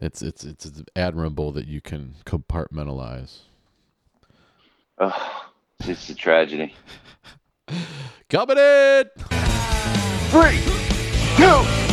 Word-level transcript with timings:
it's 0.00 0.22
it's 0.22 0.44
it's 0.44 0.70
admirable 0.94 1.52
that 1.52 1.66
you 1.66 1.80
can 1.80 2.14
compartmentalize. 2.24 3.38
Oh, 4.98 5.48
it's 5.80 6.08
a 6.08 6.14
tragedy. 6.14 6.74
Coming 8.28 8.58
in. 8.58 9.04
Three, 10.30 10.60
two. 11.36 11.86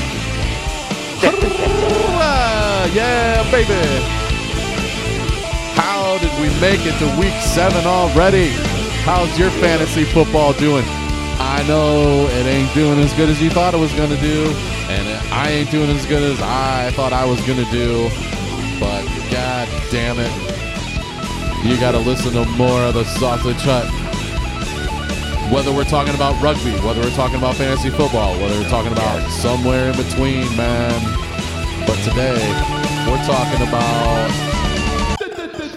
yeah, 2.94 3.50
baby. 3.52 3.74
How 5.76 6.18
did 6.20 6.32
we 6.40 6.50
make 6.62 6.86
it 6.86 6.98
to 7.00 7.20
week 7.20 7.34
seven 7.42 7.86
already? 7.86 8.50
How's 9.04 9.38
your 9.40 9.50
fantasy 9.52 10.04
football 10.04 10.54
doing? 10.54 10.86
I 11.40 11.64
know 11.68 12.28
it 12.28 12.46
ain't 12.46 12.74
doing 12.74 13.00
as 13.00 13.14
good 13.14 13.30
as 13.30 13.42
you 13.42 13.50
thought 13.50 13.74
it 13.74 13.80
was 13.80 13.92
going 13.94 14.12
to 14.12 14.22
do, 14.22 14.54
and 14.94 15.34
I 15.34 15.50
ain't 15.50 15.72
doing 15.72 15.90
as 15.90 16.06
good 16.06 16.22
as 16.22 16.40
I 16.42 16.92
thought 16.92 17.14
I 17.14 17.26
was 17.26 17.44
to 17.46 17.66
do, 17.72 18.10
but 18.80 19.04
god 19.32 19.68
damn 19.90 20.18
it. 20.20 20.32
You 21.66 21.80
got 21.80 21.92
to 21.94 22.00
listen 22.00 22.34
to 22.34 22.46
more 22.58 22.82
of 22.82 22.94
the 22.94 23.04
Sausage 23.04 23.62
Hut. 23.62 23.90
Whether 25.52 25.72
we're 25.72 25.84
talking 25.84 26.14
about 26.14 26.40
rugby, 26.42 26.72
whether 26.86 27.02
we're 27.02 27.16
talking 27.16 27.38
about 27.38 27.56
fantasy 27.56 27.90
football, 27.90 28.34
whether 28.40 28.60
we're 28.60 28.70
talking 28.70 28.92
about 28.92 29.30
somewhere 29.32 29.90
in 29.90 29.98
between, 29.98 30.46
man. 30.56 30.94
But 31.88 31.98
today, 32.04 32.42
we're 33.08 33.26
talking 33.26 33.68
about 33.68 34.30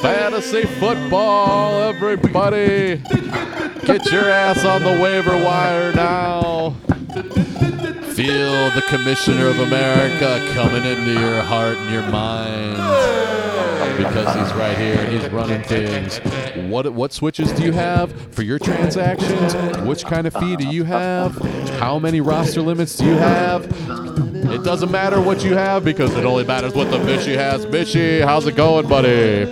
fantasy 0.00 0.64
football, 0.64 1.82
everybody. 1.82 2.96
Get 3.86 4.10
your 4.10 4.28
ass 4.28 4.64
on 4.64 4.82
the 4.82 5.00
waiver 5.00 5.36
wire 5.36 5.92
now. 5.94 6.76
Feel 8.16 8.70
the 8.70 8.80
Commissioner 8.88 9.48
of 9.48 9.58
America 9.58 10.42
coming 10.54 10.86
into 10.86 11.12
your 11.12 11.42
heart 11.42 11.76
and 11.76 11.90
your 11.92 12.00
mind 12.04 12.78
because 13.98 14.34
he's 14.34 14.56
right 14.56 14.78
here 14.78 14.96
and 14.98 15.12
he's 15.12 15.30
running 15.30 15.62
things. 15.62 16.16
What 16.70 16.90
what 16.94 17.12
switches 17.12 17.52
do 17.52 17.62
you 17.62 17.72
have 17.72 18.10
for 18.32 18.40
your 18.40 18.58
transactions? 18.58 19.54
Which 19.86 20.06
kind 20.06 20.26
of 20.26 20.32
fee 20.32 20.56
do 20.56 20.66
you 20.66 20.84
have? 20.84 21.36
How 21.78 21.98
many 21.98 22.22
roster 22.22 22.62
limits 22.62 22.96
do 22.96 23.04
you 23.04 23.16
have? 23.16 23.66
It 24.50 24.64
doesn't 24.64 24.90
matter 24.90 25.20
what 25.20 25.44
you 25.44 25.52
have 25.52 25.84
because 25.84 26.14
it 26.14 26.24
only 26.24 26.44
matters 26.44 26.72
what 26.72 26.90
the 26.90 26.96
Mishy 26.96 27.34
has. 27.34 27.66
Mishy, 27.66 28.24
how's 28.24 28.46
it 28.46 28.56
going, 28.56 28.88
buddy? 28.88 29.44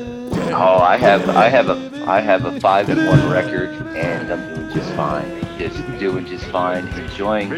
Oh, 0.55 0.79
I 0.79 0.97
have 0.97 1.29
I 1.29 1.51
have 1.51 1.69
a 1.69 2.05
I 2.07 2.23
have 2.23 2.47
a 2.47 2.59
five 2.61 2.89
and 2.89 3.07
one 3.07 3.31
record, 3.31 3.69
and 3.95 4.33
I'm 4.33 4.55
doing 4.55 4.73
just 4.73 4.91
fine. 4.95 5.59
Just 5.59 5.99
doing 5.99 6.25
just 6.25 6.47
fine. 6.47 6.89
Enjoying 6.89 7.51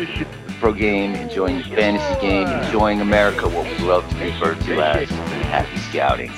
pro 0.61 0.73
game, 0.73 1.15
enjoying 1.15 1.59
the 1.59 1.65
fantasy 1.65 2.21
game, 2.21 2.49
enjoying 2.49 3.01
America, 3.01 3.49
what 3.49 3.65
we 3.65 3.79
love 3.79 4.09
to 4.11 4.17
refer 4.25 4.55
to 4.55 4.83
as 4.83 5.09
happy 5.09 5.77
scouting. 5.79 6.33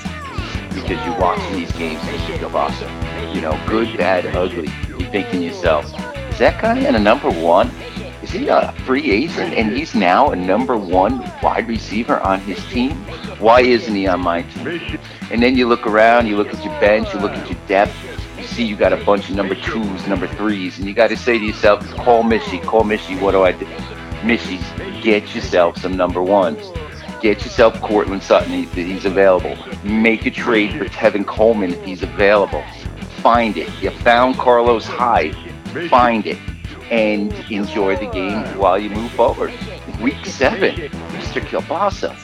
Because 0.73 1.03
you're 1.05 1.19
watching 1.19 1.53
these 1.53 1.71
games, 1.73 2.01
and 2.03 2.29
you 2.29 2.35
Mr. 2.35 2.49
Gabasa. 2.49 3.35
You 3.35 3.41
know, 3.41 3.59
good, 3.67 3.97
bad, 3.97 4.25
ugly. 4.35 4.69
You're 4.87 5.09
thinking 5.11 5.41
to 5.41 5.45
yourself, 5.47 5.85
is 6.29 6.39
that 6.39 6.61
guy 6.61 6.77
in 6.79 6.95
a 6.95 6.99
number 6.99 7.29
one? 7.29 7.71
Is 8.21 8.31
he 8.31 8.47
a 8.47 8.71
free 8.85 9.09
agent 9.09 9.53
and 9.55 9.75
he's 9.75 9.95
now 9.95 10.29
a 10.31 10.35
number 10.35 10.77
one 10.77 11.19
wide 11.41 11.67
receiver 11.67 12.19
on 12.19 12.39
his 12.41 12.63
team? 12.65 12.91
Why 13.39 13.61
isn't 13.61 13.95
he 13.95 14.07
on 14.07 14.19
my 14.19 14.43
team? 14.43 14.99
And 15.31 15.41
then 15.41 15.55
you 15.55 15.67
look 15.67 15.87
around, 15.87 16.27
you 16.27 16.37
look 16.37 16.53
at 16.53 16.63
your 16.63 16.79
bench, 16.79 17.13
you 17.13 17.19
look 17.19 17.31
at 17.31 17.49
your 17.49 17.59
depth, 17.67 17.95
you 18.37 18.43
see 18.43 18.63
you 18.63 18.75
got 18.75 18.93
a 18.93 19.03
bunch 19.03 19.29
of 19.29 19.35
number 19.35 19.55
twos, 19.55 20.07
number 20.07 20.27
threes, 20.27 20.77
and 20.77 20.87
you 20.87 20.93
got 20.93 21.07
to 21.07 21.17
say 21.17 21.39
to 21.39 21.45
yourself, 21.45 21.89
call 21.95 22.23
Mishy, 22.23 22.61
call 22.63 22.83
Mishy, 22.83 23.19
what 23.19 23.31
do 23.31 23.43
I 23.43 23.51
do? 23.51 23.65
Mishy, 24.21 24.59
get 25.01 25.33
yourself 25.33 25.77
some 25.77 25.95
number 25.95 26.21
ones. 26.21 26.71
Get 27.21 27.43
yourself 27.43 27.79
Courtland 27.81 28.23
Sutton, 28.23 28.51
he, 28.51 28.63
he's 28.63 29.05
available. 29.05 29.57
Make 29.83 30.25
a 30.25 30.31
trade 30.31 30.77
for 30.77 30.85
Tevin 30.85 31.25
Coleman 31.25 31.73
if 31.73 31.83
he's 31.83 32.03
available. 32.03 32.63
Find 33.17 33.57
it. 33.57 33.69
You 33.81 33.89
found 33.91 34.37
Carlos 34.37 34.85
Hyde. 34.85 35.35
Find 35.89 36.25
it. 36.25 36.37
And 36.89 37.33
enjoy 37.51 37.97
the 37.97 38.07
game 38.07 38.43
while 38.57 38.79
you 38.79 38.89
move 38.89 39.11
forward. 39.11 39.53
Week 40.01 40.25
seven, 40.25 40.75
Mr. 40.75 41.41
Kielbasa. 41.41 42.15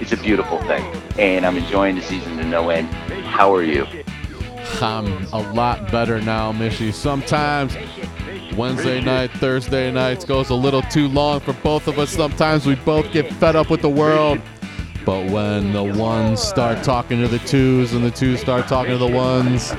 It's 0.00 0.12
a 0.12 0.16
beautiful 0.16 0.58
thing. 0.62 0.84
And 1.18 1.44
I'm 1.44 1.56
enjoying 1.56 1.96
the 1.96 2.02
season 2.02 2.38
to 2.38 2.44
no 2.44 2.70
end. 2.70 2.88
How 3.24 3.54
are 3.54 3.62
you? 3.62 3.86
I'm 4.80 5.26
a 5.32 5.52
lot 5.52 5.90
better 5.92 6.20
now, 6.22 6.52
Mishy. 6.52 6.92
Sometimes 6.94 7.76
Wednesday 8.56 9.00
night, 9.00 9.30
Thursday 9.32 9.90
nights 9.90 10.24
goes 10.24 10.50
a 10.50 10.54
little 10.54 10.82
too 10.82 11.08
long 11.08 11.40
for 11.40 11.52
both 11.52 11.86
of 11.86 11.98
us. 11.98 12.10
Sometimes 12.10 12.66
we 12.66 12.74
both 12.74 13.10
get 13.12 13.32
fed 13.34 13.56
up 13.56 13.70
with 13.70 13.82
the 13.82 13.88
world. 13.88 14.40
But 15.04 15.30
when 15.30 15.72
the 15.72 15.82
ones 15.82 16.42
start 16.42 16.84
talking 16.84 17.20
to 17.20 17.28
the 17.28 17.38
twos 17.40 17.94
and 17.94 18.04
the 18.04 18.10
twos 18.10 18.40
start 18.40 18.68
talking 18.68 18.92
to 18.92 18.98
the 18.98 19.06
ones, 19.06 19.74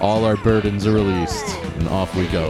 all 0.00 0.24
our 0.24 0.36
burdens 0.36 0.86
are 0.86 0.92
released 0.92 1.56
and 1.56 1.88
off 1.88 2.14
we 2.14 2.26
go. 2.28 2.48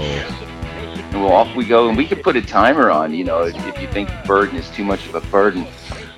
Well, 1.13 1.33
off 1.33 1.55
we 1.57 1.65
go, 1.65 1.89
and 1.89 1.97
we 1.97 2.07
can 2.07 2.23
put 2.23 2.37
a 2.37 2.43
timer 2.43 2.91
on. 2.91 3.13
You 3.13 3.25
know, 3.25 3.43
if, 3.43 3.57
if 3.67 3.81
you 3.81 3.89
think 3.89 4.09
burden 4.25 4.57
is 4.57 4.69
too 4.71 4.85
much 4.85 5.07
of 5.07 5.15
a 5.15 5.21
burden. 5.23 5.67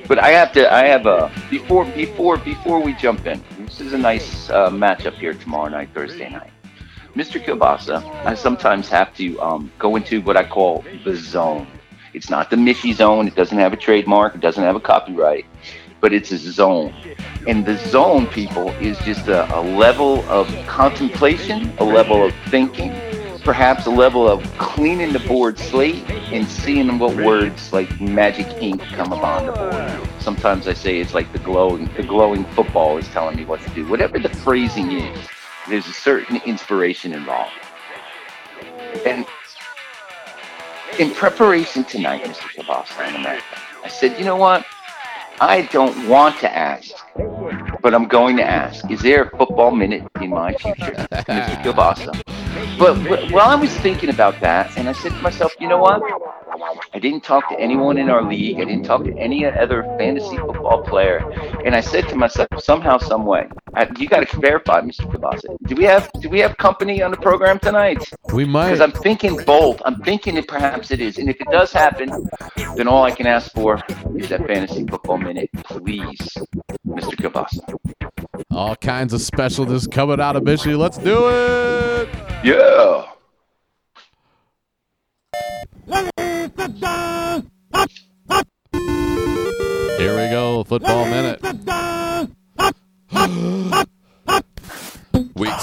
But 0.06 0.18
I 0.18 0.30
have 0.30 0.52
to. 0.52 0.72
I 0.72 0.84
have 0.86 1.06
a 1.06 1.32
before 1.50 1.84
before 1.86 2.36
before 2.36 2.80
we 2.80 2.92
jump 2.94 3.26
in. 3.26 3.42
This 3.60 3.80
is 3.80 3.92
a 3.92 3.98
nice 3.98 4.50
uh, 4.50 4.68
matchup 4.68 5.14
here 5.14 5.32
tomorrow 5.32 5.68
night, 5.68 5.90
Thursday 5.94 6.28
night. 6.28 6.50
Mr. 7.14 7.44
Kielbasa, 7.44 8.02
I 8.24 8.34
sometimes 8.34 8.88
have 8.88 9.14
to 9.16 9.38
um, 9.40 9.70
go 9.78 9.96
into 9.96 10.22
what 10.22 10.38
I 10.38 10.44
call 10.44 10.82
the 11.04 11.14
zone. 11.14 11.66
It's 12.14 12.30
not 12.30 12.48
the 12.48 12.56
Mishy 12.56 12.94
zone. 12.94 13.28
It 13.28 13.34
doesn't 13.34 13.58
have 13.58 13.74
a 13.74 13.76
trademark. 13.76 14.34
It 14.34 14.40
doesn't 14.40 14.62
have 14.62 14.76
a 14.76 14.80
copyright, 14.80 15.44
but 16.00 16.14
it's 16.14 16.32
a 16.32 16.38
zone. 16.38 16.94
And 17.46 17.66
the 17.66 17.76
zone, 17.88 18.26
people, 18.28 18.70
is 18.80 18.96
just 19.00 19.28
a, 19.28 19.44
a 19.54 19.60
level 19.60 20.24
of 20.30 20.48
contemplation, 20.66 21.70
a 21.78 21.84
level 21.84 22.24
of 22.24 22.34
thinking, 22.48 22.94
perhaps 23.44 23.84
a 23.84 23.90
level 23.90 24.26
of 24.26 24.42
cleaning 24.56 25.12
the 25.12 25.18
board 25.20 25.58
slate 25.58 26.08
and 26.08 26.48
seeing 26.48 26.98
what 26.98 27.14
words 27.16 27.74
like 27.74 28.00
magic 28.00 28.46
ink 28.62 28.80
come 28.94 29.12
upon 29.12 29.46
the 29.46 29.52
board. 29.52 30.08
Sometimes 30.22 30.66
I 30.66 30.72
say 30.72 30.98
it's 30.98 31.12
like 31.12 31.30
the 31.32 31.40
glowing, 31.40 31.90
the 31.94 32.04
glowing 32.04 32.44
football 32.54 32.96
is 32.96 33.06
telling 33.08 33.36
me 33.36 33.44
what 33.44 33.60
to 33.62 33.70
do. 33.70 33.86
Whatever 33.86 34.18
the 34.18 34.30
phrasing 34.30 34.92
is, 34.92 35.18
there's 35.66 35.88
a 35.88 35.92
certain 35.94 36.36
inspiration 36.38 37.12
involved. 37.14 37.68
And 39.04 39.26
in 40.98 41.12
preparation 41.12 41.84
tonight, 41.84 42.24
Mr. 42.24 42.48
Kielbasa 42.52 43.08
in 43.08 43.16
America, 43.16 43.62
I 43.84 43.88
said, 43.88 44.18
you 44.18 44.24
know 44.24 44.36
what? 44.36 44.66
I 45.40 45.62
don't 45.62 46.06
want 46.08 46.40
to 46.40 46.54
ask, 46.56 46.96
but 47.80 47.94
I'm 47.94 48.08
going 48.08 48.36
to 48.38 48.44
ask. 48.48 48.90
Is 48.90 49.02
there 49.02 49.24
a 49.24 49.30
football 49.36 49.72
minute 49.72 50.06
in 50.20 50.32
my 50.32 50.54
future, 50.54 51.00
Mr. 51.30 51.58
Kielbasa? 51.60 52.18
But 52.78 52.96
wh- 53.02 53.30
while 53.30 53.50
I 53.50 53.56
was 53.56 53.76
thinking 53.78 54.10
about 54.10 54.40
that, 54.40 54.72
and 54.76 54.88
I 54.88 54.92
said 54.92 55.16
to 55.16 55.22
myself, 55.22 55.54
you 55.60 55.68
know 55.68 55.78
what? 55.78 56.04
I 56.94 56.98
didn't 56.98 57.22
talk 57.22 57.48
to 57.48 57.58
anyone 57.58 57.98
in 57.98 58.08
our 58.08 58.22
league. 58.22 58.60
I 58.60 58.64
didn't 58.64 58.84
talk 58.84 59.04
to 59.04 59.16
any 59.16 59.44
other 59.44 59.82
fantasy 59.98 60.36
football 60.36 60.82
player. 60.82 61.18
And 61.64 61.74
I 61.74 61.80
said 61.80 62.08
to 62.08 62.16
myself, 62.16 62.48
somehow, 62.58 62.98
some 62.98 63.24
way, 63.24 63.48
I, 63.74 63.88
you 63.98 64.08
got 64.08 64.28
to 64.28 64.40
verify, 64.40 64.80
Mr. 64.80 65.10
Kielbasa. 65.10 65.56
Do 65.66 65.74
we 65.74 65.84
have 65.84 66.10
do 66.20 66.28
we 66.28 66.40
have 66.40 66.56
company 66.58 67.02
on 67.02 67.10
the 67.10 67.16
program 67.16 67.58
tonight? 67.58 68.02
We 68.32 68.44
might. 68.44 68.66
Because 68.66 68.80
I'm 68.80 68.92
thinking 68.92 69.36
both. 69.44 69.80
I'm 69.84 70.00
thinking 70.02 70.34
that 70.36 70.46
perhaps 70.46 70.90
it 70.90 71.00
is. 71.00 71.18
And 71.18 71.28
if 71.28 71.40
it 71.40 71.48
does 71.50 71.72
happen, 71.72 72.28
then 72.76 72.86
all 72.86 73.02
I 73.02 73.10
can 73.10 73.26
ask 73.26 73.50
for 73.52 73.80
is 74.16 74.28
that 74.28 74.46
fantasy 74.46 74.86
football 74.86 75.18
minute, 75.18 75.50
please, 75.64 76.20
Mr. 76.86 77.14
Kielbasa. 77.16 78.42
All 78.50 78.76
kinds 78.76 79.12
of 79.12 79.20
specialness 79.20 79.90
coming 79.90 80.20
out 80.20 80.36
of 80.36 80.44
Mishy. 80.44 80.76
Let's 80.76 80.98
do 80.98 81.28
it. 81.28 82.08
Yeah. 82.44 83.11
Football 90.64 91.06
minute. 91.06 91.40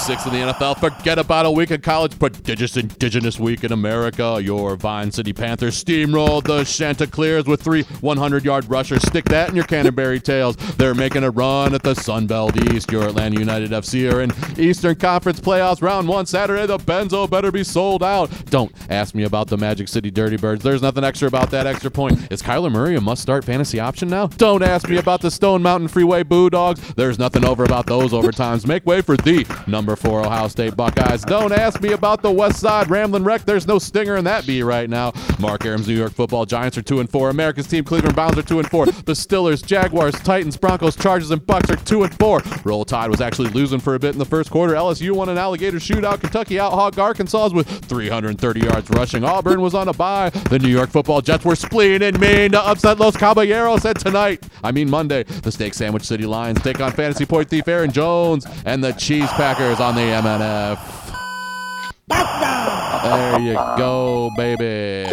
Six 0.00 0.24
in 0.24 0.32
the 0.32 0.38
NFL. 0.38 0.78
Forget 0.80 1.18
about 1.18 1.44
a 1.44 1.50
week 1.50 1.70
of 1.70 1.82
college. 1.82 2.18
Prodigious 2.18 2.78
Indigenous 2.78 3.38
Week 3.38 3.64
in 3.64 3.72
America. 3.72 4.40
Your 4.42 4.74
Vine 4.74 5.12
City 5.12 5.34
Panthers 5.34 5.84
steamrolled 5.84 6.44
the 6.44 6.64
Chanticleers 6.64 7.44
with 7.44 7.60
three 7.60 7.82
100 8.00 8.42
yard 8.42 8.68
rushers. 8.70 9.02
Stick 9.02 9.26
that 9.26 9.50
in 9.50 9.56
your 9.56 9.66
Canterbury 9.66 10.18
Tales. 10.18 10.56
They're 10.76 10.94
making 10.94 11.22
a 11.24 11.30
run 11.30 11.74
at 11.74 11.82
the 11.82 11.94
Sun 11.94 12.28
Belt 12.28 12.56
East. 12.72 12.90
Your 12.90 13.08
Atlanta 13.08 13.38
United 13.38 13.72
FC 13.72 14.10
are 14.10 14.22
in 14.22 14.32
Eastern 14.58 14.94
Conference 14.94 15.38
playoffs. 15.38 15.82
Round 15.82 16.08
one 16.08 16.24
Saturday. 16.24 16.66
The 16.66 16.78
Benzo 16.78 17.28
better 17.28 17.52
be 17.52 17.62
sold 17.62 18.02
out. 18.02 18.30
Don't 18.46 18.72
ask 18.88 19.14
me 19.14 19.24
about 19.24 19.48
the 19.48 19.58
Magic 19.58 19.86
City 19.88 20.10
Dirty 20.10 20.38
Birds. 20.38 20.62
There's 20.62 20.82
nothing 20.82 21.04
extra 21.04 21.28
about 21.28 21.50
that 21.50 21.66
extra 21.66 21.90
point. 21.90 22.32
Is 22.32 22.40
Kyler 22.42 22.72
Murray 22.72 22.96
a 22.96 23.00
must 23.02 23.20
start 23.20 23.44
fantasy 23.44 23.78
option 23.78 24.08
now? 24.08 24.28
Don't 24.28 24.62
ask 24.62 24.88
me 24.88 24.96
about 24.96 25.20
the 25.20 25.30
Stone 25.30 25.62
Mountain 25.62 25.88
Freeway 25.88 26.22
Bulldogs. 26.22 26.94
There's 26.94 27.18
nothing 27.18 27.44
over 27.44 27.64
about 27.64 27.84
those 27.86 28.12
overtimes. 28.12 28.66
Make 28.66 28.86
way 28.86 29.02
for 29.02 29.18
the 29.18 29.46
number 29.66 29.89
for 29.96 30.20
Ohio 30.20 30.48
State 30.48 30.76
Buckeyes. 30.76 31.22
Don't 31.22 31.52
ask 31.52 31.80
me 31.80 31.92
about 31.92 32.22
the 32.22 32.30
West 32.30 32.60
Side 32.60 32.90
Ramblin' 32.90 33.24
Wreck. 33.24 33.44
There's 33.44 33.66
no 33.66 33.78
stinger 33.78 34.16
in 34.16 34.24
that 34.24 34.46
bee 34.46 34.62
right 34.62 34.88
now. 34.88 35.12
Mark 35.38 35.64
Arum's, 35.64 35.88
New 35.88 35.96
York 35.96 36.12
Football 36.12 36.46
Giants 36.46 36.78
are 36.78 36.82
two 36.82 37.00
and 37.00 37.10
four. 37.10 37.30
America's 37.30 37.66
team 37.66 37.84
Cleveland 37.84 38.14
Browns 38.14 38.38
are 38.38 38.42
two 38.42 38.58
and 38.58 38.70
four. 38.70 38.86
The 38.86 39.12
Stillers, 39.12 39.64
Jaguars, 39.64 40.14
Titans, 40.14 40.56
Broncos, 40.56 40.96
Chargers, 40.96 41.30
and 41.30 41.44
Bucks 41.44 41.70
are 41.70 41.76
two 41.76 42.02
and 42.02 42.14
four. 42.18 42.42
Roll 42.64 42.84
Tide 42.84 43.10
was 43.10 43.20
actually 43.20 43.50
losing 43.50 43.80
for 43.80 43.94
a 43.94 43.98
bit 43.98 44.12
in 44.12 44.18
the 44.18 44.24
first 44.24 44.50
quarter. 44.50 44.74
LSU 44.74 45.12
won 45.12 45.28
an 45.28 45.38
alligator 45.38 45.78
shootout. 45.78 46.20
Kentucky 46.20 46.56
outhawked 46.56 46.98
Arkansas 46.98 47.50
with 47.52 47.66
330 47.86 48.60
yards 48.60 48.90
rushing. 48.90 49.24
Auburn 49.24 49.60
was 49.60 49.74
on 49.74 49.88
a 49.88 49.92
bye. 49.92 50.30
The 50.30 50.58
New 50.58 50.68
York 50.68 50.90
Football 50.90 51.20
Jets 51.22 51.44
were 51.44 51.56
spleen 51.56 52.02
and 52.02 52.18
mean 52.20 52.52
to 52.52 52.60
upset 52.60 52.98
Los 52.98 53.16
Caballeros. 53.16 53.84
And 53.84 53.98
tonight, 53.98 54.44
I 54.62 54.72
mean 54.72 54.90
Monday, 54.90 55.24
the 55.24 55.50
Steak 55.50 55.74
Sandwich 55.74 56.04
City 56.04 56.26
Lions 56.26 56.60
take 56.62 56.80
on 56.80 56.92
fantasy 56.92 57.24
point 57.26 57.48
thief 57.48 57.66
Aaron 57.66 57.90
Jones 57.90 58.46
and 58.64 58.84
the 58.84 58.92
Cheese 58.92 59.28
Packers 59.30 59.79
on 59.80 59.94
the 59.94 60.02
MNF. 60.02 60.78
There 63.02 63.40
you 63.40 63.54
go, 63.54 64.30
baby. 64.36 65.08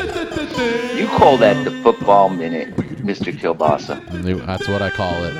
You 0.97 1.07
call 1.07 1.37
that 1.37 1.63
the 1.63 1.71
football 1.83 2.29
minute, 2.29 2.75
Mr. 2.75 3.31
Kielbasa. 3.31 4.45
That's 4.45 4.67
what 4.67 4.81
I 4.81 4.89
call 4.89 5.23
it. 5.23 5.35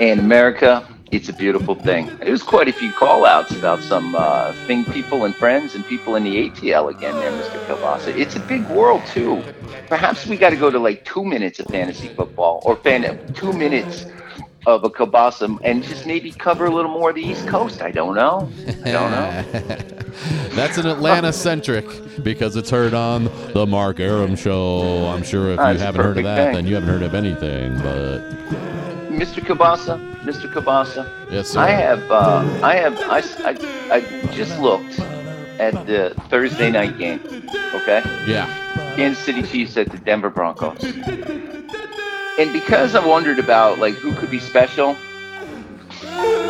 In 0.00 0.18
America, 0.18 0.86
it's 1.10 1.28
a 1.28 1.32
beautiful 1.32 1.74
thing. 1.74 2.14
There's 2.18 2.42
quite 2.42 2.68
a 2.68 2.72
few 2.72 2.92
call 2.92 3.24
outs 3.24 3.52
about 3.52 3.80
some 3.80 4.14
uh, 4.14 4.52
thing 4.66 4.84
people 4.84 5.24
and 5.24 5.34
friends 5.34 5.74
and 5.74 5.86
people 5.86 6.16
in 6.16 6.24
the 6.24 6.50
ATL 6.50 6.90
again 6.90 7.14
there, 7.14 7.30
Mr. 7.30 7.64
Kielbasa. 7.66 8.14
It's 8.16 8.36
a 8.36 8.40
big 8.40 8.68
world 8.68 9.02
too. 9.06 9.42
Perhaps 9.88 10.26
we 10.26 10.36
got 10.36 10.50
to 10.50 10.56
go 10.56 10.70
to 10.70 10.78
like 10.78 11.04
two 11.04 11.24
minutes 11.24 11.58
of 11.60 11.66
fantasy 11.66 12.08
football 12.08 12.60
or 12.64 12.76
fan 12.76 13.18
two 13.34 13.52
minutes 13.52 14.04
of 14.66 14.82
a 14.82 14.90
Kabasa 14.90 15.58
and 15.62 15.82
just 15.84 16.06
maybe 16.06 16.32
cover 16.32 16.66
a 16.66 16.70
little 16.70 16.90
more 16.90 17.10
of 17.10 17.16
the 17.16 17.22
East 17.22 17.46
Coast. 17.46 17.80
I 17.82 17.92
don't 17.92 18.16
know. 18.16 18.50
I 18.84 18.90
don't 18.92 19.10
know. 19.12 19.44
That's 20.54 20.76
an 20.76 20.86
Atlanta 20.86 21.32
centric 21.32 21.86
because 22.22 22.56
it's 22.56 22.68
heard 22.70 22.92
on 22.92 23.24
the 23.52 23.64
Mark 23.66 24.00
Arum 24.00 24.34
show. 24.34 25.06
I'm 25.06 25.22
sure 25.22 25.46
if 25.50 25.50
you 25.52 25.56
That's 25.56 25.80
haven't 25.80 26.02
heard 26.02 26.18
of 26.18 26.24
that, 26.24 26.46
thing. 26.46 26.54
then 26.54 26.66
you 26.66 26.74
haven't 26.74 26.88
heard 26.88 27.02
of 27.02 27.14
anything. 27.14 27.74
But 27.76 28.18
Mr. 29.10 29.40
Kabasa, 29.40 29.98
Mr. 30.22 30.52
Kabasa, 30.52 31.08
yes, 31.30 31.50
sir. 31.50 31.60
I 31.60 31.68
have, 31.70 32.10
uh, 32.10 32.60
I 32.62 32.74
have, 32.74 32.98
I, 33.02 33.18
I, 33.48 33.96
I 33.96 34.32
just 34.32 34.58
looked 34.58 34.98
at 35.60 35.86
the 35.86 36.14
Thursday 36.28 36.70
night 36.70 36.98
game. 36.98 37.20
Okay. 37.72 38.02
Yeah. 38.26 38.46
Kansas 38.96 39.22
City 39.22 39.42
Chiefs 39.42 39.76
at 39.76 39.90
the 39.90 39.98
Denver 39.98 40.30
Broncos. 40.30 40.82
And 42.38 42.52
because 42.52 42.94
I 42.94 43.04
wondered 43.04 43.38
about 43.38 43.78
like 43.78 43.94
who 43.94 44.14
could 44.14 44.30
be 44.30 44.38
special, 44.38 44.96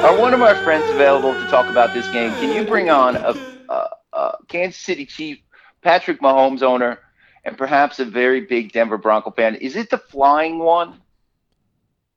are 0.03 0.19
one 0.21 0.35
of 0.35 0.43
our 0.43 0.57
friends 0.57 0.91
available 0.91 1.33
to 1.33 1.47
talk 1.49 1.71
about 1.71 1.95
this 1.95 2.11
game? 2.13 2.33
Can 2.33 2.53
you 2.53 2.65
bring 2.65 2.91
on 2.91 3.17
a, 3.17 3.35
a, 3.69 3.89
a 4.13 4.33
Kansas 4.49 4.81
City 4.81 5.07
Chief, 5.07 5.39
Patrick 5.83 6.21
Mahomes 6.21 6.63
owner, 6.63 6.99
and 7.45 7.57
perhaps 7.57 8.01
a 8.01 8.05
very 8.05 8.41
big 8.41 8.73
Denver 8.73 8.99
Bronco 8.99 9.31
fan? 9.31 9.55
Is 9.55 9.77
it 9.77 9.91
the 9.91 9.99
flying 9.99 10.59
one, 10.59 11.01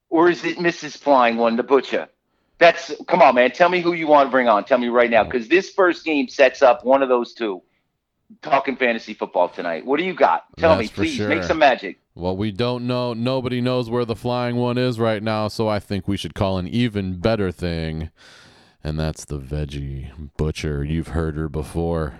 or 0.10 0.30
is 0.30 0.44
it 0.44 0.58
Mrs. 0.58 0.98
Flying 0.98 1.38
One, 1.38 1.56
the 1.56 1.64
butcher? 1.64 2.10
That's 2.58 2.92
come 3.08 3.22
on, 3.22 3.36
man. 3.36 3.52
Tell 3.52 3.70
me 3.70 3.82
who 3.82 3.94
you 3.94 4.08
want 4.08 4.28
to 4.28 4.32
bring 4.32 4.50
on. 4.50 4.66
Tell 4.66 4.80
me 4.80 4.88
right 4.88 5.10
now, 5.10 5.24
because 5.24 5.48
this 5.48 5.70
first 5.70 6.04
game 6.04 6.28
sets 6.28 6.62
up 6.64 6.84
one 6.84 7.04
of 7.04 7.10
those 7.10 7.34
two. 7.34 7.62
Talking 8.42 8.76
fantasy 8.76 9.14
football 9.16 9.50
tonight. 9.50 9.86
What 9.86 9.98
do 9.98 10.04
you 10.06 10.14
got? 10.14 10.44
Tell 10.58 10.76
me, 10.76 10.84
That's 10.84 10.90
for 10.92 10.96
please. 11.02 11.16
sure. 11.16 11.30
Make 11.30 11.44
some 11.44 11.58
magic. 11.58 12.00
Well, 12.20 12.36
we 12.36 12.52
don't 12.52 12.86
know. 12.86 13.14
Nobody 13.14 13.62
knows 13.62 13.90
where 13.90 14.04
the 14.04 14.16
flying 14.16 14.58
one 14.58 14.78
is 14.78 15.00
right 15.00 15.24
now, 15.24 15.48
so 15.48 15.70
I 15.70 15.80
think 15.80 16.06
we 16.06 16.18
should 16.18 16.36
call 16.36 16.58
an 16.58 16.68
even 16.68 17.18
better 17.18 17.50
thing, 17.50 18.12
and 18.84 19.00
that's 19.00 19.24
the 19.24 19.40
veggie 19.40 20.12
butcher. 20.36 20.84
You've 20.84 21.10
heard 21.10 21.38
her 21.38 21.48
before. 21.48 22.20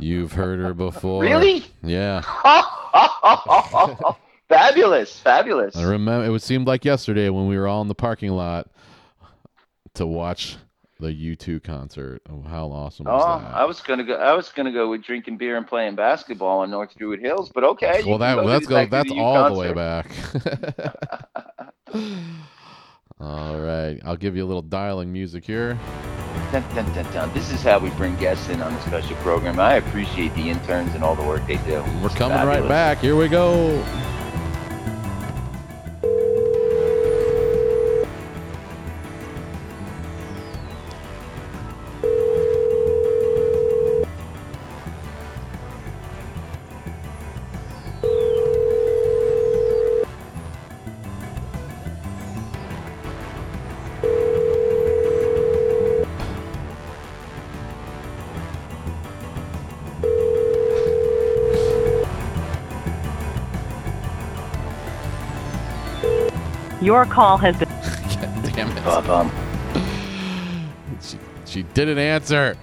You've 0.00 0.32
heard 0.32 0.58
her 0.58 0.74
before. 0.74 1.22
Really? 1.22 1.64
Yeah. 1.82 2.22
fabulous, 4.48 5.16
fabulous. 5.20 5.76
I 5.76 5.84
remember. 5.84 6.26
It 6.26 6.30
would 6.30 6.42
seemed 6.42 6.66
like 6.66 6.84
yesterday 6.84 7.28
when 7.28 7.46
we 7.46 7.56
were 7.56 7.68
all 7.68 7.82
in 7.82 7.88
the 7.88 7.94
parking 7.94 8.32
lot 8.32 8.68
to 9.94 10.06
watch 10.06 10.56
the 11.04 11.36
U2 11.36 11.62
concert. 11.62 12.22
Oh, 12.30 12.42
how 12.48 12.66
awesome 12.68 13.04
was 13.06 13.22
Oh, 13.24 13.38
that? 13.40 13.54
I 13.54 13.64
was 13.64 13.80
gonna 13.80 14.04
go. 14.04 14.14
I 14.14 14.32
was 14.32 14.50
gonna 14.50 14.72
go 14.72 14.90
with 14.90 15.02
drinking 15.02 15.36
beer 15.36 15.56
and 15.56 15.66
playing 15.66 15.96
basketball 15.96 16.60
on 16.60 16.70
North 16.70 16.96
Druid 16.96 17.20
Hills, 17.20 17.50
but 17.54 17.62
okay. 17.64 18.02
well, 18.04 18.18
that 18.18 18.36
can 18.36 18.46
let's 18.46 18.66
go. 18.66 18.86
That's 18.86 19.10
the 19.10 19.20
all 19.20 19.52
the 19.52 19.58
way 19.58 19.72
back. 19.72 20.10
all 23.20 23.60
right, 23.60 24.00
I'll 24.04 24.16
give 24.16 24.34
you 24.36 24.44
a 24.44 24.48
little 24.48 24.62
dialing 24.62 25.12
music 25.12 25.44
here. 25.44 25.78
Dun, 26.50 26.62
dun, 26.74 27.12
dun. 27.12 27.32
This 27.34 27.50
is 27.52 27.62
how 27.62 27.78
we 27.78 27.90
bring 27.90 28.16
guests 28.16 28.48
in 28.48 28.62
on 28.62 28.72
the 28.72 28.80
special 28.82 29.16
program. 29.16 29.60
I 29.60 29.74
appreciate 29.74 30.34
the 30.34 30.48
interns 30.48 30.94
and 30.94 31.04
all 31.04 31.14
the 31.14 31.22
work 31.22 31.46
they 31.46 31.56
do. 31.58 31.82
We're 32.00 32.06
It's 32.06 32.14
coming 32.14 32.38
right 32.38 32.66
back. 32.66 32.98
Here 32.98 33.16
we 33.16 33.28
go. 33.28 33.84
Your 66.84 67.06
call 67.06 67.38
has 67.38 67.56
been. 67.56 67.68
Damn 68.52 68.70
it. 68.76 68.86
Uh, 68.86 69.00
um, 69.14 69.32
She, 71.00 71.18
she 71.46 71.62
didn't 71.62 71.96
answer. 71.96 72.56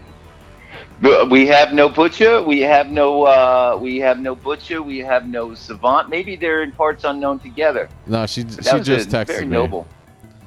we 1.32 1.48
have 1.48 1.74
no 1.74 1.90
butcher. 1.90 2.42
We 2.44 2.60
have 2.62 2.90
no. 2.92 3.24
Uh, 3.24 3.80
we 3.82 3.98
have 3.98 4.20
no 4.20 4.36
butcher. 4.36 4.84
We 4.84 5.00
have 5.00 5.28
no 5.28 5.56
savant. 5.56 6.10
Maybe 6.10 6.36
they're 6.36 6.62
in 6.62 6.72
parts 6.72 7.04
unknown 7.04 7.40
together. 7.40 7.90
No, 8.06 8.28
she 8.28 8.44
That 8.44 8.64
she 8.66 8.76
was 8.78 8.86
just 8.86 9.08
a 9.12 9.12
texted 9.18 9.28
very 9.28 9.46
me. 9.46 9.54
noble. 9.54 9.88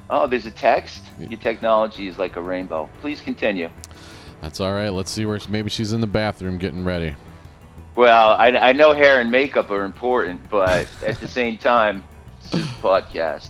Oh, 0.09 0.25
there's 0.25 0.45
a 0.45 0.51
text. 0.51 1.01
Your 1.19 1.39
technology 1.39 2.07
is 2.07 2.17
like 2.17 2.37
a 2.37 2.41
rainbow. 2.41 2.89
Please 3.01 3.19
continue. 3.19 3.69
That's 4.39 4.61
all 4.61 4.71
right. 4.71 4.89
Let's 4.89 5.11
see 5.11 5.25
where 5.25 5.37
she, 5.39 5.49
maybe 5.49 5.69
she's 5.69 5.91
in 5.91 5.99
the 5.99 6.07
bathroom 6.07 6.57
getting 6.59 6.85
ready. 6.85 7.15
Well, 7.95 8.31
I, 8.33 8.49
I 8.51 8.71
know 8.71 8.93
hair 8.93 9.19
and 9.19 9.29
makeup 9.31 9.69
are 9.71 9.83
important, 9.83 10.49
but 10.49 10.87
at 11.05 11.19
the 11.19 11.27
same 11.27 11.57
time, 11.57 12.03
this 12.43 12.53
is 12.61 12.65
a 12.65 12.73
podcast. 12.81 13.49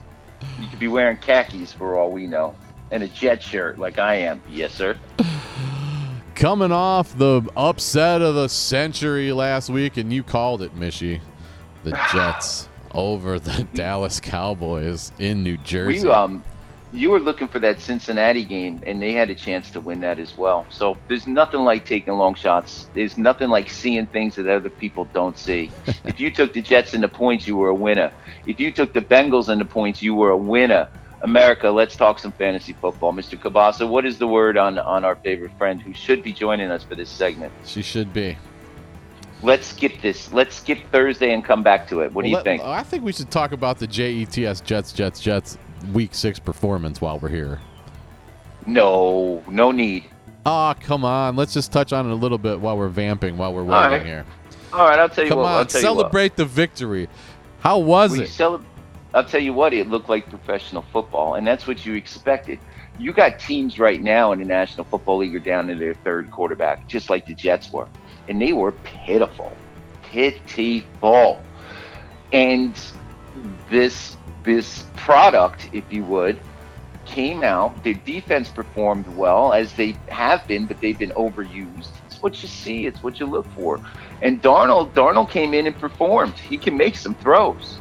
You 0.60 0.68
could 0.68 0.80
be 0.80 0.88
wearing 0.88 1.18
khakis 1.18 1.74
for 1.74 1.98
all 1.98 2.12
we 2.12 2.28
know, 2.28 2.56
and 2.92 3.04
a 3.04 3.08
jet 3.08 3.42
shirt 3.42 3.78
like 3.78 4.00
I 4.00 4.16
am. 4.16 4.42
Yes, 4.50 4.74
sir. 4.74 4.98
Coming 6.36 6.72
off 6.72 7.18
the 7.18 7.42
upset 7.56 8.22
of 8.22 8.36
the 8.36 8.50
century 8.50 9.32
last 9.32 9.70
week, 9.70 9.98
and 9.98 10.12
you 10.12 10.24
called 10.24 10.62
it, 10.62 10.76
Mishy. 10.76 11.22
The 11.84 11.92
Jets 12.12 12.68
over 12.94 13.40
the 13.40 13.68
Dallas 13.74 14.20
Cowboys 14.20 15.12
in 15.20 15.44
New 15.44 15.58
Jersey. 15.58 16.06
We 16.06 16.10
um, 16.10 16.44
you 16.94 17.10
were 17.10 17.20
looking 17.20 17.48
for 17.48 17.60
that 17.60 17.80
Cincinnati 17.82 18.46
game, 18.46 18.82
and 18.86 19.02
they 19.02 19.14
had 19.14 19.30
a 19.30 19.36
chance 19.36 19.70
to 19.72 19.82
win 19.82 20.00
that 20.02 20.20
as 20.20 20.38
well. 20.38 20.66
So 20.70 20.98
there's 21.08 21.28
nothing 21.28 21.62
like 21.62 21.86
taking 21.86 22.14
long 22.14 22.36
shots. 22.36 22.88
There's 22.94 23.18
nothing 23.18 23.50
like 23.50 23.70
seeing 23.70 24.06
things 24.08 24.36
that 24.36 24.48
other 24.48 24.70
people 24.70 25.06
don't 25.14 25.38
see. 25.38 25.72
if 26.06 26.20
you 26.20 26.32
took 26.32 26.54
the 26.54 26.62
Jets 26.62 26.94
and 26.94 27.04
the 27.04 27.08
points, 27.08 27.48
you 27.48 27.58
were 27.58 27.70
a 27.70 27.76
winner. 27.76 28.12
If 28.46 28.60
you 28.60 28.72
took 28.72 28.94
the 28.94 29.02
Bengals 29.02 29.50
and 29.50 29.60
the 29.60 29.66
points, 29.66 30.02
you 30.02 30.16
were 30.16 30.30
a 30.30 30.38
winner. 30.38 30.88
America, 31.22 31.70
let's 31.70 31.96
talk 31.96 32.20
some 32.20 32.32
fantasy 32.32 32.74
football. 32.74 33.12
Mr. 33.12 33.40
Kabasa, 33.40 33.88
what 33.90 34.06
is 34.06 34.20
the 34.20 34.28
word 34.28 34.58
on 34.58 34.78
on 34.78 35.04
our 35.04 35.16
favorite 35.16 35.52
friend 35.58 35.82
who 35.82 35.94
should 35.94 36.22
be 36.22 36.32
joining 36.32 36.70
us 36.70 36.84
for 36.84 36.96
this 36.96 37.10
segment? 37.10 37.52
she 37.66 37.82
should 37.82 38.14
be. 38.14 38.38
Let's 39.42 39.68
skip 39.68 40.02
this. 40.02 40.32
Let's 40.32 40.56
skip 40.56 40.80
Thursday 40.92 41.34
and 41.34 41.44
come 41.44 41.62
back 41.62 41.88
to 41.90 42.02
it. 42.02 42.14
What 42.14 42.24
do 42.24 42.30
you 42.30 42.36
Well, 42.36 42.44
think? 42.44 42.62
I 42.64 42.84
think 42.84 43.04
we 43.04 43.12
should 43.12 43.30
talk 43.30 43.52
about 43.52 43.80
the 43.80 43.88
JETS 43.88 44.64
Jets 44.64 44.94
Jets 44.94 45.20
Jets 45.20 45.58
Week 45.94 46.14
Six 46.14 46.40
performance 46.40 47.02
while 47.02 47.20
we're 47.20 47.30
here. 47.30 47.60
No, 48.66 49.44
no 49.48 49.72
need. 49.72 50.06
Ah, 50.46 50.74
come 50.74 51.06
on. 51.06 51.36
Let's 51.36 51.54
just 51.54 51.72
touch 51.72 51.94
on 51.94 52.10
it 52.10 52.12
a 52.12 52.16
little 52.16 52.38
bit 52.38 52.60
while 52.60 52.78
we're 52.78 52.88
vamping, 52.90 53.38
while 53.38 53.54
we're 53.54 53.64
waiting 53.64 53.92
right. 53.92 54.06
here. 54.06 54.26
All 54.74 54.88
right, 54.88 55.00
I'll 55.00 55.10
tell 55.10 55.24
you 55.24 55.30
Come 55.30 55.40
what. 55.40 55.48
I'll 55.48 55.60
on, 55.60 55.68
tell 55.68 55.82
you 55.82 55.88
what. 55.88 55.98
celebrate 55.98 56.36
the 56.36 56.46
victory. 56.46 57.08
How 57.60 57.80
was 57.80 58.12
We 58.12 58.24
it? 58.24 58.30
cele- 58.30 58.64
I'll 59.14 59.24
tell 59.24 59.42
you 59.42 59.54
what, 59.54 59.74
it 59.74 59.88
looked 59.90 60.10
like 60.10 60.30
professional 60.30 60.82
football, 60.92 61.36
and 61.36 61.48
that's 61.48 61.66
what 61.68 61.86
you 61.86 61.94
expected. 61.94 62.60
You 63.00 63.14
got 63.14 63.40
teams 63.40 63.80
right 63.80 64.02
now 64.02 64.34
in 64.34 64.40
the 64.40 64.46
National 64.46 64.84
Football 64.84 65.18
League 65.18 65.36
are 65.36 65.40
down 65.40 65.68
to 65.68 65.76
their 65.76 65.94
third 65.94 66.30
quarterback, 66.32 66.88
just 66.88 67.10
like 67.10 67.26
the 67.26 67.34
Jets 67.34 67.72
were, 67.72 67.88
and 68.28 68.42
they 68.42 68.52
were 68.54 68.74
pitiful, 68.84 69.52
pitiful. 70.04 71.42
And 72.34 72.78
this 73.70 74.18
this 74.46 74.86
product, 74.96 75.70
if 75.74 75.92
you 75.92 76.04
would, 76.06 76.40
came 77.06 77.44
out. 77.44 77.84
Their 77.84 77.94
defense 77.94 78.50
performed 78.50 79.08
well, 79.08 79.54
as 79.54 79.74
they 79.74 79.96
have 80.08 80.48
been, 80.48 80.66
but 80.66 80.80
they've 80.80 80.98
been 80.98 81.12
overused. 81.12 81.90
It's 82.06 82.22
what 82.22 82.42
you 82.42 82.48
see. 82.48 82.86
It's 82.86 83.04
what 83.04 83.20
you 83.20 83.26
look 83.26 83.48
for. 83.52 83.82
And 84.22 84.42
Darnold, 84.42 84.94
Darnold 84.94 85.30
came 85.30 85.54
in 85.54 85.68
and 85.68 85.78
performed. 85.78 86.34
He 86.34 86.58
can 86.58 86.78
make 86.78 86.96
some 86.96 87.16
throws. 87.16 87.80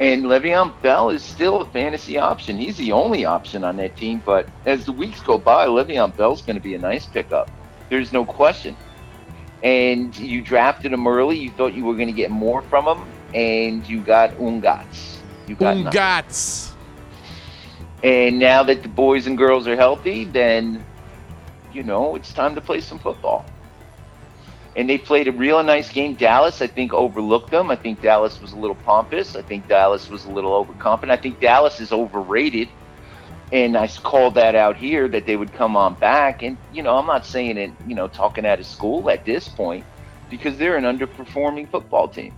And 0.00 0.24
Le'Veon 0.24 0.80
Bell 0.80 1.10
is 1.10 1.22
still 1.22 1.60
a 1.62 1.66
fantasy 1.66 2.18
option. 2.18 2.56
He's 2.56 2.76
the 2.76 2.92
only 2.92 3.24
option 3.24 3.64
on 3.64 3.76
that 3.76 3.96
team. 3.96 4.22
But 4.24 4.48
as 4.64 4.84
the 4.84 4.92
weeks 4.92 5.20
go 5.20 5.38
by, 5.38 5.66
Le'Veon 5.66 6.16
Bell's 6.16 6.42
going 6.42 6.56
to 6.56 6.62
be 6.62 6.74
a 6.74 6.78
nice 6.78 7.06
pickup. 7.06 7.50
There's 7.90 8.12
no 8.12 8.24
question. 8.24 8.76
And 9.62 10.16
you 10.16 10.40
drafted 10.40 10.92
him 10.92 11.06
early. 11.08 11.36
You 11.36 11.50
thought 11.50 11.74
you 11.74 11.84
were 11.84 11.94
going 11.94 12.06
to 12.06 12.12
get 12.12 12.30
more 12.30 12.62
from 12.62 12.86
him, 12.86 13.08
and 13.34 13.86
you 13.88 14.00
got 14.00 14.30
Ungats. 14.34 15.17
You 15.48 15.56
got 15.56 15.76
nothing. 15.78 16.00
Ungats. 16.00 16.72
And 18.04 18.38
now 18.38 18.62
that 18.62 18.82
the 18.82 18.88
boys 18.88 19.26
and 19.26 19.36
girls 19.36 19.66
are 19.66 19.76
healthy, 19.76 20.24
then 20.24 20.84
you 21.72 21.82
know 21.82 22.14
it's 22.14 22.32
time 22.32 22.54
to 22.54 22.60
play 22.60 22.80
some 22.80 22.98
football. 22.98 23.44
And 24.76 24.88
they 24.88 24.98
played 24.98 25.26
a 25.26 25.32
real 25.32 25.60
nice 25.64 25.90
game. 25.90 26.14
Dallas, 26.14 26.62
I 26.62 26.68
think, 26.68 26.92
overlooked 26.92 27.50
them. 27.50 27.70
I 27.70 27.74
think 27.74 28.00
Dallas 28.00 28.40
was 28.40 28.52
a 28.52 28.56
little 28.56 28.76
pompous. 28.76 29.34
I 29.34 29.42
think 29.42 29.66
Dallas 29.66 30.08
was 30.08 30.24
a 30.24 30.30
little 30.30 30.54
overconfident. 30.54 31.18
I 31.18 31.20
think 31.20 31.40
Dallas 31.40 31.80
is 31.80 31.90
overrated. 31.90 32.68
And 33.50 33.76
I 33.76 33.88
called 33.88 34.34
that 34.34 34.54
out 34.54 34.76
here 34.76 35.08
that 35.08 35.26
they 35.26 35.34
would 35.34 35.52
come 35.52 35.76
on 35.76 35.94
back. 35.94 36.42
And, 36.42 36.56
you 36.72 36.82
know, 36.84 36.96
I'm 36.96 37.06
not 37.06 37.26
saying 37.26 37.56
it, 37.56 37.72
you 37.88 37.96
know, 37.96 38.06
talking 38.06 38.46
out 38.46 38.60
of 38.60 38.66
school 38.66 39.10
at 39.10 39.24
this 39.24 39.48
point 39.48 39.84
because 40.30 40.58
they're 40.58 40.76
an 40.76 40.84
underperforming 40.84 41.68
football 41.70 42.06
team. 42.06 42.34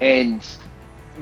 And 0.00 0.46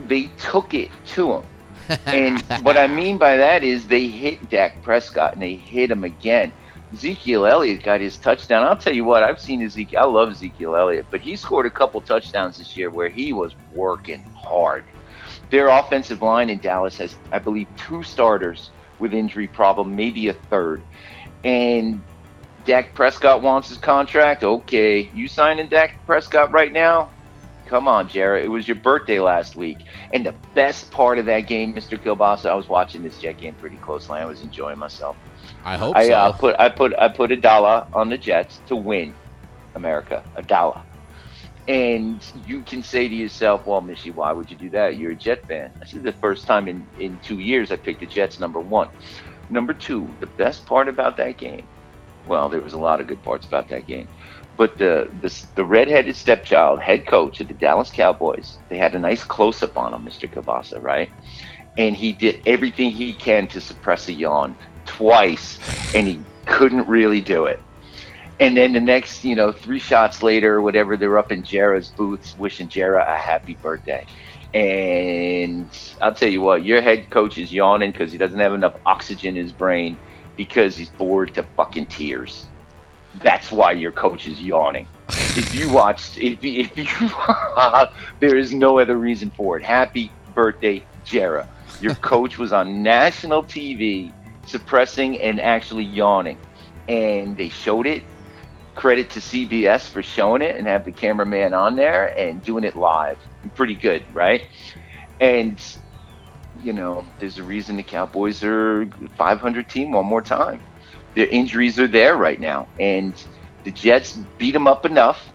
they 0.07 0.25
took 0.39 0.75
it 0.75 0.91
to 1.09 1.35
him. 1.35 1.43
and 2.07 2.41
what 2.63 2.79
I 2.79 2.87
mean 2.87 3.19
by 3.19 3.37
that 3.37 3.63
is 3.63 3.87
they 3.87 4.07
hit 4.07 4.49
Dak 4.49 4.83
Prescott 4.83 5.35
and 5.35 5.43
they 5.43 5.55
hit 5.55 5.91
him 5.91 6.05
again. 6.05 6.53
Ezekiel 6.93 7.47
Elliott 7.47 7.83
got 7.83 8.01
his 8.01 8.17
touchdown. 8.17 8.65
I'll 8.65 8.77
tell 8.77 8.95
you 8.95 9.05
what, 9.05 9.23
I've 9.23 9.41
seen 9.41 9.63
Ezekiel. 9.63 10.01
I 10.01 10.05
love 10.05 10.31
Ezekiel 10.31 10.77
Elliott, 10.77 11.07
but 11.11 11.21
he 11.21 11.37
scored 11.37 11.67
a 11.67 11.71
couple 11.71 12.01
touchdowns 12.01 12.59
this 12.59 12.77
year 12.77 12.89
where 12.91 13.09
he 13.09 13.33
was 13.33 13.55
working 13.73 14.23
hard. 14.35 14.85
Their 15.51 15.69
offensive 15.69 16.23
line 16.23 16.51
in 16.51 16.59
Dallas 16.59 16.97
has, 16.99 17.17
I 17.33 17.39
believe, 17.39 17.67
two 17.77 18.03
starters 18.03 18.71
with 18.99 19.13
injury 19.13 19.49
problem, 19.49 19.97
maybe 19.97 20.29
a 20.29 20.33
third. 20.33 20.83
And 21.43 22.01
Dak 22.65 22.95
Prescott 22.95 23.43
wants 23.43 23.69
his 23.69 23.79
contract. 23.79 24.43
Okay, 24.43 25.11
you 25.15 25.29
signing 25.29 25.69
Dak 25.69 25.95
Prescott 26.07 26.53
right 26.53 26.73
now? 26.73 27.11
Come 27.67 27.89
on, 27.89 28.09
Jared. 28.09 28.45
It 28.45 28.49
was 28.49 28.69
your 28.69 28.77
birthday 28.77 29.21
last 29.21 29.57
week. 29.57 29.79
And 30.13 30.25
the 30.25 30.35
best 30.55 30.91
part 30.91 31.19
of 31.19 31.27
that 31.27 31.41
game, 31.41 31.75
Mr. 31.75 31.99
Kielbasa, 31.99 32.51
I 32.51 32.55
was 32.55 32.69
watching 32.69 33.03
this 33.03 33.19
Jet 33.19 33.39
game 33.39 33.55
pretty 33.55 33.77
closely. 33.77 34.19
I 34.19 34.27
was 34.27 34.43
enjoying 34.43 34.79
myself. 34.79 35.17
I 35.65 35.77
hope 35.77 35.97
I 35.97 36.09
so. 36.09 36.13
uh, 36.15 36.33
put 36.33 36.57
I 36.59 36.69
put 36.69 36.95
I 36.99 37.09
put 37.09 37.33
a 37.33 37.37
dollar 37.37 37.87
on 37.95 38.11
the 38.11 38.19
Jets 38.19 38.61
to 38.67 38.77
win 38.77 39.15
America, 39.75 40.23
a 40.37 40.43
dollar. 40.43 40.83
And 41.67 42.23
you 42.47 42.61
can 42.63 42.83
say 42.83 43.09
to 43.09 43.15
yourself, 43.15 43.67
"Well, 43.67 43.81
Mishy, 43.81 44.15
why 44.15 44.33
would 44.33 44.51
you 44.51 44.57
do 44.57 44.69
that? 44.71 44.99
You're 44.99 45.13
a 45.13 45.17
Jet 45.17 45.47
fan." 45.49 45.71
This 45.81 45.95
is 45.95 46.03
the 46.03 46.13
first 46.13 46.47
time 46.47 46.69
in 46.69 46.87
in 46.99 47.19
two 47.23 47.39
years 47.39 47.73
I 47.73 47.77
picked 47.77 48.01
the 48.01 48.07
Jets 48.07 48.39
number 48.39 48.61
one. 48.61 48.89
Number 49.49 49.73
two, 49.73 50.09
the 50.21 50.27
best 50.27 50.67
part 50.67 50.89
about 50.89 51.17
that 51.17 51.39
game. 51.39 51.67
Well, 52.27 52.49
there 52.49 52.61
was 52.61 52.73
a 52.73 52.79
lot 52.79 53.01
of 53.01 53.07
good 53.07 53.23
parts 53.23 53.47
about 53.47 53.69
that 53.69 53.87
game, 53.87 54.09
but 54.57 54.79
the 54.79 55.09
the, 55.21 55.45
the 55.57 55.65
redheaded 55.65 56.17
stepchild, 56.17 56.81
head 56.81 57.07
coach 57.07 57.41
of 57.41 57.49
the 57.49 57.55
Dallas 57.55 57.91
Cowboys, 57.91 58.59
they 58.69 58.79
had 58.79 58.95
a 58.95 58.99
nice 58.99 59.25
close 59.25 59.63
up 59.63 59.77
on 59.77 59.95
him, 59.95 60.05
Mr. 60.05 60.31
Kabasa, 60.33 60.83
right? 60.83 61.11
And 61.77 61.97
he 61.97 62.13
did 62.13 62.43
everything 62.47 62.91
he 62.91 63.15
can 63.15 63.49
to 63.49 63.61
suppress 63.61 64.09
a 64.09 64.13
yawn 64.13 64.57
twice, 64.87 65.59
and 65.93 66.07
he 66.07 66.25
couldn't 66.47 66.89
really 66.89 67.21
do 67.21 67.47
it. 67.47 67.61
And 68.41 68.57
then 68.57 68.73
the 68.73 68.81
next, 68.81 69.25
you 69.25 69.37
know, 69.37 69.53
three 69.53 69.79
shots 69.79 70.23
later, 70.23 70.61
whatever, 70.61 70.97
they're 70.97 71.19
up 71.19 71.31
in 71.31 71.43
Jera's 71.43 71.89
booths 71.89 72.37
wishing 72.37 72.69
Jera 72.69 73.09
a 73.09 73.17
happy 73.17 73.55
birthday. 73.55 74.05
And 74.53 75.69
I'll 76.01 76.15
tell 76.15 76.29
you 76.29 76.41
what, 76.41 76.65
your 76.65 76.81
head 76.83 77.11
coach 77.11 77.39
is 77.39 77.53
yawning 77.53 77.93
because 77.93 78.13
he 78.13 78.19
doesn't 78.19 78.39
have 78.39 78.55
enough 78.55 78.75
oxygen 78.87 79.37
in 79.37 79.43
his 79.43 79.53
brain 79.53 79.99
because 80.37 80.77
he's 80.77 80.91
bored 80.91 81.35
to 81.35 81.45
fucking 81.57 81.87
tears. 81.87 82.51
That's 83.23 83.51
why 83.53 83.73
your 83.73 83.93
coach 83.93 84.27
is 84.27 84.41
yawning. 84.41 84.89
if 85.37 85.55
you 85.55 85.69
watched, 85.69 86.19
if 86.19 86.43
you, 86.43 86.61
if 86.63 86.77
you 87.01 87.09
there 88.21 88.37
is 88.37 88.53
no 88.53 88.79
other 88.79 88.97
reason 88.97 89.31
for 89.31 89.57
it. 89.57 89.65
Happy 89.65 90.11
birthday, 90.35 90.85
Jera. 91.05 91.47
Your 91.81 91.95
coach 92.11 92.39
was 92.39 92.53
on 92.53 92.83
national 92.83 93.45
TV 93.45 94.13
suppressing 94.47 95.21
and 95.21 95.41
actually 95.41 95.85
yawning. 95.85 96.39
And 96.89 97.37
they 97.37 97.49
showed 97.49 97.87
it. 97.87 98.03
Credit 98.75 99.09
to 99.11 99.21
CBS 99.21 99.89
for 99.89 100.03
showing 100.03 100.43
it 100.43 100.57
and 100.57 100.67
have 100.67 100.85
the 100.85 100.91
cameraman 100.91 101.55
on 101.55 101.77
there 101.77 102.19
and 102.19 102.43
doing 102.43 102.65
it 102.65 102.75
live. 102.75 103.19
Pretty 103.55 103.77
good, 103.77 104.03
right? 104.13 104.43
And 105.21 105.61
you 106.63 106.73
know, 106.73 107.05
there's 107.19 107.39
a 107.39 107.43
reason 107.43 107.77
the 107.77 107.83
Cowboys 107.83 108.43
are 108.43 108.87
500 109.17 109.69
team 109.69 109.93
one 109.93 110.07
more 110.07 110.23
time. 110.23 110.61
Their 111.15 111.27
injuries 111.27 111.79
are 111.79 111.89
there 111.89 112.17
right 112.17 112.41
now, 112.41 112.67
and 112.79 113.15
the 113.65 113.71
Jets 113.71 114.19
beat 114.39 114.53
them 114.53 114.67
up 114.67 114.85
enough 114.85 115.29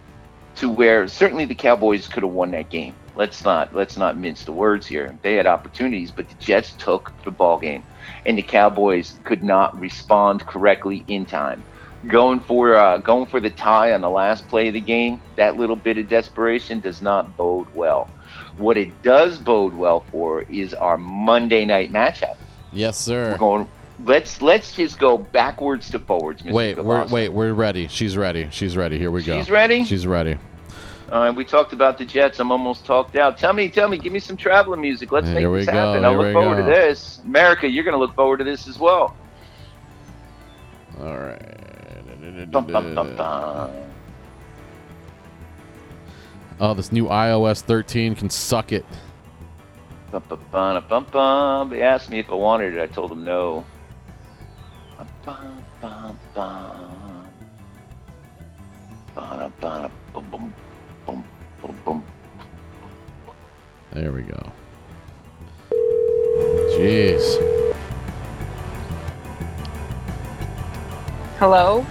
to 0.57 0.69
where 0.69 1.07
certainly 1.07 1.45
the 1.45 1.55
Cowboys 1.55 2.07
could 2.07 2.24
have 2.24 2.31
won 2.33 2.51
that 2.51 2.69
game. 2.69 2.93
Let's 3.15 3.43
not 3.43 3.75
let's 3.75 3.98
not 3.98 4.17
mince 4.17 4.43
the 4.43 4.51
words 4.51 4.86
here. 4.88 5.17
They 5.21 5.36
had 5.36 5.45
opportunities, 5.45 6.12
but 6.12 6.29
the 6.29 6.36
Jets 6.36 6.74
took 6.77 7.12
the 7.24 7.31
ball 7.31 7.59
game, 7.59 7.83
and 8.25 8.38
the 8.38 8.41
Cowboys 8.41 9.19
could 9.24 9.43
not 9.43 9.77
respond 9.79 10.45
correctly 10.45 11.03
in 11.07 11.25
time. 11.25 11.63
Going 12.07 12.39
for 12.39 12.75
uh, 12.75 12.98
going 12.98 13.25
for 13.25 13.39
the 13.39 13.50
tie 13.50 13.93
on 13.93 14.01
the 14.01 14.09
last 14.09 14.48
play 14.48 14.67
of 14.69 14.74
the 14.74 14.81
game, 14.81 15.21
that 15.36 15.57
little 15.57 15.75
bit 15.75 15.98
of 15.98 16.07
desperation 16.07 16.79
does 16.79 17.01
not 17.01 17.36
bode 17.36 17.67
well. 17.74 18.09
What 18.57 18.77
it 18.77 19.01
does 19.01 19.38
bode 19.38 19.74
well 19.74 20.05
for 20.12 20.43
is 20.43 20.74
our 20.74 20.98
Monday 20.98 21.65
night 21.65 21.91
matchup. 21.91 22.38
yes, 22.71 22.98
sir. 22.98 23.31
We're 23.31 23.38
going. 23.38 23.69
Let's 24.06 24.41
let's 24.41 24.74
just 24.74 24.98
go 24.98 25.18
backwards 25.18 25.89
to 25.91 26.00
forwards. 26.00 26.41
Mr. 26.41 26.53
Wait, 26.53 26.77
we're 26.77 27.06
wait, 27.08 27.29
we're 27.29 27.53
ready. 27.53 27.88
She's 27.88 28.15
ready. 28.15 28.48
She's 28.51 28.77
ready. 28.77 28.98
Here 28.98 29.12
we 29.12 29.24
go. 29.24 29.38
She's 29.38 29.50
ready? 29.50 29.84
She's 29.84 30.08
ready. 30.08 30.38
Uh, 31.12 31.34
we 31.36 31.44
talked 31.44 31.74
about 31.74 31.98
the 31.98 32.06
Jets. 32.06 32.39
I'm 32.39 32.51
almost 32.51 32.86
talked 32.86 33.15
out. 33.15 33.38
Tell 33.38 33.51
me, 33.53 33.68
tell 33.68 33.89
me, 33.89 33.98
give 33.98 34.13
me 34.13 34.20
some 34.20 34.38
traveling 34.38 34.79
music. 34.79 35.12
Let's 35.12 35.27
Here 35.27 35.50
make 35.50 35.65
this 35.65 35.65
go, 35.65 35.72
happen. 35.72 36.06
I 36.06 36.10
look 36.10 36.34
forward 36.34 36.58
go. 36.58 36.65
to 36.65 36.72
this. 36.72 37.20
America, 37.25 37.68
you're 37.68 37.84
going 37.84 37.96
to 37.96 38.00
look 38.00 38.15
forward 38.15 38.38
to 38.38 38.44
this 38.44 38.68
as 38.68 38.77
well. 38.77 39.18
All 41.00 41.18
right. 41.18 41.41
Oh, 46.62 46.74
this 46.74 46.91
new 46.91 47.06
iOS 47.06 47.62
13 47.62 48.15
can 48.15 48.29
suck 48.29 48.72
it. 48.72 48.86
Bum, 50.12 50.24
bum, 50.27 50.39
bum, 50.51 50.86
bum, 50.88 51.08
bum. 51.12 51.70
They 51.70 51.82
asked 51.82 52.10
me 52.10 52.20
if 52.20 52.29
I 52.29 52.36
wanted 52.36 52.75
it. 52.75 52.82
I 52.82 52.88
told 52.88 53.12
them 53.12 53.24
no. 53.24 53.65
There 63.92 64.12
we 64.12 64.22
go. 64.22 64.52
Jeez. 66.78 67.22
Hello? 71.38 71.82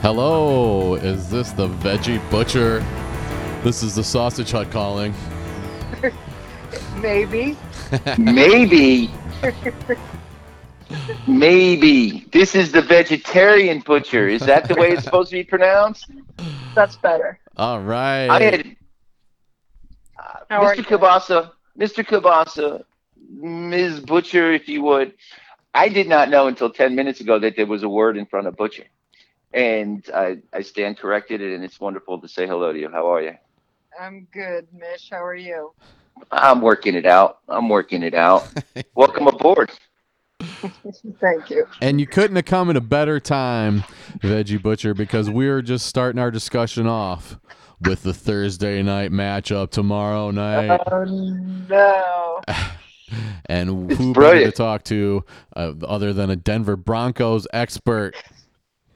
Hello, 0.00 0.94
is 0.94 1.28
this 1.28 1.52
the 1.52 1.68
Veggie 1.68 2.18
Butcher? 2.30 2.84
This 3.62 3.82
is 3.82 3.94
the 3.96 4.04
Sausage 4.04 4.50
Hut 4.50 4.70
calling. 4.70 5.14
Maybe. 7.02 7.56
Maybe. 8.18 9.10
Maybe. 11.26 12.26
This 12.32 12.54
is 12.54 12.72
the 12.72 12.82
vegetarian 12.82 13.80
butcher. 13.80 14.28
Is 14.28 14.42
that 14.42 14.68
the 14.68 14.74
way 14.74 14.90
it's 14.90 15.04
supposed 15.04 15.30
to 15.30 15.36
be 15.36 15.44
pronounced? 15.44 16.10
That's 16.74 16.96
better. 16.96 17.38
All 17.56 17.80
right. 17.80 18.28
I 18.28 18.42
had 18.42 18.76
uh, 20.18 20.60
Mr. 20.60 20.76
you? 20.78 20.84
Kabasa, 20.84 21.50
Mr. 21.78 22.04
Kabasa, 22.04 22.84
Ms. 23.30 24.00
Butcher, 24.00 24.52
if 24.52 24.68
you 24.68 24.82
would. 24.82 25.14
I 25.74 25.88
did 25.88 26.08
not 26.08 26.28
know 26.28 26.48
until 26.48 26.70
10 26.70 26.94
minutes 26.94 27.20
ago 27.20 27.38
that 27.38 27.56
there 27.56 27.66
was 27.66 27.82
a 27.82 27.88
word 27.88 28.16
in 28.16 28.26
front 28.26 28.46
of 28.46 28.56
butcher. 28.56 28.84
And 29.54 30.04
I, 30.14 30.38
I 30.52 30.62
stand 30.62 30.98
corrected, 30.98 31.40
and 31.40 31.64
it's 31.64 31.80
wonderful 31.80 32.20
to 32.20 32.28
say 32.28 32.46
hello 32.46 32.72
to 32.72 32.78
you. 32.78 32.90
How 32.90 33.12
are 33.12 33.22
you? 33.22 33.34
I'm 34.00 34.26
good, 34.32 34.66
Mish. 34.72 35.10
How 35.10 35.24
are 35.24 35.34
you? 35.34 35.72
I'm 36.30 36.60
working 36.60 36.94
it 36.94 37.06
out. 37.06 37.38
I'm 37.48 37.68
working 37.68 38.02
it 38.02 38.14
out. 38.14 38.46
Welcome 38.94 39.26
aboard. 39.26 39.70
Thank 41.20 41.50
you. 41.50 41.66
And 41.80 42.00
you 42.00 42.06
couldn't 42.06 42.36
have 42.36 42.44
come 42.44 42.70
at 42.70 42.76
a 42.76 42.80
better 42.80 43.20
time, 43.20 43.84
Veggie 44.18 44.62
Butcher, 44.62 44.94
because 44.94 45.30
we're 45.30 45.62
just 45.62 45.86
starting 45.86 46.20
our 46.20 46.30
discussion 46.30 46.86
off 46.86 47.38
with 47.80 48.02
the 48.02 48.14
Thursday 48.14 48.82
night 48.82 49.10
matchup 49.10 49.70
tomorrow 49.70 50.30
night. 50.30 50.80
Oh 50.90 51.04
no. 51.04 52.40
And 53.46 53.90
It's 53.90 54.00
who 54.00 54.14
better 54.14 54.44
to 54.44 54.52
talk 54.52 54.84
to 54.84 55.22
uh, 55.54 55.74
other 55.86 56.14
than 56.14 56.30
a 56.30 56.36
Denver 56.36 56.76
Broncos 56.76 57.46
expert 57.52 58.16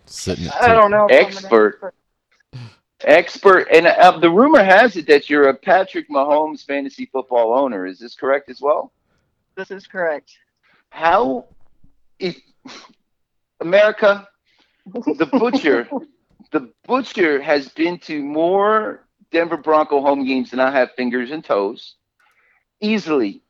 sitting? 0.07 0.49
I 0.49 0.69
don't 0.69 0.91
know. 0.91 1.07
if 1.11 1.27
Expert. 1.27 1.93
Expert, 3.03 3.69
and 3.71 3.87
uh, 3.87 4.19
the 4.19 4.31
rumor 4.31 4.65
has 4.65 4.97
it 4.97 5.07
that 5.09 5.29
you're 5.29 5.51
a 5.51 5.55
Patrick 5.55 6.09
Mahomes 6.09 6.65
fantasy 6.65 7.05
football 7.13 7.53
owner. 7.53 7.85
Is 7.85 7.99
this 7.99 8.15
correct 8.15 8.49
as 8.49 8.63
well? 8.63 8.91
This 9.55 9.71
is 9.71 9.87
correct. 9.87 10.39
How, 10.97 11.45
if 12.19 12.37
America, 13.61 14.27
the 14.87 15.27
butcher, 15.27 15.89
the 16.53 16.73
butcher 16.87 17.43
has 17.43 17.69
been 17.69 17.99
to 18.01 18.23
more 18.23 19.07
Denver 19.31 19.59
Bronco 19.59 20.01
home 20.01 20.25
games 20.25 20.51
than 20.51 20.61
I 20.61 20.71
have 20.71 20.93
fingers 20.97 21.31
and 21.31 21.45
toes, 21.45 21.97
easily, 22.81 23.43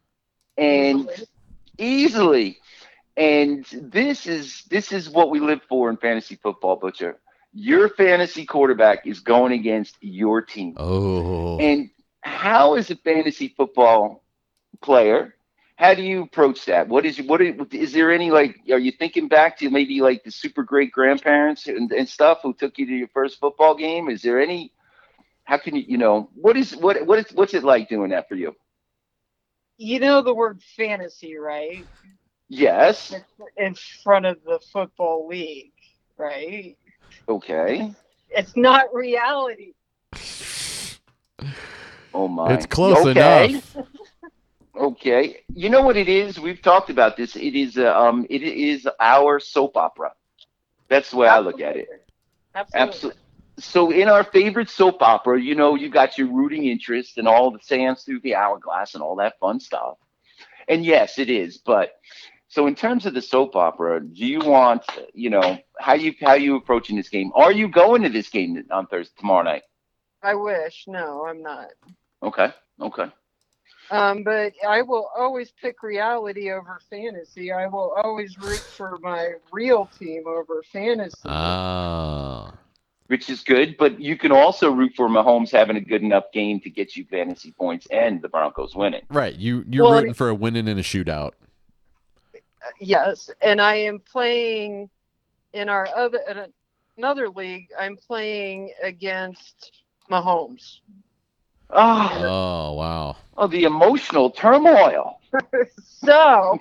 and 0.59 1.09
easily. 1.79 2.59
And 3.17 3.65
this 3.73 4.26
is 4.26 4.65
this 4.71 4.93
is 4.93 5.09
what 5.09 5.31
we 5.31 5.41
live 5.41 5.62
for 5.69 5.88
in 5.88 5.99
fantasy 5.99 6.37
football, 6.37 6.76
butcher. 6.76 7.19
Your 7.53 7.88
fantasy 7.91 8.45
quarterback 8.45 9.07
is 9.07 9.21
going 9.21 9.53
against 9.53 9.97
your 10.00 10.43
team. 10.43 10.75
Oh, 10.76 11.59
And 11.59 11.91
how 12.23 12.75
is 12.75 12.91
a 12.91 12.97
fantasy 12.97 13.55
football 13.57 14.25
player? 14.83 15.36
How 15.76 15.92
do 15.92 16.02
you 16.02 16.23
approach 16.23 16.64
that? 16.66 16.88
What 16.88 17.04
is 17.04 17.21
what 17.21 17.42
is, 17.42 17.54
is 17.71 17.92
there 17.92 18.11
any 18.11 18.30
like? 18.30 18.61
Are 18.71 18.78
you 18.78 18.92
thinking 18.92 19.28
back 19.28 19.59
to 19.59 19.68
maybe 19.71 20.00
like 20.00 20.25
the 20.25 20.30
super 20.30 20.62
great 20.62 20.90
grandparents 20.90 21.66
and, 21.66 21.92
and 21.92 22.09
stuff 22.09 22.38
who 22.42 22.54
took 22.54 22.78
you 22.78 22.87
to 22.87 22.92
your 22.92 23.09
first 23.09 23.38
football 23.38 23.75
game? 23.75 24.09
Is 24.09 24.23
there 24.23 24.40
any? 24.40 24.73
How 25.45 25.59
can 25.59 25.76
you 25.76 25.85
you 25.87 25.99
know 25.99 26.30
what 26.35 26.56
is 26.56 26.75
what 26.75 27.04
what 27.06 27.18
is 27.18 27.26
what's 27.35 27.52
it 27.52 27.62
like 27.62 27.90
doing 27.90 28.11
that 28.11 28.26
for 28.26 28.37
you? 28.37 28.56
You 29.76 30.00
know 30.00 30.23
the 30.23 30.35
word 30.35 30.62
fantasy, 30.76 31.37
right? 31.37 31.85
Yes. 32.49 33.14
In 33.59 33.75
front 34.02 34.25
of 34.25 34.38
the 34.45 34.59
football 34.73 35.28
league, 35.28 35.73
right? 36.16 36.76
Okay. 37.28 37.92
It's 38.30 38.56
not 38.56 38.95
reality. 38.95 39.75
Oh 42.14 42.28
my. 42.28 42.54
it's 42.54 42.64
close 42.64 42.97
okay. 43.06 43.50
enough. 43.50 43.76
Okay. 44.76 45.38
You 45.54 45.71
know 45.71 45.83
what 45.83 45.97
it 45.97 46.09
is? 46.09 46.38
We've 46.38 46.61
talked 46.61 46.90
about 46.90 47.16
this. 47.16 47.37
It 47.37 47.54
is 47.54 47.78
uh, 47.78 47.99
um 47.99 48.26
it 48.28 48.42
is 48.42 48.88
our 49.00 49.40
soap 49.40 49.76
opera. 49.76 50.12
That's 50.88 51.11
the 51.11 51.16
way 51.16 51.28
I 51.28 51.38
look 51.40 51.61
at 51.61 51.76
it. 51.76 51.88
Absolutely. 52.54 52.88
Absolutely. 52.88 53.21
So 53.59 53.90
in 53.90 54.09
our 54.09 54.23
favorite 54.25 54.68
soap 54.68 55.00
opera, 55.00 55.40
you 55.40 55.54
know, 55.54 55.75
you 55.75 55.88
got 55.88 56.18
your 56.18 56.28
rooting 56.28 56.66
interest 56.66 57.16
and 57.16 57.26
all 57.26 57.50
the 57.50 57.59
sands 57.62 58.04
through 58.04 58.21
the 58.21 58.35
hourglass 58.35 58.95
and 58.95 59.02
all 59.02 59.16
that 59.16 59.38
fun 59.40 59.61
stuff. 59.61 59.97
And 60.68 60.85
yes, 60.85 61.18
it 61.18 61.30
is. 61.30 61.56
But 61.59 61.92
so 62.49 62.66
in 62.66 62.75
terms 62.75 63.06
of 63.06 63.14
the 63.14 63.23
soap 63.23 63.56
opera, 63.56 64.00
do 64.00 64.26
you 64.26 64.40
want, 64.40 64.85
you 65.14 65.30
know, 65.30 65.59
how 65.78 65.95
you 65.95 66.14
how 66.21 66.35
you 66.35 66.56
approaching 66.56 66.97
this 66.97 67.09
game? 67.09 67.33
Are 67.35 67.52
you 67.52 67.68
going 67.68 68.02
to 68.02 68.11
this 68.11 68.28
game 68.28 68.62
on 68.71 68.87
Thursday 68.87 69.14
tomorrow 69.18 69.42
night? 69.42 69.62
I 70.23 70.35
wish. 70.35 70.85
No, 70.87 71.25
I'm 71.26 71.42
not. 71.42 71.68
Okay. 72.23 72.52
Okay. 72.80 73.06
Um, 73.90 74.25
but 74.25 74.52
I 74.66 74.83
will 74.83 75.11
always 75.16 75.52
pick 75.52 75.83
reality 75.83 76.50
over 76.50 76.81
fantasy. 76.90 77.52
I 77.52 77.66
will 77.66 77.93
always 78.02 78.37
root 78.38 78.59
for 78.59 78.99
my 79.00 79.35
real 79.52 79.88
team 79.99 80.25
over 80.26 80.62
fantasy. 80.73 81.16
Ah, 81.25 82.52
Which 83.07 83.31
is 83.31 83.43
good, 83.45 83.76
but 83.78 84.00
you 84.00 84.16
can 84.19 84.33
also 84.33 84.71
root 84.73 84.93
for 84.97 85.09
Mahomes 85.09 85.50
having 85.52 85.76
a 85.76 85.81
good 85.81 86.02
enough 86.02 86.33
game 86.33 86.59
to 86.61 86.71
get 86.71 86.97
you 86.97 87.05
fantasy 87.05 87.52
points 87.52 87.87
and 87.93 88.21
the 88.21 88.28
Broncos 88.28 88.75
winning. 88.75 89.02
right. 89.11 89.35
You 89.37 89.64
you're 89.71 89.85
Well, 89.85 89.99
rooting 90.00 90.14
for 90.14 90.28
a 90.31 90.35
winning 90.35 90.66
in 90.66 90.78
a 90.78 90.83
shootout. 90.83 91.33
yes, 92.81 93.31
and 93.40 93.61
I 93.61 93.76
am 93.76 94.00
playing 94.00 94.90
in 95.52 95.69
our 95.69 95.87
other 95.97 96.19
in 96.28 96.52
another 96.99 97.28
league. 97.28 97.69
I'm 97.78 97.97
playing 97.97 98.73
against 98.83 99.71
Mahomes. 100.11 100.81
Oh, 101.70 102.11
Oh 102.18 102.73
wow. 102.75 103.16
oh 103.37 103.46
the 103.46 103.64
emotional 103.64 104.30
turmoil. 104.30 105.18
so 106.04 106.58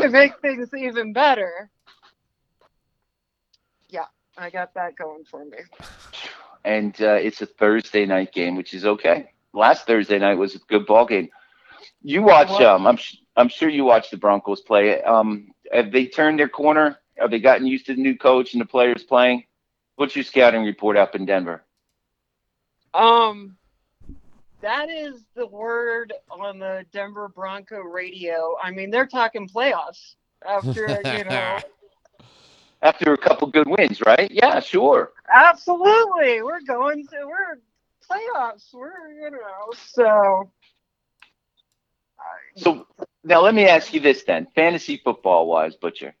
to 0.00 0.08
make 0.10 0.32
things 0.40 0.68
even 0.76 1.12
better, 1.12 1.70
yeah, 3.88 4.06
I 4.36 4.50
got 4.50 4.74
that 4.74 4.96
going 4.96 5.24
for 5.24 5.44
me. 5.44 5.58
and 6.64 6.94
uh, 7.00 7.14
it's 7.14 7.40
a 7.42 7.46
Thursday 7.46 8.04
night 8.06 8.32
game, 8.32 8.56
which 8.56 8.74
is 8.74 8.84
okay. 8.84 9.30
Last 9.52 9.86
Thursday 9.86 10.18
night 10.18 10.34
was 10.34 10.54
a 10.54 10.58
good 10.68 10.86
ball 10.86 11.06
game. 11.06 11.28
You 12.02 12.22
watch, 12.22 12.50
um, 12.60 12.86
I'm 12.86 12.96
sh- 12.96 13.16
I'm 13.36 13.48
sure 13.48 13.68
you 13.68 13.84
watched 13.84 14.10
the 14.10 14.16
Broncos 14.16 14.60
play. 14.62 15.00
Um, 15.02 15.52
have 15.72 15.92
they 15.92 16.06
turned 16.06 16.38
their 16.38 16.48
corner? 16.48 16.98
Have 17.18 17.30
they 17.30 17.38
gotten 17.38 17.66
used 17.66 17.86
to 17.86 17.94
the 17.94 18.02
new 18.02 18.16
coach 18.16 18.52
and 18.52 18.60
the 18.60 18.66
players 18.66 19.04
playing? 19.04 19.44
What's 19.96 20.16
your 20.16 20.24
scouting 20.24 20.64
report 20.64 20.96
up 20.96 21.14
in 21.14 21.24
Denver? 21.24 21.62
Um, 22.94 23.56
that 24.60 24.88
is 24.88 25.24
the 25.34 25.46
word 25.46 26.12
on 26.30 26.58
the 26.58 26.86
Denver 26.92 27.28
Bronco 27.28 27.80
radio. 27.80 28.56
I 28.62 28.70
mean, 28.70 28.90
they're 28.90 29.06
talking 29.06 29.48
playoffs 29.48 30.14
after 30.48 30.86
you 31.04 31.24
know. 31.28 31.58
After 32.80 33.12
a 33.12 33.18
couple 33.18 33.48
good 33.48 33.66
wins, 33.66 34.00
right? 34.06 34.30
Yeah, 34.30 34.60
sure. 34.60 35.12
Absolutely, 35.34 36.42
we're 36.42 36.62
going 36.62 37.06
to 37.08 37.26
we're 37.26 37.58
playoffs. 38.08 38.72
We're 38.72 39.12
you 39.12 39.30
know 39.30 39.72
so. 39.74 40.50
So 42.56 42.86
now 43.24 43.40
let 43.42 43.54
me 43.54 43.66
ask 43.66 43.92
you 43.92 44.00
this 44.00 44.22
then, 44.24 44.46
fantasy 44.54 45.00
football 45.02 45.46
wise, 45.46 45.76
Butcher. 45.76 46.14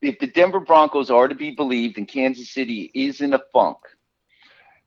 If 0.00 0.18
the 0.18 0.26
Denver 0.26 0.60
Broncos 0.60 1.10
are 1.10 1.28
to 1.28 1.34
be 1.34 1.50
believed 1.50 1.98
and 1.98 2.06
Kansas 2.06 2.50
City 2.50 2.90
is 2.94 3.20
in 3.20 3.34
a 3.34 3.40
funk, 3.52 3.78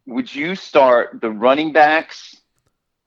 would 0.05 0.33
you 0.33 0.55
start 0.55 1.19
the 1.21 1.29
running 1.29 1.71
backs 1.71 2.35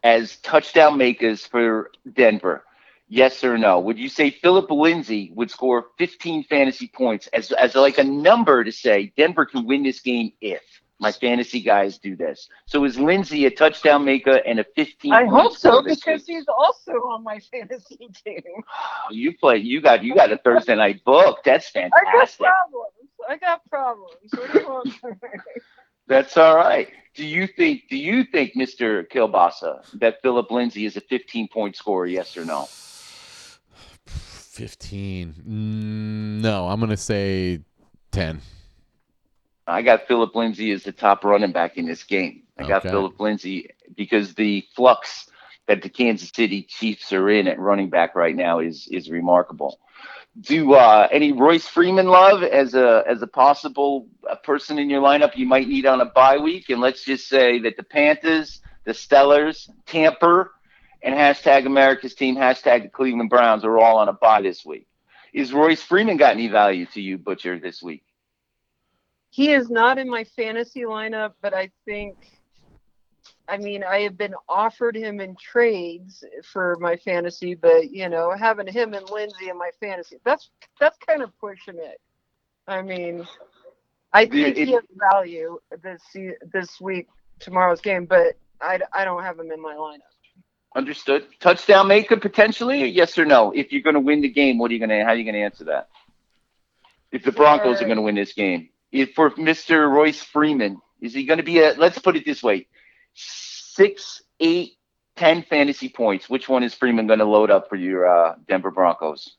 as 0.02 0.36
touchdown 0.38 0.96
makers 0.98 1.46
for 1.46 1.90
Denver? 2.12 2.64
Yes 3.08 3.44
or 3.44 3.58
no? 3.58 3.78
Would 3.80 3.98
you 3.98 4.08
say 4.08 4.30
Philip 4.30 4.70
Lindsay 4.70 5.32
would 5.34 5.50
score 5.50 5.86
15 5.98 6.44
fantasy 6.44 6.88
points 6.88 7.26
as, 7.28 7.52
as 7.52 7.74
like 7.74 7.98
a 7.98 8.04
number 8.04 8.64
to 8.64 8.72
say 8.72 9.12
Denver 9.16 9.44
can 9.44 9.66
win 9.66 9.82
this 9.82 10.00
game 10.00 10.32
if 10.40 10.62
my 10.98 11.12
fantasy 11.12 11.60
guys 11.60 11.98
do 11.98 12.16
this? 12.16 12.48
So 12.64 12.84
is 12.84 12.98
Lindsay 12.98 13.44
a 13.44 13.50
touchdown 13.50 14.04
maker 14.06 14.36
and 14.46 14.60
a 14.60 14.64
15? 14.76 15.12
I 15.12 15.26
hope 15.26 15.56
so 15.56 15.82
because 15.82 16.24
he's 16.26 16.46
also 16.48 16.92
on 16.92 17.22
my 17.22 17.38
fantasy 17.38 18.08
team. 18.24 18.42
Oh, 18.56 19.12
you 19.12 19.36
play. 19.36 19.58
You 19.58 19.82
got. 19.82 20.02
You 20.02 20.14
got 20.14 20.32
a 20.32 20.38
Thursday 20.38 20.76
night 20.76 21.04
book. 21.04 21.40
That's 21.44 21.68
fantastic. 21.68 22.46
I 23.28 23.36
got 23.36 23.68
problems. 23.68 24.22
I 24.32 24.38
got 24.46 24.88
problems. 25.08 25.30
What 26.06 26.14
do 26.14 26.18
you 26.18 26.24
want 26.24 26.30
from 26.30 26.32
me? 26.32 26.32
That's 26.32 26.36
all 26.36 26.56
right. 26.56 26.88
Do 27.14 27.26
you 27.26 27.46
think? 27.46 27.82
Do 27.90 27.96
you 27.96 28.24
think, 28.24 28.56
Mister 28.56 29.04
Kielbasa, 29.04 29.98
that 30.00 30.22
Philip 30.22 30.50
Lindsay 30.50 30.86
is 30.86 30.96
a 30.96 31.00
15 31.02 31.48
point 31.48 31.76
scorer? 31.76 32.06
Yes 32.06 32.36
or 32.36 32.44
no? 32.44 32.68
Fifteen. 34.06 35.34
Mm, 35.48 36.42
no, 36.42 36.68
I'm 36.68 36.80
gonna 36.80 36.96
say 36.96 37.60
ten. 38.10 38.40
I 39.66 39.82
got 39.82 40.06
Philip 40.08 40.34
Lindsay 40.34 40.72
as 40.72 40.82
the 40.82 40.92
top 40.92 41.24
running 41.24 41.52
back 41.52 41.78
in 41.78 41.86
this 41.86 42.04
game. 42.04 42.42
I 42.58 42.64
got 42.68 42.80
Okay. 42.84 42.90
Philip 42.90 43.18
Lindsay 43.18 43.70
because 43.96 44.34
the 44.34 44.64
flux 44.74 45.28
that 45.68 45.82
the 45.82 45.88
Kansas 45.88 46.30
City 46.34 46.62
Chiefs 46.64 47.12
are 47.12 47.30
in 47.30 47.48
at 47.48 47.58
running 47.58 47.88
back 47.88 48.14
right 48.14 48.36
now 48.36 48.58
is 48.58 48.88
is 48.90 49.10
remarkable. 49.10 49.78
Do 50.40 50.72
uh, 50.72 51.08
any 51.12 51.32
Royce 51.32 51.68
Freeman 51.68 52.06
love 52.06 52.42
as 52.42 52.74
a 52.74 53.04
as 53.06 53.20
a 53.20 53.26
possible 53.26 54.08
uh, 54.28 54.36
person 54.36 54.78
in 54.78 54.88
your 54.88 55.02
lineup 55.02 55.36
you 55.36 55.46
might 55.46 55.68
need 55.68 55.84
on 55.84 56.00
a 56.00 56.06
bye 56.06 56.38
week? 56.38 56.70
And 56.70 56.80
let's 56.80 57.04
just 57.04 57.28
say 57.28 57.58
that 57.60 57.76
the 57.76 57.82
Panthers, 57.82 58.62
the 58.84 58.92
Stellars, 58.92 59.68
Tampa, 59.84 60.48
and 61.02 61.14
hashtag 61.14 61.66
America's 61.66 62.14
team, 62.14 62.36
hashtag 62.36 62.84
the 62.84 62.88
Cleveland 62.88 63.28
Browns 63.28 63.62
are 63.64 63.78
all 63.78 63.98
on 63.98 64.08
a 64.08 64.14
bye 64.14 64.40
this 64.40 64.64
week. 64.64 64.86
Is 65.34 65.52
Royce 65.52 65.82
Freeman 65.82 66.16
got 66.16 66.32
any 66.34 66.48
value 66.48 66.86
to 66.94 67.00
you, 67.00 67.18
Butcher, 67.18 67.58
this 67.58 67.82
week? 67.82 68.04
He 69.30 69.52
is 69.52 69.70
not 69.70 69.98
in 69.98 70.08
my 70.08 70.24
fantasy 70.24 70.82
lineup, 70.82 71.32
but 71.40 71.54
I 71.54 71.70
think, 71.86 72.16
I 73.48 73.58
mean, 73.58 73.82
I 73.84 74.00
have 74.00 74.16
been 74.16 74.34
offered 74.48 74.96
him 74.96 75.20
in 75.20 75.36
trades 75.36 76.24
for 76.44 76.76
my 76.80 76.96
fantasy, 76.96 77.54
but 77.54 77.90
you 77.90 78.08
know, 78.08 78.30
having 78.38 78.66
him 78.66 78.94
and 78.94 79.08
Lindsay 79.10 79.48
in 79.50 79.58
my 79.58 79.70
fantasy, 79.80 80.18
that's 80.24 80.50
that's 80.80 80.96
kind 81.06 81.22
of 81.22 81.36
pushing 81.38 81.76
it. 81.76 82.00
I 82.68 82.82
mean, 82.82 83.26
I 84.12 84.26
think 84.26 84.56
it- 84.56 84.68
he 84.68 84.72
has 84.72 84.84
value 85.12 85.58
this 85.82 86.02
this 86.52 86.80
week, 86.80 87.08
tomorrow's 87.40 87.80
game, 87.80 88.06
but 88.06 88.36
I, 88.60 88.78
I 88.92 89.04
don't 89.04 89.22
have 89.22 89.38
him 89.38 89.50
in 89.50 89.60
my 89.60 89.74
lineup. 89.74 90.00
Understood. 90.74 91.26
Touchdown 91.40 91.88
maker 91.88 92.16
potentially, 92.16 92.86
yes 92.88 93.18
or 93.18 93.26
no? 93.26 93.50
If 93.52 93.72
you're 93.72 93.82
going 93.82 93.94
to 93.94 94.00
win 94.00 94.22
the 94.22 94.28
game, 94.30 94.56
what 94.58 94.70
are 94.70 94.74
you 94.74 94.78
going 94.80 94.88
to? 94.90 95.04
How 95.04 95.10
are 95.10 95.16
you 95.16 95.24
going 95.24 95.34
to 95.34 95.42
answer 95.42 95.64
that? 95.64 95.88
If 97.10 97.24
the 97.24 97.32
Broncos 97.32 97.82
are 97.82 97.84
going 97.84 97.96
to 97.96 98.02
win 98.02 98.14
this 98.14 98.32
game, 98.32 98.70
if 98.90 99.12
for 99.14 99.30
Mr. 99.32 99.90
Royce 99.90 100.22
Freeman, 100.22 100.80
is 101.00 101.12
he 101.12 101.24
going 101.26 101.36
to 101.38 101.42
be 101.42 101.58
a? 101.58 101.74
Let's 101.74 101.98
put 101.98 102.16
it 102.16 102.24
this 102.24 102.42
way: 102.42 102.68
six, 103.14 104.22
eight, 104.40 104.72
ten 105.16 105.42
fantasy 105.42 105.88
points, 105.88 106.28
which 106.28 106.48
one 106.48 106.62
is 106.62 106.74
Freeman 106.74 107.06
going 107.06 107.18
to 107.18 107.24
load 107.24 107.50
up 107.50 107.68
for 107.68 107.76
your 107.76 108.06
uh, 108.06 108.34
Denver 108.48 108.70
Broncos? 108.70 109.36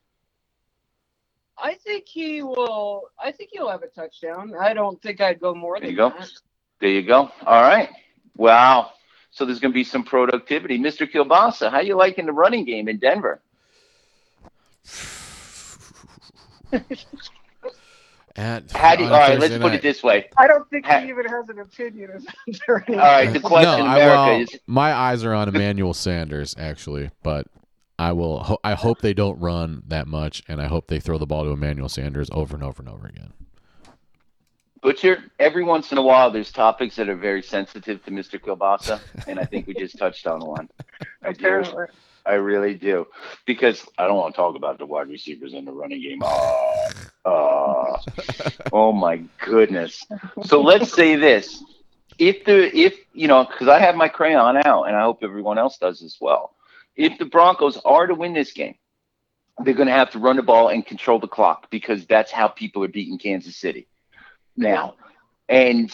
I 1.58 1.76
think 1.76 2.06
he 2.08 2.42
will. 2.42 3.04
I 3.20 3.32
think 3.32 3.52
he'll 3.54 3.70
have 3.70 3.84
a 3.84 3.88
touchdown. 3.88 4.54
I 4.60 4.74
don't 4.74 5.02
think 5.02 5.22
I'd 5.22 5.40
go 5.40 5.54
more 5.54 5.76
There 5.80 5.82
than 5.82 5.92
you 5.92 5.98
go. 5.98 6.10
that. 6.10 6.30
There 6.80 6.90
you 6.90 7.04
go. 7.04 7.30
All 7.46 7.62
right. 7.62 7.90
Wow. 8.36 8.92
So 9.32 9.46
there's 9.46 9.60
going 9.60 9.72
to 9.72 9.76
be 9.76 9.84
some 9.84 10.04
productivity. 10.04 10.78
Mr. 10.80 11.10
Kielbasa, 11.10 11.72
how 11.72 11.80
you 11.80 11.96
liking 11.96 12.26
the 12.26 12.34
running 12.34 12.66
game 12.66 12.88
in 12.88 12.98
Denver? 12.98 13.42
At, 18.36 18.72
How 18.72 18.96
do 18.96 19.04
you, 19.04 19.10
all 19.10 19.19
right, 19.19 19.39
Thursday 19.39 19.60
let's 19.60 19.62
put 19.62 19.74
it 19.74 19.84
this 19.84 20.02
way. 20.02 20.28
I 20.38 20.48
don't 20.48 20.67
think 20.72 20.88
Ha- 20.88 21.02
he 21.02 21.10
even 21.10 21.26
has 21.26 21.50
an 21.50 21.60
opinion 21.60 22.10
or 22.10 22.22
anything. 22.48 23.00
All 23.00 23.06
right, 23.06 23.32
the 23.32 23.39
question 23.39 23.78
no, 23.80 23.86
in 23.86 23.91
I, 23.91 23.96
America 24.00 24.15
well, 24.15 24.41
is 24.41 24.60
my 24.65 24.91
eyes 24.91 25.24
are 25.24 25.34
on 25.34 25.50
Emmanuel 25.50 25.93
Sanders 25.93 26.56
actually, 26.58 27.12
but 27.22 27.46
I 28.00 28.12
will. 28.13 28.39
Ho- 28.39 28.60
I 28.63 28.74
hope 28.74 29.02
they 29.02 29.13
don't 29.13 29.39
run 29.39 29.84
that 29.88 30.08
much, 30.08 30.41
and 30.48 30.60
I 30.60 30.65
hope 30.65 30.88
they 30.88 31.00
throw 31.00 31.19
the 31.19 31.28
ball 31.28 31.43
to 31.43 31.52
Emmanuel 31.52 31.89
Sanders 31.89 32.28
over 32.32 32.56
and 32.56 32.63
over 32.63 32.82
and 32.82 32.89
over 32.89 33.06
again. 33.06 33.34
Butcher, 34.82 35.24
every 35.39 35.63
once 35.63 35.91
in 35.91 36.00
a 36.00 36.02
while, 36.02 36.32
there's 36.32 36.52
topics 36.52 36.96
that 36.96 37.08
are 37.08 37.15
very 37.15 37.41
sensitive 37.43 38.04
to 38.04 38.12
Mr. 38.12 38.39
Kielbasa, 38.39 39.00
and 39.28 39.39
I 39.39 39.46
think 39.46 39.67
we 39.67 39.76
just 39.76 39.98
touched 39.98 40.26
on 40.26 40.39
one. 40.41 40.69
I 41.24 41.32
do. 41.32 41.39
Apparently. 41.39 41.86
I 42.26 42.34
really 42.34 42.74
do. 42.74 43.08
Because 43.46 43.86
I 43.98 44.08
don't 44.08 44.18
want 44.18 44.34
to 44.34 44.38
talk 44.38 44.56
about 44.56 44.78
the 44.78 44.86
wide 44.86 45.10
receivers 45.10 45.54
in 45.54 45.66
the 45.66 45.72
running 45.72 46.02
game. 46.02 46.20
Oh, 46.24 46.90
oh, 47.26 47.96
oh 48.72 48.92
my 48.92 49.24
goodness. 49.40 50.06
So 50.44 50.62
let's 50.62 50.94
say 50.94 51.16
this. 51.16 51.64
If 52.20 52.46
the 52.46 52.76
if 52.78 52.96
you 53.14 53.28
know, 53.28 53.44
because 53.46 53.68
I 53.68 53.80
have 53.80 53.96
my 53.96 54.08
crayon 54.08 54.58
out 54.66 54.84
and 54.84 54.96
I 54.96 55.02
hope 55.02 55.24
everyone 55.24 55.58
else 55.58 55.78
does 55.78 56.02
as 56.02 56.18
well. 56.22 56.56
If 56.96 57.18
the 57.18 57.26
Broncos 57.26 57.78
are 57.84 58.06
to 58.06 58.14
win 58.14 58.34
this 58.34 58.52
game, 58.52 58.76
they're 59.64 59.74
gonna 59.74 59.92
have 59.92 60.12
to 60.12 60.20
run 60.20 60.36
the 60.36 60.44
ball 60.44 60.70
and 60.70 60.86
control 60.86 61.20
the 61.20 61.28
clock 61.28 61.70
because 61.72 62.06
that's 62.06 62.32
how 62.32 62.48
people 62.48 62.84
are 62.84 62.88
beating 62.88 63.18
Kansas 63.18 63.58
City 63.58 63.88
now. 64.56 64.96
And 65.50 65.92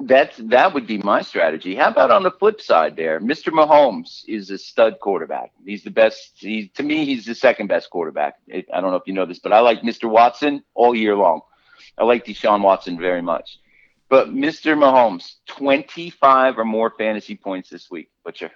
that's 0.00 0.36
that 0.36 0.74
would 0.74 0.86
be 0.86 0.98
my 0.98 1.22
strategy. 1.22 1.74
How 1.74 1.88
about 1.88 2.10
on 2.10 2.22
the 2.22 2.30
flip 2.30 2.60
side 2.60 2.96
there? 2.96 3.20
Mr. 3.20 3.52
Mahomes 3.52 4.22
is 4.28 4.50
a 4.50 4.58
stud 4.58 5.00
quarterback. 5.00 5.52
He's 5.64 5.82
the 5.82 5.90
best. 5.90 6.32
He, 6.36 6.68
to 6.76 6.82
me, 6.82 7.04
he's 7.04 7.24
the 7.24 7.34
second 7.34 7.66
best 7.66 7.90
quarterback. 7.90 8.36
I 8.52 8.80
don't 8.80 8.90
know 8.90 8.96
if 8.96 9.06
you 9.06 9.12
know 9.12 9.26
this, 9.26 9.40
but 9.40 9.52
I 9.52 9.60
like 9.60 9.82
Mr. 9.82 10.08
Watson 10.08 10.62
all 10.74 10.94
year 10.94 11.16
long. 11.16 11.40
I 11.96 12.04
like 12.04 12.24
Deshaun 12.24 12.62
Watson 12.62 12.98
very 12.98 13.22
much. 13.22 13.58
But 14.08 14.28
Mr. 14.28 14.76
Mahomes, 14.76 15.34
25 15.48 16.58
or 16.58 16.64
more 16.64 16.92
fantasy 16.96 17.36
points 17.36 17.68
this 17.68 17.90
week. 17.90 18.08
Butcher, 18.24 18.50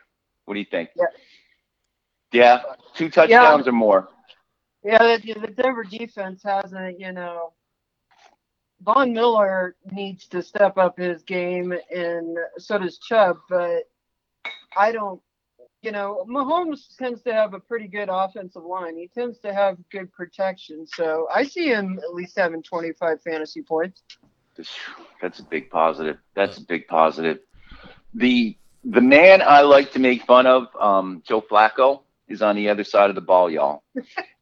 what 0.45 0.55
do 0.55 0.61
you 0.61 0.67
think? 0.67 0.91
Yeah. 0.97 1.05
Yeah, 2.33 2.63
two 2.95 3.11
touchdowns 3.11 3.69
or 3.69 3.73
more. 3.73 4.09
Yeah, 4.83 5.19
the, 5.19 5.35
the 5.35 5.49
Denver 5.49 5.85
defense 5.85 6.43
hasn't, 6.43 6.99
you 6.99 7.13
know. 7.13 7.53
Von 8.85 9.13
Miller 9.13 9.77
needs 9.91 10.27
to 10.29 10.43
step 10.43 10.77
up 10.77 10.99
his 10.99 11.23
game, 11.23 11.73
and 11.95 12.37
so 12.59 12.79
does 12.79 12.99
Chubb. 12.99 13.39
But 13.49 13.85
I 14.77 14.93
don't, 14.93 15.21
you 15.83 15.93
know, 15.93 16.25
Mahomes 16.29 16.97
tends 16.97 17.23
to 17.23 17.33
have 17.33 17.55
a 17.55 17.61
pretty 17.61 17.87
good 17.87 18.09
offensive 18.11 18.65
line. 18.65 18.97
He 18.97 19.09
tends 19.09 19.39
to 19.41 19.55
have 19.55 19.77
good 19.91 20.13
protection. 20.13 20.87
So 20.87 21.29
I 21.33 21.45
see 21.45 21.69
him 21.69 22.01
at 22.03 22.15
least 22.15 22.37
having 22.37 22.63
25 22.63 23.23
fantasy 23.23 23.63
points. 23.63 24.03
That's 25.21 25.39
a 25.39 25.45
big 25.45 25.71
positive. 25.71 26.19
That's 26.35 26.59
a 26.59 26.65
big 26.65 26.87
positive. 26.89 27.39
The 28.15 28.57
the 28.85 29.01
man 29.01 29.43
I 29.43 29.61
like 29.61 29.93
to 29.93 30.01
make 30.01 30.25
fun 30.25 30.47
of, 30.47 30.67
um, 30.79 31.23
Joe 31.25 31.41
Flacco, 31.41 32.01
is 32.33 32.43
on 32.43 32.57
the 32.57 32.69
other 32.69 32.85
side 32.85 33.11
of 33.11 33.15
the 33.15 33.21
ball, 33.21 33.51
y'all. 33.51 33.83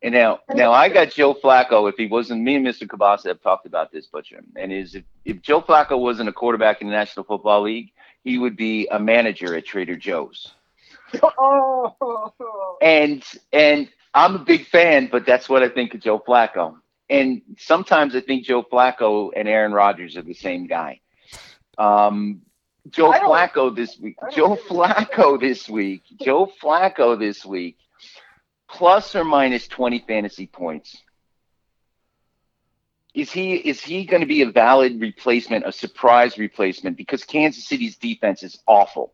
And 0.02 0.14
now, 0.14 0.40
now 0.54 0.72
I 0.72 0.88
got 0.88 1.10
Joe 1.10 1.34
Flacco. 1.34 1.88
If 1.90 1.96
he 1.96 2.06
wasn't 2.06 2.42
me 2.42 2.56
and 2.56 2.66
Mr. 2.66 2.86
Kabasa 2.86 3.26
have 3.26 3.42
talked 3.42 3.66
about 3.66 3.92
this, 3.92 4.06
Butcher, 4.06 4.40
and 4.56 4.72
is 4.72 4.94
if, 4.94 5.04
if 5.24 5.42
Joe 5.42 5.60
Flacco 5.60 5.98
wasn't 5.98 6.28
a 6.28 6.32
quarterback 6.32 6.80
in 6.80 6.86
the 6.88 6.92
National 6.94 7.24
Football 7.24 7.62
League, 7.62 7.92
he 8.24 8.38
would 8.38 8.56
be 8.56 8.86
a 8.90 8.98
manager 8.98 9.54
at 9.54 9.66
Trader 9.66 9.96
Joe's. 9.96 10.52
Oh, 11.22 12.32
And 12.82 13.22
and 13.52 13.88
I'm 14.14 14.36
a 14.36 14.38
big 14.38 14.66
fan, 14.66 15.08
but 15.10 15.26
that's 15.26 15.48
what 15.48 15.62
I 15.62 15.68
think 15.68 15.94
of 15.94 16.00
Joe 16.00 16.18
Flacco. 16.26 16.76
And 17.08 17.42
sometimes 17.58 18.14
I 18.14 18.20
think 18.20 18.44
Joe 18.44 18.62
Flacco 18.62 19.30
and 19.34 19.48
Aaron 19.48 19.72
Rodgers 19.72 20.16
are 20.16 20.22
the 20.22 20.34
same 20.34 20.66
guy. 20.66 21.00
Um, 21.76 22.42
Joe 22.88 23.12
Flacco 23.12 23.74
this 23.74 23.98
week. 23.98 24.16
Joe 24.32 24.56
Flacco 24.56 25.38
this 25.38 25.68
week. 25.68 26.02
Joe 26.20 26.50
Flacco 26.62 27.18
this 27.18 27.44
week. 27.44 27.76
Plus 28.68 29.14
or 29.14 29.24
minus 29.24 29.68
20 29.68 30.04
fantasy 30.06 30.46
points. 30.46 30.96
Is 33.12 33.32
he 33.32 33.54
is 33.56 33.80
he 33.82 34.04
going 34.04 34.20
to 34.20 34.26
be 34.26 34.42
a 34.42 34.50
valid 34.50 35.00
replacement, 35.00 35.66
a 35.66 35.72
surprise 35.72 36.38
replacement? 36.38 36.96
Because 36.96 37.24
Kansas 37.24 37.66
City's 37.66 37.96
defense 37.96 38.42
is 38.44 38.58
awful. 38.68 39.12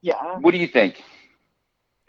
yeah. 0.00 0.38
What 0.38 0.52
do 0.52 0.58
you 0.58 0.66
think? 0.66 1.02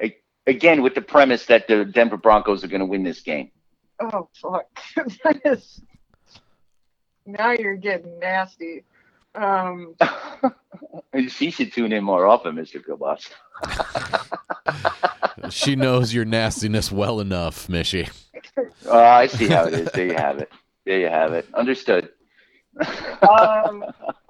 A- 0.02 0.16
Again, 0.48 0.82
with 0.82 0.96
the 0.96 1.02
premise 1.02 1.46
that 1.48 1.68
the 1.68 1.84
Denver 1.84 2.16
Broncos 2.16 2.64
are 2.64 2.70
going 2.70 2.80
to 2.80 2.86
win 2.86 3.04
this 3.04 3.20
game. 3.20 3.52
Oh, 4.00 4.30
fuck. 4.42 4.66
that 5.26 5.42
is. 5.44 5.82
Now 7.26 7.52
you're 7.52 7.76
getting 7.76 8.18
nasty. 8.20 8.86
Um, 9.36 9.96
she 11.30 11.52
should 11.52 11.72
tune 11.74 11.94
in 11.94 12.04
more 12.04 12.28
often, 12.28 12.56
Mr. 12.56 12.84
Gilbas. 12.84 13.30
she 15.52 15.76
knows 15.76 16.14
your 16.14 16.26
nastiness 16.26 16.92
well 16.92 17.20
enough, 17.20 17.68
Mishy. 17.68 18.10
Oh, 18.86 19.00
I 19.00 19.28
see 19.28 19.48
how 19.48 19.66
it 19.66 19.74
is. 19.74 19.92
There 19.92 20.08
you 20.08 20.16
have 20.16 20.40
it. 20.40 20.52
There 20.86 21.00
you 21.00 21.08
have 21.08 21.34
it. 21.34 21.48
Understood. 21.54 22.10
um, 23.30 23.86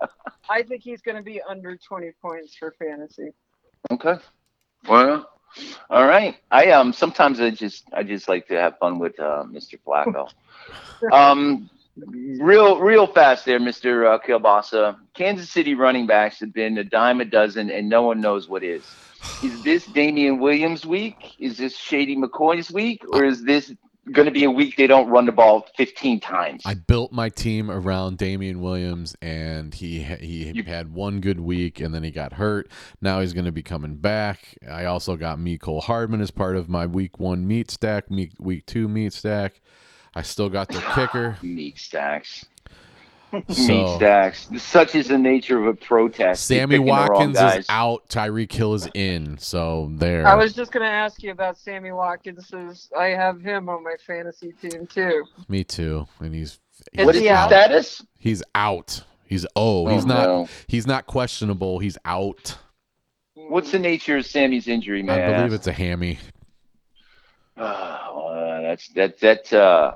I 0.49 0.63
think 0.63 0.83
he's 0.83 1.01
going 1.01 1.17
to 1.17 1.23
be 1.23 1.41
under 1.41 1.77
20 1.77 2.11
points 2.21 2.55
for 2.55 2.73
fantasy. 2.77 3.29
okay. 3.89 4.15
Well, 4.87 5.29
all 5.89 6.07
right. 6.07 6.37
I 6.49 6.71
um 6.71 6.91
sometimes 6.93 7.39
I 7.39 7.51
just 7.51 7.83
I 7.93 8.03
just 8.03 8.27
like 8.27 8.47
to 8.47 8.55
have 8.55 8.77
fun 8.79 8.99
with 8.99 9.19
uh, 9.19 9.43
Mr. 9.43 9.79
Flacco. 9.85 10.29
um, 11.11 11.69
real 12.07 12.79
real 12.79 13.07
fast 13.07 13.45
there, 13.45 13.59
Mr. 13.59 14.05
Uh, 14.15 14.19
Kielbasa. 14.19 14.97
Kansas 15.13 15.49
City 15.49 15.73
running 15.75 16.07
backs 16.07 16.39
have 16.39 16.53
been 16.53 16.77
a 16.77 16.83
dime 16.83 17.21
a 17.21 17.25
dozen, 17.25 17.69
and 17.69 17.89
no 17.89 18.01
one 18.03 18.21
knows 18.21 18.47
what 18.49 18.63
is. 18.63 18.83
Is 19.43 19.63
this 19.63 19.85
Damien 19.87 20.39
Williams 20.39 20.85
week? 20.85 21.35
Is 21.39 21.57
this 21.57 21.75
Shady 21.77 22.15
McCoy's 22.15 22.71
week, 22.71 23.03
or 23.11 23.23
is 23.23 23.43
this 23.43 23.73
going 24.11 24.25
to 24.25 24.31
be 24.31 24.43
a 24.45 24.49
week 24.51 24.77
they 24.77 24.87
don't 24.87 25.07
run 25.09 25.27
the 25.27 25.31
ball 25.31 25.67
15 25.77 26.19
times? 26.19 26.63
I 26.65 26.73
built 26.73 27.11
my 27.11 27.29
team 27.29 27.69
around 27.69 28.17
Damien 28.17 28.61
Williams, 28.61 29.15
and 29.21 29.73
he 29.75 30.01
he 30.01 30.51
You- 30.51 30.63
had 30.63 30.93
one 30.93 31.21
good 31.21 31.39
week, 31.39 31.79
and 31.79 31.93
then 31.93 32.03
he 32.03 32.09
got 32.09 32.33
hurt. 32.33 32.71
Now 32.99 33.21
he's 33.21 33.33
going 33.33 33.45
to 33.45 33.51
be 33.51 33.63
coming 33.63 33.95
back. 33.97 34.57
I 34.69 34.85
also 34.85 35.15
got 35.15 35.37
Cole 35.59 35.81
Hardman 35.81 36.21
as 36.21 36.31
part 36.31 36.55
of 36.55 36.67
my 36.67 36.87
week 36.87 37.19
one 37.19 37.47
meat 37.47 37.69
stack, 37.69 38.09
meet, 38.09 38.33
week 38.39 38.65
two 38.65 38.87
meat 38.87 39.13
stack. 39.13 39.61
I 40.15 40.21
still 40.23 40.49
got 40.49 40.67
their 40.69 40.81
kicker. 40.93 41.37
Meat 41.41 41.77
stacks. 41.77 42.45
Meat 43.33 43.49
So 43.53 43.95
stacks. 43.95 44.49
Such 44.57 44.93
is 44.95 45.07
the 45.07 45.17
nature 45.17 45.57
of 45.57 45.65
a 45.67 45.73
protest. 45.73 46.45
Sammy 46.45 46.75
picking 46.75 46.85
the 46.87 46.91
wrong 46.91 47.07
Watkins 47.33 47.59
is 47.59 47.65
out. 47.69 48.07
Tyreek 48.09 48.51
Hill 48.51 48.73
is 48.73 48.89
in. 48.93 49.37
So 49.37 49.89
there. 49.93 50.27
I 50.27 50.35
was 50.35 50.53
just 50.53 50.71
going 50.73 50.85
to 50.85 50.91
ask 50.91 51.23
you 51.23 51.31
about 51.31 51.57
Sammy 51.57 51.91
Watkins. 51.93 52.51
Is 52.53 52.89
I 52.97 53.05
have 53.07 53.41
him 53.41 53.69
on 53.69 53.83
my 53.83 53.95
fantasy 54.05 54.51
team 54.61 54.85
too. 54.87 55.23
Me 55.47 55.63
too. 55.63 56.07
And 56.19 56.35
he's 56.35 56.59
Is 56.91 57.05
What 57.05 57.15
is 57.15 57.21
he 57.21 57.27
his 57.27 57.37
out? 57.37 57.49
status? 57.49 58.03
he's 58.17 58.43
out. 58.53 59.03
He's 59.25 59.45
oh, 59.55 59.87
he's 59.87 60.03
Oh, 60.03 60.07
not 60.07 60.23
no. 60.27 60.47
he's 60.67 60.85
not 60.85 61.07
questionable. 61.07 61.79
He's 61.79 61.97
out. 62.03 62.57
What's 63.33 63.71
the 63.71 63.79
nature 63.79 64.17
of 64.17 64.25
Sammy's 64.25 64.67
injury, 64.67 65.03
man? 65.03 65.21
I 65.21 65.37
believe 65.37 65.53
it's 65.53 65.67
a 65.67 65.71
hammy. 65.71 66.19
Uh, 67.55 68.61
that's 68.61 68.89
that 68.89 69.19
that 69.21 69.53
uh, 69.53 69.95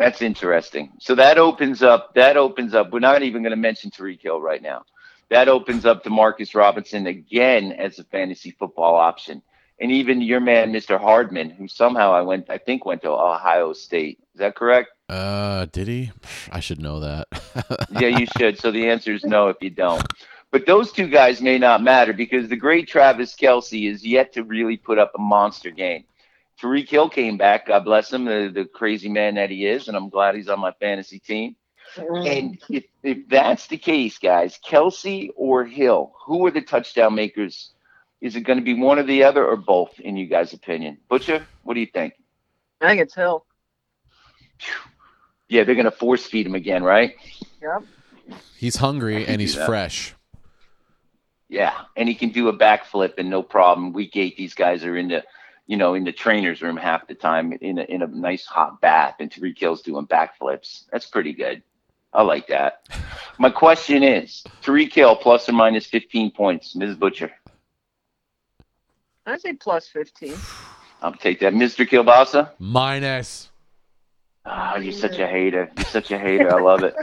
that's 0.00 0.22
interesting. 0.22 0.92
So 0.98 1.14
that 1.16 1.36
opens 1.36 1.82
up. 1.82 2.14
That 2.14 2.36
opens 2.36 2.74
up. 2.74 2.90
We're 2.90 3.00
not 3.00 3.22
even 3.22 3.42
going 3.42 3.50
to 3.50 3.56
mention 3.56 3.90
Tyreek 3.90 4.22
Hill 4.22 4.40
right 4.40 4.62
now. 4.62 4.84
That 5.28 5.48
opens 5.48 5.84
up 5.84 6.02
to 6.04 6.10
Marcus 6.10 6.54
Robinson 6.54 7.06
again 7.06 7.72
as 7.72 7.98
a 7.98 8.04
fantasy 8.04 8.50
football 8.50 8.96
option, 8.96 9.42
and 9.78 9.92
even 9.92 10.22
your 10.22 10.40
man, 10.40 10.72
Mr. 10.72 10.98
Hardman, 10.98 11.50
who 11.50 11.68
somehow 11.68 12.12
I 12.12 12.22
went, 12.22 12.50
I 12.50 12.58
think, 12.58 12.84
went 12.84 13.02
to 13.02 13.10
Ohio 13.10 13.72
State. 13.72 14.18
Is 14.34 14.40
that 14.40 14.56
correct? 14.56 14.88
Uh, 15.08 15.66
did 15.66 15.86
he? 15.86 16.10
I 16.50 16.60
should 16.60 16.80
know 16.80 17.00
that. 17.00 17.28
yeah, 18.00 18.08
you 18.08 18.26
should. 18.38 18.58
So 18.58 18.70
the 18.70 18.88
answer 18.88 19.12
is 19.12 19.24
no 19.24 19.48
if 19.48 19.58
you 19.60 19.70
don't. 19.70 20.04
But 20.50 20.66
those 20.66 20.90
two 20.90 21.08
guys 21.08 21.40
may 21.40 21.58
not 21.58 21.82
matter 21.82 22.12
because 22.12 22.48
the 22.48 22.56
great 22.56 22.88
Travis 22.88 23.36
Kelce 23.36 23.88
is 23.88 24.04
yet 24.04 24.32
to 24.32 24.42
really 24.44 24.76
put 24.76 24.98
up 24.98 25.12
a 25.14 25.20
monster 25.20 25.70
game. 25.70 26.04
Tyreek 26.60 26.88
Hill 26.88 27.08
came 27.08 27.36
back, 27.38 27.66
God 27.66 27.84
bless 27.84 28.12
him, 28.12 28.24
the, 28.26 28.50
the 28.52 28.64
crazy 28.66 29.08
man 29.08 29.36
that 29.36 29.50
he 29.50 29.66
is, 29.66 29.88
and 29.88 29.96
I'm 29.96 30.10
glad 30.10 30.34
he's 30.34 30.48
on 30.48 30.60
my 30.60 30.72
fantasy 30.72 31.18
team. 31.18 31.56
And 31.96 32.60
if, 32.68 32.84
if 33.02 33.28
that's 33.28 33.66
the 33.66 33.78
case, 33.78 34.18
guys, 34.18 34.58
Kelce 34.64 35.30
or 35.36 35.64
Hill, 35.64 36.12
who 36.24 36.46
are 36.46 36.50
the 36.50 36.60
touchdown 36.60 37.14
makers 37.14 37.72
Is 38.20 38.36
it 38.36 38.42
going 38.42 38.58
to 38.58 38.64
be 38.64 38.74
one 38.74 38.98
or 38.98 39.02
the 39.02 39.24
other 39.24 39.44
or 39.44 39.56
both, 39.56 39.98
in 39.98 40.16
you 40.16 40.26
guys' 40.26 40.52
opinion? 40.52 40.98
Butcher, 41.08 41.46
what 41.62 41.74
do 41.74 41.80
you 41.80 41.86
think? 41.86 42.14
I 42.80 42.88
think 42.88 43.00
it's 43.00 43.14
Hill. 43.14 43.44
Yeah, 45.48 45.64
they're 45.64 45.74
going 45.74 45.86
to 45.86 45.90
force 45.90 46.26
feed 46.26 46.46
him 46.46 46.54
again, 46.54 46.82
right? 46.82 47.14
Yep. 47.62 47.84
He's 48.56 48.76
hungry 48.76 49.26
and 49.26 49.40
he's 49.40 49.54
fresh. 49.54 50.14
Yeah, 51.48 51.72
and 51.96 52.08
he 52.08 52.14
can 52.14 52.30
do 52.30 52.48
a 52.48 52.56
backflip 52.56 53.14
and 53.18 53.28
no 53.28 53.42
problem. 53.42 53.92
Week 53.92 54.16
eight, 54.16 54.36
these 54.36 54.54
guys 54.54 54.84
are 54.84 54.96
in 54.96 55.08
the, 55.08 55.24
you 55.70 55.76
know, 55.76 55.94
in 55.94 56.02
the 56.02 56.10
trainer's 56.10 56.62
room 56.62 56.76
half 56.76 57.06
the 57.06 57.14
time 57.14 57.52
in 57.52 57.78
a, 57.78 57.82
in 57.82 58.02
a 58.02 58.06
nice 58.08 58.44
hot 58.44 58.80
bath, 58.80 59.14
and 59.20 59.30
Tyreek 59.30 59.56
Hill's 59.56 59.82
doing 59.82 60.04
backflips. 60.04 60.86
That's 60.90 61.06
pretty 61.06 61.32
good. 61.32 61.62
I 62.12 62.22
like 62.22 62.48
that. 62.48 62.88
My 63.38 63.50
question 63.50 64.02
is, 64.02 64.42
Tyreek 64.64 64.92
Hill 64.92 65.14
plus 65.14 65.48
or 65.48 65.52
minus 65.52 65.86
15 65.86 66.32
points, 66.32 66.74
Ms. 66.74 66.96
Butcher. 66.96 67.30
I 69.24 69.38
say 69.38 69.52
plus 69.52 69.86
15. 69.86 70.34
I'll 71.02 71.12
take 71.12 71.38
that. 71.38 71.52
Mr. 71.52 71.88
Kielbasa? 71.88 72.50
Minus. 72.58 73.50
Ah, 74.44 74.76
you're 74.76 74.92
such 74.92 75.20
a 75.20 75.26
hater. 75.28 75.70
You're 75.76 75.86
such 75.86 76.10
a 76.10 76.18
hater. 76.18 76.52
I 76.52 76.60
love 76.64 76.82
it. 76.82 76.96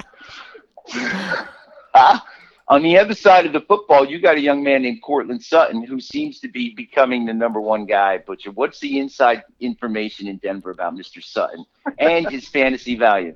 On 2.69 2.83
the 2.83 2.97
other 2.97 3.13
side 3.13 3.45
of 3.45 3.53
the 3.53 3.61
football, 3.61 4.05
you 4.05 4.19
got 4.19 4.35
a 4.35 4.41
young 4.41 4.61
man 4.61 4.81
named 4.81 5.01
Courtland 5.01 5.41
Sutton 5.41 5.83
who 5.83 6.01
seems 6.01 6.41
to 6.41 6.49
be 6.49 6.73
becoming 6.75 7.25
the 7.25 7.33
number 7.33 7.61
one 7.61 7.85
guy. 7.85 8.17
Butcher, 8.17 8.51
what's 8.51 8.79
the 8.79 8.99
inside 8.99 9.43
information 9.61 10.27
in 10.27 10.37
Denver 10.37 10.71
about 10.71 10.93
Mr. 10.93 11.23
Sutton 11.23 11.65
and 11.97 12.27
his 12.29 12.47
fantasy 12.49 12.95
value? 12.97 13.35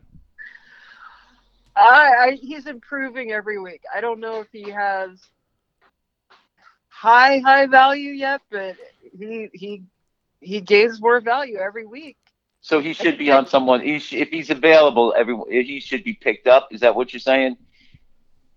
I, 1.78 2.12
I 2.20 2.32
he's 2.42 2.68
improving 2.68 3.32
every 3.32 3.58
week. 3.58 3.82
I 3.96 4.02
don't 4.02 4.20
know 4.20 4.42
if 4.42 4.48
he 4.52 4.70
has 4.70 5.18
high 6.90 7.40
high 7.40 7.68
value 7.68 8.12
yet, 8.12 8.42
but 8.52 8.76
he 9.18 9.50
he 9.54 9.84
he 10.42 10.60
gains 10.60 11.02
more 11.02 11.22
value 11.22 11.58
every 11.58 11.86
week. 11.86 12.18
So 12.60 12.82
he 12.82 12.92
should 12.94 13.18
be 13.18 13.32
on 13.32 13.48
someone. 13.48 13.82
He 13.82 14.00
sh- 14.00 14.14
if 14.14 14.30
he's 14.30 14.50
available, 14.50 15.14
everyone 15.18 15.50
he 15.50 15.80
should 15.80 16.04
be 16.04 16.14
picked 16.14 16.48
up. 16.48 16.68
Is 16.72 16.82
that 16.82 16.94
what 16.96 17.14
you're 17.14 17.22
saying? 17.22 17.56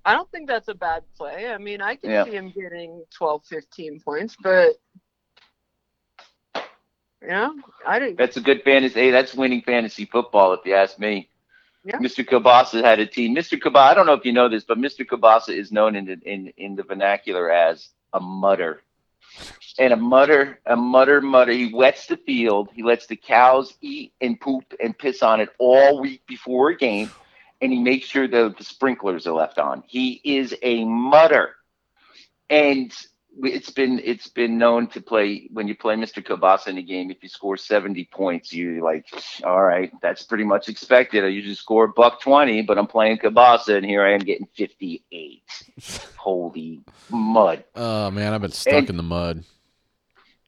I 0.04 0.14
don't 0.14 0.30
think 0.30 0.48
that's 0.48 0.68
a 0.68 0.74
bad 0.74 1.02
play. 1.16 1.50
I 1.50 1.58
mean, 1.58 1.80
I 1.80 1.96
can 1.96 2.10
Yeah. 2.10 2.24
see 2.24 2.32
him 2.32 2.50
getting 2.50 3.04
12, 3.10 3.44
15 3.46 4.00
points, 4.00 4.36
but 4.42 4.74
know, 7.28 7.54
I 7.86 7.98
didn't. 7.98 8.16
That's 8.16 8.36
a 8.36 8.40
good 8.40 8.62
fantasy. 8.62 9.00
Hey, 9.00 9.10
that's 9.10 9.34
winning 9.34 9.62
fantasy 9.62 10.04
football, 10.04 10.52
if 10.52 10.60
you 10.64 10.74
ask 10.74 10.98
me. 10.98 11.28
Yeah. 11.84 11.98
Mr. 11.98 12.24
Kabasa 12.26 12.82
had 12.82 12.98
a 12.98 13.06
team. 13.06 13.34
Mr. 13.34 13.60
Kabasa, 13.60 13.90
I 13.90 13.94
don't 13.94 14.06
know 14.06 14.14
if 14.14 14.24
you 14.24 14.32
know 14.32 14.48
this, 14.48 14.64
but 14.64 14.78
Mr. 14.78 15.06
Kabasa 15.06 15.50
is 15.50 15.70
known 15.70 15.96
in 15.96 16.06
the, 16.06 16.18
in 16.24 16.52
in 16.56 16.76
the 16.76 16.82
vernacular 16.82 17.50
as 17.50 17.90
a 18.12 18.20
mutter. 18.20 18.80
And 19.78 19.92
a 19.92 19.96
mutter, 19.96 20.60
a 20.64 20.76
mutter, 20.76 21.20
mutter. 21.20 21.52
He 21.52 21.74
wets 21.74 22.06
the 22.06 22.16
field. 22.16 22.68
He 22.72 22.82
lets 22.82 23.06
the 23.06 23.16
cows 23.16 23.74
eat 23.80 24.12
and 24.20 24.40
poop 24.40 24.64
and 24.82 24.96
piss 24.96 25.22
on 25.22 25.40
it 25.40 25.50
all 25.58 26.00
week 26.00 26.22
before 26.26 26.70
a 26.70 26.76
game, 26.76 27.10
and 27.60 27.72
he 27.72 27.78
makes 27.80 28.06
sure 28.06 28.26
the, 28.28 28.54
the 28.56 28.64
sprinklers 28.64 29.26
are 29.26 29.32
left 29.34 29.58
on. 29.58 29.82
He 29.86 30.20
is 30.24 30.54
a 30.62 30.84
mutter, 30.84 31.54
and 32.50 32.92
it's 33.42 33.70
been 33.70 34.00
it's 34.04 34.28
been 34.28 34.58
known 34.58 34.86
to 34.88 35.00
play 35.00 35.48
when 35.52 35.66
you 35.66 35.74
play 35.76 35.96
Mr. 35.96 36.24
Kabasa 36.24 36.68
in 36.68 36.78
a 36.78 36.82
game. 36.82 37.10
If 37.10 37.22
you 37.22 37.28
score 37.28 37.56
seventy 37.56 38.04
points, 38.12 38.52
you 38.52 38.82
like, 38.82 39.06
all 39.44 39.62
right, 39.62 39.90
that's 40.02 40.22
pretty 40.24 40.44
much 40.44 40.68
expected. 40.68 41.24
I 41.24 41.28
usually 41.28 41.54
score 41.56 41.84
a 41.86 41.88
buck 41.88 42.20
twenty, 42.20 42.62
but 42.62 42.78
I'm 42.78 42.86
playing 42.86 43.18
Kabasa, 43.18 43.76
and 43.76 43.84
here 43.86 44.04
I 44.04 44.12
am 44.12 44.20
getting 44.20 44.46
fifty 44.56 45.04
eight. 45.10 45.42
Holy 46.16 46.80
mud! 47.10 47.64
Oh 47.74 48.10
man, 48.10 48.32
I've 48.34 48.40
been 48.42 48.52
stuck 48.52 48.72
And- 48.74 48.90
in 48.90 48.96
the 48.96 49.02
mud. 49.02 49.44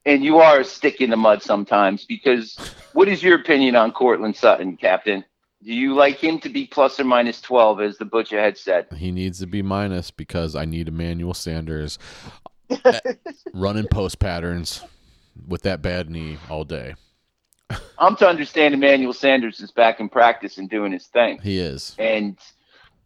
And 0.04 0.22
you 0.22 0.38
are 0.38 0.60
a 0.60 0.64
stick 0.64 1.00
in 1.00 1.10
the 1.10 1.16
mud 1.16 1.42
sometimes 1.42 2.04
because 2.04 2.56
what 2.92 3.08
is 3.08 3.24
your 3.24 3.40
opinion 3.40 3.74
on 3.74 3.90
Courtland 3.90 4.36
Sutton, 4.36 4.76
Captain? 4.76 5.24
Do 5.66 5.74
you 5.74 5.96
like 5.96 6.18
him 6.18 6.38
to 6.40 6.48
be 6.48 6.64
plus 6.64 7.00
or 7.00 7.04
minus 7.04 7.40
twelve, 7.40 7.80
as 7.80 7.98
the 7.98 8.04
butcher 8.04 8.40
had 8.40 8.56
said? 8.56 8.86
He 8.96 9.10
needs 9.10 9.40
to 9.40 9.48
be 9.48 9.62
minus 9.62 10.12
because 10.12 10.54
I 10.54 10.64
need 10.64 10.86
Emmanuel 10.86 11.34
Sanders 11.34 11.98
running 13.52 13.88
post 13.88 14.20
patterns 14.20 14.84
with 15.48 15.62
that 15.62 15.82
bad 15.82 16.08
knee 16.08 16.38
all 16.48 16.62
day. 16.62 16.94
I'm 17.98 18.14
to 18.18 18.28
understand 18.28 18.74
Emmanuel 18.74 19.12
Sanders 19.12 19.58
is 19.58 19.72
back 19.72 19.98
in 19.98 20.08
practice 20.08 20.56
and 20.58 20.70
doing 20.70 20.92
his 20.92 21.08
thing. 21.08 21.40
He 21.42 21.58
is. 21.58 21.96
and 21.98 22.38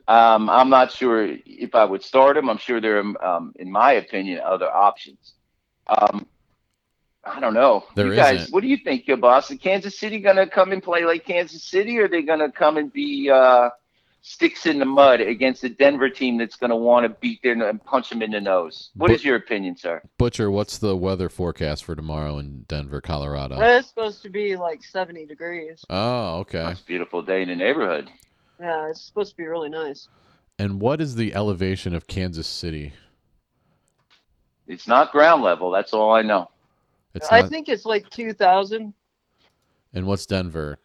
um, 0.07 0.51
I'm 0.51 0.69
not 0.69 0.93
sure 0.93 1.35
if 1.47 1.75
I 1.75 1.87
would 1.87 2.03
start 2.03 2.37
him. 2.37 2.51
I'm 2.51 2.59
sure 2.59 2.79
there 2.79 2.99
are, 2.99 3.25
um, 3.25 3.55
in 3.59 3.73
my 3.73 3.93
opinion, 3.93 4.41
other 4.45 4.71
options. 4.71 5.33
Um, 5.87 6.27
I 7.25 7.39
don't 7.41 7.55
know. 7.55 7.85
There 7.95 8.07
you 8.07 8.17
guys, 8.17 8.41
isn't. 8.43 8.55
what 8.55 8.63
do 8.63 8.69
you 8.69 8.79
think, 8.79 9.07
your 9.07 9.19
boss? 9.19 9.51
Is 9.51 9.59
Kansas 9.59 9.99
City 9.99 10.21
going 10.21 10.37
to 10.37 10.47
come 10.47 10.73
and 10.73 10.83
play 10.83 11.05
like 11.05 11.25
Kansas 11.25 11.63
City, 11.63 11.99
or 11.99 12.05
are 12.05 12.09
they 12.09 12.23
going 12.23 12.39
to 12.39 12.51
come 12.51 12.79
and 12.79 12.91
be 12.91 13.29
uh, 13.31 13.69
sticks 14.23 14.65
in 14.65 14.79
the 14.79 14.87
mud 14.87 15.21
against 15.21 15.63
a 15.63 15.69
Denver 15.69 16.09
team 16.09 16.39
that's 16.39 16.57
going 16.57 16.71
to 16.71 16.77
want 16.77 17.05
to 17.05 17.11
beat 17.21 17.43
them 17.43 17.61
and 17.61 17.85
punch 17.85 18.09
them 18.09 18.23
in 18.23 18.31
the 18.31 18.41
nose? 18.41 18.91
What 18.95 19.09
But- 19.09 19.17
is 19.17 19.25
your 19.25 19.37
opinion, 19.37 19.77
sir? 19.77 20.03
Butcher, 20.17 20.51
what's 20.51 20.79
the 20.79 20.97
weather 20.97 21.29
forecast 21.29 21.85
for 21.85 21.95
tomorrow 21.95 22.39
in 22.39 22.65
Denver, 22.69 23.03
Colorado? 23.03 23.61
It's 23.61 23.89
supposed 23.89 24.23
to 24.23 24.31
be 24.31 24.57
like 24.57 24.83
70 24.83 25.27
degrees. 25.27 25.85
Oh, 25.91 26.39
okay. 26.39 26.71
It's 26.71 26.81
a 26.81 26.85
beautiful 26.85 27.21
day 27.21 27.43
in 27.43 27.49
the 27.49 27.57
neighborhood. 27.57 28.11
Yeah, 28.59 28.89
it's 28.89 29.03
supposed 29.03 29.33
to 29.33 29.37
be 29.37 29.45
really 29.47 29.71
nice. 29.71 30.09
And 30.59 30.81
what 30.81 31.01
is 31.01 31.17
the 31.17 31.35
elevation 31.35 31.95
of 31.95 32.07
Kansas 32.07 32.47
City? 32.47 32.93
It's 34.67 34.87
not 34.87 35.11
ground 35.13 35.43
level. 35.43 35.71
That's 35.71 35.93
all 35.93 36.13
I 36.13 36.23
know. 36.23 36.51
It's 37.15 37.31
I 37.31 37.41
not. 37.41 37.51
think 37.51 37.69
it's 37.69 37.85
like 37.85 38.09
2,000 38.11 38.95
and 39.95 40.07
what's 40.07 40.27
Denver? 40.27 40.79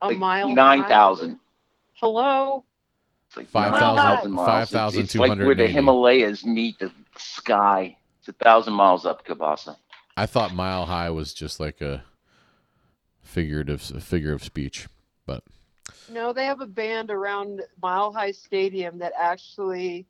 a 0.00 0.08
Like 0.08 0.18
mile. 0.18 0.48
nine 0.50 0.82
high. 0.82 0.88
thousand. 0.88 1.40
Hello. 1.94 2.64
It's 3.26 3.36
like 3.36 3.48
5,000 3.48 4.30
miles. 4.30 4.72
It's- 4.72 4.94
It's 4.96 5.14
like 5.16 5.36
where 5.38 5.54
the 5.56 5.66
Himalayas 5.66 6.44
meet 6.46 6.78
the 6.78 6.92
sky. 7.16 7.96
It's 8.20 8.28
a 8.28 8.32
thousand 8.32 8.74
miles 8.74 9.04
up, 9.04 9.26
Kabasa. 9.26 9.76
I 10.16 10.26
thought 10.26 10.54
mile 10.54 10.86
high 10.86 11.10
was 11.10 11.34
just 11.34 11.58
like 11.60 11.80
a 11.80 12.04
figurative 13.22 13.90
a 13.94 14.00
figure 14.00 14.32
of 14.32 14.42
speech, 14.42 14.88
but 15.26 15.42
No, 16.10 16.32
they 16.32 16.44
have 16.46 16.60
a 16.60 16.66
band 16.66 17.10
around 17.10 17.62
Mile 17.82 18.12
High 18.12 18.30
Stadium 18.30 18.98
that 18.98 19.12
actually 19.18 20.06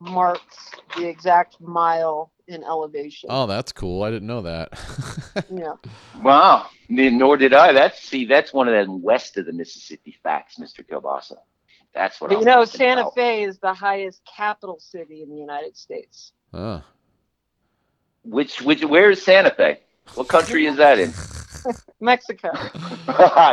marks 0.00 0.70
the 0.96 1.06
exact 1.06 1.60
mile 1.60 2.32
in 2.48 2.64
elevation. 2.64 3.28
oh, 3.32 3.46
that's 3.46 3.70
cool. 3.70 4.02
I 4.02 4.10
didn't 4.10 4.26
know 4.28 4.42
that. 4.42 4.72
Yeah. 5.48 5.74
Wow. 6.22 6.66
Nor 6.88 7.36
did 7.36 7.54
I. 7.54 7.72
That's 7.72 8.02
see, 8.02 8.24
that's 8.26 8.52
one 8.52 8.66
of 8.66 8.74
them 8.74 9.00
west 9.00 9.36
of 9.36 9.46
the 9.46 9.52
Mississippi 9.52 10.16
facts, 10.24 10.56
Mr. 10.58 10.84
Kielbasa. 10.84 11.36
That's 11.94 12.20
what 12.20 12.28
But 12.30 12.36
I'm 12.36 12.40
you 12.40 12.46
know, 12.46 12.64
Santa 12.64 13.02
about. 13.02 13.14
Fe 13.14 13.44
is 13.44 13.58
the 13.60 13.72
highest 13.72 14.20
capital 14.36 14.78
city 14.80 15.22
in 15.22 15.30
the 15.30 15.36
United 15.36 15.76
States. 15.76 16.32
oh. 16.52 16.82
Which 18.24 18.60
which 18.62 18.84
where 18.84 19.10
is 19.12 19.22
Santa 19.22 19.50
Fe? 19.50 19.80
What 20.14 20.28
country 20.28 20.66
is 20.66 20.76
that 20.76 20.98
in? 20.98 21.12
Mexico. 22.00 22.50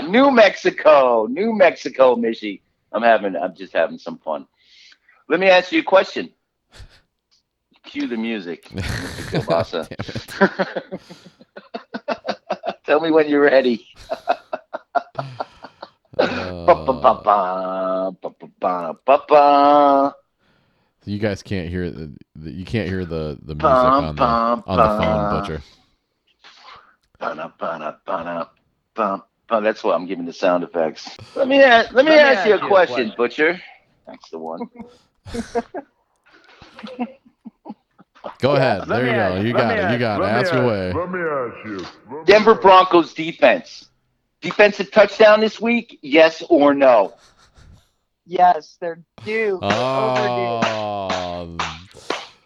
New 0.10 0.32
Mexico. 0.32 1.28
New 1.30 1.54
Mexico, 1.54 2.16
Mishy. 2.16 2.62
I'm 2.92 3.04
having 3.04 3.36
I'm 3.36 3.56
just 3.56 3.72
having 3.74 3.98
some 4.00 4.18
fun. 4.18 4.48
Let 5.30 5.40
me 5.40 5.48
ask 5.48 5.72
you 5.72 5.82
a 5.82 5.84
question. 5.84 6.32
Cue 7.84 8.08
the 8.08 8.18
music, 8.18 8.66
Mr. 8.70 9.88
Tell 12.86 13.00
me 13.00 13.12
when 13.12 13.30
you're 13.30 13.42
ready. 13.42 13.88
Uh, 16.18 17.22
you 21.06 21.20
guys 21.20 21.42
can't 21.44 21.70
hear 21.70 21.90
the, 21.90 22.12
the 22.36 22.52
you 22.52 22.66
can't 22.66 22.90
hear 22.90 23.06
the 23.06 23.38
the 23.44 23.56
music 23.56 23.86
on 23.86 24.16
the 24.16 24.24
on 24.24 24.78
the 24.78 24.88
phone. 24.98 25.42
Butcher. 25.42 25.62
That's 29.78 29.84
why 29.84 29.94
I'm 29.94 30.08
giving 30.08 30.26
the 30.26 30.34
sound 30.34 30.64
effects. 30.64 31.16
Let 31.36 31.48
me 31.48 31.62
ask, 31.62 31.94
let 31.94 32.06
me 32.06 32.12
Let 32.12 32.18
me 32.18 32.22
ask 32.24 32.48
you 32.48 32.54
ask 32.54 32.62
a 32.62 32.66
you 32.66 32.68
a 32.68 32.70
question, 32.70 33.12
question. 33.12 33.14
Butcher. 33.18 33.62
That's 34.08 34.30
the 34.30 34.40
one. 34.40 34.60
Go 38.40 38.56
ahead. 38.56 38.88
Let 38.88 38.98
There 39.02 39.06
you 39.08 39.12
go. 39.14 39.20
ask- 39.20 39.46
You 39.46 39.54
got 39.54 39.68
me 39.68 39.74
it. 39.82 39.92
You 39.92 39.98
got 40.00 40.22
it. 40.22 40.26
Ask 40.26 40.54
ask- 40.54 40.56
away. 40.56 40.94
Let 40.94 41.12
me 41.12 41.20
ask 41.20 41.66
you. 41.66 42.18
Me 42.18 42.24
Denver 42.26 42.56
Broncos 42.56 43.14
defense. 43.14 43.90
Defensive 44.42 44.92
touchdown 44.92 45.40
this 45.40 45.60
week? 45.60 45.98
Yes 46.02 46.44
or 46.50 46.74
no? 46.74 47.14
Yes, 48.26 48.78
they're 48.80 49.02
due. 49.24 49.60
Oh, 49.62 51.58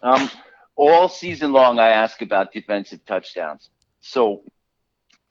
Um, 0.04 0.30
all 0.76 1.08
season 1.08 1.52
long, 1.52 1.78
I 1.78 1.88
ask 1.90 2.22
about 2.22 2.52
defensive 2.52 3.04
touchdowns. 3.04 3.70
So, 4.00 4.42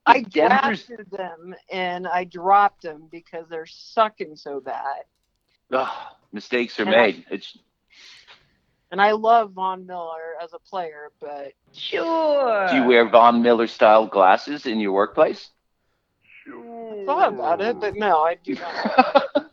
I 0.05 0.17
if 0.19 0.29
Denver's 0.29 0.83
drafted 0.85 1.11
them 1.11 1.55
and 1.71 2.07
I 2.07 2.23
dropped 2.25 2.83
them 2.83 3.07
because 3.11 3.47
they're 3.49 3.65
sucking 3.65 4.35
so 4.35 4.59
bad. 4.61 5.03
Ugh, 5.71 5.89
mistakes 6.31 6.79
are 6.79 6.83
And 6.83 6.95
I- 6.95 6.97
made. 6.97 7.25
It's 7.31 7.57
And 8.91 9.01
I 9.01 9.11
love 9.11 9.53
Von 9.53 9.85
Miller 9.87 10.35
as 10.43 10.51
a 10.53 10.59
player, 10.59 11.11
but 11.21 11.53
Sure. 11.71 12.67
Do 12.69 12.75
you 12.75 12.83
wear 12.85 13.07
Von 13.09 13.41
Miller 13.41 13.67
style 13.67 14.05
glasses 14.05 14.65
in 14.65 14.79
your 14.81 14.91
workplace? 14.91 15.49
Sure. 16.43 17.05
Thought 17.05 17.29
about 17.33 17.61
it, 17.61 17.79
but 17.79 17.95
no, 17.95 18.21
I 18.23 18.35
do 18.43 18.55
not. 18.55 19.45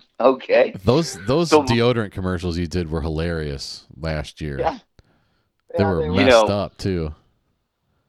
okay. 0.20 0.72
Those 0.84 1.18
those 1.26 1.50
So- 1.50 1.64
deodorant 1.64 2.12
commercials 2.12 2.56
you 2.56 2.66
did 2.68 2.90
were 2.90 3.00
hilarious 3.02 3.86
last 3.96 4.40
year. 4.40 4.58
Yeah. 4.60 4.78
They 5.76 5.82
Yeah, 5.82 5.90
were 5.90 5.98
they 6.02 6.06
You 6.06 6.12
messed 6.12 6.46
know- 6.48 6.54
up 6.58 6.78
too. 6.78 7.14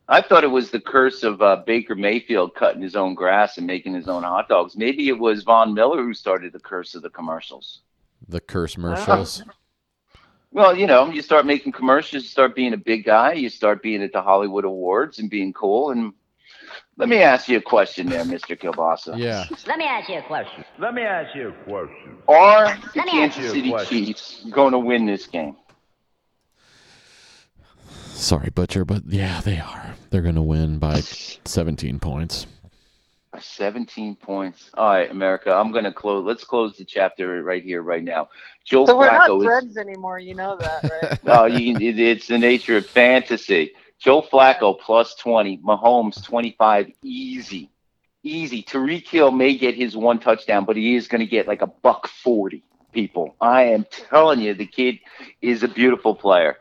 I 0.10 0.22
thought 0.22 0.46
it 0.46 0.48
was 0.48 0.72
the 0.72 0.80
curse 0.80 1.24
of 1.24 1.42
uh, 1.42 1.58
Baker 1.66 1.94
Mayfield 1.94 2.56
cutting 2.56 2.82
his 2.82 2.96
own 2.96 3.14
grass 3.14 3.58
and 3.58 3.68
making 3.68 3.94
his 3.94 4.08
own 4.08 4.24
hot 4.24 4.48
dogs. 4.48 4.78
Maybe 4.78 5.10
it 5.10 5.20
was 5.20 5.44
Von 5.44 5.74
Miller 5.74 6.02
who 6.02 6.14
started 6.14 6.54
the 6.54 6.60
curse 6.62 6.96
of 6.96 7.02
the 7.02 7.10
commercials. 7.10 7.82
The 8.30 8.40
curse 8.40 8.76
commercials. 8.76 9.44
Well, 10.52 10.76
you 10.76 10.88
know, 10.88 11.10
you 11.10 11.22
start 11.22 11.46
making 11.46 11.74
commercials, 11.74 12.24
you 12.24 12.30
start 12.30 12.56
being 12.56 12.74
a 12.74 12.78
big 12.78 13.06
guy, 13.06 13.34
you 13.34 13.50
start 13.50 13.82
being 13.82 14.02
at 14.02 14.14
the 14.14 14.22
Hollywood 14.22 14.66
Awards 14.66 15.20
and 15.20 15.30
being 15.30 15.54
cool. 15.54 15.92
And 15.92 16.14
let 16.96 17.10
me 17.10 17.18
ask 17.18 17.48
you 17.48 17.58
a 17.58 17.62
question 17.62 18.08
there, 18.08 18.24
Mr. 18.24 18.58
Kielbasa. 18.60 19.18
Yeah. 19.18 19.46
Let 19.68 19.78
me 19.78 19.86
ask 19.86 20.10
you 20.10 20.18
a 20.18 20.24
question. 20.24 20.64
Let 20.80 20.94
me 20.94 21.04
ask 21.04 21.36
you 21.36 21.50
a 21.50 21.52
question. 21.52 22.18
Are 22.28 22.66
the 22.66 22.92
Let 22.96 23.06
me 23.06 23.24
ask 23.24 23.36
Kansas 23.36 23.52
City. 23.52 23.74
Chiefs 23.86 24.46
going 24.50 24.72
to 24.72 24.80
win 24.80 25.06
this 25.06 25.28
game? 25.28 25.56
Sorry, 28.18 28.50
Butcher, 28.50 28.84
but 28.84 29.04
yeah, 29.08 29.42
they 29.42 29.60
are. 29.60 29.94
They're 30.10 30.24
gonna 30.24 30.42
win 30.42 30.80
by 30.80 31.02
17 31.02 32.00
points. 32.00 32.48
17 33.44 34.16
points. 34.16 34.70
All 34.74 34.90
right, 34.90 35.10
America, 35.10 35.54
I'm 35.54 35.72
going 35.72 35.84
to 35.84 35.94
close. 35.94 36.26
Let's 36.26 36.44
close 36.44 36.78
the 36.78 36.86
chapter 36.86 37.44
right 37.44 37.64
here, 37.64 37.82
right 37.82 38.04
now. 38.04 38.30
Joe 38.66 38.86
Flacco 38.86 38.86
is 38.86 38.90
So 38.90 38.98
we're 38.98 39.06
not 39.12 39.30
Flacco 39.30 39.40
is. 39.40 39.46
friends 39.46 39.78
anymore. 39.78 40.20
You 40.20 40.36
know 40.36 40.58
that, 40.58 40.84
right? 40.84 41.20
Oh, 41.28 41.46
you 41.46 41.76
it, 41.76 42.00
it's 42.00 42.28
the 42.28 42.38
nature 42.38 42.78
of 42.78 42.86
fantasy. 42.86 43.74
Joe 44.00 44.22
Flacco 44.22 44.80
plus 44.80 45.16
20, 45.16 45.60
Mahomes 45.60 46.24
25, 46.24 46.92
easy. 47.04 47.70
Easy. 48.24 48.62
Tyreek 48.64 49.08
Hill 49.08 49.32
may 49.32 49.58
get 49.58 49.76
his 49.76 49.96
one 49.96 50.20
touchdown, 50.20 50.66
but 50.66 50.76
he 50.76 50.96
is 50.96 51.08
going 51.08 51.22
to 51.22 51.28
get 51.28 51.48
like 51.48 51.62
a 51.62 51.68
buck 51.68 52.08
40, 52.08 52.64
people. 52.92 53.36
I 53.40 53.64
am 53.64 53.86
telling 53.90 54.42
you, 54.42 54.54
the 54.54 54.66
kid 54.66 55.00
is 55.42 55.64
a 55.64 55.68
beautiful 55.68 56.16
player. 56.16 56.58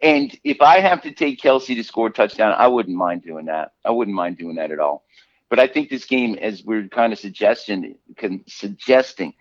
And 0.00 0.36
if 0.42 0.60
I 0.60 0.80
have 0.80 1.02
to 1.02 1.12
take 1.12 1.40
Kelce 1.40 1.76
to 1.76 1.84
score 1.84 2.08
a 2.08 2.12
touchdown, 2.12 2.54
I 2.58 2.66
wouldn't 2.66 2.96
mind 2.96 3.22
doing 3.22 3.46
that. 3.46 3.72
I 3.84 3.90
wouldn't 3.90 4.16
mind 4.16 4.36
doing 4.36 4.56
that 4.56 4.72
at 4.72 4.80
all. 4.80 5.04
But 5.52 5.60
I 5.60 5.66
think 5.66 5.90
this 5.90 6.06
game, 6.06 6.38
as 6.40 6.64
we're 6.64 6.88
kind 6.88 7.12
of 7.12 7.18
suggesting, 7.18 7.96
can, 8.16 8.42
suggesting, 8.48 9.34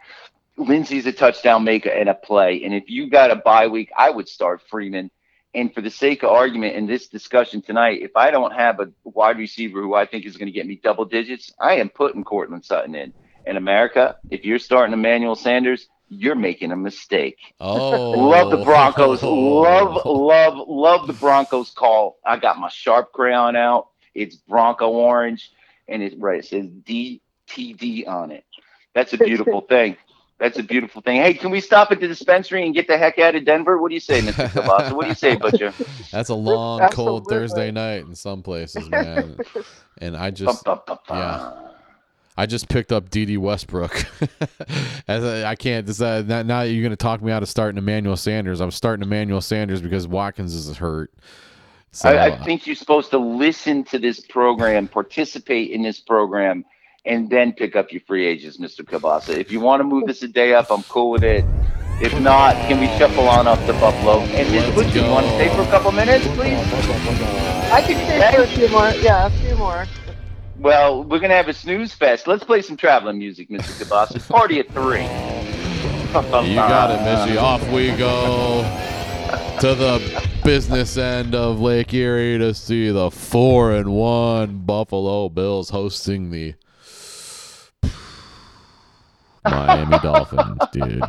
Lindsay's 0.58 1.06
a 1.06 1.14
touchdown 1.14 1.64
maker 1.64 1.88
and 1.88 2.10
a 2.10 2.14
play. 2.14 2.66
And 2.66 2.74
if 2.74 2.90
you 2.90 3.10
got 3.10 3.32
a 3.32 3.38
bye 3.38 3.68
week, 3.68 3.94
I 3.98 4.10
would 4.10 4.28
start 4.28 4.62
Freeman. 4.70 5.10
And 5.56 5.74
for 5.74 5.80
the 5.80 5.90
sake 5.90 6.24
of 6.24 6.32
argument 6.32 6.76
in 6.76 6.86
this 6.86 7.08
discussion 7.08 7.62
tonight, 7.62 8.02
if 8.02 8.18
I 8.18 8.30
don't 8.30 8.52
have 8.52 8.82
a 8.82 8.92
wide 9.06 9.38
receiver 9.38 9.82
who 9.82 9.94
I 9.94 10.06
think 10.06 10.26
is 10.26 10.36
going 10.36 10.48
to 10.48 10.52
get 10.52 10.68
me 10.68 10.82
double 10.84 11.06
digits, 11.06 11.54
I 11.62 11.76
am 11.76 11.88
putting 11.88 12.26
Courtland 12.26 12.66
Sutton 12.66 12.94
in. 12.94 13.14
In 13.46 13.56
America, 13.56 14.18
if 14.30 14.44
you're 14.44 14.60
starting 14.60 14.92
Emmanuel 14.92 15.36
Sanders, 15.36 15.88
you're 16.10 16.36
making 16.36 16.74
a 16.74 16.76
mistake. 16.76 17.38
Oh, 17.62 18.12
Love 18.12 18.52
the 18.52 18.66
Broncos. 18.66 19.24
Love, 19.24 20.02
love, 20.06 20.68
love 20.68 21.08
the 21.08 21.14
Broncos 21.14 21.72
call. 21.72 22.20
I 22.26 22.36
got 22.36 22.60
my 22.60 22.68
sharp 22.68 23.14
crayon 23.14 23.56
out. 23.56 23.88
It's 24.14 24.36
Bronco 24.36 24.90
orange, 24.90 25.52
and 25.92 26.02
it's 26.04 26.16
right. 26.16 26.40
It 26.40 26.46
says 26.46 26.66
DTD 26.68 28.08
on 28.08 28.32
it. 28.32 28.46
That's 28.94 29.14
a 29.14 29.18
beautiful 29.18 29.62
thing. 29.62 29.98
That's 30.40 30.58
a 30.58 30.64
beautiful 30.64 31.02
thing. 31.04 31.22
Hey, 31.22 31.36
can 31.36 31.52
we 31.52 31.62
stop 31.62 31.92
at 31.92 32.00
the 32.00 32.08
dispensary 32.08 32.66
and 32.66 32.74
get 32.74 32.88
the 32.88 32.98
heck 32.98 33.20
out 33.20 33.36
of 33.36 33.46
Denver? 33.46 33.78
What 33.80 33.90
do 33.90 33.94
you 33.94 34.00
say, 34.02 34.22
Mr. 34.22 34.48
Kielbasa? 34.50 34.92
What 34.94 35.04
do 35.04 35.10
you 35.10 35.16
say, 35.16 35.36
Butcher? 35.42 35.72
That's 36.12 36.30
a 36.30 36.36
long, 36.36 36.88
cold 36.90 37.28
Absolutely. 37.30 37.36
Thursday 37.36 37.72
night 37.72 38.06
in 38.06 38.16
some 38.16 38.42
places, 38.42 38.90
man. 38.90 39.38
And 40.00 40.18
I 40.18 40.32
Bum, 40.32 40.36
just, 40.36 40.64
bum, 40.66 40.82
bum, 40.88 40.98
bum. 41.08 41.18
yeah. 41.18 41.54
I 42.38 42.48
just 42.48 42.70
picked 42.70 42.92
up 42.92 43.10
Dede 43.12 43.38
Westbrook. 43.38 44.06
As 45.08 45.24
I, 45.24 45.52
I 45.52 45.56
can't 45.56 45.86
decide 45.86 46.26
uh, 46.26 46.28
now, 46.28 46.44
now 46.44 46.62
you're 46.64 46.82
going 46.82 46.90
to 46.92 46.96
talk 46.96 47.22
me 47.22 47.32
out 47.32 47.44
of 47.44 47.50
starting 47.50 47.78
Emmanuel 47.78 48.18
Sanders. 48.18 48.62
I'm 48.62 48.72
starting 48.72 49.04
Emmanuel 49.04 49.42
Sanders 49.42 49.82
because 49.82 50.08
Watkins 50.08 50.56
is 50.56 50.78
hurt. 50.78 51.14
So 51.94 52.10
I, 52.10 52.28
I 52.28 52.44
think 52.46 52.68
you're 52.68 52.78
supposed 52.78 53.10
to 53.12 53.18
listen 53.18 53.84
to 53.86 54.00
this 54.00 54.22
program, 54.22 54.88
participate 54.88 55.72
in 55.72 55.82
this 55.82 56.00
program, 56.00 56.64
and 57.06 57.30
then 57.30 57.52
pick 57.52 57.76
up 57.76 57.92
your 57.92 58.00
free 58.08 58.26
agents, 58.26 58.58
Mr. 58.58 58.86
Kielbasa. 58.86 59.38
If 59.38 59.52
you 59.52 59.60
want 59.60 59.82
to 59.82 59.84
move 59.84 60.08
this 60.08 60.24
a 60.24 60.30
day 60.30 60.54
up, 60.54 60.72
I'm 60.72 60.84
cool 60.84 61.12
with 61.12 61.26
it. 61.26 61.44
If 62.02 62.18
not, 62.22 62.56
can 62.70 62.80
we 62.80 62.88
shuffle 62.98 63.28
on 63.28 63.46
up 63.46 63.60
to 63.66 63.74
Buffalo? 63.74 64.20
And 64.22 64.50
Ms. 64.52 64.78
Let's 64.78 64.96
you 64.96 65.02
want 65.02 65.26
to 65.26 65.32
stay 65.34 65.50
for 65.50 65.64
a 65.64 65.66
couple 65.66 65.92
minutes, 65.92 66.26
please? 66.28 66.58
I 67.74 67.82
can 67.82 67.98
stay 68.06 68.36
for 68.36 68.44
a 68.44 68.48
few 68.48 68.70
more. 68.70 68.90
Yeah, 68.92 69.28
a 69.28 69.30
few 69.30 69.58
more. 69.58 69.86
Well, 70.60 71.04
we're 71.04 71.20
gonna 71.20 71.36
have 71.36 71.50
a 71.50 71.54
snooze 71.54 71.94
fest. 71.94 72.26
Let's 72.26 72.44
play 72.46 72.62
some 72.62 72.78
traveling 72.78 73.18
music, 73.18 73.50
Mr. 73.50 73.84
Kielbasa. 73.84 74.26
Party 74.30 74.60
at 74.60 74.70
three. 74.70 75.04
You 75.04 76.56
got 76.56 76.92
it, 76.92 77.00
Mishy. 77.00 77.42
Off 77.42 77.68
we 77.70 77.92
go 77.98 78.64
to 79.32 79.76
the 79.76 80.30
business 80.44 80.98
end 80.98 81.36
of 81.36 81.60
Lake 81.60 81.94
Erie 81.94 82.38
to 82.38 82.54
see 82.54 82.90
the 82.90 83.10
four 83.12 83.72
and 83.72 83.94
one 83.94 84.60
Buffalo 84.60 85.30
Bills 85.30 85.70
hosting 85.70 86.32
the 86.32 86.56
Miami 89.46 89.98
Dolphins, 90.00 90.60
dude. 90.72 91.04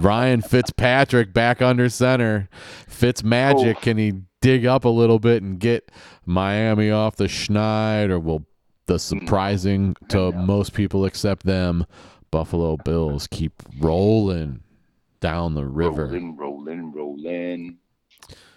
Ryan 0.00 0.42
Fitzpatrick 0.42 1.32
back 1.32 1.62
under 1.62 1.88
center. 1.88 2.48
Fitz 2.88 3.22
magic. 3.22 3.76
Oh. 3.78 3.80
Can 3.80 3.98
he 3.98 4.12
dig 4.40 4.66
up 4.66 4.84
a 4.84 4.88
little 4.88 5.18
bit 5.18 5.42
and 5.42 5.58
get 5.58 5.90
Miami 6.26 6.90
off 6.90 7.16
the 7.16 7.24
schneid, 7.24 8.10
or 8.10 8.18
will 8.18 8.46
the 8.86 8.98
surprising 8.98 9.94
to 10.08 10.32
most 10.32 10.72
people 10.72 11.04
except 11.04 11.44
them 11.44 11.86
Buffalo 12.30 12.76
Bills 12.76 13.26
keep 13.26 13.52
rolling 13.78 14.62
down 15.20 15.54
the 15.54 15.64
river? 15.64 16.06
Rolling, 16.06 16.36
rolling, 16.36 16.92
rolling. 16.92 16.97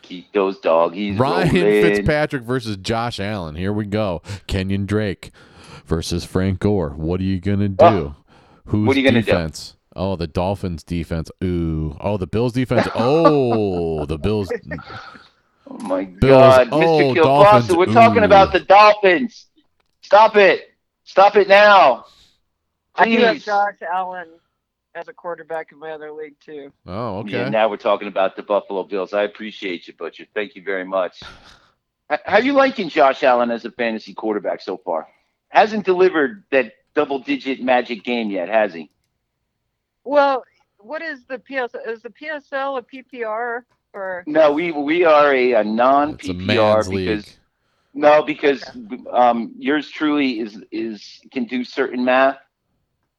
Keep 0.01 0.33
those 0.33 0.59
doggies 0.59 1.17
Ryan 1.17 1.47
rolling. 1.55 1.81
Fitzpatrick 1.83 2.43
versus 2.43 2.77
Josh 2.77 3.19
Allen. 3.19 3.55
Here 3.55 3.71
we 3.71 3.85
go. 3.85 4.21
Kenyan 4.47 4.85
Drake 4.85 5.31
versus 5.85 6.25
Frank 6.25 6.59
Gore. 6.59 6.89
What 6.89 7.19
are 7.21 7.23
you 7.23 7.39
gonna 7.39 7.69
do? 7.69 7.75
Ah. 7.85 7.93
Oh, 7.93 8.15
Who's 8.65 8.87
what 8.87 8.95
are 8.97 8.99
you 8.99 9.05
gonna 9.05 9.21
do? 9.21 9.25
defense? 9.25 9.75
Oh, 9.95 10.15
the 10.15 10.27
Dolphins 10.27 10.83
defense. 10.83 11.29
Ooh. 11.43 11.95
Oh, 11.99 12.17
the 12.17 12.27
Bills 12.27 12.53
defense. 12.53 12.87
Oh, 12.95 14.05
the 14.05 14.17
Bills. 14.17 14.51
Oh 15.69 15.77
my 15.77 16.03
Bills. 16.03 16.19
God, 16.21 16.69
Oh, 16.71 16.79
Mr. 16.79 17.15
Kielbasa, 17.15 17.23
Dolphins. 17.23 17.75
we're 17.77 17.85
talking 17.85 18.23
Ooh. 18.23 18.25
about 18.25 18.51
the 18.51 18.59
Dolphins. 18.59 19.45
Stop 20.01 20.35
it. 20.35 20.71
Stop 21.05 21.37
it 21.37 21.47
now. 21.47 22.05
I 22.95 23.05
do 23.05 23.17
have 23.19 23.37
Josh 23.41 23.75
Allen 23.89 24.27
as 24.95 25.07
a 25.07 25.13
quarterback 25.13 25.71
in 25.71 25.79
my 25.79 25.91
other 25.91 26.11
league 26.11 26.35
too. 26.39 26.71
Oh, 26.85 27.19
okay. 27.19 27.37
Yeah, 27.37 27.49
now 27.49 27.69
we're 27.69 27.77
talking 27.77 28.07
about 28.07 28.35
the 28.35 28.43
Buffalo 28.43 28.83
Bills. 28.83 29.13
I 29.13 29.23
appreciate 29.23 29.87
you, 29.87 29.93
Butcher. 29.93 30.25
Thank 30.33 30.55
you 30.55 30.63
very 30.63 30.85
much. 30.85 31.29
H- 32.11 32.19
How 32.25 32.37
you 32.39 32.53
liking 32.53 32.89
Josh 32.89 33.23
Allen 33.23 33.51
as 33.51 33.65
a 33.65 33.71
fantasy 33.71 34.13
quarterback 34.13 34.61
so 34.61 34.77
far? 34.77 35.07
Hasn't 35.49 35.85
delivered 35.85 36.43
that 36.51 36.73
double-digit 36.95 37.61
magic 37.61 38.03
game 38.03 38.29
yet, 38.31 38.49
has 38.49 38.73
he? 38.73 38.91
Well, 40.03 40.43
what 40.77 41.01
is 41.01 41.25
the 41.25 41.37
PSL? 41.37 41.87
Is 41.87 42.01
the 42.01 42.09
PSL 42.09 42.77
a 42.77 42.81
PPR 42.81 43.65
or? 43.93 44.27
No, 44.27 44.51
we 44.53 44.71
we 44.71 45.03
are 45.05 45.33
a, 45.33 45.53
a 45.53 45.63
it's 46.07 46.29
a 46.29 46.33
non-PPR 46.33 46.33
man's 46.33 46.89
because 46.89 47.25
league. 47.25 47.37
no, 47.93 48.23
because 48.23 48.63
um, 49.11 49.53
yours 49.57 49.89
truly 49.89 50.39
is 50.39 50.61
is 50.71 51.21
can 51.31 51.45
do 51.45 51.63
certain 51.63 52.05
math, 52.05 52.37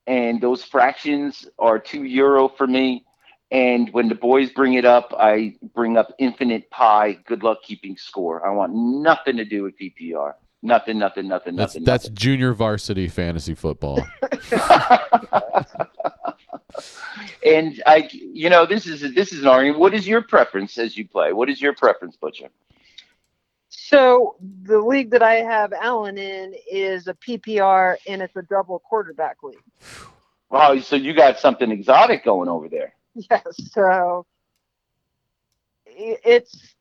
and 0.07 0.41
those 0.41 0.65
fractions 0.65 1.47
are 1.59 1.79
two 1.79 2.05
euro 2.05 2.49
for 2.49 2.67
me. 2.67 3.05
And 3.51 3.91
when 3.93 4.09
the 4.09 4.15
boys 4.15 4.51
bring 4.51 4.75
it 4.75 4.85
up, 4.87 5.13
I 5.19 5.57
bring 5.75 5.99
up 5.99 6.15
infinite 6.19 6.71
pi. 6.71 7.19
Good 7.27 7.43
luck 7.43 7.59
keeping 7.63 7.97
score. 7.97 8.47
I 8.47 8.51
want 8.51 8.75
nothing 8.75 9.37
to 9.37 9.45
do 9.45 9.63
with 9.63 9.75
PPR. 9.79 10.33
Nothing, 10.63 10.99
nothing, 10.99 11.27
nothing, 11.29 11.57
That's 11.57 11.75
nothing. 11.75 11.85
that's 11.85 12.09
junior 12.11 12.53
varsity 12.55 13.09
fantasy 13.09 13.55
football. 13.55 13.99
and 17.45 17.83
I, 17.85 18.09
you 18.13 18.49
know, 18.49 18.65
this 18.65 18.87
is 18.87 19.01
this 19.15 19.33
is 19.33 19.41
an 19.41 19.49
argument. 19.49 19.81
What 19.81 19.93
is 19.93 20.07
your 20.07 20.23
preference 20.23 20.79
as 20.79 20.97
you 20.97 21.07
play? 21.07 21.33
What 21.33 21.51
is 21.51 21.61
your 21.61 21.75
preference, 21.75 22.17
Butcher? 22.17 22.49
So 23.85 24.37
the 24.63 24.79
league 24.79 25.11
that 25.11 25.23
I 25.25 25.37
have 25.37 25.73
Allen 25.73 26.17
in 26.17 26.55
is 26.71 27.09
a 27.09 27.15
PPR 27.15 27.97
and 28.07 28.23
it's 28.23 28.37
a 28.37 28.43
double 28.43 28.79
quarterback 28.79 29.43
league. 29.43 29.59
Wow, 30.51 30.79
so 30.79 30.95
you 30.95 31.13
got 31.13 31.41
something 31.41 31.69
exotic 31.71 32.25
going 32.25 32.49
over 32.49 32.69
there. 32.69 32.95
Yes. 33.15 33.43
So 33.73 34.25
it's 35.85 36.75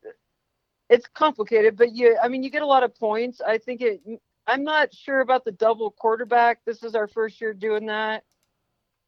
it's 0.90 1.06
complicated, 1.14 1.76
but 1.76 1.94
you 1.94 2.18
I 2.24 2.30
mean 2.30 2.42
you 2.42 2.50
get 2.50 2.62
a 2.62 2.66
lot 2.66 2.84
of 2.84 2.96
points. 2.96 3.42
I 3.42 3.58
think 3.58 3.82
it 3.82 4.00
I'm 4.48 4.64
not 4.64 4.94
sure 4.94 5.20
about 5.20 5.44
the 5.44 5.52
double 5.52 5.92
quarterback. 5.92 6.60
This 6.66 6.84
is 6.84 6.96
our 6.96 7.10
first 7.10 7.42
year 7.42 7.54
doing 7.54 7.88
that. 7.88 8.24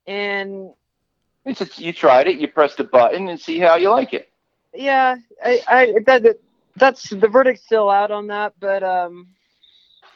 And 0.06 0.74
It's 1.46 1.60
just, 1.60 1.80
you 1.80 1.94
tried 1.94 2.28
it, 2.28 2.40
you 2.40 2.50
pressed 2.50 2.82
a 2.82 2.84
button, 2.84 3.30
and 3.30 3.40
see 3.40 3.60
how 3.60 3.76
you 3.76 3.90
like 3.90 4.14
it. 4.14 4.30
yeah, 4.74 5.16
I, 5.42 5.62
I 5.68 5.94
that 6.06 6.40
that's 6.76 7.10
the 7.10 7.28
verdict's 7.28 7.64
still 7.66 7.90
out 7.90 8.12
on 8.12 8.28
that, 8.28 8.54
but 8.60 8.84
um, 8.84 9.28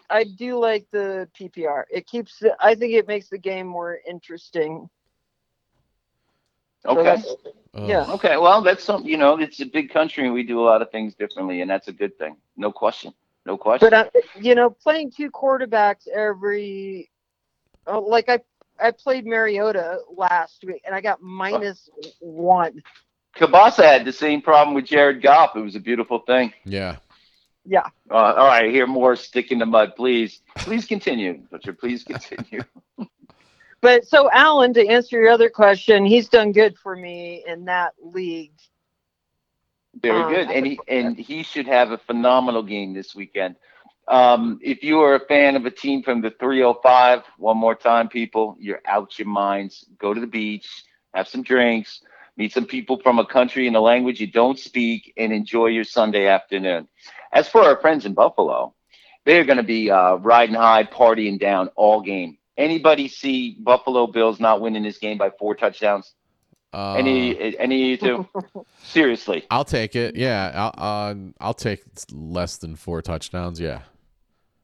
I 0.09 0.23
do 0.23 0.57
like 0.59 0.87
the 0.91 1.29
PPR. 1.39 1.83
It 1.91 2.07
keeps. 2.07 2.41
I 2.59 2.75
think 2.75 2.93
it 2.93 3.07
makes 3.07 3.29
the 3.29 3.37
game 3.37 3.67
more 3.67 3.99
interesting. 4.07 4.89
Okay. 6.85 7.03
that's- 7.03 7.35
Ugh. 7.75 7.89
Yeah. 7.89 8.05
Okay. 8.13 8.37
Well, 8.37 8.61
that's 8.61 8.83
something. 8.83 9.09
You 9.09 9.17
know, 9.17 9.37
it's 9.37 9.59
a 9.59 9.65
big 9.65 9.91
country, 9.91 10.25
and 10.25 10.33
we 10.33 10.41
do 10.43 10.59
a 10.59 10.65
lot 10.65 10.81
of 10.81 10.89
things 10.89 11.13
differently, 11.13 11.61
and 11.61 11.69
that's 11.69 11.89
a 11.89 11.93
good 11.93 12.17
thing. 12.17 12.37
No 12.55 12.71
question. 12.71 13.13
No 13.45 13.55
question. 13.57 13.89
But 13.89 14.15
uh, 14.15 14.19
you 14.39 14.55
know, 14.55 14.69
playing 14.69 15.11
two 15.11 15.29
quarterbacks 15.29 16.07
every, 16.07 17.09
oh, 17.85 17.99
like 17.99 18.29
I 18.29 18.39
I 18.79 18.91
played 18.91 19.25
Mariota 19.25 19.99
last 20.15 20.63
week 20.65 20.81
and 20.85 20.95
I 20.95 21.01
got 21.01 21.21
minus 21.21 21.89
one. 22.19 22.81
Kielbasa 23.37 23.83
had 23.83 24.05
the 24.05 24.11
same 24.13 24.41
problem 24.41 24.73
with 24.75 24.85
Jared 24.85 25.21
Goff. 25.21 25.55
It 25.55 25.61
was 25.61 25.75
a 25.75 25.79
beautiful 25.79 26.19
thing. 26.19 26.53
Yeah. 27.65 27.85
Uh, 28.09 28.15
all 28.15 28.47
right, 28.47 28.71
hear 28.71 28.87
more 28.87 29.15
stick 29.15 29.51
in 29.51 29.59
the 29.59 29.65
mud, 29.65 29.93
please. 29.95 30.41
Please 30.57 30.85
continue, 30.85 31.39
Butcher. 31.51 31.73
Please 31.73 32.03
continue. 32.03 32.61
But 33.79 34.07
so 34.07 34.27
Allen, 34.33 34.73
to 34.73 34.87
answer 34.87 35.19
your 35.21 35.29
other 35.29 35.51
question, 35.51 36.03
he's 36.03 36.29
done 36.29 36.51
good 36.51 36.75
for 36.79 36.95
me 36.95 37.43
in 37.45 37.65
that 37.65 37.93
league. 38.01 38.51
Very 40.01 40.19
Um, 40.23 40.33
good, 40.33 40.49
and 40.49 40.65
he 40.65 40.79
and 40.87 41.15
he 41.15 41.43
should 41.43 41.67
have 41.67 41.91
a 41.91 41.99
phenomenal 41.99 42.63
game 42.63 42.95
this 42.95 43.13
weekend. 43.13 43.55
Um, 44.07 44.59
if 44.63 44.81
you 44.83 45.01
are 45.01 45.13
a 45.13 45.19
fan 45.27 45.55
of 45.55 45.65
a 45.67 45.71
team 45.71 46.01
from 46.01 46.21
the 46.21 46.31
305, 46.39 47.21
one 47.37 47.57
more 47.57 47.75
time, 47.75 48.09
people, 48.09 48.55
you're 48.59 48.81
out 48.87 49.19
your 49.19 49.27
minds. 49.27 49.85
Go 49.99 50.11
to 50.11 50.19
the 50.19 50.25
beach, 50.27 50.67
have 51.13 51.27
some 51.27 51.43
drinks, 51.43 52.01
meet 52.37 52.53
some 52.53 52.65
people 52.65 52.99
from 53.01 53.19
a 53.19 53.25
country 53.25 53.67
and 53.67 53.75
a 53.75 53.81
language 53.81 54.21
you 54.21 54.27
don't 54.27 54.59
speak, 54.59 55.13
and 55.17 55.33
enjoy 55.33 55.67
your 55.67 55.83
Sunday 55.83 56.27
afternoon. 56.27 56.87
As 57.33 57.49
for 57.49 57.61
our 57.61 57.77
friends 57.81 58.05
in 58.05 58.13
Buffalo, 58.13 58.73
they're 59.25 59.43
going 59.43 59.57
to 59.57 59.63
be 59.63 59.91
uh, 59.91 60.15
riding 60.15 60.55
high, 60.55 60.83
partying 60.83 61.39
down 61.39 61.69
all 61.75 62.01
game. 62.01 62.37
Anybody 62.55 63.07
see 63.07 63.57
Buffalo 63.59 64.07
Bills 64.07 64.39
not 64.39 64.61
winning 64.61 64.83
this 64.83 64.97
game 64.97 65.17
by 65.17 65.31
four 65.31 65.53
touchdowns? 65.55 66.13
Uh, 66.73 66.93
any 66.93 67.57
any 67.57 67.83
of 67.83 67.89
you 67.89 67.97
two? 67.97 68.65
Seriously. 68.83 69.45
I'll 69.49 69.65
take 69.65 69.95
it. 69.95 70.15
Yeah. 70.15 70.51
I'll, 70.53 71.11
uh, 71.11 71.15
I'll 71.39 71.53
take 71.53 71.83
less 72.11 72.57
than 72.57 72.75
four 72.75 73.01
touchdowns. 73.01 73.59
Yeah. 73.59 73.81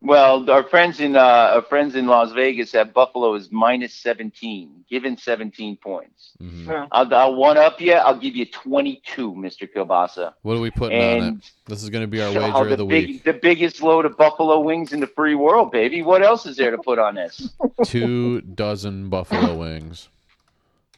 Well, 0.06 0.50
our 0.52 0.64
friends 0.64 1.00
in 1.00 1.16
uh, 1.16 1.20
our 1.56 1.62
friends 1.62 1.96
in 1.96 2.08
Las 2.08 2.34
Vegas 2.34 2.74
have 2.74 2.94
Buffalo 2.94 3.36
is 3.36 3.50
minus 3.54 3.94
17, 3.94 4.84
given 4.90 5.16
17 5.18 5.78
points. 5.78 6.32
Mhm. 6.42 6.68
Yeah. 6.68 6.88
I'll, 6.92 7.14
I'll 7.14 7.36
one 7.36 7.58
up 7.58 7.80
you. 7.80 7.94
I'll 7.94 8.18
give 8.20 8.36
you 8.36 8.46
22, 8.46 9.32
Mr. 9.34 9.66
Kielbasa. 9.74 10.34
What 10.42 10.58
are 10.58 10.60
we 10.60 10.72
putting 10.72 11.00
on 11.22 11.28
it? 11.38 11.52
This 11.68 11.84
is 11.84 11.90
going 11.90 12.02
to 12.04 12.08
be 12.10 12.22
our 12.22 12.34
so 12.34 12.42
wager 12.42 12.66
the 12.66 12.72
of 12.74 12.78
the 12.80 12.86
big, 12.86 13.08
week. 13.08 13.24
the 13.24 13.32
biggest 13.32 13.82
load 13.82 14.04
of 14.06 14.18
Buffalo 14.18 14.60
wings 14.60 14.92
in 14.92 15.00
the 15.00 15.08
free 15.08 15.36
world, 15.36 15.72
baby. 15.72 16.02
What 16.02 16.22
else 16.22 16.46
is 16.46 16.58
there 16.58 16.72
to 16.72 16.78
put 16.78 17.00
on 17.00 17.16
this? 17.16 17.54
Two 17.86 18.42
dozen 18.42 19.08
buffalo 19.10 19.56
wings, 19.58 20.10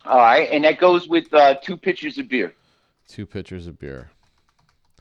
All 0.03 0.18
right, 0.18 0.49
and 0.51 0.64
that 0.64 0.80
goes 0.80 1.08
with 1.08 1.32
uh, 1.32 1.56
two 1.62 1.78
pitchers 1.78 2.18
of 2.18 2.28
beer. 2.28 2.56
two 3.08 3.28
pitchers 3.28 3.68
of 3.68 3.78
beer. 3.78 4.10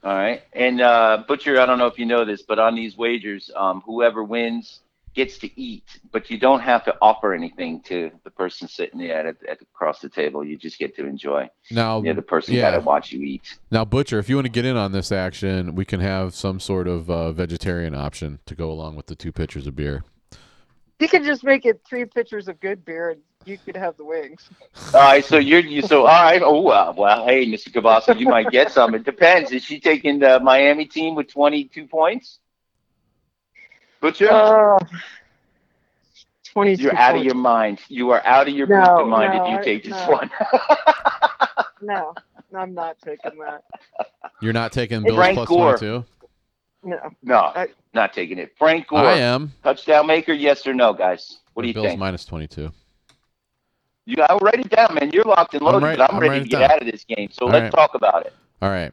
All 0.04 0.14
right, 0.14 0.42
and 0.52 0.82
uh, 0.82 1.24
Butcher, 1.26 1.58
I 1.58 1.64
don't 1.64 1.78
know 1.78 1.86
if 1.86 1.98
you 1.98 2.04
know 2.04 2.26
this, 2.26 2.42
but 2.42 2.58
on 2.58 2.74
these 2.74 2.94
wagers, 2.94 3.50
um, 3.56 3.80
whoever 3.86 4.22
wins 4.22 4.80
gets 5.14 5.38
to 5.38 5.60
eat, 5.60 5.84
but 6.12 6.28
you 6.28 6.38
don't 6.38 6.60
have 6.60 6.84
to 6.84 6.94
offer 7.00 7.32
anything 7.32 7.80
to 7.82 8.10
the 8.24 8.30
person 8.30 8.68
sitting 8.68 8.98
there 8.98 9.26
at, 9.26 9.36
at 9.48 9.62
across 9.62 10.00
the 10.00 10.08
table. 10.08 10.44
You 10.44 10.58
just 10.58 10.78
get 10.78 10.94
to 10.96 11.06
enjoy. 11.06 11.48
Now, 11.70 12.02
Yeah, 12.02 12.12
the 12.14 12.22
person 12.22 12.54
yeah. 12.54 12.72
got 12.72 12.78
to 12.78 12.84
watch 12.84 13.12
you 13.12 13.22
eat. 13.22 13.58
now, 13.70 13.84
Butcher, 13.84 14.18
if 14.18 14.28
you 14.28 14.36
want 14.36 14.46
to 14.46 14.52
get 14.52 14.64
in 14.64 14.76
on 14.76 14.92
this 14.92 15.12
action, 15.12 15.74
we 15.74 15.84
can 15.84 16.00
have 16.00 16.34
some 16.34 16.58
sort 16.60 16.88
of 16.88 17.08
uh, 17.08 17.32
vegetarian 17.32 17.94
option 17.94 18.40
to 18.46 18.54
go 18.54 18.70
along 18.70 18.96
with 18.96 19.06
the 19.06 19.14
two 19.14 19.32
pitchers 19.32 19.66
of 19.66 19.76
beer. 19.76 20.02
You 21.00 21.08
could 21.08 21.24
just 21.24 21.42
make 21.44 21.66
it 21.66 21.80
three 21.88 22.04
pitchers 22.04 22.48
of 22.48 22.60
good 22.60 22.84
beer, 22.84 23.10
and 23.10 23.20
you 23.44 23.58
could 23.58 23.76
have 23.76 23.96
the 23.96 24.04
wings. 24.04 24.48
All 24.94 25.00
right, 25.00 25.24
so 25.24 25.38
you're 25.38 25.60
you 25.60 25.82
so 25.82 26.00
all 26.06 26.22
right. 26.24 26.40
Oh 26.42 26.60
well, 26.60 26.94
well, 26.96 27.26
hey, 27.26 27.44
Mr. 27.46 27.70
Kielbasa, 27.72 28.18
you 28.18 28.26
might 28.28 28.50
get 28.50 28.70
some. 28.70 28.94
It 28.94 29.04
depends. 29.04 29.50
Is 29.52 29.64
she 29.64 29.80
taking 29.80 30.18
the 30.20 30.38
Miami 30.40 30.86
team 30.86 31.14
with 31.14 31.28
22 31.28 31.86
points? 31.88 32.38
Butcher, 34.00 34.30
Uh, 34.30 34.78
Twenty-two. 36.52 36.82
you're 36.84 36.96
out 36.96 37.16
of 37.16 37.24
your 37.24 37.34
mind. 37.34 37.80
You 37.88 38.10
are 38.10 38.24
out 38.24 38.46
of 38.48 38.54
your 38.54 38.66
No, 38.68 39.04
mind 39.06 39.34
no, 39.34 39.44
if 39.44 39.50
you 39.50 39.58
I- 39.58 39.62
take 39.62 39.82
this 39.84 39.92
no. 39.92 40.10
one. 40.10 40.30
No, 41.82 42.14
I'm 42.56 42.72
not 42.74 42.96
taking 43.04 43.38
that. 43.40 43.64
You're 44.40 44.52
not 44.52 44.72
taking 44.72 45.02
Bills 45.02 45.16
Frank 45.16 45.36
plus 45.36 45.48
Gore. 45.48 45.76
22? 45.76 46.04
No. 46.84 46.98
no, 47.22 47.36
I- 47.36 47.68
not 47.94 48.12
taking 48.12 48.38
it. 48.38 48.52
Frank 48.58 48.88
Gore, 48.88 48.98
I 49.00 49.18
am. 49.18 49.52
touchdown 49.62 50.06
maker, 50.06 50.32
yes 50.32 50.66
or 50.66 50.74
no, 50.74 50.92
guys? 50.92 51.38
What 51.54 51.62
do 51.62 51.68
you 51.68 51.74
think? 51.74 51.84
Bills 51.84 51.92
think? 51.92 52.00
minus 52.00 52.24
22. 52.24 52.72
You 54.06 54.16
I'll 54.28 54.38
write 54.40 54.60
it 54.60 54.68
down, 54.68 54.94
man. 54.94 55.10
You're 55.12 55.24
locked 55.24 55.54
and 55.54 55.62
I'm 55.66 55.72
loaded. 55.80 55.96
but 55.98 56.10
I'm, 56.10 56.16
I'm 56.16 56.20
ready 56.20 56.42
to 56.44 56.48
get 56.48 56.58
down. 56.58 56.70
out 56.72 56.82
of 56.82 56.90
this 56.90 57.04
game. 57.04 57.30
So 57.32 57.46
All 57.46 57.52
let's 57.52 57.62
right. 57.64 57.72
talk 57.72 57.94
about 57.94 58.26
it. 58.26 58.34
All 58.60 58.68
right. 58.68 58.92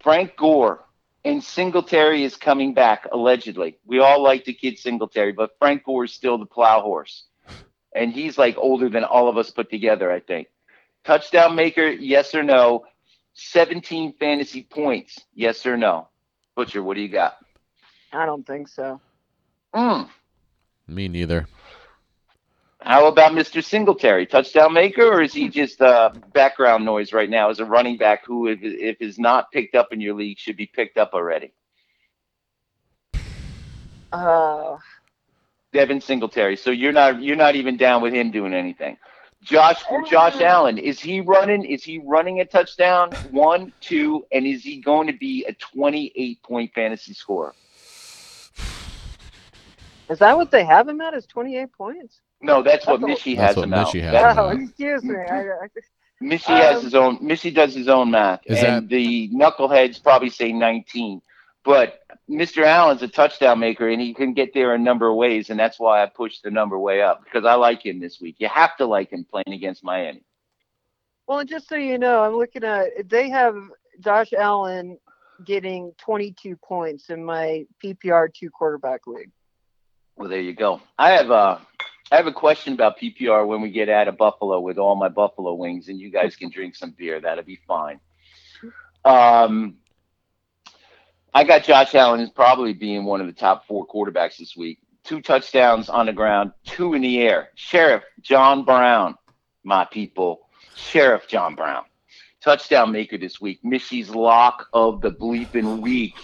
Frank 0.00 0.36
Gore 0.36 0.80
and 1.24 1.42
Singletary 1.44 2.24
is 2.24 2.36
coming 2.36 2.72
back, 2.74 3.06
allegedly. 3.12 3.76
We 3.86 4.00
all 4.00 4.22
like 4.22 4.44
the 4.44 4.54
kid 4.54 4.78
Singletary, 4.78 5.32
but 5.32 5.50
Frank 5.58 5.84
Gore 5.84 6.04
is 6.04 6.12
still 6.12 6.38
the 6.38 6.46
plow 6.46 6.80
horse. 6.80 7.24
And 7.94 8.12
he's 8.12 8.38
like 8.38 8.56
older 8.56 8.88
than 8.88 9.04
all 9.04 9.28
of 9.28 9.36
us 9.36 9.50
put 9.50 9.68
together, 9.70 10.10
I 10.10 10.20
think. 10.20 10.48
Touchdown 11.04 11.54
maker, 11.54 11.86
yes 11.88 12.34
or 12.34 12.42
no? 12.42 12.86
17 13.40 14.14
fantasy 14.18 14.62
points, 14.62 15.18
yes 15.34 15.64
or 15.64 15.76
no? 15.76 16.08
Butcher, 16.54 16.82
what 16.82 16.94
do 16.94 17.00
you 17.00 17.08
got? 17.08 17.36
I 18.12 18.26
don't 18.26 18.46
think 18.46 18.68
so. 18.68 19.00
Mm. 19.74 20.08
Me 20.86 21.08
neither. 21.08 21.46
How 22.82 23.06
about 23.06 23.32
Mr. 23.32 23.62
Singletary? 23.62 24.26
Touchdown 24.26 24.72
maker, 24.72 25.04
or 25.04 25.22
is 25.22 25.32
he 25.32 25.48
just 25.48 25.80
uh, 25.80 26.10
background 26.32 26.84
noise 26.84 27.12
right 27.12 27.28
now 27.28 27.50
as 27.50 27.60
a 27.60 27.64
running 27.64 27.96
back 27.96 28.24
who, 28.26 28.46
if, 28.48 28.58
if 28.62 28.96
is 29.00 29.18
not 29.18 29.52
picked 29.52 29.74
up 29.74 29.92
in 29.92 30.00
your 30.00 30.14
league, 30.14 30.38
should 30.38 30.56
be 30.56 30.66
picked 30.66 30.96
up 30.96 31.10
already? 31.12 31.52
Uh, 34.12 34.76
Devin 35.72 36.00
Singletary. 36.00 36.56
So 36.56 36.70
you're 36.70 36.92
not 36.92 37.22
you're 37.22 37.36
not 37.36 37.54
even 37.54 37.76
down 37.76 38.02
with 38.02 38.12
him 38.12 38.30
doing 38.30 38.54
anything. 38.54 38.96
Josh 39.42 39.82
Josh 40.08 40.40
Allen 40.40 40.76
is 40.76 41.00
he 41.00 41.20
running? 41.20 41.64
Is 41.64 41.82
he 41.82 41.98
running 42.04 42.40
a 42.40 42.44
touchdown? 42.44 43.10
One, 43.30 43.72
two, 43.80 44.26
and 44.32 44.46
is 44.46 44.62
he 44.62 44.76
going 44.80 45.06
to 45.06 45.14
be 45.14 45.44
a 45.48 45.52
28 45.54 46.42
point 46.42 46.72
fantasy 46.74 47.14
score? 47.14 47.54
is 50.10 50.18
that 50.18 50.36
what 50.36 50.50
they 50.50 50.64
have 50.64 50.88
him 50.88 51.00
at? 51.00 51.14
Is 51.14 51.24
28 51.26 51.72
points? 51.72 52.20
No, 52.42 52.62
that's 52.62 52.86
what 52.86 53.00
That's 53.00 53.20
Mishy 53.22 53.36
That's 53.36 53.48
has 53.48 53.56
what 53.56 53.64
him 53.64 53.74
out. 53.74 53.86
Mishy 53.88 54.02
has 54.02 54.12
That- 54.12 54.32
him 54.32 54.38
Oh, 54.38 54.48
excuse 54.64 55.04
me. 55.04 55.14
I, 55.16 55.40
I, 55.40 55.68
Mishy 56.22 56.56
has 56.56 56.78
Um, 56.78 56.84
his 56.84 56.94
own. 56.94 57.18
Mishy 57.20 57.54
does 57.54 57.74
his 57.74 57.88
own 57.88 58.10
math, 58.10 58.40
Is 58.44 58.62
and 58.62 58.88
the 58.88 59.30
knuckleheads 59.30 60.02
probably 60.02 60.28
say 60.28 60.52
19. 60.52 61.22
But 61.70 62.00
Mr. 62.28 62.64
Allen's 62.64 63.00
a 63.02 63.06
touchdown 63.06 63.60
maker, 63.60 63.88
and 63.88 64.00
he 64.00 64.12
can 64.12 64.34
get 64.34 64.52
there 64.52 64.74
a 64.74 64.78
number 64.78 65.08
of 65.08 65.14
ways, 65.14 65.50
and 65.50 65.60
that's 65.60 65.78
why 65.78 66.02
I 66.02 66.06
pushed 66.06 66.42
the 66.42 66.50
number 66.50 66.76
way 66.76 67.00
up 67.00 67.22
because 67.22 67.44
I 67.44 67.54
like 67.54 67.86
him 67.86 68.00
this 68.00 68.20
week. 68.20 68.34
You 68.40 68.48
have 68.48 68.76
to 68.78 68.86
like 68.86 69.12
him 69.12 69.24
playing 69.24 69.52
against 69.54 69.84
Miami. 69.84 70.24
well, 71.28 71.38
and 71.38 71.48
just 71.48 71.68
so 71.68 71.76
you 71.76 71.96
know, 71.96 72.24
I'm 72.24 72.34
looking 72.34 72.64
at 72.64 73.08
they 73.08 73.30
have 73.30 73.54
Josh 74.00 74.32
Allen 74.32 74.98
getting 75.46 75.92
22 75.98 76.56
points 76.56 77.08
in 77.08 77.24
my 77.24 77.66
PPR 77.84 78.34
two 78.34 78.50
quarterback 78.50 79.06
league. 79.06 79.30
Well, 80.16 80.28
there 80.28 80.40
you 80.40 80.54
go. 80.54 80.82
I 80.98 81.10
have 81.12 81.30
a, 81.30 81.60
I 82.10 82.16
have 82.16 82.26
a 82.26 82.32
question 82.32 82.72
about 82.72 82.98
PPR 82.98 83.46
when 83.46 83.60
we 83.60 83.70
get 83.70 83.88
out 83.88 84.08
of 84.08 84.16
Buffalo 84.16 84.58
with 84.58 84.76
all 84.76 84.96
my 84.96 85.08
Buffalo 85.08 85.54
wings, 85.54 85.86
and 85.86 86.00
you 86.00 86.10
guys 86.10 86.34
can 86.34 86.50
drink 86.50 86.74
some 86.74 86.96
beer. 86.98 87.20
That'll 87.20 87.44
be 87.44 87.60
fine. 87.68 88.00
Um, 89.04 89.76
I 91.32 91.44
got 91.44 91.64
Josh 91.64 91.94
Allen 91.94 92.20
as 92.20 92.30
probably 92.30 92.72
being 92.72 93.04
one 93.04 93.20
of 93.20 93.26
the 93.26 93.32
top 93.32 93.66
four 93.66 93.86
quarterbacks 93.86 94.38
this 94.38 94.56
week. 94.56 94.78
Two 95.04 95.20
touchdowns 95.20 95.88
on 95.88 96.06
the 96.06 96.12
ground, 96.12 96.52
two 96.64 96.94
in 96.94 97.02
the 97.02 97.20
air. 97.20 97.50
Sheriff 97.54 98.02
John 98.20 98.64
Brown, 98.64 99.16
my 99.64 99.84
people. 99.84 100.40
Sheriff 100.74 101.28
John 101.28 101.54
Brown, 101.54 101.84
touchdown 102.42 102.92
maker 102.92 103.18
this 103.18 103.40
week. 103.40 103.60
Mishy's 103.62 104.10
lock 104.10 104.66
of 104.72 105.00
the 105.00 105.10
bleeping 105.10 105.80
week 105.80 106.14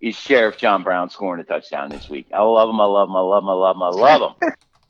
is 0.00 0.16
Sheriff 0.16 0.56
John 0.56 0.82
Brown 0.82 1.10
scoring 1.10 1.40
a 1.40 1.44
touchdown 1.44 1.90
this 1.90 2.08
week. 2.08 2.28
I 2.32 2.42
love 2.42 2.68
him. 2.68 2.80
I 2.80 2.84
love 2.84 3.08
him. 3.08 3.16
I 3.16 3.20
love 3.20 3.42
him. 3.42 3.48
I 3.48 3.52
love 3.52 3.76
him. 3.76 3.82
I 3.82 3.88
love 3.88 4.36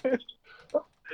him. 0.04 0.18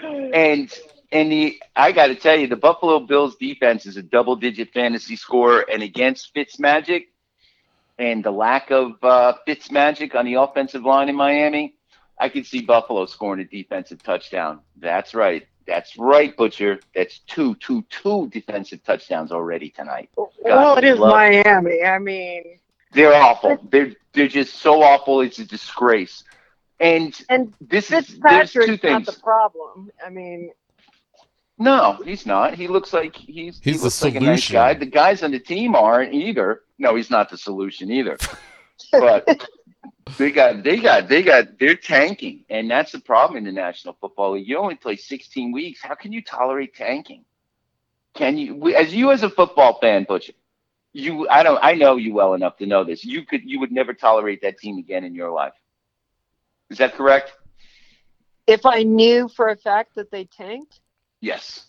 and 0.34 0.78
and 1.10 1.32
the 1.32 1.60
I 1.76 1.92
got 1.92 2.08
to 2.08 2.14
tell 2.14 2.36
you, 2.36 2.46
the 2.46 2.56
Buffalo 2.56 3.00
Bills 3.00 3.36
defense 3.36 3.86
is 3.86 3.96
a 3.96 4.02
double-digit 4.02 4.72
fantasy 4.72 5.16
scorer, 5.16 5.64
and 5.70 5.82
against 5.82 6.34
Fitzmagic 6.34 7.06
and 8.02 8.24
the 8.24 8.32
lack 8.32 8.72
of 8.72 8.96
uh, 9.04 9.34
Fitzmagic 9.46 10.16
on 10.16 10.24
the 10.24 10.34
offensive 10.34 10.82
line 10.82 11.08
in 11.08 11.14
Miami, 11.14 11.76
I 12.18 12.28
could 12.28 12.44
see 12.46 12.60
Buffalo 12.60 13.06
scoring 13.06 13.40
a 13.40 13.44
defensive 13.44 14.02
touchdown. 14.02 14.60
That's 14.76 15.14
right. 15.14 15.46
That's 15.68 15.96
right, 15.96 16.36
Butcher. 16.36 16.80
That's 16.96 17.20
two, 17.20 17.54
two, 17.56 17.84
two 17.90 18.28
defensive 18.30 18.82
touchdowns 18.82 19.30
already 19.30 19.70
tonight. 19.70 20.10
well, 20.16 20.76
it 20.76 20.82
is 20.82 20.98
Miami. 20.98 21.84
I 21.84 22.00
mean, 22.00 22.58
They're 22.92 23.14
awful. 23.14 23.58
They're 23.70 23.92
they're 24.12 24.26
just 24.26 24.54
so 24.54 24.82
awful. 24.82 25.20
It's 25.20 25.38
a 25.38 25.44
disgrace. 25.44 26.24
And 26.80 27.16
and 27.28 27.54
this 27.60 27.92
is 27.92 28.18
there's 28.18 28.52
two 28.52 28.62
Fitzpatrick's 28.62 28.82
not 28.82 29.04
things. 29.04 29.06
the 29.06 29.22
problem. 29.22 29.92
I 30.04 30.10
mean, 30.10 30.50
No, 31.62 31.98
he's 32.04 32.26
not. 32.26 32.54
He 32.54 32.66
looks 32.68 32.92
like 32.92 33.14
he's 33.14 33.60
he 33.60 33.70
He's 33.70 33.80
the 33.80 33.84
looks 33.84 34.02
like 34.02 34.14
a 34.16 34.20
nice 34.20 34.44
solution. 34.44 34.54
guy. 34.54 34.74
The 34.74 34.86
guys 34.86 35.22
on 35.22 35.30
the 35.30 35.38
team 35.38 35.74
aren't 35.74 36.12
either. 36.12 36.62
No, 36.78 36.96
he's 36.96 37.10
not 37.10 37.30
the 37.30 37.38
solution 37.38 37.90
either. 37.90 38.18
but 38.90 39.46
they 40.18 40.30
got 40.32 40.62
they 40.64 40.78
got 40.80 41.08
they 41.08 41.22
got 41.22 41.58
they're 41.58 41.76
tanking, 41.76 42.44
and 42.50 42.70
that's 42.70 42.90
the 42.92 43.00
problem 43.00 43.36
in 43.38 43.44
the 43.44 43.52
National 43.52 43.96
Football 44.00 44.32
League. 44.32 44.48
You 44.48 44.58
only 44.58 44.74
play 44.74 44.96
16 44.96 45.52
weeks. 45.52 45.80
How 45.82 45.94
can 45.94 46.12
you 46.12 46.22
tolerate 46.22 46.74
tanking? 46.74 47.24
Can 48.14 48.36
you, 48.36 48.74
as 48.74 48.92
you 48.94 49.10
as 49.10 49.22
a 49.22 49.30
football 49.30 49.78
fan, 49.80 50.04
Butcher? 50.04 50.34
You, 50.92 51.26
I 51.30 51.42
don't, 51.42 51.58
I 51.62 51.72
know 51.74 51.96
you 51.96 52.12
well 52.12 52.34
enough 52.34 52.58
to 52.58 52.66
know 52.66 52.84
this. 52.84 53.02
You 53.06 53.24
could, 53.24 53.40
you 53.44 53.58
would 53.60 53.72
never 53.72 53.94
tolerate 53.94 54.42
that 54.42 54.58
team 54.58 54.76
again 54.76 55.04
in 55.04 55.14
your 55.14 55.30
life. 55.30 55.54
Is 56.68 56.76
that 56.78 56.94
correct? 56.94 57.32
if 58.46 58.66
I 58.66 58.82
knew 58.82 59.28
for 59.28 59.48
a 59.48 59.56
fact 59.56 59.94
that 59.94 60.10
they 60.10 60.24
tanked, 60.24 60.80
Yes. 61.22 61.64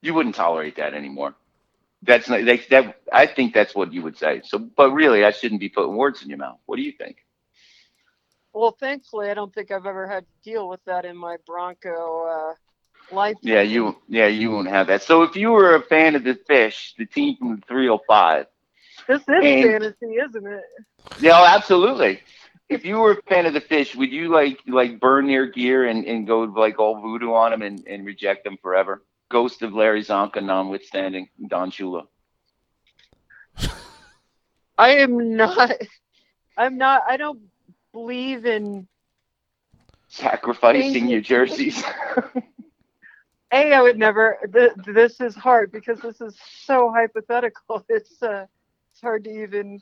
You 0.00 0.14
wouldn't 0.14 0.36
tolerate 0.36 0.76
that 0.76 0.94
anymore. 0.94 1.34
That's 2.02 2.28
not, 2.28 2.44
that, 2.46 2.60
that 2.70 3.00
I 3.12 3.26
think 3.26 3.52
that's 3.52 3.74
what 3.74 3.92
you 3.92 4.02
would 4.02 4.16
say. 4.16 4.40
So, 4.44 4.58
but 4.58 4.92
really, 4.92 5.24
I 5.24 5.32
shouldn't 5.32 5.60
be 5.60 5.68
putting 5.68 5.96
words 5.96 6.22
in 6.22 6.28
your 6.30 6.38
mouth. 6.38 6.58
What 6.64 6.76
do 6.76 6.82
you 6.82 6.92
think? 6.92 7.18
well, 8.54 8.74
thankfully, 8.80 9.28
I 9.28 9.34
don't 9.34 9.52
think 9.52 9.70
I've 9.70 9.84
ever 9.84 10.06
had 10.06 10.24
to 10.24 10.50
deal 10.50 10.66
with 10.66 10.82
that 10.86 11.04
in 11.04 11.14
my 11.14 11.36
Bronco 11.46 12.24
uh, 12.26 13.14
life. 13.14 13.36
Yeah, 13.42 13.60
you, 13.60 13.96
yeah, 14.08 14.28
you 14.28 14.50
won't 14.50 14.68
have 14.68 14.86
that. 14.86 15.02
So, 15.02 15.24
if 15.24 15.36
you 15.36 15.50
were 15.50 15.74
a 15.74 15.82
fan 15.82 16.14
of 16.14 16.24
the 16.24 16.38
Fish, 16.46 16.94
the 16.96 17.04
team 17.04 17.36
from 17.36 17.56
the 17.56 17.62
305, 17.68 18.46
This 19.08 19.20
is 19.20 19.24
And- 19.28 19.70
fantasy, 19.72 20.06
isn't 20.06 20.46
it? 20.46 20.62
yeah, 21.20 21.38
oh, 21.38 21.44
absolutely. 21.44 22.20
If 22.68 22.84
you 22.84 22.98
were 22.98 23.12
a 23.12 23.22
fan 23.22 23.46
of 23.46 23.52
the 23.52 23.60
Fish, 23.60 23.94
would 23.94 24.10
you 24.10 24.28
like 24.28 24.58
like 24.66 24.98
burn 24.98 25.26
their 25.26 25.46
gear 25.46 25.86
and, 25.86 26.04
and 26.04 26.26
go 26.26 26.40
like 26.40 26.78
all 26.78 27.00
voodoo 27.00 27.32
on 27.32 27.52
them 27.52 27.62
and, 27.62 27.86
and 27.86 28.04
reject 28.04 28.44
them 28.44 28.58
forever? 28.60 29.04
Ghost 29.28 29.62
of 29.62 29.72
Larry 29.72 30.02
Csonka, 30.02 30.42
notwithstanding 30.42 31.28
Don 31.48 31.70
Shula. 31.70 32.06
I 34.78 34.90
am 34.90 35.36
not. 35.36 35.72
I'm 36.56 36.76
not. 36.76 37.02
I 37.08 37.16
don't 37.16 37.40
believe 37.92 38.46
in. 38.46 38.86
Sacrificing 40.08 41.08
your 41.08 41.20
jerseys. 41.20 41.82
A, 43.52 43.72
I 43.72 43.80
would 43.80 43.98
never. 43.98 44.38
Th- 44.52 44.72
this 44.86 45.20
is 45.20 45.34
hard 45.34 45.70
because 45.70 46.00
this 46.00 46.20
is 46.20 46.36
so 46.64 46.92
hypothetical. 46.92 47.84
It's 47.88 48.22
uh, 48.22 48.46
it's 48.92 49.00
hard 49.00 49.24
to 49.24 49.30
even 49.30 49.80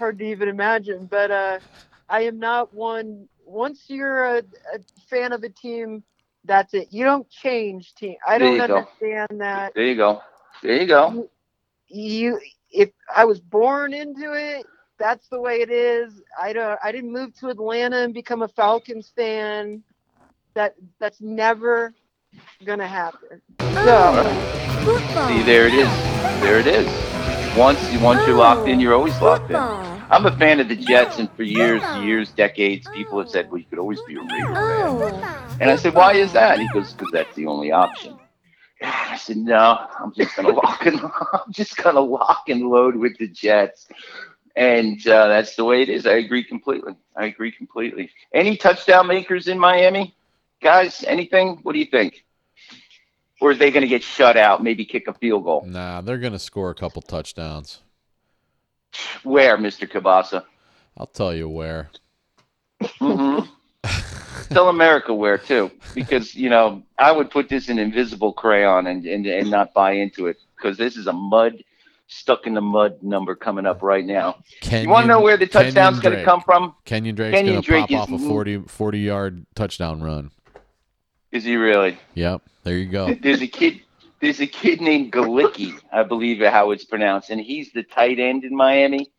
hard 0.00 0.18
to 0.18 0.24
even 0.24 0.48
imagine. 0.48 1.06
But 1.06 1.30
uh, 1.30 1.60
I 2.08 2.22
am 2.22 2.40
not 2.40 2.74
one. 2.74 3.28
Once 3.46 3.84
you're 3.88 4.24
a, 4.24 4.38
a 4.74 4.80
fan 5.08 5.32
of 5.32 5.44
a 5.44 5.50
team, 5.50 6.02
that's 6.44 6.74
it. 6.74 6.88
You 6.90 7.04
don't 7.04 7.28
change 7.30 7.94
team. 7.94 8.16
I 8.26 8.38
There 8.38 8.48
don't 8.48 8.60
you 8.60 8.66
go. 8.66 8.76
understand 8.76 9.40
that. 9.40 9.74
there 9.74 9.84
you 9.86 9.96
go. 9.96 10.20
There 10.62 10.76
you 10.80 10.86
go. 10.86 11.28
you 11.88 12.40
if 12.70 12.90
I 13.14 13.24
was 13.24 13.40
born 13.40 13.92
into 13.94 14.32
it, 14.34 14.66
that's 14.98 15.28
the 15.28 15.40
way 15.40 15.60
it 15.60 15.70
is. 15.70 16.22
I 16.40 16.52
don't 16.52 16.78
I 16.82 16.92
didn't 16.92 17.12
move 17.12 17.34
to 17.40 17.48
Atlanta 17.48 17.98
and 17.98 18.14
become 18.14 18.42
a 18.42 18.48
Falcons 18.48 19.12
fan. 19.14 19.82
That 20.54 20.74
that's 20.98 21.20
never 21.20 21.94
gonna 22.64 22.86
happen. 22.88 23.40
So 23.84 24.22
See, 25.28 25.42
there 25.42 25.66
it 25.66 25.74
is. 25.74 25.88
There 26.42 26.58
it 26.58 26.66
is. 26.66 27.09
Once 27.56 27.90
you 27.92 28.00
once 28.00 28.26
you're 28.26 28.36
locked 28.36 28.68
in, 28.68 28.80
you're 28.80 28.94
always 28.94 29.20
locked 29.20 29.50
in. 29.50 29.68
I'm 30.10 30.26
a 30.26 30.36
fan 30.36 30.60
of 30.60 30.68
the 30.68 30.76
Jets, 30.76 31.18
and 31.18 31.32
for 31.34 31.42
years, 31.42 31.82
years, 31.94 32.32
decades, 32.32 32.88
people 32.88 33.18
have 33.18 33.28
said, 33.28 33.50
"Well, 33.50 33.58
you 33.58 33.66
could 33.66 33.78
always 33.78 34.02
be 34.02 34.16
a 34.16 34.22
Raider 34.22 34.58
fan." 34.66 34.96
And 35.60 35.70
I 35.70 35.76
said, 35.76 35.94
"Why 35.94 36.14
is 36.14 36.32
that?" 36.32 36.58
He 36.60 36.68
goes, 36.68 36.92
"Because 36.92 37.10
that's 37.10 37.34
the 37.34 37.46
only 37.46 37.72
option." 37.72 38.18
I 38.82 39.16
said, 39.16 39.36
"No, 39.36 39.86
I'm 39.98 40.12
just 40.14 40.36
gonna 40.36 40.50
lock 40.62 40.86
and 40.86 41.00
I'm 41.00 41.52
just 41.52 41.76
gonna 41.76 42.00
lock 42.00 42.48
and 42.48 42.68
load 42.68 42.96
with 42.96 43.18
the 43.18 43.28
Jets." 43.28 43.88
And 44.56 45.04
uh, 45.06 45.28
that's 45.28 45.56
the 45.56 45.64
way 45.64 45.82
it 45.82 45.88
is. 45.88 46.06
I 46.06 46.14
agree 46.14 46.44
completely. 46.44 46.94
I 47.16 47.26
agree 47.26 47.52
completely. 47.52 48.10
Any 48.34 48.56
touchdown 48.56 49.06
makers 49.06 49.48
in 49.48 49.58
Miami, 49.58 50.16
guys? 50.62 51.04
Anything? 51.06 51.58
What 51.62 51.72
do 51.72 51.78
you 51.78 51.86
think? 51.86 52.24
Or 53.40 53.50
are 53.50 53.54
they 53.54 53.70
going 53.70 53.82
to 53.82 53.88
get 53.88 54.02
shut 54.02 54.36
out? 54.36 54.62
Maybe 54.62 54.84
kick 54.84 55.08
a 55.08 55.14
field 55.14 55.44
goal? 55.44 55.64
Nah, 55.66 56.02
they're 56.02 56.18
gonna 56.18 56.38
score 56.38 56.70
a 56.70 56.74
couple 56.74 57.02
touchdowns. 57.02 57.80
Where, 59.22 59.56
Mister 59.56 59.86
Kielbasa? 59.86 60.44
I'll 60.96 61.06
tell 61.06 61.34
you 61.34 61.48
where. 61.48 61.90
hmm 62.98 63.40
Tell 64.50 64.68
America 64.68 65.14
where 65.14 65.38
too, 65.38 65.70
because 65.94 66.34
you 66.34 66.50
know 66.50 66.82
I 66.98 67.12
would 67.12 67.30
put 67.30 67.48
this 67.48 67.68
in 67.68 67.78
invisible 67.78 68.32
crayon 68.32 68.86
and 68.88 69.06
and, 69.06 69.24
and 69.26 69.50
not 69.50 69.72
buy 69.72 69.92
into 69.92 70.26
it 70.26 70.38
because 70.56 70.76
this 70.76 70.96
is 70.96 71.06
a 71.06 71.12
mud 71.12 71.62
stuck 72.08 72.46
in 72.46 72.54
the 72.54 72.60
mud 72.60 73.00
number 73.02 73.36
coming 73.36 73.64
up 73.64 73.82
right 73.82 74.04
now. 74.04 74.36
Kenyan, 74.60 74.82
you 74.82 74.88
want 74.88 75.04
to 75.04 75.08
know 75.08 75.20
where 75.20 75.36
the 75.36 75.46
touchdown's 75.46 76.00
going 76.00 76.16
to 76.18 76.24
come 76.24 76.40
from? 76.40 76.74
Kenyan 76.84 77.14
Drake's 77.14 77.40
gonna 77.40 77.62
Drake 77.62 77.82
pop 77.82 77.90
is 77.92 77.96
off 77.96 78.08
a 78.08 78.12
mo- 78.12 78.28
40, 78.28 78.58
40 78.62 78.98
yard 78.98 79.46
touchdown 79.54 80.02
run. 80.02 80.32
Is 81.32 81.44
he 81.44 81.56
really? 81.56 81.98
Yep, 82.14 82.42
there 82.64 82.76
you 82.76 82.86
go. 82.86 83.14
There's 83.14 83.42
a 83.42 83.46
kid. 83.46 83.80
There's 84.20 84.40
a 84.40 84.46
kid 84.46 84.80
named 84.80 85.12
Galicki, 85.12 85.80
I 85.90 86.02
believe 86.02 86.40
how 86.40 86.72
it's 86.72 86.84
pronounced, 86.84 87.30
and 87.30 87.40
he's 87.40 87.72
the 87.72 87.82
tight 87.82 88.18
end 88.18 88.44
in 88.44 88.54
Miami. 88.54 89.10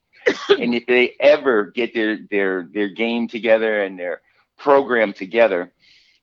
and 0.50 0.76
if 0.76 0.86
they 0.86 1.16
ever 1.20 1.72
get 1.72 1.94
their 1.94 2.20
their 2.30 2.70
their 2.72 2.90
game 2.90 3.28
together 3.28 3.84
and 3.84 3.98
their 3.98 4.22
program 4.58 5.14
together, 5.14 5.74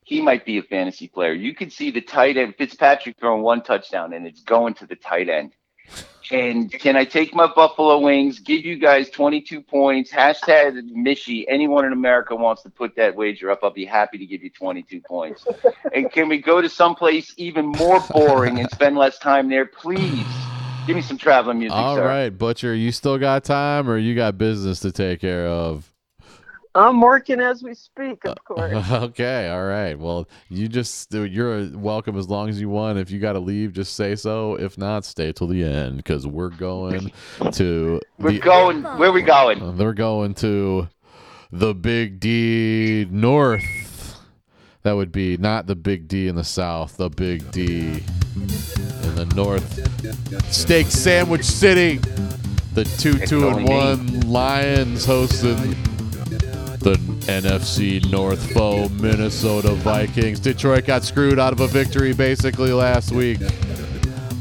he 0.05 0.20
might 0.20 0.45
be 0.45 0.59
a 0.59 0.62
fantasy 0.62 1.09
player. 1.09 1.32
You 1.32 1.55
could 1.55 1.72
see 1.72 1.91
the 1.91 2.01
tight 2.01 2.36
end 2.36 2.55
Fitzpatrick 2.57 3.16
throwing 3.18 3.43
one 3.43 3.62
touchdown, 3.62 4.12
and 4.12 4.26
it's 4.26 4.43
going 4.43 4.74
to 4.74 4.86
the 4.86 4.97
tight 4.97 5.28
end. 5.28 5.53
And 6.31 6.70
can 6.70 6.97
I 6.97 7.05
take 7.05 7.35
my 7.35 7.47
Buffalo 7.47 7.99
Wings? 8.01 8.39
Give 8.39 8.64
you 8.64 8.76
guys 8.76 9.09
22 9.11 9.62
points. 9.62 10.11
Hashtag 10.11 10.79
Mishy. 10.93 11.45
Anyone 11.49 11.87
in 11.87 11.93
America 11.93 12.37
wants 12.37 12.62
to 12.62 12.70
put 12.70 12.97
that 12.97 13.16
wager 13.16 13.51
up, 13.51 13.61
I'll 13.62 13.70
be 13.70 13.85
happy 13.87 14.18
to 14.18 14.26
give 14.26 14.43
you 14.43 14.51
22 14.51 15.01
points. 15.01 15.47
and 15.95 16.11
can 16.12 16.29
we 16.29 16.39
go 16.39 16.61
to 16.61 16.68
someplace 16.68 17.33
even 17.37 17.66
more 17.66 18.01
boring 18.11 18.59
and 18.59 18.70
spend 18.70 18.97
less 18.97 19.18
time 19.18 19.49
there, 19.49 19.66
please? 19.66 20.26
Give 20.87 20.97
me 20.97 21.03
some 21.03 21.18
traveling 21.18 21.59
music, 21.59 21.76
All 21.76 21.97
sir. 21.97 22.05
right, 22.07 22.31
Butcher, 22.31 22.74
you 22.74 22.93
still 22.93 23.18
got 23.18 23.45
time 23.45 23.91
or 23.91 23.99
you 23.99 24.14
got 24.14 24.39
business 24.39 24.81
to 24.81 24.91
take 24.91 25.20
care 25.20 25.47
of? 25.47 25.93
I'm 26.79 27.01
working 27.01 27.41
as 27.41 27.62
we 27.62 27.74
speak, 27.74 28.24
of 28.24 28.37
course. 28.45 28.91
okay, 28.91 29.49
all 29.49 29.64
right. 29.64 29.99
Well, 29.99 30.29
you 30.49 30.68
just 30.68 31.12
you're 31.12 31.68
welcome 31.76 32.16
as 32.16 32.29
long 32.29 32.49
as 32.49 32.61
you 32.61 32.68
want. 32.68 32.99
If 32.99 33.11
you 33.11 33.18
got 33.18 33.33
to 33.33 33.41
leave, 33.41 33.72
just 33.72 33.95
say 33.95 34.14
so. 34.14 34.55
If 34.55 34.79
not, 34.79 35.05
stay 35.05 35.33
till 35.33 35.49
the 35.49 35.64
end 35.64 35.97
because 35.99 36.26
we're 36.26 36.51
going 36.51 37.12
to 37.53 38.01
We're 38.18 38.33
the, 38.33 38.39
going. 38.39 38.83
Where 38.85 39.12
we 39.12 39.22
going? 39.22 39.61
Uh, 39.61 39.72
They're 39.72 39.93
going 39.93 40.35
to 40.35 40.89
the 41.51 41.74
Big 41.74 42.20
D 42.20 43.07
North. 43.11 43.64
That 44.83 44.93
would 44.93 45.11
be 45.12 45.37
not 45.37 45.66
the 45.66 45.74
Big 45.74 46.07
D 46.07 46.29
in 46.29 46.37
the 46.37 46.45
South, 46.45 46.97
the 46.97 47.11
Big 47.11 47.51
D 47.51 48.03
in 48.37 49.14
the 49.16 49.31
North. 49.35 50.53
Steak 50.53 50.87
Sandwich 50.87 51.45
City. 51.45 51.99
The 52.74 52.85
two 52.85 53.18
two 53.26 53.49
and 53.49 53.68
one 53.68 54.20
Lions 54.31 55.05
hosting 55.05 55.74
the 56.81 56.95
NFC 57.26 58.05
North 58.11 58.53
foe 58.53 58.89
Minnesota 58.89 59.72
Vikings. 59.74 60.41
Detroit 60.41 60.87
got 60.87 61.05
screwed 61.05 61.39
out 61.39 61.53
of 61.53 61.61
a 61.61 61.66
victory 61.66 62.12
basically 62.12 62.72
last 62.72 63.12
week. 63.12 63.39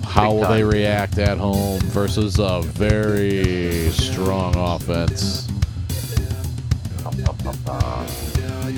How 0.04 0.34
will 0.34 0.48
they 0.48 0.64
react 0.64 1.18
at 1.20 1.38
home 1.38 1.80
versus 1.82 2.40
a 2.40 2.62
very 2.64 3.90
strong 3.92 4.56
offense? 4.56 5.48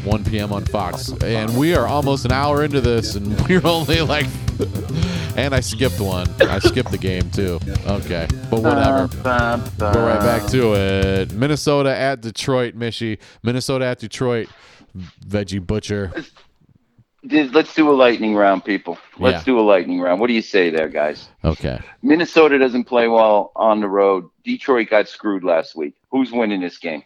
1 0.09 0.25
p.m. 0.25 0.51
on 0.51 0.65
Fox. 0.65 1.11
And 1.21 1.55
we 1.57 1.75
are 1.75 1.87
almost 1.87 2.25
an 2.25 2.31
hour 2.31 2.63
into 2.63 2.81
this, 2.81 3.15
and 3.15 3.39
we're 3.47 3.65
only 3.65 4.01
like. 4.01 4.25
and 5.37 5.53
I 5.55 5.59
skipped 5.61 5.99
one. 6.01 6.27
I 6.41 6.59
skipped 6.59 6.91
the 6.91 6.97
game, 6.97 7.29
too. 7.31 7.59
Okay. 7.87 8.27
But 8.49 8.61
whatever. 8.61 9.07
Go 9.07 10.05
right 10.05 10.19
back 10.19 10.49
to 10.51 10.73
it. 10.73 11.31
Minnesota 11.31 11.95
at 11.95 12.21
Detroit, 12.21 12.75
Mishy. 12.75 13.19
Minnesota 13.43 13.85
at 13.85 13.99
Detroit, 13.99 14.49
Veggie 15.25 15.65
Butcher. 15.65 16.11
Let's 17.23 17.73
do 17.75 17.89
a 17.89 17.91
lightning 17.93 18.35
round, 18.35 18.65
people. 18.65 18.97
Let's 19.17 19.39
Yeah. 19.39 19.53
do 19.53 19.59
a 19.59 19.61
lightning 19.61 19.99
round. 20.01 20.19
What 20.19 20.27
do 20.27 20.33
you 20.33 20.41
say 20.41 20.69
there, 20.71 20.89
guys? 20.89 21.29
Okay. 21.45 21.79
Minnesota 22.01 22.57
doesn't 22.57 22.85
play 22.85 23.07
well 23.07 23.51
on 23.55 23.81
the 23.81 23.87
road. 23.89 24.25
Detroit 24.43 24.89
got 24.89 25.07
screwed 25.07 25.43
last 25.43 25.75
week. 25.75 25.93
Who's 26.11 26.31
winning 26.31 26.61
this 26.61 26.77
game? 26.77 27.03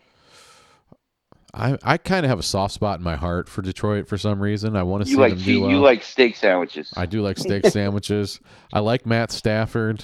I, 1.53 1.77
I 1.83 1.97
kind 1.97 2.25
of 2.25 2.29
have 2.29 2.39
a 2.39 2.43
soft 2.43 2.73
spot 2.73 2.97
in 2.99 3.03
my 3.03 3.15
heart 3.15 3.47
for 3.47 3.61
Detroit 3.61 4.07
for 4.07 4.17
some 4.17 4.41
reason. 4.41 4.75
I 4.75 4.83
want 4.83 5.03
to 5.03 5.05
see 5.05 5.11
You 5.11 5.19
like 5.19 5.35
them 5.35 5.43
do 5.43 5.61
well. 5.61 5.69
you 5.69 5.79
like 5.79 6.03
steak 6.03 6.35
sandwiches. 6.35 6.91
I 6.97 7.05
do 7.05 7.21
like 7.21 7.37
steak 7.37 7.65
sandwiches. 7.67 8.39
I 8.71 8.79
like 8.79 9.05
Matt 9.05 9.31
Stafford. 9.31 10.03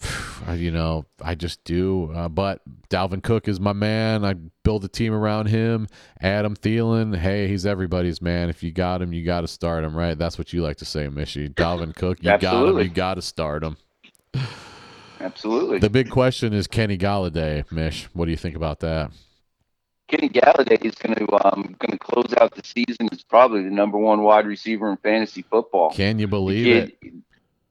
I, 0.46 0.54
you 0.54 0.70
know, 0.70 1.06
I 1.22 1.34
just 1.34 1.64
do. 1.64 2.12
Uh, 2.14 2.28
but 2.28 2.60
Dalvin 2.90 3.22
Cook 3.22 3.48
is 3.48 3.58
my 3.58 3.72
man. 3.72 4.24
I 4.24 4.34
build 4.34 4.84
a 4.84 4.88
team 4.88 5.14
around 5.14 5.46
him. 5.46 5.88
Adam 6.20 6.54
Thielen, 6.54 7.16
hey, 7.16 7.48
he's 7.48 7.64
everybody's 7.64 8.20
man. 8.20 8.50
If 8.50 8.62
you 8.62 8.70
got 8.70 9.00
him, 9.00 9.14
you 9.14 9.24
got 9.24 9.40
to 9.40 9.48
start 9.48 9.82
him, 9.82 9.96
right? 9.96 10.18
That's 10.18 10.36
what 10.36 10.52
you 10.52 10.62
like 10.62 10.76
to 10.78 10.84
say, 10.84 11.06
Mishy. 11.06 11.48
Dalvin 11.54 11.94
Cook, 11.94 12.18
you 12.20 12.36
got 12.38 12.68
him, 12.68 12.78
you 12.78 12.88
got 12.90 13.14
to 13.14 13.22
start 13.22 13.64
him. 13.64 13.78
Absolutely. 15.20 15.78
The 15.78 15.88
big 15.90 16.10
question 16.10 16.52
is 16.52 16.66
Kenny 16.66 16.98
Golladay, 16.98 17.70
Mish. 17.72 18.04
What 18.12 18.26
do 18.26 18.30
you 18.30 18.36
think 18.36 18.54
about 18.54 18.80
that? 18.80 19.10
Kenny 20.08 20.28
Golladay 20.28 20.84
is 20.84 20.94
going 20.94 21.14
to 21.16 21.46
um, 21.46 21.74
going 21.78 21.92
to 21.92 21.98
close 21.98 22.32
out 22.40 22.54
the 22.54 22.62
season 22.64 23.08
as 23.10 23.22
probably 23.22 23.64
the 23.64 23.70
number 23.70 23.98
one 23.98 24.22
wide 24.22 24.46
receiver 24.46 24.90
in 24.90 24.96
fantasy 24.98 25.42
football. 25.42 25.90
Can 25.90 26.18
you 26.18 26.28
believe 26.28 26.64
Kid- 26.64 26.92
it? 27.02 27.22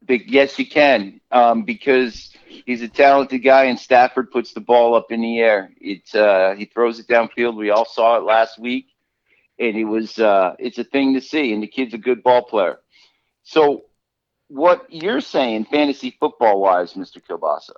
Big, 0.04 0.30
yes, 0.30 0.56
you 0.56 0.66
can, 0.66 1.20
um, 1.32 1.64
because 1.64 2.32
he's 2.46 2.80
a 2.80 2.88
talented 2.88 3.42
guy, 3.42 3.64
and 3.64 3.78
Stafford 3.78 4.30
puts 4.30 4.52
the 4.52 4.60
ball 4.60 4.94
up 4.94 5.10
in 5.10 5.20
the 5.20 5.40
air. 5.40 5.72
It's 5.80 6.14
uh, 6.14 6.54
he 6.56 6.66
throws 6.66 7.00
it 7.00 7.08
downfield. 7.08 7.56
We 7.56 7.70
all 7.70 7.86
saw 7.86 8.16
it 8.16 8.22
last 8.22 8.56
week, 8.58 8.86
and 9.58 9.76
it 9.76 9.84
was 9.84 10.18
uh, 10.18 10.54
it's 10.58 10.78
a 10.78 10.84
thing 10.84 11.14
to 11.14 11.20
see. 11.20 11.52
And 11.52 11.62
the 11.62 11.66
kid's 11.66 11.94
a 11.94 11.98
good 11.98 12.22
ball 12.22 12.42
player. 12.42 12.78
So, 13.42 13.86
what 14.46 14.86
you're 14.90 15.20
saying, 15.20 15.64
fantasy 15.64 16.16
football 16.20 16.60
wise, 16.60 16.94
Mister 16.94 17.18
Kielbasa, 17.18 17.72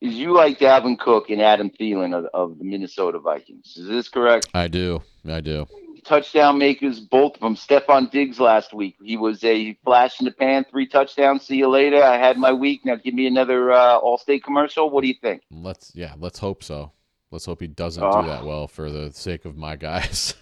is 0.00 0.14
you 0.14 0.32
like 0.32 0.58
Dalvin 0.58 0.98
Cook 0.98 1.30
and 1.30 1.40
Adam 1.42 1.70
Thielen 1.70 2.14
of, 2.14 2.24
of 2.32 2.58
the 2.58 2.64
Minnesota 2.64 3.18
Vikings. 3.18 3.76
Is 3.76 3.86
this 3.88 4.08
correct? 4.08 4.48
I 4.54 4.68
do. 4.68 5.02
I 5.28 5.40
do. 5.40 5.66
touchdown 6.04 6.58
makers, 6.58 6.98
both 7.00 7.34
of 7.34 7.40
them. 7.40 7.56
Stefon 7.56 8.10
Diggs 8.10 8.40
last 8.40 8.72
week. 8.72 8.96
He 9.02 9.16
was 9.16 9.44
a 9.44 9.74
flash 9.84 10.18
in 10.20 10.24
the 10.24 10.32
pan, 10.32 10.64
three 10.70 10.86
touchdowns. 10.88 11.46
See 11.46 11.56
you 11.56 11.68
later. 11.68 12.02
I 12.02 12.16
had 12.16 12.38
my 12.38 12.52
week. 12.52 12.80
Now 12.84 12.96
give 12.96 13.12
me 13.14 13.26
another 13.26 13.70
uh, 13.72 14.00
Allstate 14.00 14.42
commercial. 14.42 14.88
What 14.90 15.02
do 15.02 15.08
you 15.08 15.14
think? 15.20 15.42
Let's 15.50 15.92
yeah, 15.94 16.14
let's 16.18 16.38
hope 16.38 16.64
so. 16.64 16.92
Let's 17.30 17.44
hope 17.44 17.60
he 17.60 17.68
doesn't 17.68 18.02
Oh. 18.02 18.22
do 18.22 18.28
that 18.28 18.44
well 18.44 18.66
for 18.66 18.90
the 18.90 19.12
sake 19.12 19.44
of 19.44 19.56
my 19.56 19.76
guys. 19.76 20.34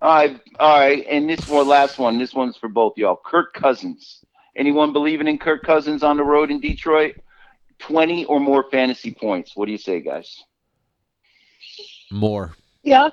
All 0.00 0.12
right, 0.16 0.40
all 0.58 0.78
right. 0.80 1.04
And 1.08 1.28
this 1.30 1.46
one, 1.48 1.68
last 1.68 1.98
one. 1.98 2.18
This 2.18 2.34
one's 2.34 2.56
for 2.56 2.68
both 2.68 2.94
y'all. 2.96 3.20
Kirk 3.24 3.54
Cousins. 3.54 4.24
Anyone 4.56 4.92
believing 4.92 5.28
in 5.28 5.38
Kirk 5.38 5.62
Cousins 5.62 6.02
on 6.02 6.16
the 6.16 6.24
road 6.24 6.50
in 6.50 6.60
Detroit? 6.60 7.14
Twenty 7.82 8.24
or 8.26 8.40
more 8.40 8.64
fantasy 8.70 9.12
points. 9.12 9.52
What 9.56 9.66
do 9.66 9.72
you 9.72 9.78
say, 9.78 10.00
guys? 10.00 10.42
More. 12.10 12.52
Yeah. 12.82 13.10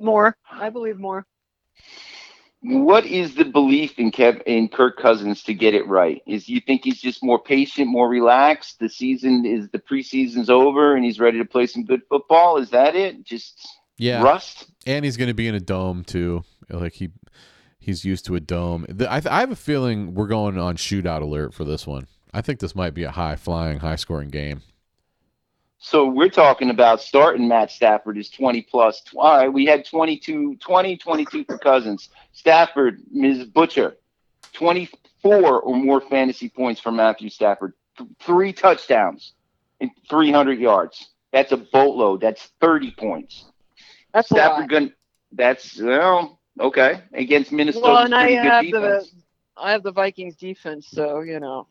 More. 0.00 0.36
I 0.50 0.70
believe 0.70 0.98
more. 0.98 1.26
What 2.64 3.04
is 3.06 3.34
the 3.34 3.44
belief 3.44 3.98
in 3.98 4.12
Kev 4.12 4.40
in 4.46 4.68
Kirk 4.68 4.96
Cousins 4.96 5.42
to 5.44 5.54
get 5.54 5.74
it 5.74 5.86
right? 5.88 6.22
Is 6.26 6.48
you 6.48 6.60
think 6.60 6.84
he's 6.84 7.00
just 7.00 7.22
more 7.22 7.42
patient, 7.42 7.88
more 7.88 8.08
relaxed? 8.08 8.78
The 8.78 8.88
season 8.88 9.44
is 9.44 9.68
the 9.70 9.80
preseason's 9.80 10.48
over 10.48 10.94
and 10.94 11.04
he's 11.04 11.18
ready 11.18 11.38
to 11.38 11.44
play 11.44 11.66
some 11.66 11.84
good 11.84 12.02
football. 12.08 12.58
Is 12.58 12.70
that 12.70 12.94
it? 12.94 13.24
Just 13.24 13.66
Yeah. 13.98 14.22
rust? 14.22 14.66
and 14.86 15.04
he's 15.04 15.16
going 15.16 15.28
to 15.28 15.34
be 15.34 15.46
in 15.48 15.54
a 15.56 15.60
dome 15.60 16.04
too. 16.04 16.44
Like 16.70 16.92
he 16.94 17.10
he's 17.80 18.04
used 18.04 18.24
to 18.26 18.36
a 18.36 18.40
dome. 18.40 18.86
The, 18.88 19.10
I, 19.10 19.20
I 19.28 19.40
have 19.40 19.50
a 19.50 19.56
feeling 19.56 20.14
we're 20.14 20.28
going 20.28 20.56
on 20.56 20.76
shootout 20.76 21.20
alert 21.22 21.52
for 21.54 21.64
this 21.64 21.84
one. 21.86 22.06
I 22.32 22.40
think 22.40 22.60
this 22.60 22.74
might 22.74 22.94
be 22.94 23.04
a 23.04 23.10
high 23.10 23.36
flying, 23.36 23.78
high 23.78 23.96
scoring 23.96 24.30
game. 24.30 24.62
So 25.78 26.06
we're 26.06 26.30
talking 26.30 26.70
about 26.70 27.00
starting 27.00 27.48
Matt 27.48 27.70
Stafford 27.70 28.16
is 28.16 28.30
20 28.30 28.62
plus. 28.62 29.02
All 29.16 29.36
right, 29.36 29.52
we 29.52 29.66
had 29.66 29.84
22, 29.84 30.56
20, 30.56 30.96
22 30.96 31.44
for 31.44 31.58
Cousins. 31.58 32.08
Stafford, 32.32 33.02
Ms. 33.10 33.46
Butcher, 33.46 33.96
24 34.52 35.60
or 35.60 35.76
more 35.76 36.00
fantasy 36.00 36.48
points 36.48 36.80
for 36.80 36.92
Matthew 36.92 37.28
Stafford. 37.28 37.72
Th- 37.98 38.08
three 38.20 38.52
touchdowns 38.52 39.32
and 39.80 39.90
300 40.08 40.60
yards. 40.60 41.10
That's 41.32 41.50
a 41.50 41.56
boatload. 41.56 42.20
That's 42.20 42.52
30 42.60 42.92
points. 42.92 43.46
That's 44.14 44.30
a 44.30 44.34
Stafford 44.34 44.60
lot. 44.60 44.70
going 44.70 44.92
that's 45.32 45.80
well, 45.80 46.38
okay. 46.60 47.00
Against 47.12 47.52
Minnesota. 47.52 47.86
Well, 47.86 48.04
and 48.04 48.14
I 48.14 48.28
good 48.28 48.44
have 48.44 48.64
defense. 48.64 49.10
the 49.10 49.22
I 49.56 49.72
have 49.72 49.82
the 49.82 49.92
Vikings 49.92 50.36
defense, 50.36 50.86
so 50.88 51.20
you 51.20 51.40
know. 51.40 51.66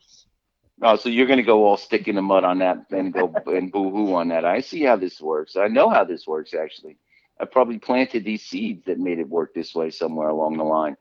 Oh, 0.84 0.96
so 0.96 1.08
you're 1.08 1.26
gonna 1.28 1.42
go 1.44 1.64
all 1.64 1.76
stick 1.76 2.08
in 2.08 2.16
the 2.16 2.22
mud 2.22 2.42
on 2.44 2.58
that 2.58 2.86
and 2.90 3.12
go 3.12 3.32
and 3.46 3.70
boo 3.70 3.90
hoo 3.90 4.14
on 4.14 4.28
that. 4.28 4.44
I 4.44 4.60
see 4.60 4.82
how 4.82 4.96
this 4.96 5.20
works. 5.20 5.56
I 5.56 5.68
know 5.68 5.88
how 5.88 6.04
this 6.04 6.26
works 6.26 6.54
actually. 6.54 6.96
I 7.40 7.44
probably 7.44 7.78
planted 7.78 8.24
these 8.24 8.42
seeds 8.42 8.84
that 8.86 8.98
made 8.98 9.18
it 9.18 9.28
work 9.28 9.54
this 9.54 9.74
way 9.74 9.90
somewhere 9.90 10.28
along 10.28 10.58
the 10.58 10.64
line. 10.64 10.96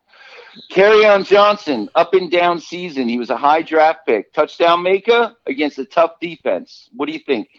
Carry 0.70 1.06
on 1.06 1.24
Johnson, 1.24 1.90
up 1.94 2.14
and 2.14 2.32
down 2.32 2.60
season. 2.60 3.08
He 3.10 3.20
was 3.20 3.30
a 3.30 3.38
high 3.38 3.62
draft 3.62 4.08
pick, 4.08 4.34
touchdown 4.34 4.82
maker 4.82 5.36
against 5.46 5.78
a 5.78 5.86
tough 5.86 6.14
defense. 6.20 6.90
What 6.94 7.06
do 7.08 7.12
you 7.14 7.20
think? 7.20 7.50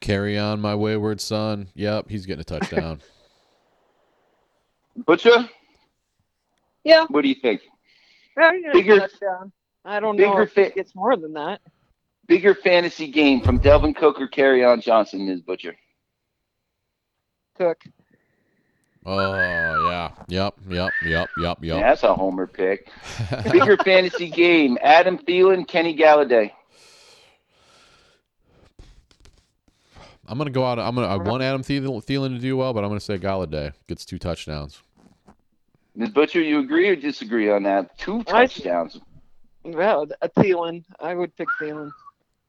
Carry 0.00 0.36
on, 0.36 0.60
my 0.60 0.74
wayward 0.74 1.20
son. 1.22 1.68
Yep, 1.74 2.10
he's 2.10 2.26
getting 2.26 2.40
a 2.40 2.44
touchdown. 2.44 3.00
Butcher, 5.06 5.48
Yeah, 6.84 7.06
what 7.08 7.22
do 7.22 7.28
you 7.28 7.34
think? 7.34 7.62
yeah, 8.36 8.52
you're 8.52 8.62
gonna 8.62 8.72
Bigger- 8.74 9.00
touchdown. 9.00 9.52
I 9.86 10.00
don't 10.00 10.16
know 10.16 10.30
bigger 10.30 10.42
if 10.42 10.52
fit- 10.52 10.68
it 10.68 10.74
gets 10.74 10.94
more 10.94 11.16
than 11.16 11.32
that. 11.34 11.60
Bigger 12.26 12.54
fantasy 12.54 13.06
game 13.06 13.40
from 13.40 13.60
Dalvin 13.60 13.94
Cook 13.94 14.20
or 14.20 14.26
on 14.64 14.80
Johnson, 14.80 15.26
Ms. 15.26 15.42
Butcher. 15.42 15.76
Cook. 17.56 17.78
oh 19.06 19.34
yeah. 19.88 20.10
Yep. 20.28 20.54
Yep. 20.68 20.90
Yep. 21.06 21.28
Yep. 21.38 21.58
Yeah, 21.62 21.74
Yep. 21.74 21.80
that's 21.82 22.02
a 22.02 22.12
homer 22.14 22.48
pick. 22.48 22.88
Bigger 23.50 23.76
fantasy 23.84 24.28
game: 24.28 24.76
Adam 24.82 25.16
Thielen, 25.18 25.66
Kenny 25.68 25.96
Golladay. 25.96 26.50
I'm 30.26 30.38
gonna 30.38 30.50
go 30.50 30.64
out. 30.64 30.78
I'm 30.80 30.96
gonna. 30.96 31.06
I 31.06 31.16
want 31.16 31.42
Adam 31.42 31.62
Thielen, 31.62 32.04
Thielen 32.04 32.30
to 32.34 32.38
do 32.40 32.56
well, 32.56 32.74
but 32.74 32.82
I'm 32.82 32.90
gonna 32.90 32.98
say 33.00 33.16
Golladay 33.18 33.72
gets 33.86 34.04
two 34.04 34.18
touchdowns. 34.18 34.82
Ms. 35.94 36.10
Butcher, 36.10 36.42
you 36.42 36.58
agree 36.58 36.88
or 36.88 36.96
disagree 36.96 37.48
on 37.50 37.62
that? 37.62 37.96
Two 37.96 38.18
I- 38.26 38.46
touchdowns. 38.46 39.00
Well, 39.66 40.06
a 40.22 40.28
Thielen. 40.28 40.84
I 41.00 41.14
would 41.14 41.36
pick 41.36 41.48
Thielen. 41.60 41.92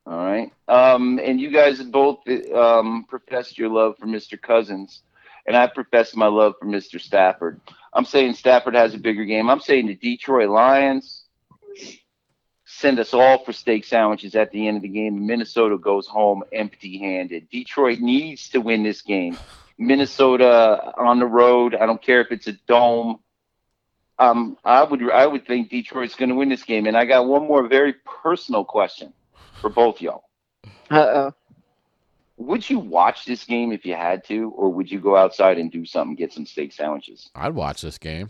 All 0.05 0.17
right. 0.17 0.51
Um, 0.67 1.19
and 1.21 1.39
you 1.41 1.51
guys 1.51 1.81
both 1.81 2.19
um, 2.53 3.05
professed 3.09 3.57
your 3.57 3.69
love 3.69 3.97
for 3.97 4.05
Mr. 4.05 4.41
Cousins, 4.41 5.01
and 5.45 5.55
I 5.55 5.67
professed 5.67 6.15
my 6.15 6.27
love 6.27 6.53
for 6.59 6.65
Mr. 6.65 7.01
Stafford. 7.01 7.59
I'm 7.93 8.05
saying 8.05 8.35
Stafford 8.35 8.75
has 8.75 8.93
a 8.93 8.99
bigger 8.99 9.25
game. 9.25 9.49
I'm 9.49 9.59
saying 9.59 9.87
the 9.87 9.95
Detroit 9.95 10.49
Lions 10.49 11.25
send 12.65 12.99
us 12.99 13.13
all 13.13 13.43
for 13.43 13.53
steak 13.53 13.85
sandwiches 13.85 14.35
at 14.35 14.51
the 14.51 14.67
end 14.67 14.77
of 14.77 14.83
the 14.83 14.89
game. 14.89 15.25
Minnesota 15.25 15.77
goes 15.77 16.05
home 16.05 16.43
empty-handed. 16.53 17.49
Detroit 17.49 17.99
needs 17.99 18.49
to 18.49 18.59
win 18.59 18.83
this 18.83 19.01
game. 19.01 19.37
Minnesota 19.79 20.93
on 20.97 21.19
the 21.19 21.25
road. 21.25 21.75
I 21.75 21.85
don't 21.85 22.01
care 22.01 22.21
if 22.21 22.31
it's 22.31 22.47
a 22.47 22.53
dome. 22.67 23.19
Um, 24.19 24.57
I 24.65 24.83
would 24.83 25.11
I 25.11 25.27
would 25.27 25.45
think 25.45 25.69
Detroit's 25.69 26.15
going 26.15 26.29
to 26.29 26.35
win 26.35 26.49
this 26.49 26.63
game. 26.63 26.87
And 26.87 26.97
I 26.97 27.05
got 27.05 27.27
one 27.27 27.47
more 27.47 27.67
very 27.67 27.93
personal 28.23 28.65
question 28.65 29.13
for 29.61 29.69
both 29.69 30.01
y'all. 30.01 30.23
Uh 30.89 30.97
oh. 30.99 31.33
Would 32.37 32.69
you 32.69 32.77
watch 32.79 33.25
this 33.25 33.43
game 33.45 33.71
if 33.71 33.85
you 33.85 33.95
had 33.95 34.23
to, 34.25 34.51
or 34.51 34.69
would 34.69 34.91
you 34.91 34.99
go 34.99 35.15
outside 35.17 35.57
and 35.57 35.71
do 35.71 35.85
something, 35.85 36.15
get 36.15 36.31
some 36.31 36.45
steak 36.45 36.71
sandwiches? 36.71 37.29
I'd 37.35 37.55
watch 37.55 37.81
this 37.81 37.97
game. 37.97 38.29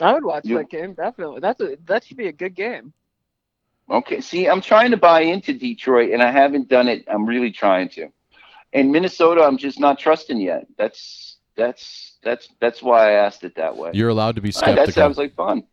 I 0.00 0.12
would 0.12 0.24
watch 0.24 0.44
You- 0.44 0.58
that 0.58 0.70
game 0.70 0.94
definitely. 0.94 1.40
That's 1.40 1.60
a 1.60 1.76
that 1.86 2.04
should 2.04 2.16
be 2.16 2.28
a 2.28 2.32
good 2.32 2.54
game. 2.54 2.92
Okay, 3.88 4.20
see, 4.20 4.48
I'm 4.48 4.60
trying 4.60 4.90
to 4.90 4.96
buy 4.96 5.20
into 5.20 5.52
Detroit, 5.52 6.10
and 6.10 6.20
I 6.20 6.32
haven't 6.32 6.68
done 6.68 6.88
it. 6.88 7.04
I'm 7.06 7.24
really 7.24 7.52
trying 7.52 7.88
to. 7.90 8.08
And 8.72 8.90
Minnesota, 8.90 9.42
I'm 9.44 9.56
just 9.58 9.78
not 9.78 9.98
trusting 9.98 10.40
yet. 10.40 10.66
That's 10.76 11.35
that's 11.56 12.16
that's 12.22 12.48
that's 12.60 12.82
why 12.82 13.10
I 13.10 13.12
asked 13.12 13.44
it 13.44 13.54
that 13.56 13.76
way. 13.76 13.90
You're 13.94 14.08
allowed 14.10 14.36
to 14.36 14.40
be 14.40 14.48
All 14.48 14.60
right, 14.62 14.74
skeptical. 14.74 14.86
that 14.86 14.92
sounds 14.94 15.18
like 15.18 15.34
fun. 15.34 15.64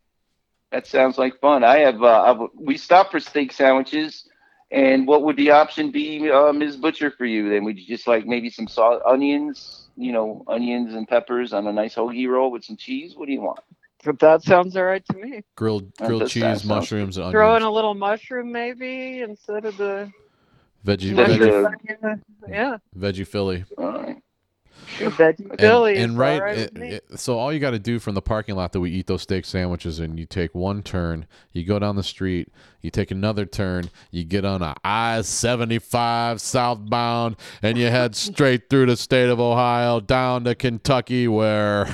That 0.72 0.88
sounds 0.88 1.18
like 1.18 1.40
fun. 1.40 1.64
I 1.64 1.80
have 1.80 2.02
uh, 2.02 2.22
I've, 2.24 2.50
we 2.56 2.78
stopped 2.78 3.12
for 3.12 3.20
steak 3.20 3.52
sandwiches, 3.52 4.28
and 4.72 5.06
what 5.08 5.24
would 5.24 5.36
the 5.38 5.52
option 5.52 5.92
be, 5.92 6.32
uh, 6.32 6.52
Ms. 6.52 6.78
Butcher, 6.78 7.12
for 7.12 7.26
you? 7.26 7.50
Then 7.50 7.64
would 7.66 7.78
you 7.78 7.86
just 7.86 8.08
like 8.08 8.26
maybe 8.26 8.50
some 8.50 8.68
salt, 8.68 9.02
onions, 9.06 9.88
you 9.96 10.12
know, 10.12 10.44
onions 10.48 10.96
and 10.96 11.08
peppers 11.08 11.54
on 11.54 11.68
a 11.68 11.74
nice 11.74 11.94
hoagie 11.96 12.28
roll 12.28 12.50
with 12.50 12.64
some 12.64 12.78
cheese? 12.78 13.14
What 13.16 13.28
do 13.28 13.34
you 13.34 13.42
want? 13.42 13.60
But 14.04 14.20
that 14.20 14.42
sounds 14.42 14.76
all 14.76 14.84
right 14.84 15.06
to 15.06 15.14
me. 15.18 15.44
grilled 15.56 15.94
grilled 15.98 16.22
does 16.22 16.32
sound- 16.32 16.32
cheese, 16.32 16.42
sounds 16.44 16.66
mushrooms, 16.66 17.18
and 17.18 17.32
Throw 17.32 17.56
in 17.56 17.62
a 17.64 17.72
little 17.72 17.94
mushroom 17.94 18.52
maybe 18.52 19.22
instead 19.22 19.66
of 19.66 19.78
the 19.78 20.12
Veggie 20.86 21.18
Instead 21.18 21.42
of 21.42 21.72
veggie, 21.72 22.22
yeah. 22.50 22.78
veggie 22.98 23.26
Philly. 23.28 23.64
All 23.78 23.86
right. 23.94 24.23
And, 25.96 26.04
and 26.04 26.12
is 26.14 26.18
right, 26.18 26.42
it- 26.58 26.78
it- 27.12 27.20
so 27.20 27.38
all 27.38 27.52
you 27.54 27.60
got 27.60 27.72
to 27.72 27.80
do 27.80 28.00
from 28.00 28.16
the 28.16 28.22
parking 28.22 28.56
lot 28.56 28.72
that 28.74 28.80
we 28.80 28.92
eat 28.92 29.08
those 29.08 29.22
steak 29.24 29.46
sandwiches 29.46 30.00
and 30.00 30.20
you 30.20 30.26
take 30.26 30.54
one 30.56 30.84
turn, 30.84 31.26
you 31.52 31.64
go 31.64 31.80
down 31.80 31.96
the 31.96 32.04
street, 32.04 32.50
you 32.82 32.90
take 32.90 33.12
another 33.12 33.46
turn, 33.46 33.90
you 34.12 34.24
get 34.24 34.46
on 34.46 34.62
a 34.62 34.76
I 34.84 35.22
seventy 35.22 35.80
five 35.80 36.40
southbound, 36.42 37.36
and 37.62 37.78
you 37.78 37.88
head 37.88 38.16
straight 38.18 38.70
through 38.70 38.88
the 38.88 38.98
state 38.98 39.30
of 39.30 39.40
Ohio 39.40 40.00
down 40.00 40.44
to 40.46 40.56
Kentucky, 40.56 41.28
where, 41.28 41.88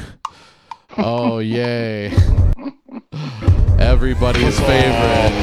oh 0.98 1.40
yay, 1.40 2.08
everybody's 3.80 4.60
favorite. 4.60 5.34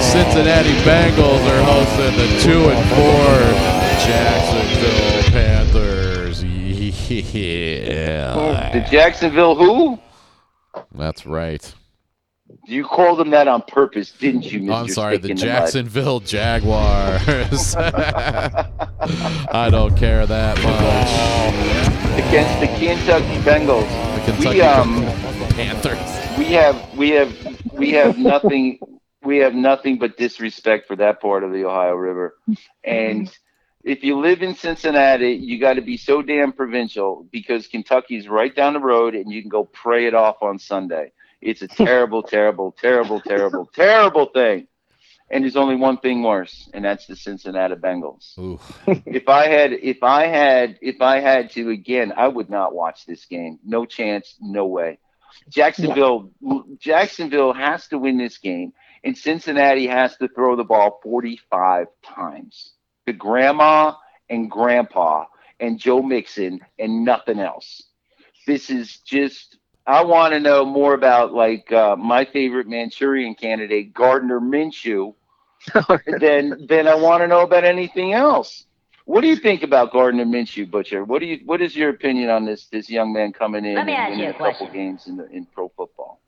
Cincinnati 0.00 0.70
Bengals 0.86 1.42
are 1.50 1.62
hosting 1.64 2.16
the 2.16 2.40
two 2.40 2.70
and 2.70 2.88
four 2.90 3.34
Jacksonville 4.06 5.32
Panthers. 5.32 5.87
Yeah. 7.10 8.70
The 8.72 8.80
Jacksonville 8.90 9.54
who? 9.54 9.98
That's 10.94 11.26
right. 11.26 11.74
You 12.66 12.84
called 12.84 13.18
them 13.18 13.30
that 13.30 13.46
on 13.48 13.62
purpose, 13.62 14.10
didn't 14.12 14.50
you, 14.50 14.60
Mr. 14.60 14.70
Oh, 14.70 14.74
I'm 14.74 14.88
sorry, 14.88 15.18
the? 15.18 15.34
Jacksonville 15.34 16.20
Jaguars. 16.20 17.76
I 17.78 19.68
don't 19.70 19.96
care 19.96 20.26
that 20.26 20.56
much. 20.62 22.26
against 22.26 22.60
the 22.60 22.66
Kentucky 22.78 23.38
Bengals. 23.42 23.88
The 24.14 24.20
Kentucky 24.32 24.56
we 24.56 24.62
um 24.62 25.02
Panthers. 25.50 26.38
we 26.38 26.46
have 26.52 26.96
we 26.96 27.10
have 27.10 27.72
we 27.72 27.90
have 27.92 28.18
nothing 28.18 28.78
we 29.22 29.38
have 29.38 29.54
nothing 29.54 29.98
but 29.98 30.16
disrespect 30.16 30.86
for 30.86 30.96
that 30.96 31.20
part 31.20 31.44
of 31.44 31.52
the 31.52 31.64
Ohio 31.64 31.94
River. 31.94 32.36
And 32.84 33.30
if 33.84 34.02
you 34.02 34.20
live 34.20 34.42
in 34.42 34.54
Cincinnati, 34.54 35.32
you 35.32 35.58
got 35.58 35.74
to 35.74 35.82
be 35.82 35.96
so 35.96 36.22
damn 36.22 36.52
provincial 36.52 37.26
because 37.30 37.66
Kentucky's 37.66 38.28
right 38.28 38.54
down 38.54 38.74
the 38.74 38.80
road 38.80 39.14
and 39.14 39.32
you 39.32 39.40
can 39.40 39.48
go 39.48 39.64
pray 39.64 40.06
it 40.06 40.14
off 40.14 40.42
on 40.42 40.58
Sunday. 40.58 41.12
It's 41.40 41.62
a 41.62 41.68
terrible, 41.68 42.22
terrible, 42.22 42.72
terrible, 42.72 43.20
terrible, 43.20 43.70
terrible 43.74 44.26
thing. 44.26 44.66
And 45.30 45.44
there's 45.44 45.56
only 45.56 45.76
one 45.76 45.98
thing 45.98 46.22
worse, 46.22 46.70
and 46.72 46.82
that's 46.82 47.06
the 47.06 47.14
Cincinnati 47.14 47.74
Bengals 47.74 48.32
if 49.04 49.28
I 49.28 49.46
had 49.48 49.72
if 49.74 50.02
I 50.02 50.26
had 50.26 50.78
if 50.80 51.02
I 51.02 51.20
had 51.20 51.50
to 51.50 51.68
again, 51.68 52.14
I 52.16 52.28
would 52.28 52.48
not 52.48 52.74
watch 52.74 53.04
this 53.04 53.26
game. 53.26 53.58
No 53.62 53.84
chance, 53.84 54.36
no 54.40 54.64
way. 54.64 54.98
Jacksonville 55.50 56.30
Jacksonville 56.78 57.52
has 57.52 57.86
to 57.88 57.98
win 57.98 58.16
this 58.16 58.38
game 58.38 58.72
and 59.04 59.16
Cincinnati 59.16 59.86
has 59.86 60.16
to 60.16 60.28
throw 60.28 60.56
the 60.56 60.64
ball 60.64 61.00
45 61.02 61.86
times. 62.04 62.72
The 63.08 63.14
grandma 63.14 63.94
and 64.28 64.50
grandpa 64.50 65.24
and 65.58 65.78
Joe 65.78 66.02
Mixon 66.02 66.60
and 66.78 67.06
nothing 67.06 67.38
else. 67.40 67.84
This 68.46 68.68
is 68.68 68.98
just 68.98 69.56
I 69.86 70.04
want 70.04 70.34
to 70.34 70.40
know 70.40 70.66
more 70.66 70.92
about 70.92 71.32
like 71.32 71.72
uh, 71.72 71.96
my 71.96 72.26
favorite 72.26 72.66
Manchurian 72.68 73.34
candidate 73.34 73.94
Gardner 73.94 74.40
Minshew 74.40 75.14
than 76.20 76.66
than 76.66 76.86
I 76.86 76.96
want 76.96 77.22
to 77.22 77.26
know 77.26 77.40
about 77.40 77.64
anything 77.64 78.12
else. 78.12 78.66
What 79.06 79.22
do 79.22 79.28
you 79.28 79.36
think 79.36 79.62
about 79.62 79.90
Gardner 79.90 80.26
Minshew, 80.26 80.70
Butcher? 80.70 81.02
What 81.02 81.20
do 81.20 81.26
you 81.26 81.40
what 81.46 81.62
is 81.62 81.74
your 81.74 81.88
opinion 81.88 82.28
on 82.28 82.44
this 82.44 82.66
this 82.66 82.90
young 82.90 83.14
man 83.14 83.32
coming 83.32 83.64
in 83.64 83.78
and 83.78 84.06
winning 84.06 84.26
a 84.26 84.30
a 84.32 84.34
couple 84.34 84.68
games 84.70 85.06
in 85.06 85.16
the, 85.16 85.26
in 85.30 85.46
pro 85.46 85.70
football? 85.70 86.20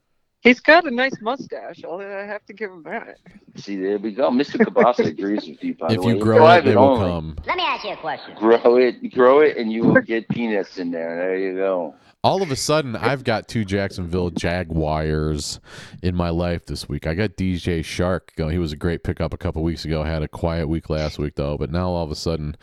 He's 0.43 0.61
got 0.61 0.86
a 0.86 0.91
nice 0.91 1.20
mustache. 1.20 1.82
I'll, 1.84 2.01
I 2.01 2.24
have 2.24 2.45
to 2.47 2.55
give 2.55 2.70
him 2.70 2.82
that. 2.84 3.18
See, 3.57 3.76
there 3.76 3.99
we 3.99 4.12
go. 4.12 4.30
Mr. 4.30 4.57
Kielbasa 4.57 5.07
agrees 5.07 5.47
with 5.47 5.62
you. 5.62 5.74
By 5.74 5.88
If 5.88 6.01
the 6.01 6.03
way, 6.03 6.14
you 6.14 6.18
grow 6.18 6.36
it, 6.36 6.38
Drive 6.38 6.64
they 6.64 6.76
will 6.76 6.84
only. 6.84 7.07
come. 7.11 7.36
Let 7.47 7.57
me 7.57 7.62
ask 7.62 7.84
you 7.84 7.91
a 7.93 7.97
question. 7.97 8.34
Grow 8.36 8.76
it, 8.76 9.12
grow 9.12 9.41
it, 9.41 9.59
and 9.59 9.70
you 9.70 9.84
will 9.84 10.01
get 10.01 10.28
peanuts 10.28 10.78
in 10.78 10.91
there. 10.91 11.16
There 11.16 11.36
you 11.36 11.55
go. 11.57 11.95
All 12.22 12.43
of 12.43 12.51
a 12.51 12.57
sudden, 12.57 12.97
I've 12.97 13.24
got 13.24 13.49
two 13.49 13.64
Jacksonville 13.64 14.30
Jaguars 14.30 15.61
in 16.03 16.14
my 16.14 16.30
life 16.30 16.66
this 16.66 16.88
week. 16.88 17.07
I 17.07 17.14
got 17.14 17.30
DJ 17.36 17.82
Chalk 17.84 18.34
going. 18.36 18.53
He 18.53 18.59
was 18.59 18.72
a 18.72 18.76
great 18.76 19.05
pickup 19.05 19.32
a 19.34 19.38
couple 19.38 19.62
weeks 19.62 19.84
ago. 19.86 20.03
I 20.03 20.09
Had 20.09 20.22
a 20.22 20.28
quiet 20.28 20.68
week 20.68 20.91
last 20.91 21.18
week 21.18 21.34
though, 21.36 21.57
but 21.59 21.70
now 21.70 21.88
all 21.91 22.05
of 22.05 22.11
a 22.11 22.14
sudden, 22.16 22.57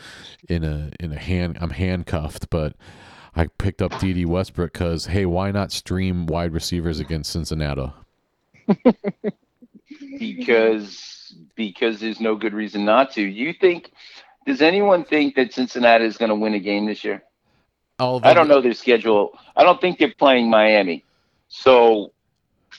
in 0.49 0.63
a 0.63 0.91
in 0.99 1.11
a 1.11 1.17
hand, 1.17 1.57
I'm 1.61 1.71
handcuffed. 1.71 2.49
But 2.51 2.75
I 3.37 3.45
picked 3.59 3.83
up 3.83 3.99
Dede 3.99 4.25
Westbrook 4.25 4.73
because 4.73 5.05
hey, 5.05 5.27
why 5.27 5.51
not 5.51 5.71
stream 5.71 6.25
wide 6.25 6.53
receivers 6.53 6.99
against 6.99 7.31
Cincinnati? 7.31 7.91
because 10.19 11.35
because 11.55 11.99
there's 11.99 12.19
no 12.19 12.35
good 12.35 12.53
reason 12.53 12.83
not 12.83 13.11
to. 13.13 13.21
You 13.21 13.53
think? 13.53 13.91
Does 14.47 14.61
anyone 14.61 15.03
think 15.03 15.35
that 15.35 15.53
Cincinnati 15.53 16.05
is 16.05 16.17
going 16.17 16.29
to 16.29 16.35
win 16.35 16.55
a 16.55 16.59
game 16.59 16.87
this 16.87 17.03
year? 17.03 17.21
All 17.99 18.19
I 18.23 18.33
don't 18.33 18.47
know 18.47 18.59
their 18.59 18.73
schedule. 18.73 19.37
I 19.55 19.63
don't 19.63 19.79
think 19.79 19.99
they're 19.99 20.13
playing 20.17 20.49
Miami. 20.49 21.03
So, 21.47 22.13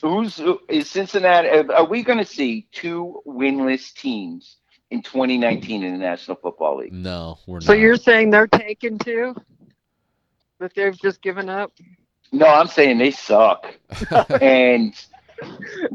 who's 0.01 0.41
is 0.67 0.89
Cincinnati? 0.89 1.47
Uh, 1.47 1.71
are 1.73 1.85
we 1.85 2.03
going 2.03 2.19
to 2.19 2.25
see 2.25 2.67
two 2.73 3.21
winless 3.25 3.93
teams 3.93 4.57
in 4.91 5.03
2019 5.03 5.83
in 5.83 5.93
the 5.93 5.97
National 5.97 6.35
Football 6.35 6.79
League? 6.79 6.91
No, 6.91 7.37
we're 7.47 7.55
not. 7.55 7.63
So 7.63 7.71
you're 7.71 7.95
saying 7.95 8.31
they're 8.31 8.47
taken 8.47 8.97
too? 8.97 9.35
That 10.59 10.73
they've 10.75 10.97
just 10.97 11.21
given 11.21 11.49
up? 11.49 11.71
No, 12.31 12.45
I'm 12.45 12.67
saying 12.67 12.97
they 12.97 13.11
suck, 13.11 13.73
and 14.41 14.93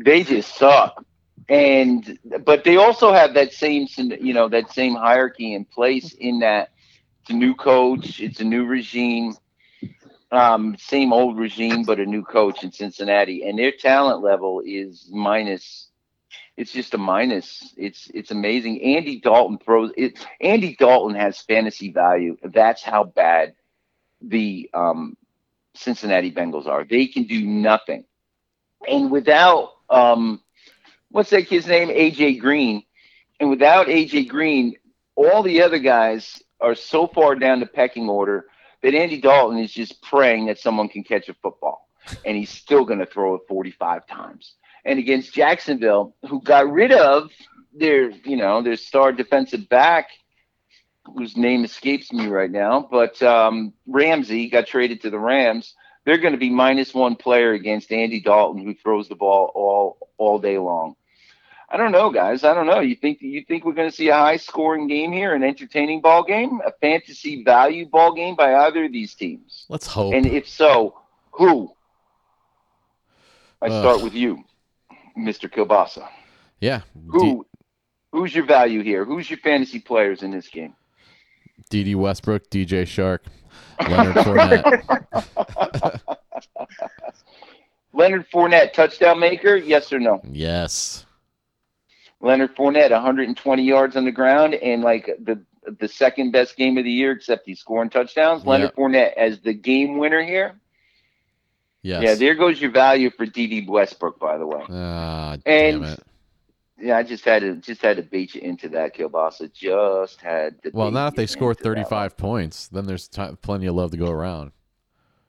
they 0.05 0.25
just 0.25 0.57
suck. 0.57 1.05
And 1.49 2.19
but 2.45 2.65
they 2.65 2.77
also 2.77 3.13
have 3.13 3.35
that 3.35 3.53
same, 3.53 3.87
you 3.97 4.33
know, 4.33 4.49
that 4.49 4.71
same 4.71 4.95
hierarchy 4.95 5.53
in 5.55 5.65
place 5.67 6.15
in 6.15 6.41
that 6.41 6.71
it's 7.21 7.31
a 7.31 7.35
new 7.35 7.55
coach, 7.55 8.21
it's 8.21 8.41
a 8.41 8.45
new 8.45 8.65
regime, 8.65 9.35
um, 10.33 10.77
same 10.79 11.13
old 11.13 11.39
regime, 11.39 11.85
but 11.85 12.01
a 12.01 12.07
new 12.07 12.23
coach 12.23 12.65
in 12.65 12.73
Cincinnati, 12.73 13.45
and 13.45 13.59
their 13.59 13.73
talent 13.73 14.23
level 14.23 14.63
is 14.65 15.09
minus. 15.13 15.89
It's 16.57 16.73
just 16.73 16.95
a 16.95 16.99
minus. 16.99 17.75
It's 17.77 18.11
it's 18.15 18.31
amazing. 18.31 18.83
Andy 18.83 19.21
Dalton 19.21 19.59
throws 19.59 19.93
it. 19.97 20.25
Andy 20.41 20.77
Dalton 20.79 21.17
has 21.17 21.41
fantasy 21.41 21.93
value. 21.93 22.37
That's 22.43 22.83
how 22.83 23.05
bad 23.05 23.55
the 24.29 24.71
um, 24.75 25.17
Cincinnati 25.75 26.33
Bengals 26.33 26.67
are. 26.67 26.85
They 26.85 27.07
can 27.07 27.25
do 27.25 27.45
nothing, 27.45 28.05
and 28.89 29.11
without 29.11 29.73
um, 29.91 30.41
what's 31.11 31.31
that 31.31 31.49
kid's 31.49 31.67
name, 31.67 31.89
AJ 31.89 32.41
Green, 32.41 32.83
and 33.41 33.51
without 33.51 33.87
AJ 33.87 34.29
Green, 34.29 34.77
all 35.17 35.43
the 35.43 35.63
other 35.63 35.79
guys 35.79 36.43
are 36.61 36.75
so 36.75 37.07
far 37.07 37.35
down 37.35 37.61
the 37.61 37.67
pecking 37.67 38.09
order 38.09 38.47
that 38.83 38.95
Andy 38.95 39.21
Dalton 39.21 39.59
is 39.59 39.73
just 39.73 40.03
praying 40.03 40.47
that 40.47 40.59
someone 40.59 40.89
can 40.89 41.05
catch 41.05 41.29
a 41.29 41.35
football, 41.35 41.89
and 42.25 42.37
he's 42.37 42.51
still 42.51 42.85
going 42.85 42.99
to 42.99 43.07
throw 43.07 43.35
it 43.35 43.43
45 43.49 44.07
times. 44.07 44.55
And 44.85 44.99
against 44.99 45.33
Jacksonville, 45.33 46.15
who 46.29 46.43
got 46.43 46.71
rid 46.71 46.93
of 46.93 47.31
their, 47.73 48.11
you 48.11 48.37
know, 48.37 48.63
their 48.63 48.77
star 48.77 49.13
defensive 49.13 49.69
back, 49.69 50.09
whose 51.05 51.37
name 51.37 51.65
escapes 51.65 52.13
me 52.13 52.27
right 52.27 52.51
now, 52.51 52.87
but 52.91 53.23
um, 53.23 53.73
Ramsey 53.87 54.49
got 54.49 54.67
traded 54.67 55.03
to 55.03 55.11
the 55.11 55.19
Rams. 55.19 55.75
They're 56.05 56.19
going 56.19 56.33
to 56.33 56.39
be 56.39 56.51
minus 56.51 56.93
one 56.93 57.17
player 57.17 57.53
against 57.53 57.93
Andy 57.93 58.21
Dalton, 58.21 58.63
who 58.63 58.75
throws 58.75 59.09
the 59.09 59.15
ball 59.15 59.51
all 59.55 59.99
all 60.19 60.39
day 60.39 60.59
long. 60.59 60.97
I 61.71 61.77
don't 61.77 61.93
know, 61.93 62.11
guys. 62.11 62.45
I 62.45 62.53
don't 62.55 62.67
know. 62.67 62.81
You 62.81 62.95
think 62.95 63.21
you 63.23 63.43
think 63.47 63.65
we're 63.65 63.73
going 63.73 63.89
to 63.91 63.97
see 63.97 64.09
a 64.09 64.15
high 64.15 64.37
scoring 64.37 64.87
game 64.87 65.13
here, 65.13 65.35
an 65.35 65.43
entertaining 65.43 66.01
ball 66.03 66.23
game, 66.23 66.61
a 66.65 66.73
fantasy 66.81 67.43
value 67.43 67.87
ball 67.89 68.15
game 68.15 68.37
by 68.37 68.55
either 68.55 68.85
of 68.85 68.93
these 68.93 69.15
teams? 69.15 69.65
Let's 69.69 69.87
hope. 69.87 70.15
And 70.15 70.27
if 70.27 70.49
so, 70.49 71.01
who? 71.33 71.73
I 73.63 73.67
Ugh. 73.67 73.73
start 73.73 74.03
with 74.03 74.13
you, 74.15 74.45
Mr. 75.19 75.51
Kielbasa. 75.51 76.07
yeah, 76.61 76.83
Who? 77.09 77.47
who's 78.13 78.35
your 78.35 78.45
value 78.45 78.83
here? 78.83 79.05
Who's 79.05 79.29
your 79.31 79.39
fantasy 79.39 79.81
players 79.81 80.23
in 80.23 80.31
this 80.31 80.49
game? 80.49 80.75
Dede 81.71 81.95
Westbrook, 81.97 82.49
DJ 82.51 82.87
Chalk, 82.87 83.23
Leonard 83.89 84.17
Fournette. 84.17 86.01
Leonard 87.93 88.27
Fournette, 88.31 88.73
touchdown 88.73 89.21
maker? 89.21 89.57
Yes 89.57 89.93
or 89.93 89.99
no? 90.01 90.21
yes. 90.31 91.07
Leonard 92.21 92.57
Fournette, 92.57 92.91
120 92.91 93.63
yards 93.63 93.97
on 93.97 94.05
the 94.07 94.13
ground 94.13 94.55
and 94.55 94.83
like 94.83 95.07
the 95.23 95.43
the 95.79 95.89
second 95.89 96.31
best 96.31 96.57
game 96.57 96.77
of 96.79 96.85
the 96.85 96.91
year, 96.91 97.13
except 97.13 97.47
he's 97.47 97.59
scoring 97.61 97.89
touchdowns. 97.91 98.45
Leonard 98.47 98.73
Yeah. 98.77 98.83
Fournette 98.85 99.13
as 99.17 99.41
the 99.41 99.53
game 99.55 99.99
winner 99.99 100.23
here. 100.23 100.59
Yes. 101.83 102.03
Yeah, 102.03 102.15
there 102.15 102.35
goes 102.35 102.61
your 102.61 102.71
value 102.71 103.11
for 103.11 103.27
Dede 103.27 103.69
Westbrook, 103.69 104.19
by 104.19 104.39
the 104.39 104.47
way. 104.47 104.63
Ah, 104.71 105.37
damn 105.45 105.83
And- 105.83 105.93
it. 105.93 106.03
Yeah, 106.79 106.97
I 106.97 107.03
just 107.03 107.25
had 107.25 107.43
to 107.43 107.57
just 107.57 107.83
had 107.83 107.97
to 107.99 108.03
beat 108.03 108.35
you 108.35 108.41
into 108.41 108.69
that, 108.71 108.97
Kielbasa. 108.97 109.53
Just 109.53 110.21
had 110.21 110.63
to. 110.63 110.71
Well, 110.73 110.89
bait 110.89 110.95
not 110.95 111.13
if 111.13 111.17
they 111.17 111.27
score 111.27 111.53
into 111.53 111.63
that 111.63 111.75
one. 111.75 111.85
35 111.85 112.17
points. 112.17 112.69
Then 112.69 112.87
there's 112.87 113.09
ti 113.09 113.29
plenty 113.43 113.67
of 113.67 113.75
love 113.75 113.93
to 113.93 113.97
go 113.97 114.11
around. 114.11 114.53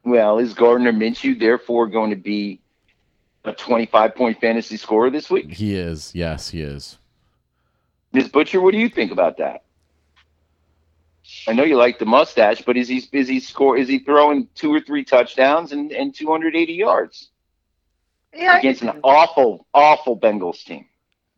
Well, 0.03 0.39
is 0.39 0.53
Gardner 0.53 0.93
Minshew 0.93 1.39
therefore 1.39 1.87
going 1.87 2.11
to 2.11 2.15
be 2.15 2.61
a 3.43 3.53
25 3.53 4.15
point 4.15 4.39
fantasy 4.41 4.77
scorer 4.77 5.09
this 5.09 5.29
week? 5.29 5.53
He 5.53 5.75
is. 5.75 6.13
Yes, 6.15 6.49
he 6.49 6.61
is. 6.61 6.97
Ms. 8.11 8.29
Butcher, 8.29 8.61
what 8.61 8.71
do 8.71 8.77
you 8.77 8.89
think 8.89 9.11
about 9.11 9.37
that? 9.37 9.63
I 11.47 11.53
know 11.53 11.63
you 11.63 11.75
like 11.75 11.99
the 11.99 12.05
mustache, 12.05 12.61
but 12.61 12.77
is 12.77 12.87
he 12.87 13.03
is 13.11 13.27
he 13.27 13.39
score 13.39 13.77
is 13.77 13.87
he 13.87 13.99
throwing 13.99 14.47
two 14.55 14.73
or 14.73 14.79
three 14.79 15.03
touchdowns 15.03 15.71
and, 15.71 15.91
and 15.91 16.13
280 16.13 16.73
yards 16.73 17.29
Yeah, 18.33 18.57
against 18.57 18.83
an 18.83 18.99
awful 19.03 19.65
awful 19.73 20.19
Bengals 20.19 20.63
team? 20.63 20.85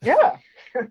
Yeah. 0.02 0.38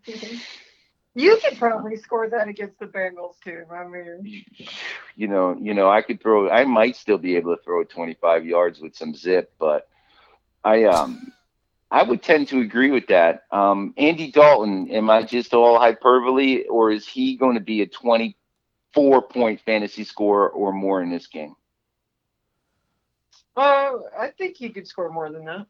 you 1.14 1.38
could 1.44 1.58
probably 1.58 1.96
score 1.96 2.28
that 2.28 2.48
against 2.48 2.78
the 2.78 2.86
Bengals 2.86 3.34
too. 3.42 3.64
I 3.70 3.86
mean, 3.86 4.44
You 5.18 5.28
know, 5.28 5.56
you 5.58 5.72
know, 5.72 5.88
I 5.88 6.02
could 6.02 6.20
throw. 6.20 6.50
I 6.50 6.64
might 6.66 6.94
still 6.94 7.16
be 7.16 7.36
able 7.36 7.56
to 7.56 7.62
throw 7.62 7.84
25 7.84 8.44
yards 8.44 8.80
with 8.80 8.94
some 8.94 9.14
zip, 9.14 9.50
but 9.58 9.88
I 10.62 10.84
um 10.84 11.32
I 11.90 12.02
would 12.02 12.22
tend 12.22 12.48
to 12.48 12.60
agree 12.60 12.90
with 12.90 13.06
that. 13.06 13.44
Um, 13.50 13.94
Andy 13.96 14.30
Dalton, 14.30 14.90
am 14.90 15.08
I 15.08 15.22
just 15.22 15.54
all 15.54 15.78
hyperbole, 15.78 16.64
or 16.64 16.90
is 16.90 17.06
he 17.06 17.36
going 17.36 17.54
to 17.54 17.60
be 17.60 17.80
a 17.80 17.86
24 17.86 19.22
point 19.22 19.60
fantasy 19.62 20.04
score 20.04 20.50
or 20.50 20.72
more 20.72 21.00
in 21.00 21.10
this 21.10 21.28
game? 21.28 21.54
uh, 23.56 23.92
I 24.18 24.32
think 24.36 24.56
he 24.56 24.68
could 24.68 24.86
score 24.86 25.10
more 25.10 25.30
than 25.30 25.44
that. 25.46 25.66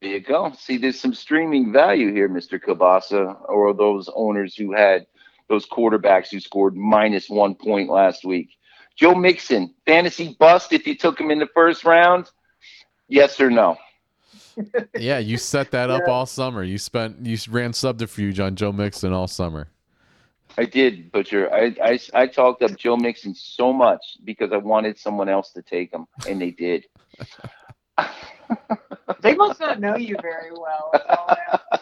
There 0.00 0.10
you 0.10 0.20
go. 0.20 0.52
See, 0.56 0.76
there's 0.78 1.00
some 1.00 1.14
streaming 1.14 1.72
value 1.72 2.12
here, 2.12 2.28
Mr. 2.28 2.60
Kielbasa, 2.62 3.36
or 3.48 3.74
those 3.74 4.08
owners 4.14 4.54
who 4.54 4.72
had 4.72 5.06
those 5.48 5.66
quarterbacks 5.66 6.30
who 6.30 6.38
scored 6.40 6.76
minus 6.76 7.28
one 7.28 7.54
point 7.54 7.88
last 7.90 8.24
week. 8.24 8.50
Joe 8.96 9.14
Mixon, 9.14 9.74
fantasy 9.86 10.36
bust 10.38 10.72
if 10.72 10.86
you 10.86 10.94
took 10.96 11.18
him 11.20 11.30
in 11.30 11.38
the 11.38 11.48
first 11.54 11.84
round? 11.84 12.30
Yes 13.08 13.40
or 13.40 13.50
no? 13.50 13.76
Yeah, 14.98 15.18
you 15.18 15.36
set 15.36 15.70
that 15.70 15.88
up 15.88 16.02
Yeah. 16.06 16.12
all 16.12 16.26
summer. 16.26 16.64
You 16.64 16.78
spent 16.78 17.24
you 17.24 17.38
ran 17.48 17.72
subterfuge 17.72 18.40
on 18.40 18.56
Joe 18.56 18.72
Mixon 18.72 19.12
all 19.12 19.28
summer. 19.28 19.68
I 20.56 20.64
did, 20.64 21.12
Butcher. 21.12 21.48
I, 21.54 21.76
I, 21.80 21.98
I 22.12 22.26
talked 22.26 22.62
up 22.62 22.76
Joe 22.76 22.96
Mixon 22.96 23.34
so 23.36 23.72
much 23.72 24.00
because 24.24 24.50
I 24.52 24.56
wanted 24.56 24.98
someone 24.98 25.28
else 25.28 25.52
to 25.52 25.62
take 25.62 25.92
him, 25.92 26.06
and 26.28 26.40
they 26.40 26.50
did. 26.50 26.86
They 29.20 29.34
must 29.34 29.60
not 29.60 29.80
know 29.80 29.96
you 29.96 30.16
very 30.22 30.52
well. 30.52 30.90
is 30.94 31.00
all 31.08 31.26
I 31.28 31.36
have 31.50 31.70
to 31.70 31.80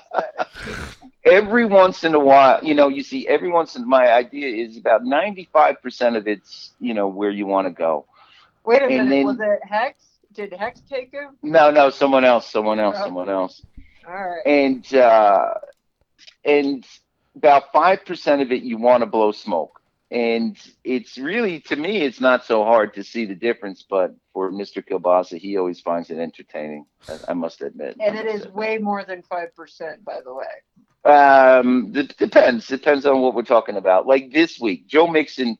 say. 0.64 1.09
every 1.25 1.67
once 1.67 2.05
in 2.05 2.14
a 2.14 2.21
while, 2.21 2.64
you 2.64 2.75
know, 2.75 2.89
you 2.89 3.03
see 3.03 3.27
every 3.29 3.51
once 3.51 3.77
in 3.77 3.87
my 3.89 4.12
idea 4.12 4.64
is 4.64 4.77
about 4.77 5.03
95% 5.03 6.17
of 6.17 6.27
it's, 6.27 6.73
you 6.81 6.95
know, 6.95 7.09
where 7.09 7.31
you 7.31 7.47
want 7.47 7.67
to 7.67 7.73
go. 7.73 8.07
Wait 8.64 8.81
a 8.83 8.87
And 8.87 8.95
minute, 8.95 9.11
then- 9.11 9.25
was 9.27 9.41
it 9.41 9.61
Hex? 9.69 10.03
Did 10.33 10.53
Hex 10.53 10.81
take 10.89 11.12
him? 11.12 11.37
No, 11.43 11.71
no, 11.71 11.89
someone 11.91 12.25
else, 12.25 12.49
someone 12.51 12.79
else, 12.79 12.97
Oh. 12.99 13.05
someone 13.05 13.29
else. 13.31 13.62
All 14.07 14.14
right. 14.14 14.43
And, 14.47 14.95
uh, 14.95 15.55
and 16.45 16.87
about 17.35 17.73
5% 17.73 18.43
of 18.43 18.53
it 18.53 18.62
you 18.62 18.77
want 18.79 19.01
to 19.03 19.07
blow 19.07 19.33
smoke. 19.33 19.81
And 20.11 20.57
it's 20.85 21.19
really, 21.19 21.61
to 21.63 21.77
me, 21.77 22.03
it's 22.03 22.21
not 22.21 22.45
so 22.45 22.63
hard 22.63 22.95
to 22.95 23.03
see 23.03 23.25
the 23.25 23.35
difference, 23.35 23.85
but 23.89 24.15
for 24.33 24.53
Mr. 24.53 24.85
Kielbasa, 24.87 25.37
he 25.37 25.57
always 25.57 25.81
finds 25.81 26.11
it 26.11 26.19
entertaining. 26.19 26.87
I, 27.09 27.19
I 27.29 27.35
must 27.35 27.61
admit. 27.61 27.97
And 27.99 28.17
it 28.17 28.27
is 28.27 28.47
way 28.49 28.79
more 28.79 29.05
than 29.05 29.23
five 29.23 29.55
percent, 29.57 30.05
by 30.05 30.21
the 30.25 30.33
way. 30.33 31.13
Um, 31.13 31.93
it 31.95 32.17
depends. 32.17 32.69
Depends 32.69 33.05
on 33.05 33.21
what 33.21 33.35
we're 33.35 33.43
talking 33.43 33.77
about. 33.77 34.07
Like 34.07 34.33
this 34.33 34.61
week, 34.61 34.87
Joe 34.87 35.09
Mixon 35.09 35.59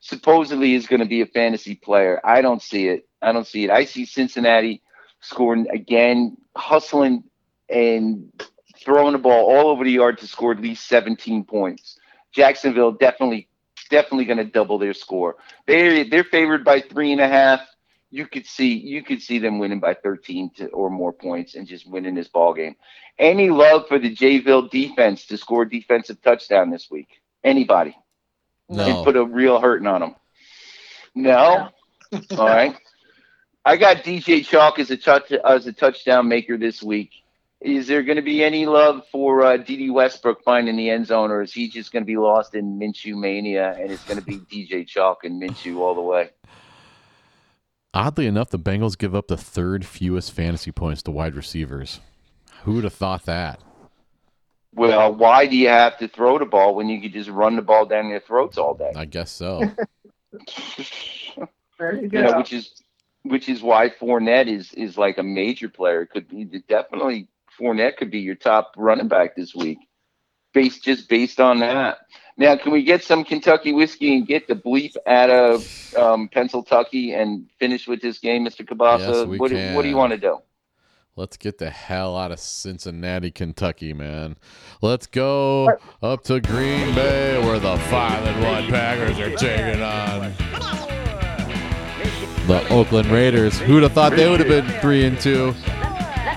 supposedly 0.00 0.74
is 0.74 0.86
going 0.86 1.00
to 1.00 1.06
be 1.06 1.22
a 1.22 1.26
fantasy 1.26 1.74
player. 1.74 2.20
I 2.24 2.42
don't 2.42 2.62
see 2.62 2.88
it. 2.88 3.08
I 3.22 3.32
don't 3.32 3.46
see 3.46 3.64
it. 3.64 3.70
I 3.70 3.84
see 3.84 4.04
Cincinnati 4.04 4.82
scoring 5.20 5.66
again, 5.70 6.36
hustling 6.56 7.24
and 7.68 8.30
throwing 8.78 9.12
the 9.12 9.18
ball 9.18 9.46
all 9.46 9.68
over 9.68 9.84
the 9.84 9.90
yard 9.90 10.18
to 10.18 10.26
score 10.26 10.52
at 10.52 10.60
least 10.60 10.86
17 10.86 11.44
points. 11.44 11.98
Jacksonville 12.32 12.92
definitely, 12.92 13.48
definitely 13.88 14.24
going 14.24 14.38
to 14.38 14.44
double 14.44 14.78
their 14.78 14.94
score. 14.94 15.36
They 15.66 16.04
they're 16.04 16.24
favored 16.24 16.64
by 16.64 16.80
three 16.80 17.12
and 17.12 17.20
a 17.20 17.28
half. 17.28 17.60
You 18.10 18.26
could 18.26 18.46
see 18.46 18.74
you 18.74 19.02
could 19.02 19.22
see 19.22 19.38
them 19.38 19.58
winning 19.58 19.80
by 19.80 19.94
13 19.94 20.50
to, 20.56 20.68
or 20.68 20.90
more 20.90 21.12
points 21.12 21.54
and 21.54 21.66
just 21.66 21.88
winning 21.88 22.14
this 22.14 22.28
ball 22.28 22.54
game. 22.54 22.76
Any 23.18 23.50
love 23.50 23.88
for 23.88 23.98
the 23.98 24.14
Jayville 24.14 24.70
defense 24.70 25.26
to 25.26 25.36
score 25.36 25.62
a 25.62 25.68
defensive 25.68 26.20
touchdown 26.22 26.70
this 26.70 26.90
week? 26.90 27.08
Anybody? 27.44 27.96
And 28.84 29.00
No. 29.00 29.02
put 29.02 29.16
a 29.16 29.24
real 29.24 29.60
hurting 29.60 29.86
on 29.86 30.00
them? 30.00 30.14
No. 31.14 31.68
All 32.36 32.48
right. 32.48 32.76
I 33.64 33.76
got 33.76 34.04
DJ 34.04 34.44
Chalk 34.44 34.78
as 34.78 34.90
a 34.90 34.96
touch 34.96 35.32
as 35.32 35.66
a 35.66 35.72
touchdown 35.72 36.28
maker 36.28 36.56
this 36.56 36.82
week. 36.82 37.10
Is 37.62 37.86
there 37.86 38.02
going 38.02 38.16
to 38.16 38.22
be 38.22 38.44
any 38.44 38.66
love 38.66 39.02
for 39.10 39.42
uh, 39.42 39.56
Dede 39.56 39.90
Westbrook 39.90 40.42
finding 40.44 40.76
the 40.76 40.90
end 40.90 41.06
zone, 41.06 41.30
or 41.30 41.40
is 41.42 41.52
he 41.52 41.68
just 41.68 41.90
going 41.90 42.02
to 42.02 42.06
be 42.06 42.18
lost 42.18 42.54
in 42.54 42.78
Minshew 42.78 43.18
mania 43.18 43.74
and 43.78 43.90
it's 43.90 44.04
going 44.04 44.18
to 44.18 44.24
be 44.24 44.38
DJ 44.52 44.86
Chalk 44.86 45.24
and 45.24 45.42
Minshew 45.42 45.78
all 45.78 45.94
the 45.94 46.00
way? 46.02 46.30
Oddly 47.94 48.26
enough, 48.26 48.50
the 48.50 48.58
Bengals 48.58 48.98
give 48.98 49.14
up 49.14 49.28
the 49.28 49.38
third 49.38 49.86
fewest 49.86 50.32
fantasy 50.32 50.70
points 50.70 51.02
to 51.04 51.10
wide 51.10 51.34
receivers. 51.34 52.00
Who 52.64 52.74
would 52.74 52.84
have 52.84 52.92
thought 52.92 53.24
that? 53.24 53.60
Well, 54.74 55.14
why 55.14 55.46
do 55.46 55.56
you 55.56 55.68
have 55.68 55.96
to 55.98 56.08
throw 56.08 56.38
the 56.38 56.44
ball 56.44 56.74
when 56.74 56.90
you 56.90 57.00
could 57.00 57.14
just 57.14 57.30
run 57.30 57.56
the 57.56 57.62
ball 57.62 57.86
down 57.86 58.10
their 58.10 58.20
throats 58.20 58.58
all 58.58 58.74
day? 58.74 58.92
I 58.94 59.06
guess 59.06 59.30
so. 59.30 59.62
There 61.78 61.94
you 61.94 62.08
you 62.10 62.22
know, 62.22 62.38
which 62.38 62.52
is 62.52 62.82
which 63.22 63.48
is 63.48 63.62
why 63.62 63.90
Fournette 63.90 64.48
is 64.48 64.72
is 64.72 64.96
like 64.96 65.18
a 65.18 65.22
major 65.22 65.68
player. 65.68 66.02
It 66.02 66.10
could 66.10 66.28
be 66.28 66.44
definitely 66.44 67.28
Fournette 67.58 67.96
could 67.96 68.10
be 68.10 68.20
your 68.20 68.34
top 68.34 68.72
running 68.76 69.08
back 69.08 69.36
this 69.36 69.54
week, 69.54 69.78
based 70.52 70.84
just 70.84 71.08
based 71.08 71.40
on 71.40 71.60
that. 71.60 71.98
Now, 72.38 72.56
can 72.56 72.70
we 72.72 72.82
get 72.84 73.02
some 73.02 73.24
Kentucky 73.24 73.72
whiskey 73.72 74.14
and 74.14 74.26
get 74.26 74.46
the 74.46 74.54
bleep 74.54 74.94
out 75.06 75.30
of 75.30 75.94
um, 75.96 76.28
Pennsylvania 76.28 77.16
and 77.18 77.48
finish 77.58 77.88
with 77.88 78.02
this 78.02 78.18
game, 78.18 78.44
Mr. 78.44 78.66
Kielbasa? 78.66 78.98
Yes, 78.98 79.26
we 79.26 79.38
what, 79.38 79.50
do- 79.50 79.74
what 79.74 79.82
do 79.82 79.88
you 79.88 79.96
want 79.96 80.12
to 80.12 80.18
do? 80.18 80.38
Let's 81.18 81.38
get 81.38 81.56
the 81.56 81.70
hell 81.70 82.14
out 82.14 82.30
of 82.30 82.38
Cincinnati, 82.38 83.30
Kentucky, 83.30 83.94
man. 83.94 84.36
Let's 84.82 85.06
go 85.06 85.78
up 86.02 86.24
to 86.24 86.42
Green 86.42 86.94
Bay 86.94 87.42
where 87.42 87.58
the 87.58 87.78
five 87.88 88.22
and 88.22 88.44
one 88.44 88.66
Packers 88.66 89.18
are 89.18 89.34
taking 89.34 89.80
on 89.80 90.34
the 92.46 92.68
Oakland 92.70 93.08
Raiders. 93.08 93.58
Who'd 93.58 93.82
have 93.82 93.92
thought 93.92 94.12
they 94.12 94.28
would 94.28 94.40
have 94.40 94.48
been 94.48 94.68
three 94.82 95.06
and 95.06 95.18
two? 95.18 95.54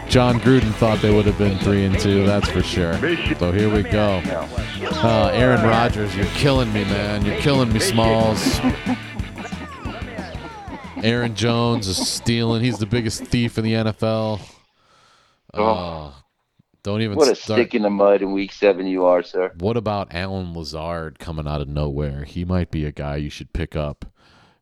Jon 0.09 0.39
Gruden 0.39 0.73
thought 0.73 1.01
they 1.01 1.13
would 1.13 1.25
have 1.25 1.37
been 1.37 1.57
three 1.59 1.85
and 1.85 1.97
two, 1.99 2.25
that's 2.25 2.49
for 2.49 2.63
sure. 2.63 2.93
So 3.37 3.51
here 3.51 3.69
we 3.69 3.83
go. 3.83 4.21
Uh, 4.25 5.29
Aaron 5.33 5.61
Rodgers, 5.63 6.15
you're 6.15 6.25
killing 6.27 6.73
me, 6.73 6.83
man. 6.85 7.23
You're 7.23 7.39
killing 7.41 7.71
me, 7.71 7.79
Smalls. 7.79 8.59
Aaron 11.03 11.35
Jones 11.35 11.87
is 11.87 12.07
stealing. 12.07 12.63
He's 12.63 12.79
the 12.79 12.87
biggest 12.87 13.23
thief 13.23 13.57
in 13.59 13.63
the 13.63 13.73
NFL. 13.73 14.41
Oh, 15.53 16.15
don't 16.83 17.01
even 17.01 17.15
What 17.17 17.27
a 17.29 17.35
start. 17.35 17.59
stick 17.59 17.75
in 17.75 17.83
the 17.83 17.89
mud 17.89 18.21
in 18.21 18.31
week 18.33 18.51
seven 18.51 18.87
you 18.87 19.05
are, 19.05 19.21
sir. 19.23 19.51
What 19.59 19.77
about 19.77 20.13
Allen 20.13 20.53
Lazard 20.53 21.19
coming 21.19 21.47
out 21.47 21.61
of 21.61 21.67
nowhere? 21.67 22.23
He 22.23 22.43
might 22.45 22.71
be 22.71 22.83
a 22.85 22.91
guy 22.91 23.17
you 23.17 23.29
should 23.29 23.53
pick 23.53 23.75
up 23.75 24.05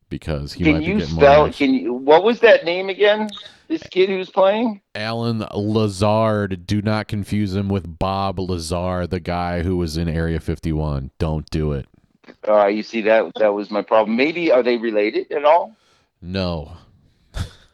because 0.08 0.52
he 0.52 0.64
Can 0.64 0.74
might 0.74 0.78
be 0.80 0.86
you 0.86 1.00
spell? 1.00 1.52
Can 1.52 1.74
you? 1.74 1.92
What 1.92 2.24
was 2.24 2.40
that 2.40 2.64
name 2.64 2.88
again? 2.88 3.28
This 3.68 3.82
kid 3.82 4.08
who's 4.08 4.30
playing? 4.30 4.80
Allen 4.94 5.44
Lazard. 5.54 6.66
Do 6.66 6.80
not 6.80 7.06
confuse 7.06 7.54
him 7.54 7.68
with 7.68 7.98
Bob 7.98 8.38
Lazar, 8.38 9.06
the 9.06 9.20
guy 9.20 9.62
who 9.62 9.76
was 9.76 9.98
in 9.98 10.08
Area 10.08 10.40
51. 10.40 11.10
Don't 11.18 11.48
do 11.50 11.72
it. 11.72 11.86
Right, 12.46 12.74
you 12.74 12.82
see 12.82 13.02
that 13.02 13.32
that 13.36 13.52
was 13.52 13.70
my 13.70 13.82
problem. 13.82 14.16
Maybe 14.16 14.50
are 14.50 14.62
they 14.62 14.76
related 14.76 15.30
at 15.32 15.44
all? 15.44 15.76
No. 16.20 16.76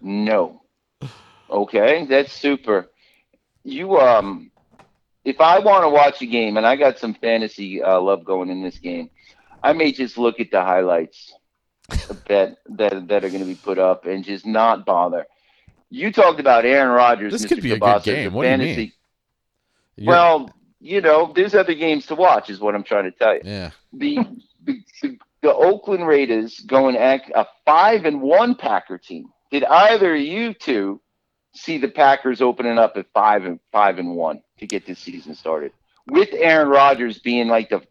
No. 0.01 0.63
Okay, 1.49 2.07
that's 2.07 2.33
super. 2.33 2.91
You 3.63 3.99
um, 3.99 4.51
if 5.25 5.41
I 5.41 5.59
want 5.61 5.85
to 5.85 5.89
watch 5.89 6.21
a 6.23 6.27
game 6.27 6.57
and 6.57 6.67
I 6.67 6.77
got 6.77 6.99
some 6.99 7.15
fantasy 7.15 7.83
uh, 7.83 8.01
love 8.01 8.25
going 8.25 8.51
in 8.51 8.63
this 8.63 8.79
game, 8.79 9.11
I 9.63 9.73
may 9.73 9.93
just 9.93 10.19
look 10.19 10.41
at 10.41 10.51
the 10.51 10.61
highlights 10.61 11.33
that 12.27 12.59
that 12.67 13.09
that 13.09 13.25
are 13.25 13.29
going 13.29 13.41
to 13.41 13.47
be 13.47 13.55
put 13.55 13.79
up 13.79 14.07
and 14.07 14.25
just 14.25 14.47
not 14.47 14.87
bother. 14.87 15.27
You 15.91 16.13
talked 16.13 16.41
about 16.41 16.65
Aaron 16.65 16.91
Rodgers. 16.91 17.33
This 17.33 17.45
Mr. 17.45 17.49
could 17.51 17.63
be 17.63 17.73
a 17.73 17.79
good 17.79 18.03
game. 18.03 18.33
What 18.33 18.43
do 18.45 18.49
you 18.49 18.53
fantasy. 18.53 18.77
mean? 18.77 18.93
You're- 19.97 20.09
Well, 20.09 20.51
you 20.81 21.01
know, 21.01 21.33
there's 21.35 21.55
other 21.55 21.75
games 21.75 22.07
to 22.07 22.15
watch, 22.15 22.51
is 22.51 22.59
what 22.61 22.75
I'm 22.75 22.83
trying 22.83 23.05
to 23.05 23.11
tell 23.13 23.35
you. 23.35 23.41
yeah. 23.45 23.71
the 23.93 24.19
the, 24.65 24.81
the, 25.03 25.19
the 25.43 25.55
Oakland 25.55 26.07
Raiders 26.07 26.61
going 26.61 26.97
act 26.97 27.31
a 27.35 27.47
five 27.65 28.05
and 28.07 28.21
one 28.23 28.55
Packer 28.55 28.99
team. 28.99 29.29
Did 29.51 29.65
either 29.65 30.15
of 30.15 30.21
you 30.21 30.53
two 30.55 31.01
see 31.55 31.79
the 31.79 31.89
Packers 31.89 32.41
opening 32.41 32.79
up 32.79 32.97
at 32.97 33.07
five 33.15 33.45
and 33.45 33.61
five 33.71 33.99
and 33.99 34.17
one 34.17 34.43
to 34.59 34.67
get 34.67 34.87
this 34.87 34.99
season 34.99 35.35
started? 35.35 35.73
With 36.09 36.31
Aaron 36.33 36.69
Rodgers 36.69 37.19
being 37.21 37.47
like 37.49 37.69
the 37.71 37.83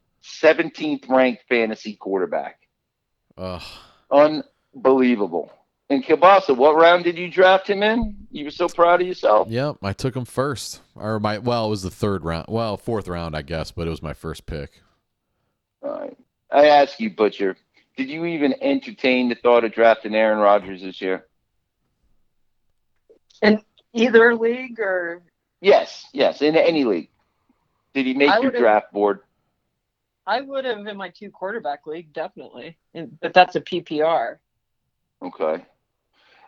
17th 0.41 1.10
ranked 1.10 1.44
fantasy 1.48 1.96
quarterback. 1.96 2.60
Ugh. 3.38 3.62
Unbelievable. 4.12 5.52
And 5.90 6.04
Kielbasa, 6.04 6.56
what 6.56 6.76
round 6.76 7.04
did 7.04 7.18
you 7.18 7.30
draft 7.30 7.70
him 7.70 7.84
in? 7.84 8.16
You 8.32 8.46
were 8.46 8.52
so 8.52 8.68
proud 8.68 9.02
of 9.02 9.08
yourself. 9.08 9.48
Yep, 9.50 9.78
I 9.84 9.94
took 9.94 10.16
him 10.16 10.26
first, 10.26 10.82
or 10.96 11.20
my 11.20 11.38
well, 11.38 11.68
it 11.68 11.70
was 11.70 11.84
the 11.84 11.92
third 11.92 12.24
round. 12.24 12.46
Well, 12.48 12.78
fourth 12.78 13.08
round, 13.08 13.36
I 13.36 13.42
guess, 13.42 13.72
but 13.72 13.86
it 13.86 13.90
was 13.92 14.02
my 14.02 14.14
first 14.14 14.46
pick. 14.46 14.82
All 15.84 15.92
right. 15.92 16.18
I 16.52 16.68
ask 16.68 17.00
you, 17.00 17.10
Butcher, 17.10 17.58
did 17.98 18.10
you 18.10 18.26
even 18.26 18.56
entertain 18.62 19.30
the 19.30 19.36
thought 19.36 19.66
of 19.66 19.74
drafting 19.74 20.16
Aaron 20.16 20.40
Rodgers 20.40 20.82
this 20.82 21.02
year? 21.02 21.26
In 23.42 23.62
either 23.94 24.36
league 24.36 24.80
or 24.80 25.22
Yes, 25.64 26.06
yes, 26.12 26.42
in 26.42 26.58
any 26.58 26.84
league. 26.84 27.10
Did 27.94 28.06
he 28.06 28.14
make 28.14 28.30
I 28.30 28.40
your 28.40 28.52
draft 28.52 28.92
board? 28.92 29.22
I 30.26 30.41
would 30.41 30.65
have 30.65 30.86
in 30.86 30.97
my 30.97 31.09
two 31.09 31.30
quarterback 31.32 31.86
league, 31.86 32.13
definitely. 32.13 32.78
And, 32.93 33.19
but 33.19 33.34
that's 33.34 33.55
a 33.55 33.61
PPR. 33.61 34.38
Okay. 35.21 35.65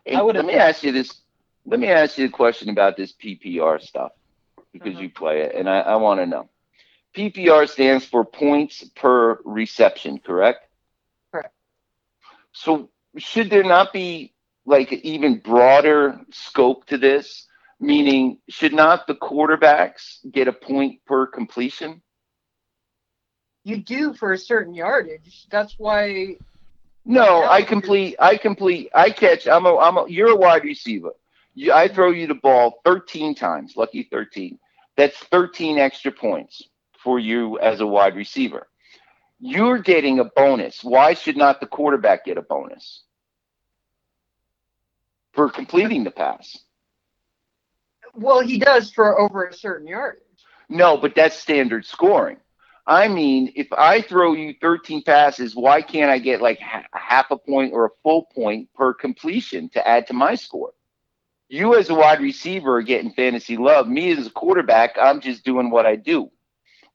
Hey, 0.06 0.22
let 0.22 0.46
me 0.46 0.54
ask 0.54 0.84
you 0.84 0.92
this. 0.92 1.22
Let 1.66 1.80
me 1.80 1.88
ask 1.88 2.18
you 2.18 2.26
a 2.26 2.30
question 2.30 2.70
about 2.70 2.96
this 2.96 3.14
PPR 3.14 3.82
stuff 3.82 4.12
because 4.72 4.94
Uh-huh. 4.94 5.04
you 5.04 5.10
play 5.10 5.42
it, 5.42 5.56
and 5.56 5.70
I, 5.70 5.80
I 5.80 5.96
want 5.96 6.20
to 6.20 6.26
know. 6.26 6.50
PPR 7.16 7.68
stands 7.68 8.06
for 8.06 8.24
points 8.26 8.84
per 8.96 9.40
reception, 9.46 10.20
correct? 10.20 10.68
Correct. 11.32 11.54
So 12.54 12.90
should 13.18 13.50
there 13.50 13.64
not 13.64 13.94
be 13.94 14.34
like 14.66 14.92
an 14.92 15.00
even 15.04 15.40
broader 15.40 16.20
scope 16.32 16.86
to 16.88 16.98
this? 16.98 17.48
Meaning, 17.80 18.40
should 18.50 18.74
not 18.74 19.08
the 19.08 19.16
quarterbacks 19.16 20.20
get 20.32 20.48
a 20.48 20.54
point 20.54 21.04
per 21.06 21.26
completion? 21.28 22.02
You 23.66 23.78
do 23.78 24.14
for 24.14 24.32
a 24.32 24.38
certain 24.38 24.76
yardage. 24.76 25.48
That's 25.50 25.78
why 25.80 26.38
No, 27.04 27.44
I 27.44 27.64
complete. 27.64 28.16
I 28.20 28.38
complete. 28.38 28.90
I 28.94 29.10
catch. 29.10 29.48
I'm 29.48 29.66
a. 29.66 29.76
I'm 29.78 29.98
a. 29.98 30.06
You're 30.08 30.30
a 30.30 30.36
wide 30.36 30.64
receiver. 30.64 31.14
You, 31.56 31.74
I 31.74 31.88
throw 31.88 32.12
you 32.12 32.28
the 32.28 32.36
ball 32.36 32.80
13 32.86 33.34
times. 33.34 33.74
Lucky 33.76 34.08
13. 34.12 34.60
That's 34.98 35.18
13 35.18 35.80
extra 35.80 36.12
points 36.12 36.62
for 37.04 37.20
you 37.20 37.58
as 37.60 37.82
a 37.82 37.88
wide 37.88 38.16
receiver. 38.16 38.68
You're 39.40 39.80
getting 39.80 40.20
a 40.20 40.26
bonus. 40.26 40.84
Why 40.84 41.16
should 41.16 41.36
not 41.36 41.60
the 41.60 41.68
quarterback 41.68 42.26
get 42.26 42.38
a 42.38 42.44
bonus 42.44 43.04
for 45.34 45.50
completing 45.50 46.04
the 46.04 46.12
pass? 46.12 46.58
well 48.14 48.40
he 48.40 48.58
does 48.58 48.92
for 48.92 49.20
over 49.20 49.46
a 49.46 49.54
certain 49.54 49.88
yardage. 49.88 50.22
No, 50.70 50.98
but 50.98 51.16
that's 51.16 51.36
standard 51.36 51.86
scoring. 51.86 52.38
I 52.88 53.08
mean, 53.08 53.52
if 53.56 53.68
I 53.72 54.02
throw 54.02 54.34
you 54.34 54.54
13 54.62 55.04
passes, 55.04 55.56
why 55.56 55.82
can't 55.82 56.12
I 56.12 56.20
get 56.20 56.42
like 56.42 56.60
ha- 56.60 56.86
half 56.94 57.32
a 57.32 57.38
point 57.38 57.74
or 57.74 57.86
a 57.86 57.90
full 58.04 58.26
point 58.26 58.70
per 58.76 58.94
completion 58.94 59.70
to 59.70 59.88
add 59.88 60.08
to 60.08 60.14
my 60.14 60.36
score? 60.36 60.74
You 61.48 61.76
as 61.76 61.90
a 61.90 61.96
wide 61.96 62.22
receiver 62.22 62.78
are 62.78 62.82
getting 62.82 63.12
fantasy 63.12 63.58
love. 63.58 63.88
Me 63.88 64.12
as 64.12 64.28
a 64.28 64.32
quarterback, 64.32 64.98
I'm 65.02 65.20
just 65.20 65.44
doing 65.44 65.70
what 65.72 65.86
I 65.86 65.96
do. 65.96 66.30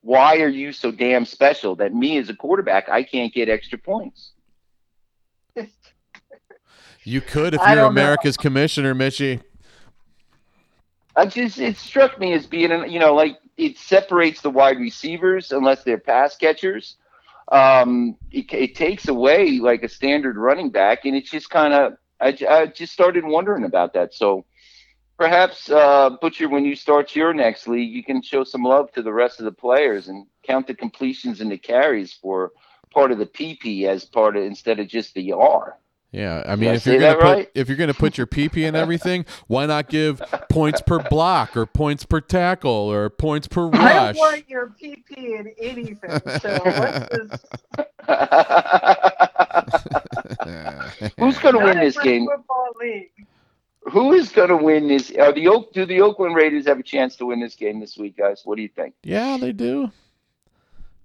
Why 0.03 0.38
are 0.38 0.49
you 0.49 0.72
so 0.72 0.91
damn 0.91 1.24
special 1.24 1.76
that 1.76 1.93
me 1.93 2.18
as 2.18 2.28
a 2.28 2.34
quarterback, 2.34 2.88
I 2.88 3.03
can't 3.03 3.32
get 3.32 3.49
extra 3.49 3.78
points? 3.78 4.32
You 7.03 7.20
could 7.20 7.55
if 7.55 7.61
you're 7.61 7.68
don't 7.76 7.76
know. 7.76 8.03
America's 8.03 8.36
commissioner, 8.36 8.95
Mishy. 8.95 9.41
I 11.16 11.26
just 11.26 11.59
it 11.59 11.76
struck 11.76 12.18
me 12.18 12.32
as 12.34 12.47
being 12.47 12.70
you 12.91 13.01
know 13.01 13.14
like 13.14 13.38
it 13.61 13.78
separates 13.78 14.40
the 14.40 14.50
wide 14.50 14.78
receivers 14.78 15.52
unless 15.52 15.84
they're 15.84 15.98
pass 15.98 16.36
catchers. 16.36 16.96
Um, 17.52 18.16
it, 18.30 18.52
it 18.52 18.74
takes 18.74 19.08
away 19.08 19.58
like 19.58 19.82
a 19.82 19.88
standard 19.88 20.36
running 20.36 20.70
back, 20.70 21.04
and 21.04 21.14
it's 21.14 21.30
just 21.30 21.50
kind 21.50 21.74
of 21.74 21.92
I 22.20 22.66
just 22.66 22.92
started 22.92 23.24
wondering 23.24 23.64
about 23.64 23.94
that. 23.94 24.12
So 24.12 24.44
perhaps 25.16 25.70
uh, 25.70 26.11
Butcher, 26.20 26.48
when 26.48 26.64
you 26.64 26.76
start 26.76 27.16
your 27.16 27.32
next 27.32 27.66
league, 27.66 27.92
you 27.92 28.04
can 28.04 28.22
show 28.22 28.44
some 28.44 28.62
love 28.62 28.92
to 28.92 29.02
the 29.02 29.12
rest 29.12 29.38
of 29.38 29.44
the 29.44 29.52
players 29.52 30.08
and 30.08 30.26
count 30.42 30.66
the 30.66 30.74
completions 30.74 31.40
and 31.40 31.50
the 31.50 31.58
carries 31.58 32.12
for 32.12 32.52
part 32.92 33.11
of 33.11 33.18
the 33.18 33.26
PP 33.26 33.86
as 33.86 34.04
part 34.04 34.36
of 34.36 34.44
instead 34.44 34.80
of 34.80 34.88
just 34.88 35.14
the 35.14 35.32
R. 35.32 35.78
Yeah, 36.12 36.42
I 36.44 36.56
mean, 36.56 36.70
I 36.70 36.74
if 36.74 36.82
say 36.82 36.92
you're 36.92 37.00
gonna 37.00 37.14
put 37.14 37.22
right? 37.22 37.50
if 37.54 37.68
you're 37.68 37.76
gonna 37.76 37.94
put 37.94 38.18
your 38.18 38.26
PP 38.26 38.66
and 38.66 38.76
everything, 38.76 39.24
why 39.46 39.66
not 39.66 39.88
give 39.88 40.20
points 40.48 40.80
per 40.80 40.98
block 41.08 41.56
or 41.56 41.66
points 41.66 42.04
per 42.04 42.20
tackle 42.20 42.70
or 42.70 43.11
points 43.11 43.46
per 43.46 43.68
rush? 43.68 43.80
I 43.80 44.12
don't 44.12 44.16
want 44.16 44.48
your 44.48 44.74
PP 44.82 45.16
in 45.16 45.54
anything. 45.61 46.20
So 46.40 46.58
let's 46.64 47.44
Who's 51.18 51.38
going 51.38 51.58
to 51.58 51.64
win 51.64 51.78
this 51.78 51.98
game? 51.98 52.28
Who 53.90 54.12
is 54.12 54.30
going 54.30 54.48
to 54.48 54.56
win 54.56 54.88
this? 54.88 55.11
Are 55.12 55.32
the 55.32 55.48
Oak? 55.48 55.72
Do 55.72 55.86
the 55.86 56.00
Oakland 56.00 56.34
Raiders 56.34 56.66
have 56.66 56.78
a 56.78 56.82
chance 56.82 57.16
to 57.16 57.26
win 57.26 57.40
this 57.40 57.54
game 57.54 57.80
this 57.80 57.96
week, 57.96 58.16
guys? 58.16 58.42
What 58.44 58.56
do 58.56 58.62
you 58.62 58.68
think? 58.68 58.94
Yeah, 59.02 59.36
they 59.38 59.52
do. 59.52 59.90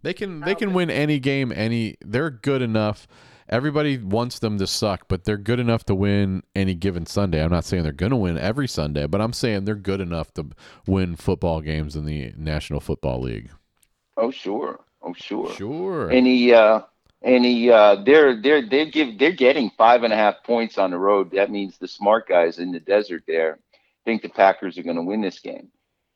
They 0.01 0.13
can 0.13 0.41
they 0.41 0.55
can 0.55 0.73
win 0.73 0.91
any 0.91 1.19
game. 1.19 1.51
Any 1.51 1.97
they're 2.01 2.29
good 2.29 2.61
enough. 2.61 3.07
Everybody 3.47 3.97
wants 3.99 4.39
them 4.39 4.57
to 4.57 4.65
suck, 4.65 5.07
but 5.07 5.23
they're 5.23 5.37
good 5.37 5.59
enough 5.59 5.85
to 5.85 5.95
win 5.95 6.41
any 6.55 6.73
given 6.73 7.05
Sunday. 7.05 7.43
I'm 7.43 7.51
not 7.51 7.63
saying 7.63 7.83
they're 7.83 7.91
going 7.91 8.09
to 8.11 8.15
win 8.15 8.37
every 8.39 8.67
Sunday, 8.67 9.05
but 9.05 9.21
I'm 9.21 9.33
saying 9.33 9.65
they're 9.65 9.75
good 9.75 10.01
enough 10.01 10.33
to 10.33 10.47
win 10.87 11.15
football 11.15 11.61
games 11.61 11.95
in 11.95 12.05
the 12.05 12.33
National 12.37 12.79
Football 12.79 13.21
League. 13.21 13.51
Oh, 14.17 14.31
sure. 14.31 14.79
Oh, 15.03 15.13
sure. 15.13 15.53
Sure. 15.53 16.09
Any, 16.09 16.53
uh, 16.53 16.81
any, 17.21 17.69
uh, 17.69 17.97
they're 18.03 18.39
they're 18.41 18.67
they 18.67 18.89
give 18.89 19.19
they're 19.19 19.31
getting 19.31 19.69
five 19.77 20.03
and 20.03 20.11
a 20.13 20.15
half 20.15 20.43
points 20.43 20.77
on 20.79 20.89
the 20.91 20.97
road. 20.97 21.31
That 21.31 21.51
means 21.51 21.77
the 21.77 21.87
smart 21.87 22.27
guys 22.27 22.57
in 22.57 22.71
the 22.71 22.79
desert 22.79 23.23
there 23.27 23.59
think 24.05 24.21
the 24.23 24.29
Packers 24.29 24.77
are 24.77 24.83
going 24.83 24.95
to 24.95 25.01
win 25.03 25.21
this 25.21 25.39
game. 25.39 25.67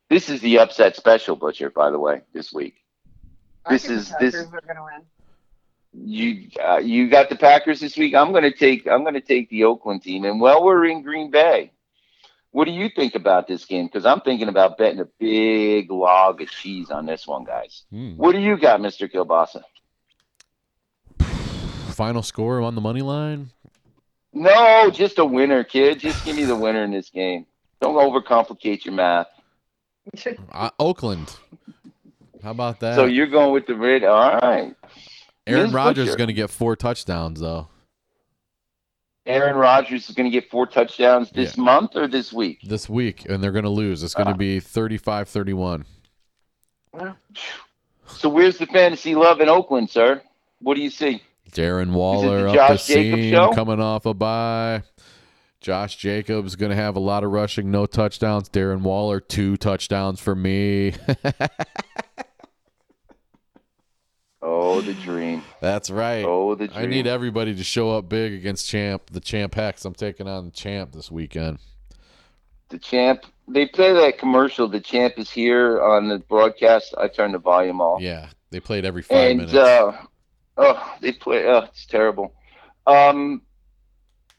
This 0.10 0.30
is 0.30 0.42
the 0.42 0.58
upset 0.60 0.96
special, 0.96 1.36
Butcher. 1.36 1.70
By 1.70 1.92
the 1.92 2.00
way, 2.00 2.22
this 2.34 2.52
week 2.54 2.76
I 3.66 3.74
This 3.74 3.86
think 3.86 3.94
the 3.96 4.00
is- 4.02 4.16
this- 4.20 4.36
Packers 4.46 4.54
are 4.54 4.74
gonna 4.74 4.84
win. 4.86 5.02
You 5.94 6.50
uh, 6.64 6.78
you 6.78 7.10
got 7.10 7.30
the 7.30 7.36
Packers 7.36 7.80
this 7.80 7.98
week. 7.98 8.14
I'm 8.14 8.32
going 8.32 8.44
to 8.44 8.52
take 8.52 8.88
I'm 8.88 9.02
going 9.02 9.16
to 9.16 9.22
take 9.22 9.50
the 9.50 9.64
Oakland 9.64 10.04
team. 10.04 10.24
And 10.24 10.40
while 10.40 10.64
we're 10.64 10.86
in 10.86 11.02
Green 11.02 11.32
Bay, 11.32 11.72
what 12.52 12.66
do 12.66 12.72
you 12.72 12.90
think 12.90 13.16
about 13.16 13.48
this 13.48 13.66
game? 13.66 13.88
Because 13.88 14.06
I'm 14.06 14.22
thinking 14.22 14.50
about 14.50 14.78
betting 14.78 15.00
a 15.00 15.08
big 15.20 15.92
log 15.92 16.42
of 16.42 16.50
cheese 16.50 16.92
on 16.92 17.06
this 17.06 17.26
one, 17.26 17.44
guys. 17.44 17.84
Hmm. 17.90 18.12
What 18.18 18.34
do 18.34 18.40
you 18.40 18.58
got, 18.58 18.82
Mister 18.82 19.08
Kielbasa? 19.08 19.64
Final 21.96 22.22
score 22.22 22.62
on 22.62 22.76
the 22.76 22.82
money 22.82 23.02
line. 23.02 23.50
No, 24.32 24.92
just 24.92 25.18
a 25.18 25.26
winner, 25.26 25.64
kid. 25.64 26.00
Just 26.00 26.24
give 26.24 26.36
me 26.36 26.46
the 26.46 26.56
winner 26.56 26.84
in 26.84 26.92
this 26.92 27.10
game. 27.10 27.46
Don't 27.82 27.96
overcomplicate 27.96 28.86
your 28.86 28.94
math. 28.94 29.28
Uh, 30.52 30.72
Oakland. 30.80 31.36
How 32.42 32.52
about 32.52 32.80
that? 32.80 32.96
So 32.96 33.06
you're 33.06 33.28
going 33.28 33.54
with 33.54 33.68
the 33.68 33.76
red. 33.76 34.04
All 34.04 34.40
right. 34.40 34.76
Aaron. 35.50 35.72
Rodgers 35.72 36.10
is 36.10 36.16
going 36.16 36.28
to 36.28 36.34
get 36.34 36.50
four 36.50 36.76
touchdowns 36.76 37.40
though. 37.40 37.68
Aaron 39.26 39.56
Rodgers 39.58 40.10
is 40.10 40.16
going 40.16 40.26
to 40.26 40.32
get 40.32 40.50
four 40.50 40.66
touchdowns 40.66 41.30
this 41.32 41.56
Yeah. 41.58 41.64
month 41.64 41.96
or 41.96 42.08
this 42.08 42.34
week. 42.34 42.60
this 42.64 42.90
week 42.90 43.26
and 43.30 43.44
they're 43.44 43.52
going 43.52 43.64
to 43.66 43.70
lose. 43.70 44.02
It's 44.04 44.14
going 44.16 44.28
to 44.28 44.34
Ah. 44.34 44.38
be 44.38 44.60
35-31. 44.60 45.86
So 48.08 48.28
where's 48.30 48.58
the 48.58 48.66
fantasy 48.66 49.14
love 49.16 49.40
in 49.40 49.50
Oakland, 49.50 49.90
sir? 49.92 50.22
What 50.62 50.76
do 50.76 50.82
you 50.82 50.90
see? 50.90 51.22
Darren 51.52 51.92
Waller 51.94 52.52
the 52.52 52.60
up 52.62 52.72
the 52.72 52.78
seam, 52.78 53.32
show? 53.32 53.52
coming 53.54 53.80
off 53.80 54.06
a 54.06 54.14
bye. 54.14 54.84
Josh 55.62 55.98
Jacobs 55.98 56.52
is 56.52 56.56
going 56.56 56.70
to 56.70 56.76
have 56.76 56.96
a 56.96 57.00
lot 57.00 57.24
of 57.24 57.32
rushing, 57.32 57.70
no 57.70 57.86
touchdowns. 57.86 58.50
Darren 58.50 58.82
Waller, 58.82 59.20
two 59.20 59.58
touchdowns 59.58 60.20
for 60.20 60.34
me. 60.34 60.94
Oh, 64.52 64.82
the 64.82 64.94
dream. 64.96 65.44
That's 65.62 65.90
right. 65.92 66.26
Oh, 66.26 66.56
the 66.56 66.68
dream. 66.68 66.80
I 66.80 66.86
need 66.88 67.06
everybody 67.06 67.54
to 67.56 67.64
show 67.64 67.92
up 67.96 68.10
big 68.10 68.34
against 68.34 68.68
Champ, 68.68 69.04
the 69.12 69.20
Champ 69.20 69.54
Hex. 69.54 69.86
I'm 69.86 69.94
taking 69.94 70.28
on 70.28 70.46
the 70.46 70.52
Champ 70.52 70.92
this 70.92 71.12
weekend. 71.12 71.60
the 72.70 72.80
champ. 72.80 73.26
They 73.48 73.66
play 73.68 73.94
that 73.94 74.18
commercial. 74.20 74.68
The 74.68 74.80
champ 74.80 75.16
is 75.18 75.30
here 75.30 75.82
on 75.82 76.08
the 76.08 76.20
broadcast. 76.20 76.94
I 76.98 77.08
turn 77.08 77.32
the 77.32 77.40
volume 77.40 77.82
off. 77.82 78.02
Yeah, 78.02 78.30
they 78.52 78.60
played 78.60 78.86
every 78.86 79.02
five 79.02 79.32
and 79.32 79.38
minutes. 79.40 79.56
uh, 79.56 79.98
oh, 80.58 80.96
they 81.02 81.12
play. 81.12 81.46
Oh, 81.48 81.60
it's 81.60 81.86
terrible. 81.88 82.34
Um, 82.86 83.42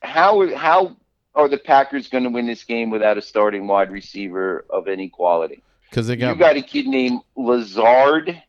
how 0.01 0.55
how 0.57 0.97
are 1.35 1.49
the 1.49 1.59
Packers 1.59 2.09
going 2.09 2.25
to 2.25 2.31
win 2.31 2.47
this 2.47 2.65
game 2.65 2.91
without 2.91 3.19
a 3.19 3.23
starting 3.23 3.67
wide 3.67 3.91
receiver 3.91 4.65
of 4.71 4.87
any 4.89 5.09
quality? 5.09 5.63
Because 5.89 6.07
they 6.07 6.15
got 6.17 6.35
you 6.35 6.39
got 6.39 6.57
a 6.57 6.63
kid 6.63 6.87
named 6.87 7.21
Lazard, 7.37 8.41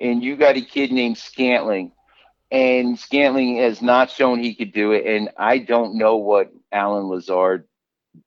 and 0.00 0.22
you 0.22 0.36
got 0.36 0.56
a 0.56 0.60
kid 0.60 0.92
named 0.92 1.18
Scantling. 1.18 1.92
And 2.50 2.98
Scantling 2.98 3.56
has 3.58 3.82
not 3.82 4.10
shown 4.10 4.38
he 4.38 4.54
could 4.54 4.72
do 4.72 4.92
it. 4.92 5.04
And 5.06 5.30
I 5.36 5.58
don't 5.58 5.96
know 5.96 6.16
what 6.16 6.52
Allen 6.70 7.08
Lazard 7.08 7.66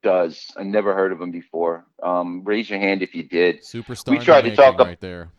does. 0.04 0.52
I 0.58 0.64
never 0.64 0.94
heard 0.94 1.12
of 1.12 1.22
him 1.22 1.32
before. 1.32 1.86
Um, 2.04 2.44
raise 2.44 2.70
your 2.70 2.80
hand 2.80 3.02
if 3.02 3.16
you 3.16 3.24
did. 3.24 3.62
superstar. 3.62 4.10
we 4.10 4.20
tried 4.20 4.42
to 4.42 4.56
talk 4.56 4.74
making 4.74 4.82
up- 4.82 4.88
right 4.88 5.02
there. 5.02 5.32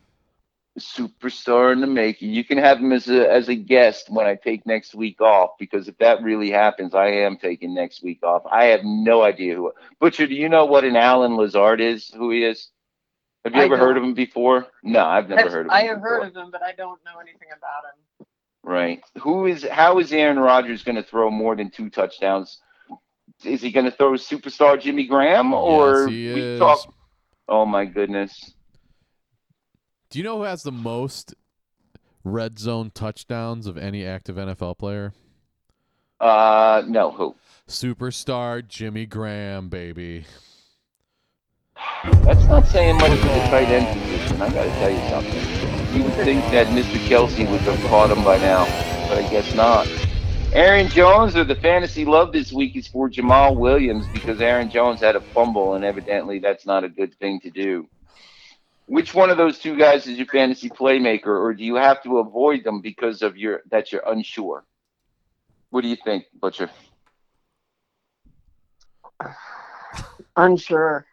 Superstar 0.79 1.73
in 1.73 1.81
the 1.81 1.87
making. 1.87 2.31
You 2.31 2.45
can 2.45 2.57
have 2.57 2.79
him 2.79 2.93
as 2.93 3.09
a 3.09 3.31
as 3.31 3.49
a 3.49 3.57
guest 3.57 4.09
when 4.09 4.27
I 4.27 4.37
take 4.37 4.65
next 4.65 4.95
week 4.95 5.21
off 5.21 5.51
because 5.59 5.89
if 5.89 5.99
that 5.99 6.23
really 6.23 6.51
happens, 6.51 6.95
I 6.95 7.09
am 7.09 7.37
taking 7.37 7.75
next 7.75 8.05
week 8.05 8.23
off. 8.23 8.43
I 8.51 8.67
have 8.67 8.83
no 8.85 9.23
idea 9.23 9.57
who. 9.57 9.73
Butcher, 9.99 10.29
do 10.29 10.35
you 10.35 10.49
know 10.49 10.65
what 10.67 10.85
an 10.85 10.95
Allen 10.95 11.37
Lazard 11.37 11.81
is? 11.81 12.09
Who 12.17 12.31
he 12.31 12.45
is? 12.45 12.71
Have 13.45 13.55
you 13.55 13.61
I 13.63 13.65
ever 13.65 13.77
heard 13.79 13.97
of 13.97 14.03
him 14.05 14.15
before? 14.15 14.67
No, 14.83 15.05
I've 15.05 15.29
never 15.29 15.37
That's- 15.37 15.53
heard 15.53 15.67
of 15.67 15.73
him. 15.73 15.77
I 15.77 15.83
have 15.85 15.97
before. 15.99 16.09
heard 16.21 16.29
of 16.29 16.37
him, 16.37 16.51
but 16.51 16.63
I 16.63 16.73
don't 16.73 17.01
know 17.05 17.19
anything 17.21 17.49
about 17.57 17.85
him. 17.85 18.27
Right. 18.63 19.03
Who 19.21 19.47
is? 19.47 19.67
How 19.71 19.99
is 19.99 20.13
Aaron 20.13 20.39
Rodgers 20.39 20.83
going 20.83 20.97
to 20.97 21.03
throw 21.03 21.31
more 21.31 21.57
than 21.57 21.71
two 21.71 21.89
touchdowns? 21.89 22.61
Is 23.43 23.63
he 23.63 23.71
going 23.73 23.87
to 23.87 23.91
throw 23.93 24.13
superstar 24.13 24.79
Jimmy 24.79 25.07
Graham 25.07 25.55
or 25.55 26.01
yes, 26.01 26.09
he 26.11 26.35
we 26.35 26.41
is. 26.43 26.59
talk? 26.59 26.95
Oh 27.49 27.65
my 27.65 27.87
goodness. 27.87 28.53
Do 30.11 30.19
you 30.19 30.25
know 30.25 30.37
who 30.39 30.43
has 30.43 30.63
the 30.63 30.73
most 30.73 31.35
red 32.23 32.59
zone 32.59 32.91
touchdowns 32.93 33.67
of 33.67 33.79
any 33.79 34.05
active 34.05 34.37
NFL 34.37 34.77
player? 34.77 35.15
Uh, 36.21 36.83
no. 36.87 37.11
Who? 37.13 37.35
Superstar 37.67 38.67
Jimmy 38.67 39.07
Graham, 39.07 39.69
baby. 39.71 40.27
That's 42.25 42.45
not 42.45 42.67
saying 42.67 42.97
much 42.97 43.19
for 43.19 43.27
the 43.27 43.41
tight 43.51 43.69
end 43.69 43.87
position. 44.01 44.41
I 44.41 44.51
got 44.51 44.65
to 44.65 44.71
tell 44.71 44.91
you 44.91 45.09
something. 45.09 45.95
You 45.95 46.05
would 46.05 46.15
think 46.15 46.43
that 46.53 46.69
Mr. 46.69 46.99
Kelce 47.09 47.51
would 47.51 47.61
have 47.63 47.81
caught 47.91 48.11
him 48.11 48.25
by 48.25 48.39
now, 48.39 48.65
but 49.09 49.19
I 49.19 49.29
guess 49.31 49.55
not. 49.55 49.89
Aaron 50.53 50.89
Jones 50.89 51.37
or 51.37 51.45
the 51.45 51.55
fantasy 51.55 52.05
love 52.05 52.33
this 52.33 52.53
week 52.53 52.75
is 52.77 52.89
for 52.89 53.09
Jamaal 53.09 53.57
Williams 53.57 54.07
because 54.13 54.41
Aaron 54.41 54.71
Jones 54.71 55.01
had 55.01 55.15
a 55.15 55.21
fumble, 55.21 55.75
and 55.75 55.85
evidently 55.85 56.39
that's 56.39 56.67
not 56.67 56.85
a 56.85 56.89
good 56.89 57.15
thing 57.19 57.41
to 57.41 57.51
do. 57.51 57.89
Which 58.87 59.15
one 59.15 59.31
of 59.31 59.37
those 59.37 59.59
two 59.59 59.77
guys 59.77 60.07
is 60.07 60.17
your 60.17 60.27
fantasy 60.27 60.69
playmaker, 60.69 61.27
or 61.27 61.55
do 61.55 61.65
you 61.65 61.77
have 61.77 62.03
to 62.03 62.19
avoid 62.19 62.65
them 62.65 62.81
because 62.81 63.23
of 63.23 63.37
your 63.37 63.63
that 63.71 63.93
you're 63.93 64.03
unsure? 64.07 64.65
What 65.71 65.83
do 65.83 65.89
you 65.89 65.97
think, 65.97 66.25
Butcher? 66.35 66.71
Unsure. 70.37 71.07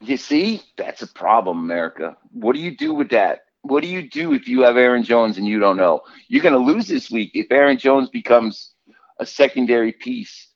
You 0.00 0.16
see, 0.16 0.62
that's 0.76 1.02
a 1.02 1.06
problem, 1.06 1.58
America. 1.58 2.16
What 2.32 2.54
do 2.54 2.60
you 2.60 2.76
do 2.76 2.94
with 2.94 3.10
that? 3.10 3.44
What 3.62 3.82
do 3.82 3.88
you 3.88 4.08
do 4.08 4.34
if 4.34 4.46
you 4.46 4.62
have 4.62 4.76
Aaron 4.76 5.02
Jones 5.02 5.38
and 5.38 5.46
you 5.46 5.58
don't 5.58 5.78
know? 5.78 6.02
You're 6.28 6.42
going 6.42 6.52
to 6.52 6.72
lose 6.72 6.86
this 6.86 7.10
week 7.10 7.30
if 7.34 7.46
Aaron 7.50 7.78
Jones 7.78 8.10
becomes 8.10 8.72
a 9.18 9.24
secondary 9.24 9.92
piece. 9.92 10.48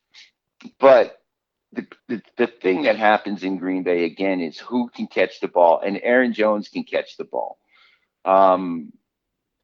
But 0.78 1.18
the, 1.72 1.86
the, 2.08 2.22
the 2.36 2.46
thing 2.46 2.82
that 2.82 2.96
happens 2.96 3.42
in 3.42 3.58
Green 3.58 3.82
Bay 3.82 4.04
again 4.04 4.40
is 4.40 4.58
who 4.58 4.88
can 4.90 5.06
catch 5.06 5.40
the 5.40 5.48
ball, 5.48 5.80
and 5.80 6.00
Aaron 6.02 6.32
Jones 6.32 6.68
can 6.68 6.84
catch 6.84 7.16
the 7.16 7.24
ball. 7.24 7.58
Um, 8.24 8.92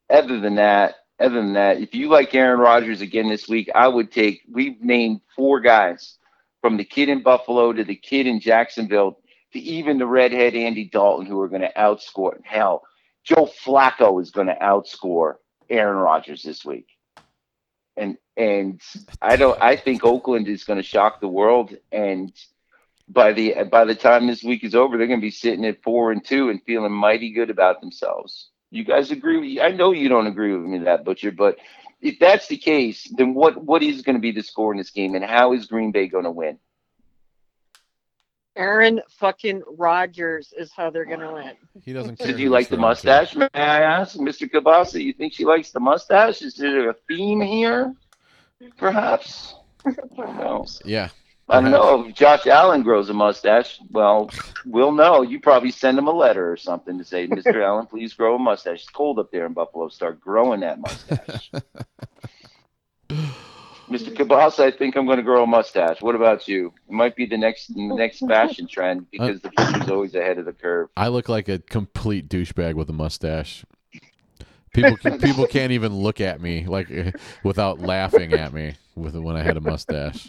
other 0.09 0.41
than 0.41 0.57
that, 0.57 0.95
other 1.19 1.37
than 1.37 1.55
that, 1.55 1.81
if 1.81 1.95
you 1.95 2.09
like 2.09 2.35
Aaron 2.35 2.61
Rodgers 2.61 3.01
again 3.01 3.29
this 3.29 3.49
week, 3.49 3.71
I 3.75 3.89
would 3.89 4.11
take. 4.11 4.43
We've 4.51 4.81
named 4.81 5.21
four 5.35 5.61
guys 5.61 6.19
from 6.61 6.77
the 6.77 6.85
kid 6.85 7.09
in 7.09 7.23
Buffalo 7.23 7.73
to 7.73 7.85
the 7.85 7.97
kid 7.97 8.27
in 8.27 8.41
Jacksonville 8.41 9.19
to 9.55 9.61
even 9.61 9.99
the 9.99 10.07
redhead 10.07 10.55
Andy 10.55 10.85
Dalton, 10.85 11.27
who 11.27 11.41
are 11.41 11.49
going 11.49 11.63
to 11.63 11.73
outscore. 11.77 12.39
Hell, 12.45 12.83
Joe 13.25 13.49
Flacco 13.65 14.21
is 14.21 14.31
going 14.31 14.49
to 14.49 14.55
outscore 14.55 15.37
Aaron 15.71 15.97
Rodgers 15.97 16.43
this 16.43 16.65
week. 16.65 16.89
And 17.97 18.19
and 18.37 18.81
I 19.23 19.37
don't. 19.37 19.61
I 19.63 19.77
think 19.77 20.05
Oakland 20.05 20.49
is 20.49 20.65
going 20.65 20.79
to 20.79 20.83
shock 20.83 21.21
the 21.21 21.29
world. 21.29 21.75
And 21.93 22.33
by 23.09 23.33
the 23.33 23.55
by 23.71 23.85
the 23.85 23.95
time 23.95 24.27
this 24.27 24.43
week 24.43 24.65
is 24.65 24.75
over, 24.75 24.99
they're 24.99 25.07
going 25.07 25.21
to 25.21 25.27
be 25.27 25.31
sitting 25.31 25.65
at 25.65 25.83
four 25.83 26.11
and 26.11 26.25
two 26.25 26.51
and 26.51 26.63
feeling 26.65 26.93
mighty 26.93 27.33
good 27.33 27.51
about 27.51 27.81
themselves. 27.81 28.51
You 28.71 28.85
guys 28.85 29.13
agree? 29.13 29.55
With, 29.55 29.65
I 29.65 29.69
know 29.69 29.93
you 29.93 30.09
don't 30.09 30.27
agree 30.27 30.53
with 30.53 30.69
me 30.69 30.79
that 30.79 31.05
butcher, 31.05 31.31
but 31.31 31.59
if 32.01 32.19
that's 32.19 32.49
the 32.49 32.57
case, 32.57 33.09
then 33.17 33.35
what 33.35 33.63
what 33.63 33.85
is 33.85 34.03
going 34.03 34.17
to 34.17 34.21
be 34.21 34.33
the 34.33 34.43
score 34.43 34.73
in 34.73 34.79
this 34.79 34.91
game, 34.91 35.15
and 35.15 35.25
how 35.25 35.53
is 35.53 35.67
Green 35.67 35.93
Bay 35.93 36.09
going 36.09 36.25
to 36.25 36.31
win? 36.33 36.59
Aaron 38.57 39.01
fucking 39.09 39.63
Rodgers 39.67 40.53
is 40.57 40.73
how 40.73 40.91
they're 40.91 41.05
gonna 41.05 41.33
win. 41.33 41.53
He 41.83 41.93
doesn't 41.93 42.17
care. 42.17 42.29
Did 42.29 42.39
you 42.39 42.51
like 42.51 42.69
the 42.69 42.77
throwing 42.77 42.83
to. 42.83 42.89
mustache? 42.89 43.35
May 43.37 43.49
I 43.55 43.83
ask, 43.83 44.17
Mr. 44.17 44.51
Kielbasa? 44.51 45.03
You 45.03 45.13
think 45.13 45.33
she 45.33 45.45
likes 45.45 45.71
the 45.71 45.81
mustache? 45.81 46.43
Is 46.43 46.55
there 46.55 46.91
a 46.91 46.95
theme 47.09 47.41
here? 47.41 47.95
Perhaps. 48.77 49.55
I 49.85 49.93
don't. 50.39 50.81
Yeah. 50.85 51.09
I 51.49 51.61
don't 51.61 51.73
know 51.73 52.07
if 52.07 52.15
Josh 52.15 52.47
Allen 52.47 52.83
grows 52.83 53.11
a 53.11 53.13
mustache. 53.13 53.79
Well, 53.91 54.31
we'll 54.65 54.93
know. 54.93 55.21
You 55.21 55.41
probably 55.41 55.73
send 55.73 55.99
him 55.99 56.07
a 56.07 56.13
letter 56.13 56.51
or 56.51 56.57
something 56.57 56.97
to 56.97 57.05
say, 57.05 57.27
"Mr. 57.27 57.63
Allen, 57.65 57.87
please 57.87 58.15
grow 58.15 58.37
a 58.37 58.39
mustache." 58.39 58.83
It's 58.83 58.89
cold 58.89 59.19
up 59.19 59.31
there 59.31 59.45
in 59.45 59.53
Buffalo. 59.53 59.89
Start 59.89 60.21
growing 60.21 60.61
that 60.61 60.79
mustache. 60.79 61.51
Mr. 63.89 64.15
Kielbasa, 64.15 64.61
I 64.61 64.71
think 64.71 64.97
I'm 64.97 65.07
going 65.07 65.19
to 65.19 65.23
grow 65.23 65.43
a 65.43 65.47
mustache. 65.47 66.01
What 66.01 66.15
about 66.15 66.49
you? 66.49 66.73
It 66.89 66.93
might 66.93 67.17
be 67.17 67.27
the 67.27 67.37
next 67.37 67.71
next 67.75 68.19
fashion 68.29 68.67
trend 68.67 69.11
because 69.11 69.41
the 69.41 69.51
picture's 69.51 69.89
always 69.89 70.15
ahead 70.15 70.39
of 70.39 70.47
the 70.47 70.53
curve. 70.53 70.89
I 70.97 71.09
look 71.09 71.29
like 71.29 71.49
a 71.49 71.59
complete 71.59 72.29
douchebag 72.29 72.75
with 72.75 72.89
a 72.91 72.95
mustache. 72.95 73.65
People 74.73 74.97
can, 74.97 75.19
people 75.21 75.47
can't 75.47 75.73
even 75.73 75.95
look 75.95 76.21
at 76.21 76.41
me 76.41 76.67
like 76.67 76.89
without 77.43 77.81
laughing 77.81 78.33
at 78.33 78.53
me 78.53 78.75
with 78.95 79.15
when 79.17 79.37
I 79.37 79.43
had 79.43 79.57
a 79.57 79.61
mustache. 79.61 80.29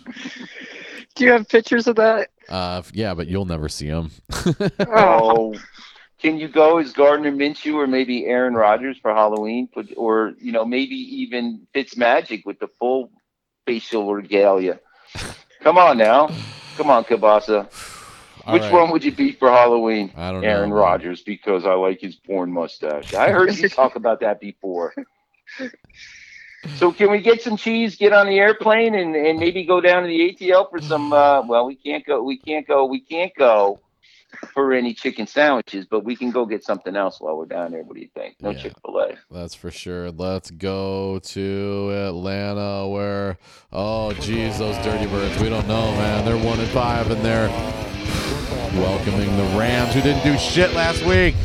Do 1.15 1.23
you 1.23 1.31
have 1.31 1.47
pictures 1.47 1.87
of 1.87 1.95
that? 1.95 2.29
Uh, 2.49 2.81
yeah, 2.93 3.13
but 3.13 3.27
you'll 3.27 3.45
never 3.45 3.69
see 3.69 3.89
them. 3.89 4.11
Oh, 4.87 5.55
can 6.19 6.37
you 6.37 6.47
go 6.47 6.79
as 6.79 6.91
Gardner 6.93 7.31
Minshew 7.31 7.75
or 7.75 7.87
maybe 7.87 8.25
Aaron 8.25 8.53
Rodgers 8.53 8.97
for 8.97 9.13
Halloween? 9.13 9.67
Put 9.67 9.93
or 9.95 10.33
you 10.39 10.51
know 10.51 10.65
maybe 10.65 10.95
even 10.95 11.67
Fitzmagic 11.73 12.45
with 12.45 12.59
the 12.59 12.67
full 12.79 13.11
facial 13.65 14.13
regalia. 14.13 14.79
Come 15.61 15.77
on 15.77 15.97
now, 15.97 16.29
come 16.77 16.89
on, 16.89 17.03
Kielbasa. 17.03 17.67
Which 18.47 18.61
right. 18.61 18.71
one 18.71 18.91
would 18.91 19.03
you 19.03 19.11
be 19.11 19.31
for 19.31 19.49
Halloween? 19.49 20.11
I 20.15 20.31
don't. 20.31 20.45
Aaron. 20.45 20.71
Rodgers 20.71 21.23
because 21.23 21.65
I 21.65 21.73
like 21.73 21.99
his 21.99 22.15
porn 22.15 22.51
mustache. 22.51 23.15
I 23.15 23.31
heard 23.31 23.55
you 23.55 23.67
talk 23.69 23.95
about 23.95 24.19
that 24.19 24.39
before. 24.39 24.93
So 26.77 26.91
can 26.91 27.11
we 27.11 27.21
get 27.21 27.41
some 27.41 27.57
cheese, 27.57 27.95
get 27.95 28.11
on 28.11 28.27
the 28.27 28.39
airplane, 28.39 28.95
and, 28.95 29.15
and 29.15 29.39
maybe 29.39 29.65
go 29.65 29.81
down 29.81 30.01
to 30.01 30.07
the 30.07 30.31
ATL 30.31 30.69
for 30.69 30.81
some? 30.81 31.13
Uh, 31.13 31.45
well, 31.45 31.65
we 31.65 31.75
can't 31.75 32.05
go. 32.05 32.23
We 32.23 32.37
can't 32.37 32.67
go. 32.67 32.85
We 32.85 32.99
can't 32.99 33.31
go 33.35 33.79
for 34.53 34.73
any 34.73 34.93
chicken 34.93 35.27
sandwiches, 35.27 35.85
but 35.89 36.03
we 36.03 36.15
can 36.15 36.31
go 36.31 36.45
get 36.45 36.63
something 36.63 36.95
else 36.95 37.19
while 37.19 37.37
we're 37.37 37.45
down 37.45 37.71
there. 37.71 37.83
What 37.83 37.95
do 37.95 38.01
you 38.01 38.09
think? 38.13 38.35
No 38.41 38.51
Yeah. 38.51 38.57
Chick 38.59 38.73
Fil 38.85 38.99
A. 38.99 39.17
That's 39.31 39.55
for 39.55 39.71
sure. 39.71 40.11
Let's 40.11 40.51
go 40.51 41.19
to 41.19 41.91
Atlanta, 42.09 42.87
where 42.87 43.37
oh 43.71 44.13
geez, 44.13 44.59
those 44.59 44.77
dirty 44.79 45.07
birds. 45.07 45.41
We 45.41 45.49
don't 45.49 45.67
know, 45.67 45.91
man. 45.93 46.25
They're 46.25 46.37
one 46.37 46.59
and 46.59 46.69
five, 46.69 47.09
and 47.11 47.21
they're 47.23 47.49
welcoming 48.79 49.35
the 49.37 49.57
Rams, 49.57 49.93
who 49.93 50.01
didn't 50.01 50.23
do 50.23 50.37
shit 50.37 50.73
last 50.73 51.05
week. 51.05 51.35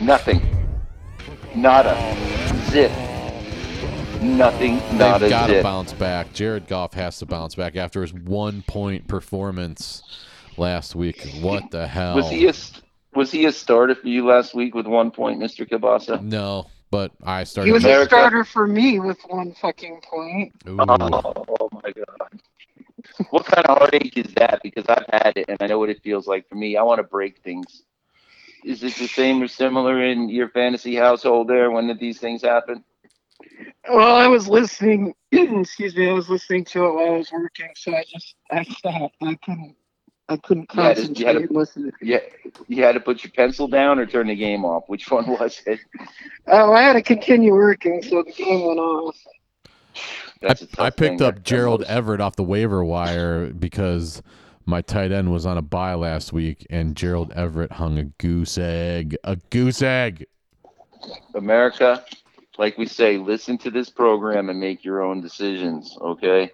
Nothing. 0.00 0.40
Nada. 1.54 1.96
Zip. 2.70 2.92
Nothing. 4.20 4.78
They've 4.98 5.30
got 5.30 5.46
to 5.48 5.62
bounce 5.62 5.92
back. 5.92 6.32
Jared 6.32 6.66
Goff 6.66 6.94
has 6.94 7.18
to 7.18 7.26
bounce 7.26 7.54
back 7.54 7.76
after 7.76 8.02
his 8.02 8.12
one 8.12 8.62
point 8.62 9.06
performance 9.06 10.02
last 10.56 10.94
week. 10.94 11.26
What 11.40 11.70
the 11.70 11.86
hell? 11.86 12.16
Was 12.16 12.30
he 12.30 12.46
a 12.48 12.52
was 13.16 13.30
he 13.30 13.46
a 13.46 13.52
starter 13.52 13.94
for 13.94 14.08
you 14.08 14.26
last 14.26 14.54
week 14.54 14.74
with 14.74 14.86
one 14.86 15.10
point, 15.10 15.40
Mr. 15.40 15.68
Kielbasa? 15.68 16.22
no, 16.22 16.66
but 16.90 17.12
I 17.22 17.44
started. 17.44 17.68
He 17.68 17.72
was 17.72 17.84
a 17.84 18.04
starter 18.06 18.44
for 18.44 18.66
me 18.66 18.98
with 18.98 19.18
one 19.28 19.54
fucking 19.54 20.00
point. 20.02 20.52
Ooh. 20.66 20.78
Oh, 20.80 21.44
oh 21.60 21.68
my 21.72 21.92
god. 21.92 22.40
What 23.30 23.46
kind 23.46 23.66
of 23.66 23.78
heartache 23.78 24.16
is 24.16 24.32
that? 24.34 24.60
Because 24.62 24.84
I've 24.88 25.06
had 25.10 25.36
it 25.36 25.46
and 25.48 25.58
I 25.60 25.66
know 25.66 25.78
what 25.78 25.90
it 25.90 26.02
feels 26.02 26.26
like 26.26 26.48
for 26.48 26.54
me. 26.54 26.76
I 26.76 26.82
want 26.82 26.98
to 26.98 27.04
break 27.04 27.38
things. 27.38 27.82
Is 28.64 28.82
it 28.82 28.94
the 28.96 29.06
same 29.06 29.42
or 29.42 29.48
similar 29.48 30.02
in 30.02 30.28
your 30.28 30.48
fantasy 30.50 30.94
household 30.94 31.48
there 31.48 31.70
when 31.70 31.96
these 31.98 32.18
things 32.18 32.42
happen? 32.42 32.84
Well, 33.90 34.16
I 34.16 34.26
was 34.26 34.48
listening. 34.48 35.14
excuse 35.32 35.96
me. 35.96 36.08
I 36.08 36.12
was 36.12 36.28
listening 36.28 36.64
to 36.66 36.86
it 36.86 36.92
while 36.94 37.06
I 37.14 37.18
was 37.18 37.32
working, 37.32 37.68
so 37.76 37.94
I 37.94 38.04
just 38.08 38.34
I 38.50 38.62
stopped. 38.64 39.16
I 39.22 39.34
couldn't. 39.44 39.74
I 40.30 40.36
couldn't 40.36 40.68
You 40.74 40.82
had 40.82 40.96
to- 40.96 41.02
you 41.02 41.06
concentrate 41.08 41.40
had 41.40 41.48
to- 41.48 41.54
listen. 41.54 41.92
Yeah, 42.02 42.18
you 42.66 42.82
had 42.84 42.92
to 42.92 43.00
put 43.00 43.24
your 43.24 43.30
pencil 43.32 43.66
down 43.66 43.98
or 43.98 44.04
turn 44.06 44.26
the 44.26 44.34
game 44.36 44.64
off. 44.64 44.84
Which 44.88 45.10
one 45.10 45.26
was 45.26 45.62
it? 45.66 45.80
Oh, 46.46 46.72
I 46.72 46.82
had 46.82 46.92
to 46.94 47.02
continue 47.02 47.52
working, 47.52 48.02
so 48.02 48.22
the 48.22 48.32
game 48.32 48.66
went 48.66 48.78
off. 48.78 49.16
That's 50.42 50.62
a 50.62 50.66
tough 50.66 50.78
I 50.80 50.90
picked 50.90 51.20
up 51.22 51.34
That- 51.34 51.34
that 51.36 51.44
Gerald 51.44 51.80
most- 51.80 51.90
Everett 51.90 52.20
off 52.20 52.36
the 52.36 52.44
waiver 52.44 52.84
wire 52.84 53.46
because 53.46 54.22
my 54.66 54.82
tight 54.82 55.12
end 55.12 55.32
was 55.32 55.46
on 55.46 55.56
a 55.56 55.62
bye 55.62 55.94
last 55.94 56.30
week, 56.34 56.66
and 56.68 56.94
Gerald 56.94 57.32
Everett 57.32 57.72
hung 57.72 57.96
a 57.98 58.04
goose 58.04 58.58
egg. 58.58 59.16
A 59.24 59.36
goose 59.48 59.80
egg. 59.80 60.26
America, 61.34 62.04
like 62.58 62.76
we 62.76 62.86
say, 62.86 63.16
listen 63.16 63.56
to 63.58 63.70
this 63.70 63.88
program 63.88 64.48
and 64.50 64.58
make 64.60 64.84
your 64.84 65.02
own 65.02 65.20
decisions. 65.20 65.96
Okay. 66.00 66.50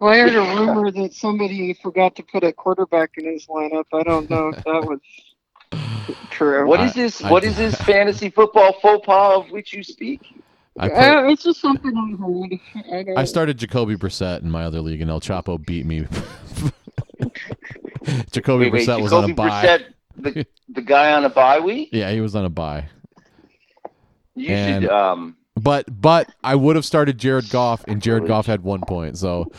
Well, 0.00 0.12
I 0.12 0.18
heard 0.18 0.34
a 0.34 0.40
rumor 0.40 0.90
that 0.92 1.12
somebody 1.14 1.74
forgot 1.74 2.14
to 2.16 2.22
put 2.22 2.44
a 2.44 2.52
quarterback 2.52 3.12
in 3.16 3.24
his 3.32 3.46
lineup. 3.46 3.86
I 3.92 4.02
don't 4.04 4.28
know 4.30 4.48
if 4.48 4.56
that 4.64 4.84
was 4.84 5.00
true. 6.30 6.66
What 6.68 6.80
I- 6.80 6.86
is 6.86 6.94
this? 6.94 7.24
I 7.24 7.30
What 7.30 7.42
d- 7.42 7.48
is 7.48 7.56
this 7.56 7.74
fantasy 7.82 8.30
football 8.30 8.74
faux 8.80 9.04
pas 9.04 9.38
of 9.44 9.50
which 9.50 9.72
you 9.72 9.82
speak? 9.82 10.20
I, 10.78 10.88
put, 10.88 10.96
Uh, 10.98 11.24
it's 11.28 11.42
just 11.42 11.60
something 11.60 11.92
I 11.96 12.16
heard. 12.92 13.16
I, 13.16 13.22
I 13.22 13.24
started 13.24 13.58
Jacoby 13.58 13.96
Brissett 13.96 14.42
in 14.42 14.50
my 14.50 14.62
other 14.64 14.80
league, 14.80 15.00
and 15.00 15.10
El 15.10 15.20
Chapo 15.20 15.58
beat 15.64 15.84
me. 15.84 16.06
Jacoby 18.30 18.64
Wait, 18.66 18.72
wait, 18.72 18.88
Brissett 18.88 19.02
was 19.02 19.12
on 19.12 19.24
a 19.24 19.26
Jacoby 19.28 19.32
bye. 19.48 19.66
Brissett, 19.66 19.84
the, 20.16 20.46
the 20.68 20.82
guy 20.82 21.12
on 21.14 21.24
a 21.24 21.28
bye 21.30 21.58
week? 21.58 21.88
Yeah, 21.92 22.12
he 22.12 22.20
was 22.20 22.36
on 22.36 22.44
a 22.44 22.48
bye. 22.48 22.84
You 24.38 24.48
And- 24.54 24.82
should. 24.84 24.90
Um, 24.92 25.36
But 25.60 25.86
but 26.00 26.28
I 26.44 26.54
would 26.54 26.76
have 26.76 26.84
started 26.84 27.18
Jared 27.18 27.50
Goff, 27.50 27.84
and 27.88 28.00
Jared 28.00 28.26
Goff 28.28 28.46
had 28.46 28.62
one 28.62 28.80
point, 28.82 29.18
so 29.18 29.50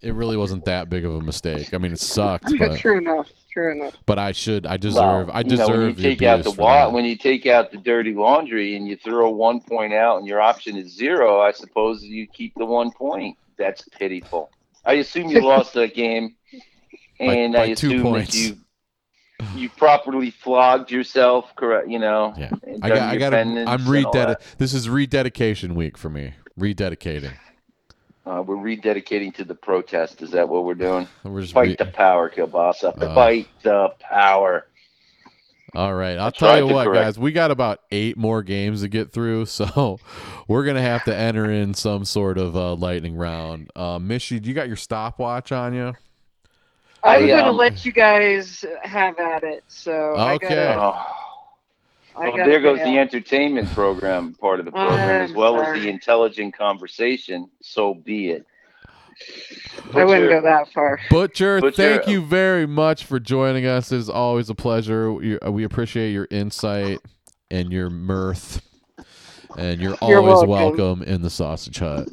it 0.00 0.14
really 0.14 0.36
wasn't 0.36 0.64
that 0.64 0.88
big 0.88 1.04
of 1.04 1.14
a 1.14 1.20
mistake. 1.20 1.74
I 1.74 1.78
mean, 1.78 1.92
it 1.92 2.00
sucked, 2.00 2.50
but 2.58 2.78
True 2.78 2.98
enough. 2.98 3.28
True 3.52 3.72
enough. 3.72 3.94
but 4.06 4.18
I 4.18 4.32
should 4.32 4.66
I 4.66 4.76
deserve 4.78 5.28
well, 5.28 5.36
I 5.36 5.40
you 5.40 5.44
know, 5.44 5.50
deserve 5.56 5.96
when 5.96 5.96
you 5.96 6.02
take 6.02 6.22
out 6.22 6.36
the 6.42 6.50
abuse 6.50 6.56
wa- 6.58 6.88
when 6.90 7.04
you 7.06 7.16
take 7.16 7.46
out 7.46 7.70
the 7.70 7.76
dirty 7.78 8.12
laundry 8.14 8.76
and 8.76 8.86
you 8.88 8.96
throw 8.96 9.28
one 9.30 9.60
point 9.60 9.92
out 9.94 10.18
and 10.18 10.26
your 10.26 10.40
option 10.42 10.76
is 10.76 10.94
zero. 10.94 11.40
I 11.40 11.52
suppose 11.52 12.02
you 12.02 12.26
keep 12.26 12.54
the 12.56 12.66
one 12.66 12.90
point. 12.90 13.36
That's 13.58 13.82
pitiful. 13.98 14.50
I 14.86 14.94
assume 14.94 15.28
you 15.30 15.40
lost 15.42 15.72
that 15.74 15.94
game, 15.94 16.34
and 17.20 17.54
by 17.54 17.62
I 17.62 17.74
two 17.74 17.88
assume 17.88 18.02
points. 18.02 18.32
that 18.32 18.38
you 18.38 18.56
you 19.54 19.68
properly 19.70 20.30
flogged 20.30 20.90
yourself. 20.90 21.54
Correct? 21.56 21.88
You 21.88 21.98
know. 21.98 22.34
Yeah. 22.36 22.50
I 22.82 22.88
got 22.88 22.98
I 22.98 23.16
got. 23.16 23.34
I'm 23.34 23.56
and 23.56 23.68
all 23.68 23.78
rededicating. 23.78 24.12
that. 24.12 24.42
This 24.58 24.74
is 24.74 24.88
rededication 24.88 25.74
week 25.74 25.98
for 25.98 26.10
me. 26.10 26.34
Rededicating. 26.58 27.32
Uh, 28.24 28.42
we're 28.42 28.56
rededicating 28.56 29.32
to 29.34 29.44
the 29.44 29.54
protest. 29.54 30.20
Is 30.20 30.32
that 30.32 30.48
what 30.48 30.64
we're 30.64 30.74
doing? 30.74 31.06
We're 31.22 31.42
just 31.42 31.54
Fight 31.54 31.68
re- 31.68 31.76
the 31.78 31.86
power, 31.86 32.28
Kielbasa. 32.28 33.00
Uh, 33.00 33.14
Fight 33.14 33.46
the 33.62 33.90
power. 34.00 34.66
All 35.74 35.94
right, 35.94 36.16
I'll 36.18 36.28
I 36.28 36.30
tell 36.30 36.58
you 36.58 36.72
what, 36.72 36.86
correct- 36.86 37.04
guys. 37.04 37.18
We 37.18 37.32
got 37.32 37.50
about 37.50 37.80
eight 37.92 38.16
more 38.16 38.42
games 38.42 38.80
to 38.80 38.88
get 38.88 39.12
through, 39.12 39.46
so 39.46 40.00
we're 40.48 40.64
gonna 40.64 40.82
have 40.82 41.04
to 41.04 41.14
enter 41.14 41.48
in 41.50 41.74
some 41.74 42.04
sort 42.04 42.38
of 42.38 42.56
uh, 42.56 42.74
lightning 42.74 43.14
round. 43.16 43.70
Uh, 43.76 43.98
Mishy, 43.98 44.44
you 44.44 44.54
got 44.54 44.66
your 44.68 44.76
stopwatch 44.76 45.52
on 45.52 45.74
you? 45.74 45.94
I 47.06 47.18
was 47.18 47.30
I, 47.30 47.36
gonna 47.36 47.50
um, 47.50 47.56
let 47.56 47.84
you 47.84 47.92
guys 47.92 48.64
have 48.82 49.18
at 49.18 49.44
it, 49.44 49.64
so 49.68 50.16
I 50.16 50.34
Okay. 50.34 50.48
gotta. 50.48 50.80
Oh. 50.80 51.06
Well, 52.18 52.36
gotta 52.36 52.50
there 52.50 52.60
goes 52.60 52.78
the 52.78 52.98
entertainment 52.98 53.72
program 53.74 54.34
part 54.34 54.58
of 54.58 54.64
the 54.66 54.72
program, 54.72 55.22
as 55.22 55.30
I'm 55.30 55.36
well 55.36 55.60
as 55.60 55.72
the 55.74 55.88
intelligent 55.88 56.56
conversation. 56.56 57.50
So 57.62 57.94
be 57.94 58.30
it. 58.30 58.46
I 59.94 60.04
wouldn't 60.04 60.30
go 60.30 60.42
that 60.42 60.72
far. 60.72 60.98
Butcher, 61.10 61.60
Butcher, 61.60 61.76
thank 61.76 62.08
uh, 62.08 62.10
you 62.10 62.22
very 62.22 62.66
much 62.66 63.04
for 63.04 63.20
joining 63.20 63.66
us. 63.66 63.92
It's 63.92 64.08
always 64.08 64.50
a 64.50 64.54
pleasure. 64.54 65.12
We, 65.12 65.38
uh, 65.38 65.50
we 65.50 65.64
appreciate 65.64 66.12
your 66.12 66.26
insight 66.30 67.00
and 67.50 67.72
your 67.72 67.90
mirth, 67.90 68.62
and 69.56 69.80
you're, 69.80 69.96
You're 70.02 70.18
always 70.18 70.44
welcome. 70.44 70.48
welcome 70.48 71.02
in 71.02 71.22
the 71.22 71.30
Sausage 71.30 71.78
Hut. 71.78 72.08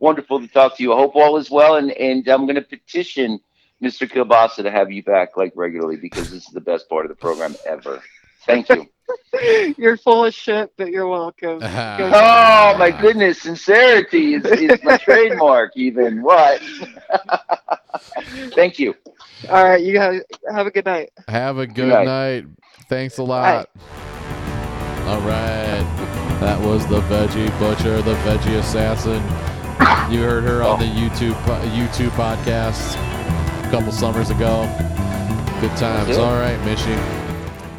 Wonderful 0.00 0.40
to 0.40 0.48
talk 0.48 0.76
to 0.76 0.82
you. 0.82 0.92
I 0.92 0.96
hope 0.96 1.16
all 1.16 1.36
is 1.36 1.50
well, 1.50 1.76
and 1.76 1.90
and 1.92 2.26
I'm 2.28 2.46
going 2.46 2.56
to 2.56 2.62
petition 2.62 3.40
Mr. 3.82 4.10
Kielbasa 4.10 4.62
to 4.62 4.70
have 4.70 4.90
you 4.90 5.02
back 5.02 5.36
like 5.36 5.52
regularly 5.54 5.96
because 5.96 6.30
this 6.30 6.46
is 6.46 6.52
the 6.52 6.60
best 6.60 6.88
part 6.88 7.04
of 7.04 7.10
the 7.10 7.14
program 7.14 7.54
ever. 7.66 8.02
Thank 8.44 8.68
you. 8.70 8.88
You're 9.78 9.96
full 9.96 10.24
of 10.24 10.34
shit, 10.34 10.72
but 10.76 10.90
you're 10.90 11.08
welcome. 11.08 11.60
oh 11.62 12.76
my 12.78 12.90
goodness, 12.90 13.40
sincerity 13.40 14.34
is, 14.34 14.44
is 14.44 14.82
my 14.84 14.98
trademark. 14.98 15.72
Even 15.76 16.22
what? 16.22 16.60
Thank 18.54 18.78
you. 18.78 18.94
All 19.48 19.64
right, 19.64 19.82
you 19.82 19.94
guys 19.94 20.20
have 20.52 20.66
a 20.66 20.70
good 20.70 20.84
night. 20.84 21.10
Have 21.26 21.56
a 21.56 21.66
good 21.66 21.88
night. 21.88 22.04
night. 22.04 22.46
Thanks 22.88 23.16
a 23.16 23.22
lot. 23.22 23.70
All 25.06 25.20
right. 25.20 25.86
That 26.40 26.60
was 26.60 26.86
the 26.88 27.00
Veggie 27.02 27.58
Butcher, 27.58 28.02
the 28.02 28.14
Veggie 28.16 28.58
Assassin. 28.58 29.22
You 30.12 30.22
heard 30.22 30.44
her 30.44 30.62
on 30.62 30.82
oh. 30.82 30.84
the 30.84 30.84
YouTube 30.84 31.34
YouTube 31.72 32.10
podcast 32.10 32.96
a 33.68 33.70
couple 33.70 33.92
summers 33.92 34.30
ago. 34.30 34.62
Good 35.60 35.76
times. 35.76 36.16
All 36.16 36.32
right, 36.38 36.58
Mishy. 36.60 36.96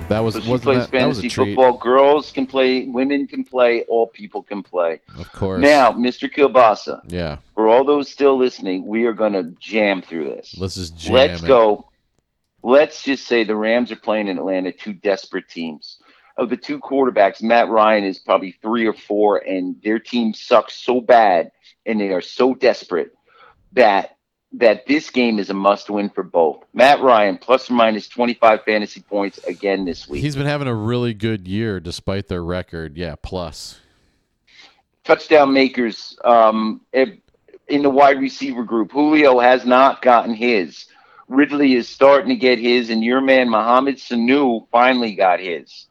That 0.07 0.19
was 0.19 0.35
So 0.35 0.41
she 0.41 0.49
wasn't 0.49 0.63
plays 0.63 0.77
that, 0.87 0.91
that 0.91 1.07
was 1.07 1.17
a 1.17 1.21
fantasy 1.21 1.29
treat. 1.29 1.55
football. 1.55 1.77
Girls 1.77 2.31
can 2.31 2.45
play, 2.45 2.85
women 2.85 3.25
can 3.27 3.43
play, 3.43 3.83
all 3.83 4.05
people 4.07 4.43
can 4.43 4.61
play. 4.61 5.01
Of 5.17 5.31
course. 5.31 5.61
Now, 5.61 5.91
Mr. 5.91 6.31
Kielbasa, 6.31 7.01
Yeah. 7.11 7.37
for 7.55 7.67
all 7.67 7.83
those 7.83 8.07
still 8.09 8.37
listening, 8.37 8.85
we 8.85 9.05
are 9.05 9.13
going 9.13 9.33
to 9.33 9.43
jam 9.59 10.01
through 10.01 10.25
this. 10.25 10.55
Let's 10.59 10.75
just 10.75 10.95
jam 10.97 11.13
Let's 11.13 11.43
it. 11.43 11.47
go. 11.47 11.89
Let's 12.61 13.01
just 13.03 13.25
say 13.27 13.43
the 13.43 13.55
Rams 13.55 13.91
are 13.91 13.95
playing 13.95 14.27
in 14.27 14.37
Atlanta, 14.37 14.71
two 14.71 14.93
desperate 14.93 15.47
teams. 15.49 15.97
Of 16.37 16.49
the 16.49 16.57
two 16.57 16.79
quarterbacks, 16.79 17.41
Matt 17.41 17.67
Ryan 17.69 18.03
is 18.03 18.19
probably 18.19 18.51
three 18.61 18.85
or 18.85 18.93
four, 18.93 19.37
and 19.37 19.75
their 19.83 19.99
team 19.99 20.33
sucks 20.33 20.75
so 20.75 21.01
bad 21.01 21.51
and 21.85 21.99
they 21.99 22.09
are 22.09 22.21
so 22.21 22.53
desperate 22.53 23.11
that 23.73 24.17
that 24.53 24.87
this 24.87 25.09
game 25.09 25.37
is 25.39 25.49
a 25.49 25.53
must 25.53 25.89
win 25.89 26.09
for 26.09 26.23
both. 26.23 26.63
Matt 26.73 27.01
Ryan 27.01 27.37
plus 27.37 27.69
or 27.69 27.73
minus 27.73 28.07
25 28.07 28.63
fantasy 28.63 29.01
points 29.01 29.37
again 29.45 29.85
this 29.85 30.07
week. 30.07 30.21
He's 30.21 30.35
been 30.35 30.47
having 30.47 30.67
a 30.67 30.73
really 30.73 31.13
good 31.13 31.47
year 31.47 31.79
despite 31.79 32.27
their 32.27 32.43
record. 32.43 32.97
Yeah, 32.97 33.15
plus. 33.21 33.79
touchdown 35.03 35.53
makers 35.53 36.17
um, 36.23 36.81
in 36.93 37.21
in 37.67 37.83
the 37.83 37.89
wide 37.89 38.19
receiver 38.19 38.63
group. 38.63 38.91
Julio 38.91 39.39
has 39.39 39.65
not 39.65 40.01
gotten 40.01 40.33
his. 40.33 40.87
Ridley 41.27 41.75
is 41.75 41.87
starting 41.87 42.29
to 42.29 42.35
get 42.35 42.57
his, 42.57 42.89
and 42.89 43.03
your 43.03 43.21
man 43.21 43.49
Mohamed 43.49 43.97
Sanu 43.97 44.67
finally 44.71 45.13
got 45.13 45.39
his. 45.39 45.85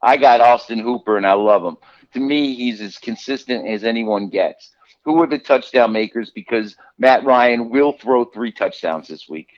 I 0.00 0.16
got 0.16 0.40
Austin 0.40 0.78
Hooper, 0.78 1.16
and 1.16 1.26
I 1.26 1.32
love 1.32 1.64
him. 1.64 1.76
To 2.14 2.20
me, 2.20 2.54
he's 2.54 2.80
as 2.80 2.96
consistent 2.98 3.66
as 3.66 3.82
anyone 3.82 4.28
gets. 4.28 4.70
Who 5.06 5.22
are 5.22 5.26
the 5.28 5.38
touchdown 5.38 5.92
makers? 5.92 6.30
Because 6.30 6.74
Matt 6.98 7.24
Ryan 7.24 7.70
will 7.70 7.92
throw 7.92 8.24
three 8.24 8.50
touchdowns 8.50 9.06
this 9.06 9.28
week. 9.28 9.50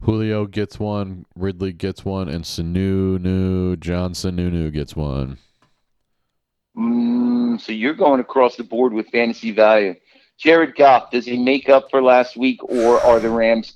Julio 0.00 0.46
gets 0.46 0.80
one, 0.80 1.26
Ridley 1.36 1.74
gets 1.74 2.02
one, 2.02 2.30
and 2.30 2.44
Sanu 2.44 3.20
Nu 3.20 3.76
Johnson 3.76 4.36
Nunu 4.36 4.70
gets 4.70 4.96
one. 4.96 5.36
Mm, 6.74 7.60
so 7.60 7.72
you're 7.72 7.92
going 7.92 8.20
across 8.20 8.56
the 8.56 8.64
board 8.64 8.94
with 8.94 9.06
fantasy 9.10 9.50
value. 9.50 9.96
Jared 10.38 10.74
Goff, 10.76 11.10
does 11.10 11.26
he 11.26 11.36
make 11.36 11.68
up 11.68 11.90
for 11.90 12.02
last 12.02 12.34
week, 12.34 12.64
or 12.64 12.98
are 13.02 13.20
the 13.20 13.28
Rams 13.28 13.74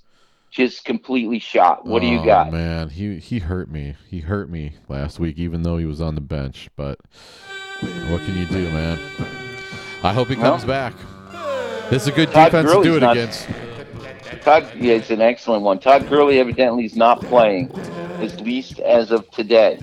just 0.51 0.87
completely 0.87 1.39
shot? 1.39 1.85
What 1.85 2.01
do 2.01 2.09
you 2.09 2.21
Oh, 2.21 2.25
got? 2.25 2.51
Man, 2.51 2.89
he 2.89 3.19
he 3.19 3.41
hurt 3.41 3.71
me. 3.71 3.95
He 4.09 4.21
hurt 4.21 4.49
me 4.49 4.73
last 4.89 5.21
week, 5.21 5.37
even 5.37 5.65
though 5.65 5.77
he 5.77 5.85
was 5.85 6.01
on 6.01 6.15
the 6.15 6.23
bench. 6.23 6.71
But 6.77 6.99
what 8.09 8.23
can 8.25 8.39
you 8.39 8.47
do, 8.47 8.71
man? 8.71 9.48
I 10.03 10.13
hope 10.13 10.29
he 10.29 10.37
Well, 10.37 10.53
comes 10.53 10.65
back. 10.65 10.95
This 11.91 12.03
is 12.03 12.09
a 12.09 12.13
good 12.13 12.31
Todd 12.31 12.53
defense 12.53 12.73
to 12.73 12.83
do 12.83 12.97
it 12.97 13.01
not- 13.01 13.17
against. 13.17 13.49
Todd, 14.43 14.67
yeah, 14.79 14.95
it's 14.95 15.11
an 15.11 15.21
excellent 15.21 15.63
one. 15.63 15.79
Todd 15.79 16.09
Gurley 16.09 16.39
evidently 16.39 16.85
is 16.85 16.95
not 16.97 17.21
playing, 17.23 17.71
at 18.23 18.41
least 18.41 18.79
as 18.81 19.11
of 19.11 19.29
today. 19.31 19.79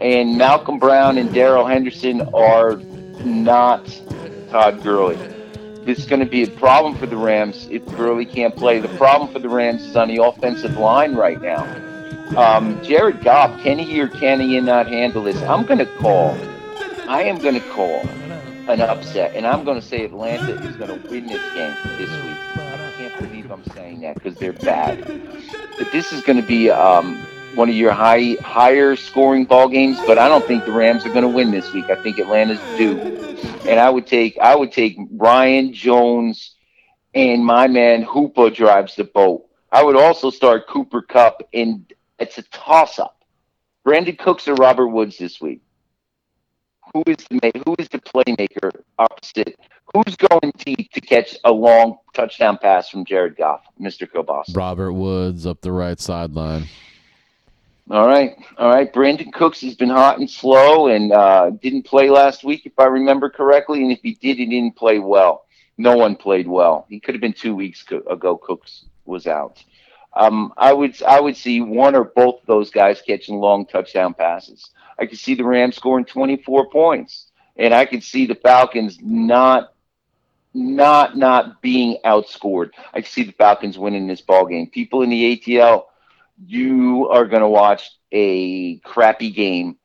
And 0.00 0.36
Malcolm 0.36 0.78
Brown 0.78 1.18
and 1.18 1.32
Darrell 1.32 1.66
Henderson 1.66 2.22
are 2.34 2.76
not 3.24 3.82
Todd 4.50 4.82
Gurley. 4.82 5.16
This 5.84 5.98
is 5.98 6.06
going 6.06 6.20
to 6.20 6.26
be 6.26 6.42
a 6.42 6.48
problem 6.48 6.96
for 6.96 7.06
the 7.06 7.16
Rams 7.16 7.68
if 7.70 7.86
Gurley 7.96 8.24
can't 8.24 8.56
play. 8.56 8.80
The 8.80 8.88
problem 8.96 9.32
for 9.32 9.38
the 9.38 9.48
Rams 9.48 9.84
is 9.84 9.94
on 9.96 10.08
the 10.08 10.22
offensive 10.22 10.76
line 10.76 11.14
right 11.14 11.40
now. 11.40 11.62
Um, 12.36 12.82
Jared 12.82 13.22
Goff, 13.22 13.60
can 13.62 13.78
he 13.78 14.00
or 14.00 14.08
can 14.08 14.40
he 14.40 14.60
not 14.60 14.88
handle 14.88 15.22
this? 15.22 15.40
I'm 15.42 15.64
going 15.64 15.78
to 15.78 15.86
call. 15.86 16.36
I 17.08 17.22
am 17.22 17.38
going 17.38 17.54
to 17.54 17.60
call 17.70 18.02
an 18.68 18.80
upset, 18.80 19.34
and 19.34 19.46
I'm 19.46 19.64
going 19.64 19.80
to 19.80 19.86
say 19.86 20.04
Atlanta 20.04 20.54
is 20.64 20.76
going 20.76 21.00
to 21.00 21.08
win 21.08 21.26
this 21.26 21.42
game 21.54 21.74
this 21.98 22.10
week. 22.10 22.36
I 22.56 22.92
can't 22.96 23.18
believe 23.18 23.50
I'm 23.50 23.64
saying 23.74 24.00
that 24.00 24.14
because 24.14 24.36
they're 24.36 24.52
bad. 24.52 25.04
But 25.78 25.92
this 25.92 26.12
is 26.12 26.22
going 26.22 26.40
to 26.40 26.46
be 26.46 26.70
um, 26.70 27.16
one 27.54 27.68
of 27.68 27.74
your 27.74 27.92
high 27.92 28.36
higher 28.40 28.96
scoring 28.96 29.44
ball 29.44 29.68
games. 29.68 29.98
But 30.06 30.18
I 30.18 30.28
don't 30.28 30.44
think 30.46 30.64
the 30.64 30.72
Rams 30.72 31.06
are 31.06 31.10
going 31.10 31.22
to 31.22 31.28
win 31.28 31.50
this 31.50 31.72
week. 31.72 31.90
I 31.90 31.94
think 32.02 32.18
Atlanta's 32.18 32.60
due, 32.76 32.98
and 33.68 33.78
I 33.78 33.88
would 33.90 34.06
take 34.06 34.38
I 34.38 34.56
would 34.56 34.72
take 34.72 34.96
Ryan 35.12 35.72
Jones 35.72 36.56
and 37.16 37.44
my 37.44 37.66
man 37.66 38.02
Hooper 38.02 38.50
drives 38.50 38.94
the 38.94 39.04
boat. 39.04 39.46
I 39.72 39.82
would 39.82 39.96
also 39.96 40.30
start 40.30 40.68
Cooper 40.68 41.02
Kupp, 41.02 41.42
and 41.52 41.90
it's 42.18 42.38
a 42.38 42.42
toss 42.42 42.98
up. 42.98 43.24
Brandin 43.86 44.18
Cooks 44.18 44.46
or 44.48 44.54
Robert 44.54 44.88
Woods 44.88 45.16
this 45.16 45.40
week. 45.40 45.62
Who 46.96 47.02
is 47.08 47.26
the 47.28 47.40
ma- 47.42 47.62
who 47.66 47.76
is 47.78 47.90
the 47.90 47.98
playmaker 47.98 48.70
opposite? 48.98 49.60
Who's 49.92 50.16
going 50.16 50.50
to, 50.50 50.74
to 50.76 51.00
catch 51.02 51.36
a 51.44 51.52
long 51.52 51.98
touchdown 52.14 52.56
pass 52.56 52.88
from 52.88 53.04
Jared 53.04 53.36
Goff, 53.36 53.60
Mr. 53.78 54.10
Kobas? 54.10 54.56
Robert 54.56 54.94
Woods 54.94 55.44
up 55.44 55.60
the 55.60 55.72
right 55.72 56.00
sideline. 56.00 56.68
All 57.90 58.06
right, 58.06 58.34
all 58.56 58.70
right. 58.70 58.90
Brandin 58.90 59.30
Cooks 59.30 59.60
has 59.60 59.74
been 59.74 59.90
hot 59.90 60.18
and 60.18 60.30
slow, 60.30 60.88
and 60.88 61.12
uh, 61.12 61.50
didn't 61.50 61.82
play 61.82 62.08
last 62.08 62.44
week, 62.44 62.64
if 62.64 62.72
I 62.78 62.86
remember 62.86 63.28
correctly. 63.28 63.82
And 63.82 63.92
if 63.92 64.00
he 64.02 64.14
did, 64.14 64.38
he 64.38 64.46
didn't 64.46 64.76
play 64.76 64.98
well. 64.98 65.44
No 65.76 65.98
one 65.98 66.16
played 66.16 66.48
well. 66.48 66.86
He 66.88 66.98
could 66.98 67.14
have 67.14 67.20
been 67.20 67.34
two 67.34 67.54
weeks 67.54 67.82
co- 67.82 68.02
ago. 68.08 68.38
Cooks 68.38 68.86
was 69.04 69.26
out. 69.26 69.62
Um, 70.14 70.54
I 70.56 70.72
would 70.72 71.02
I 71.02 71.20
would 71.20 71.36
see 71.36 71.60
one 71.60 71.94
or 71.94 72.04
both 72.04 72.40
of 72.40 72.46
those 72.46 72.70
guys 72.70 73.02
catching 73.02 73.36
long 73.36 73.66
touchdown 73.66 74.14
passes. 74.14 74.70
I 74.98 75.06
could 75.06 75.18
see 75.18 75.34
the 75.34 75.44
Rams 75.44 75.76
scoring 75.76 76.04
24 76.04 76.70
points, 76.70 77.26
and 77.56 77.74
I 77.74 77.84
could 77.84 78.02
see 78.02 78.26
the 78.26 78.34
Falcons 78.34 78.98
not 79.00 79.72
not 80.54 81.16
not 81.16 81.60
being 81.60 81.98
outscored. 82.04 82.70
I 82.94 83.02
see 83.02 83.24
the 83.24 83.32
Falcons 83.32 83.78
winning 83.78 84.06
this 84.06 84.22
ball 84.22 84.46
game. 84.46 84.68
People 84.68 85.02
in 85.02 85.10
the 85.10 85.36
ATL, 85.36 85.84
you 86.46 87.08
are 87.10 87.26
going 87.26 87.42
to 87.42 87.48
watch 87.48 87.90
a 88.10 88.78
crappy 88.78 89.30
game 89.30 89.76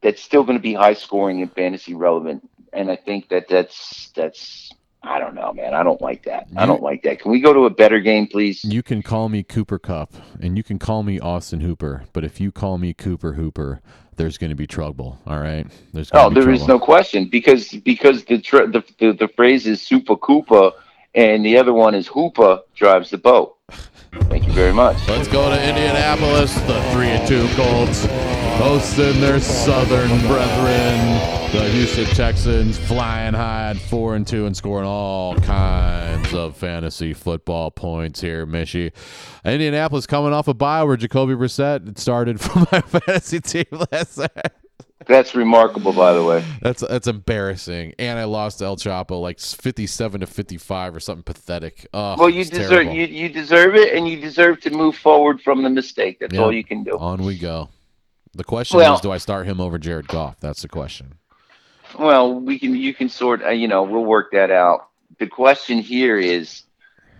that's 0.00 0.22
still 0.22 0.44
going 0.44 0.58
to 0.58 0.62
be 0.62 0.74
high 0.74 0.94
scoring 0.94 1.42
and 1.42 1.52
fantasy 1.52 1.94
relevant. 1.94 2.48
And 2.72 2.90
I 2.90 2.96
think 2.96 3.28
that 3.28 3.48
that's 3.48 4.10
that's 4.16 4.72
I 5.06 5.18
don't 5.18 5.34
know, 5.34 5.52
man. 5.52 5.74
I 5.74 5.82
don't 5.82 6.00
like 6.00 6.24
that. 6.24 6.48
I 6.56 6.64
don't 6.64 6.82
like 6.82 7.02
that. 7.02 7.20
Can 7.20 7.30
we 7.30 7.40
go 7.40 7.52
to 7.52 7.66
a 7.66 7.70
better 7.70 8.00
game, 8.00 8.26
please? 8.26 8.64
You 8.64 8.82
can 8.82 9.02
call 9.02 9.28
me 9.28 9.42
Cooper 9.42 9.78
Kupp 9.78 10.14
and 10.40 10.56
you 10.56 10.62
can 10.62 10.78
call 10.78 11.02
me 11.02 11.20
Austin 11.20 11.60
Hooper, 11.60 12.04
but 12.12 12.24
if 12.24 12.40
you 12.40 12.50
call 12.50 12.78
me 12.78 12.94
Cooper 12.94 13.34
Hooper, 13.34 13.82
there's 14.16 14.38
going 14.38 14.50
to 14.50 14.56
be 14.56 14.66
trouble. 14.66 15.18
All 15.26 15.38
right. 15.38 15.66
There's 15.92 16.10
Oh, 16.12 16.30
there 16.30 16.50
is 16.50 16.60
trouble. 16.60 16.78
no 16.78 16.84
question 16.84 17.28
because 17.28 17.68
because 17.70 18.24
the 18.24 18.38
tr- 18.40 18.66
the, 18.66 18.82
the 18.98 19.12
the 19.12 19.28
phrase 19.28 19.66
is 19.66 19.80
super 19.82 20.16
Koopa 20.16 20.72
and 21.14 21.44
the 21.44 21.56
other 21.58 21.72
one 21.72 21.94
is 21.94 22.08
Hoopa 22.08 22.60
drives 22.74 23.10
the 23.10 23.18
boat. 23.18 23.56
Thank 24.30 24.46
you 24.46 24.52
very 24.52 24.72
much. 24.72 24.96
Let's 25.08 25.26
go 25.28 25.48
to 25.50 25.68
Indianapolis. 25.68 26.54
The 26.62 26.80
three 26.92 27.08
and 27.08 27.26
two 27.26 27.48
Colts 27.56 28.06
hosting 28.58 29.20
their 29.20 29.40
Southern 29.40 30.08
brethren, 30.26 31.52
the 31.52 31.68
Houston 31.72 32.04
Texans, 32.06 32.78
flying 32.78 33.34
high 33.34 33.70
at 33.70 33.76
four 33.76 34.14
and 34.16 34.26
two 34.26 34.46
and 34.46 34.56
scoring 34.56 34.86
all 34.86 35.36
kinds 35.36 36.32
of 36.32 36.56
fantasy 36.56 37.12
football 37.12 37.70
points 37.70 38.20
here, 38.20 38.46
Mishy. 38.46 38.92
Indianapolis 39.44 40.06
coming 40.06 40.32
off 40.32 40.48
a 40.48 40.54
bye 40.54 40.82
where 40.84 40.96
Jacoby 40.96 41.34
Brissett 41.34 41.98
started 41.98 42.40
for 42.40 42.60
my 42.72 42.80
fantasy 42.80 43.40
team 43.40 43.66
last 43.92 44.18
night. 44.18 44.30
That's 45.06 45.34
remarkable, 45.34 45.92
by 45.92 46.14
the 46.14 46.22
way. 46.24 46.42
That's 46.62 46.80
that's 46.80 47.06
embarrassing. 47.06 47.92
And 47.98 48.18
I 48.18 48.24
lost 48.24 48.60
to 48.60 48.64
El 48.64 48.76
Chapo 48.76 49.20
like 49.20 49.38
fifty-seven 49.38 50.20
to 50.22 50.26
fifty-five 50.26 50.96
or 50.96 51.00
something 51.00 51.24
pathetic. 51.24 51.86
Oh, 51.92 52.16
Well, 52.18 52.30
you 52.30 52.42
deserve 52.46 52.70
terrible. 52.70 52.94
you, 52.94 53.04
you 53.06 53.28
deserve 53.28 53.74
it, 53.74 53.94
and 53.94 54.08
you 54.08 54.18
deserve 54.18 54.60
to 54.62 54.70
move 54.70 54.96
forward 54.96 55.42
from 55.42 55.62
the 55.62 55.68
mistake. 55.68 56.20
That's 56.20 56.32
Yeah. 56.32 56.40
all 56.40 56.52
you 56.52 56.64
can 56.64 56.84
do. 56.84 56.92
On 56.98 57.22
we 57.22 57.36
go. 57.36 57.68
The 58.34 58.44
question 58.44 58.78
Well- 58.78 58.94
is, 58.94 59.00
do 59.00 59.12
I 59.12 59.18
start 59.18 59.46
him 59.46 59.60
over 59.60 59.78
Jared 59.78 60.08
Goff? 60.08 60.40
That's 60.40 60.62
the 60.62 60.68
question. 60.68 61.14
Well, 61.98 62.34
we 62.34 62.58
can 62.58 62.74
you 62.74 62.92
can 62.92 63.08
sort 63.08 63.42
uh, 63.42 63.50
you 63.50 63.68
know 63.68 63.84
we'll 63.84 64.04
work 64.04 64.32
that 64.32 64.50
out. 64.50 64.88
The 65.18 65.28
question 65.28 65.78
here 65.78 66.18
is, 66.18 66.64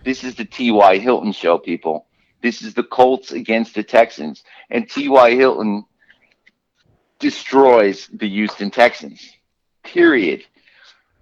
this 0.03 0.25
is 0.25 0.35
the 0.35 0.43
T.Y. 0.43 0.97
Hilton 0.97 1.31
show, 1.31 1.57
people. 1.57 2.07
This 2.41 2.61
is 2.61 2.73
the 2.73 2.83
Colts 2.83 3.31
against 3.31 3.73
the 3.75 3.83
Texans, 3.83 4.43
and 4.69 4.89
T.Y. 4.89 5.31
Hilton 5.35 5.85
destroys 7.19 8.09
the 8.13 8.27
Houston 8.27 8.69
Texans. 8.69 9.31
Period. 9.83 10.43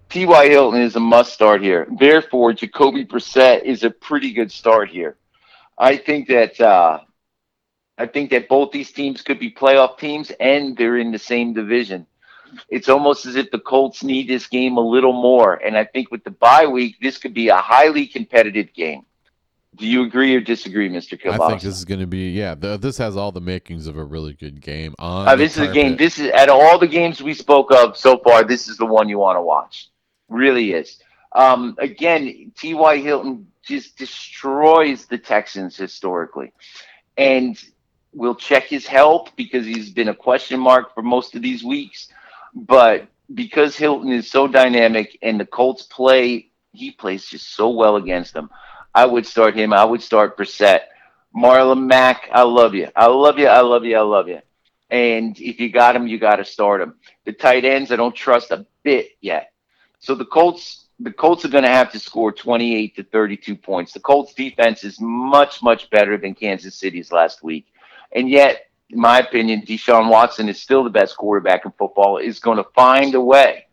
T.Y. 0.10 0.50
Hilton 0.50 0.82
is 0.82 0.96
a 0.96 1.00
must 1.00 1.34
start 1.34 1.62
here. 1.62 1.88
Therefore, 2.00 2.54
Jacoby 2.54 3.06
Brissett 3.06 3.64
is 3.64 3.84
a 3.84 3.90
pretty 3.90 4.34
good 4.34 4.52
start 4.52 4.90
here. 4.90 5.18
I 5.78 5.98
think 5.98 6.28
that 6.28 6.60
uh, 6.60 7.00
I 7.98 8.08
think 8.08 8.32
that 8.32 8.50
both 8.50 8.72
these 8.72 8.92
teams 8.92 9.22
could 9.22 9.40
be 9.40 9.52
playoff 9.52 9.98
teams, 9.98 10.32
and 10.40 10.76
they're 10.76 10.98
in 10.98 11.12
the 11.12 11.20
same 11.20 11.54
division 11.54 12.08
it's 12.70 12.90
almost 12.90 13.26
as 13.26 13.36
if 13.36 13.52
the 13.52 13.60
Colts 13.60 14.04
need 14.04 14.28
this 14.28 14.48
game 14.48 14.78
a 14.78 14.82
little 14.82 15.14
more. 15.14 15.56
And 15.56 15.78
I 15.78 15.86
think 15.86 16.12
with 16.12 16.24
the 16.24 16.32
bye 16.32 16.66
week, 16.66 16.98
this 17.02 17.18
could 17.18 17.34
be 17.34 17.50
a 17.50 17.58
highly 17.58 18.08
competitive 18.08 18.74
game. 18.74 19.06
Do 19.76 19.88
you 19.88 20.04
agree 20.04 20.36
or 20.36 20.40
disagree, 20.40 20.88
Mr. 20.88 21.20
I 21.32 21.50
think 21.50 21.62
this 21.62 21.76
is 21.76 21.84
going 21.84 22.00
to 22.00 22.06
be 22.06 22.30
yeah. 22.30 22.54
The, 22.54 22.78
this 22.78 22.96
has 23.00 23.18
all 23.18 23.32
the 23.32 23.42
makings 23.42 23.88
of 23.88 23.98
a 23.98 24.04
really 24.04 24.34
good 24.34 24.62
game. 24.62 24.94
On 25.00 25.28
Uh, 25.28 25.36
this 25.36 25.58
is 25.58 25.68
a 25.68 25.74
game. 25.74 25.98
This 25.98 26.20
is 26.20 26.32
out 26.32 26.50
of 26.50 26.60
all 26.60 26.78
the 26.78 26.88
games 26.88 27.24
we 27.24 27.34
spoke 27.34 27.72
of 27.72 27.98
so 27.98 28.20
far. 28.20 28.44
This 28.44 28.68
is 28.68 28.78
the 28.78 28.86
one 28.86 29.10
you 29.10 29.18
want 29.18 29.38
to 29.38 29.42
watch. 29.42 29.90
Really 30.30 30.74
is. 30.74 31.00
Um, 31.32 31.76
again, 31.80 32.52
T.Y. 32.56 32.98
Hilton 32.98 33.48
just 33.64 33.98
destroys 33.98 35.08
the 35.08 35.18
Texans 35.18 35.76
historically, 35.76 36.54
and 37.18 37.60
we'll 38.14 38.36
check 38.36 38.66
his 38.66 38.86
health 38.86 39.32
because 39.36 39.66
he's 39.66 39.90
been 39.90 40.10
a 40.10 40.16
question 40.16 40.60
mark 40.60 40.94
for 40.94 41.02
most 41.02 41.36
of 41.36 41.42
these 41.42 41.64
weeks. 41.64 42.10
But 42.54 43.08
because 43.34 43.76
Hilton 43.76 44.12
is 44.12 44.30
so 44.30 44.48
dynamic 44.48 45.18
and 45.22 45.40
the 45.40 45.46
Colts 45.46 45.84
play, 45.84 46.50
he 46.72 46.92
plays 46.92 47.26
just 47.26 47.56
so 47.56 47.70
well 47.70 47.96
against 47.96 48.34
them. 48.34 48.50
I 48.94 49.06
would 49.06 49.26
start 49.26 49.56
him. 49.56 49.74
I 49.74 49.84
would 49.84 50.02
start 50.02 50.38
Brissett. 50.38 50.82
Marlon 51.36 51.88
Mack, 51.88 52.30
I 52.32 52.44
love 52.44 52.76
you. 52.76 52.90
I 52.96 53.08
love 53.08 53.40
you. 53.40 53.48
I 53.48 53.62
love 53.62 53.86
you. 53.86 53.98
I 53.98 54.02
love 54.02 54.28
you. 54.28 54.42
And 54.92 55.40
if 55.40 55.60
you 55.60 55.72
got 55.72 55.96
him, 55.96 56.06
you 56.06 56.20
got 56.20 56.36
to 56.36 56.46
start 56.46 56.82
him. 56.82 56.96
The 57.26 57.34
tight 57.34 57.66
ends, 57.66 57.92
I 57.92 57.96
don't 57.96 58.16
trust 58.16 58.52
a 58.52 58.68
bit 58.84 59.12
yet. 59.22 59.52
So 59.98 60.14
the 60.14 60.26
Colts, 60.26 60.86
the 61.00 61.12
Colts 61.12 61.44
are 61.46 61.50
going 61.50 61.64
to 61.64 61.70
have 61.70 61.92
to 61.94 62.00
score 62.00 62.32
28 62.32 62.96
to 62.98 63.04
32 63.04 63.56
points. 63.56 63.94
The 63.94 64.00
Colts 64.00 64.36
defense 64.36 64.84
is 64.84 65.00
much, 65.02 65.64
much 65.64 65.90
better 65.90 66.18
than 66.18 66.36
Kansas 66.36 66.76
City's 66.76 67.12
last 67.12 67.42
week. 67.42 67.73
And 68.14 68.30
yet, 68.30 68.68
in 68.90 69.00
my 69.00 69.20
opinion, 69.20 69.64
Deshaun 69.64 70.10
Watson 70.10 70.50
is 70.50 70.62
still 70.62 70.84
the 70.84 70.90
best 70.90 71.18
quarterback 71.18 71.66
in 71.66 71.72
football, 71.72 72.18
is 72.18 72.40
going 72.40 72.58
to 72.58 72.70
find 72.76 73.16
a 73.16 73.22
way, 73.22 73.66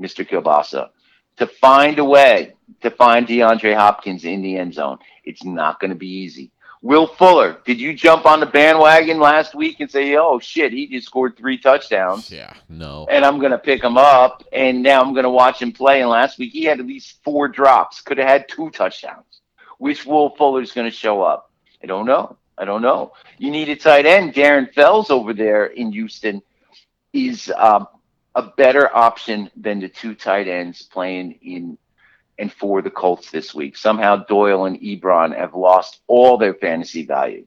Mr. 0.00 0.26
Kielbasa, 0.26 0.90
to 1.36 1.46
find 1.46 1.98
a 1.98 2.04
way 2.04 2.54
to 2.80 2.90
find 2.90 3.26
DeAndre 3.26 3.74
Hopkins 3.74 4.24
in 4.24 4.42
the 4.42 4.56
end 4.56 4.74
zone. 4.74 4.98
It's 5.24 5.44
not 5.44 5.80
going 5.80 5.90
to 5.90 5.96
be 5.96 6.08
easy. 6.08 6.52
Will 6.82 7.06
Fuller, 7.06 7.58
did 7.64 7.80
you 7.80 7.94
jump 7.94 8.26
on 8.26 8.40
the 8.40 8.46
bandwagon 8.46 9.20
last 9.20 9.54
week 9.54 9.78
and 9.78 9.88
say, 9.88 10.16
oh, 10.16 10.40
shit, 10.40 10.72
he 10.72 10.88
just 10.88 11.06
scored 11.06 11.36
three 11.36 11.56
touchdowns? 11.56 12.28
yeah. 12.30 12.54
No. 12.68 13.06
and 13.08 13.24
I'm 13.24 13.38
going 13.38 13.52
to 13.52 13.58
pick 13.58 13.84
him 13.84 13.96
up, 13.96 14.42
and 14.52 14.82
now 14.82 15.00
I'm 15.00 15.12
going 15.12 15.22
to 15.22 15.30
watch 15.30 15.62
him 15.62 15.70
play. 15.70 16.00
And 16.00 16.10
last 16.10 16.40
week 16.40 16.52
he 16.52 16.64
had 16.64 16.80
at 16.80 16.86
least 16.86 17.22
four 17.22 17.46
drops, 17.46 18.00
could 18.00 18.18
have 18.18 18.26
had 18.26 18.48
two 18.48 18.70
touchdowns. 18.70 19.42
Which 19.78 20.04
Will 20.04 20.30
Fuller's 20.30 20.72
going 20.72 20.90
to 20.90 20.96
show 20.96 21.22
up? 21.22 21.52
I 21.84 21.86
don't 21.86 22.06
know. 22.06 22.36
I 22.58 22.64
don't 22.64 22.82
know. 22.82 23.12
You 23.38 23.50
need 23.50 23.68
a 23.68 23.76
tight 23.76 24.06
end. 24.06 24.34
Darren 24.34 24.72
Fells 24.72 25.10
over 25.10 25.32
there 25.32 25.66
in 25.66 25.92
Houston 25.92 26.42
is 27.12 27.52
um, 27.56 27.86
a 28.34 28.42
better 28.42 28.94
option 28.94 29.50
than 29.56 29.80
the 29.80 29.88
two 29.88 30.14
tight 30.14 30.48
ends 30.48 30.82
playing 30.82 31.38
in 31.42 31.78
and 32.38 32.52
for 32.52 32.82
the 32.82 32.90
Colts 32.90 33.30
this 33.30 33.54
week. 33.54 33.76
Somehow 33.76 34.16
Doyle 34.16 34.64
and 34.64 34.80
Ebron 34.80 35.36
have 35.36 35.54
lost 35.54 36.00
all 36.06 36.38
their 36.38 36.54
fantasy 36.54 37.04
value. 37.04 37.46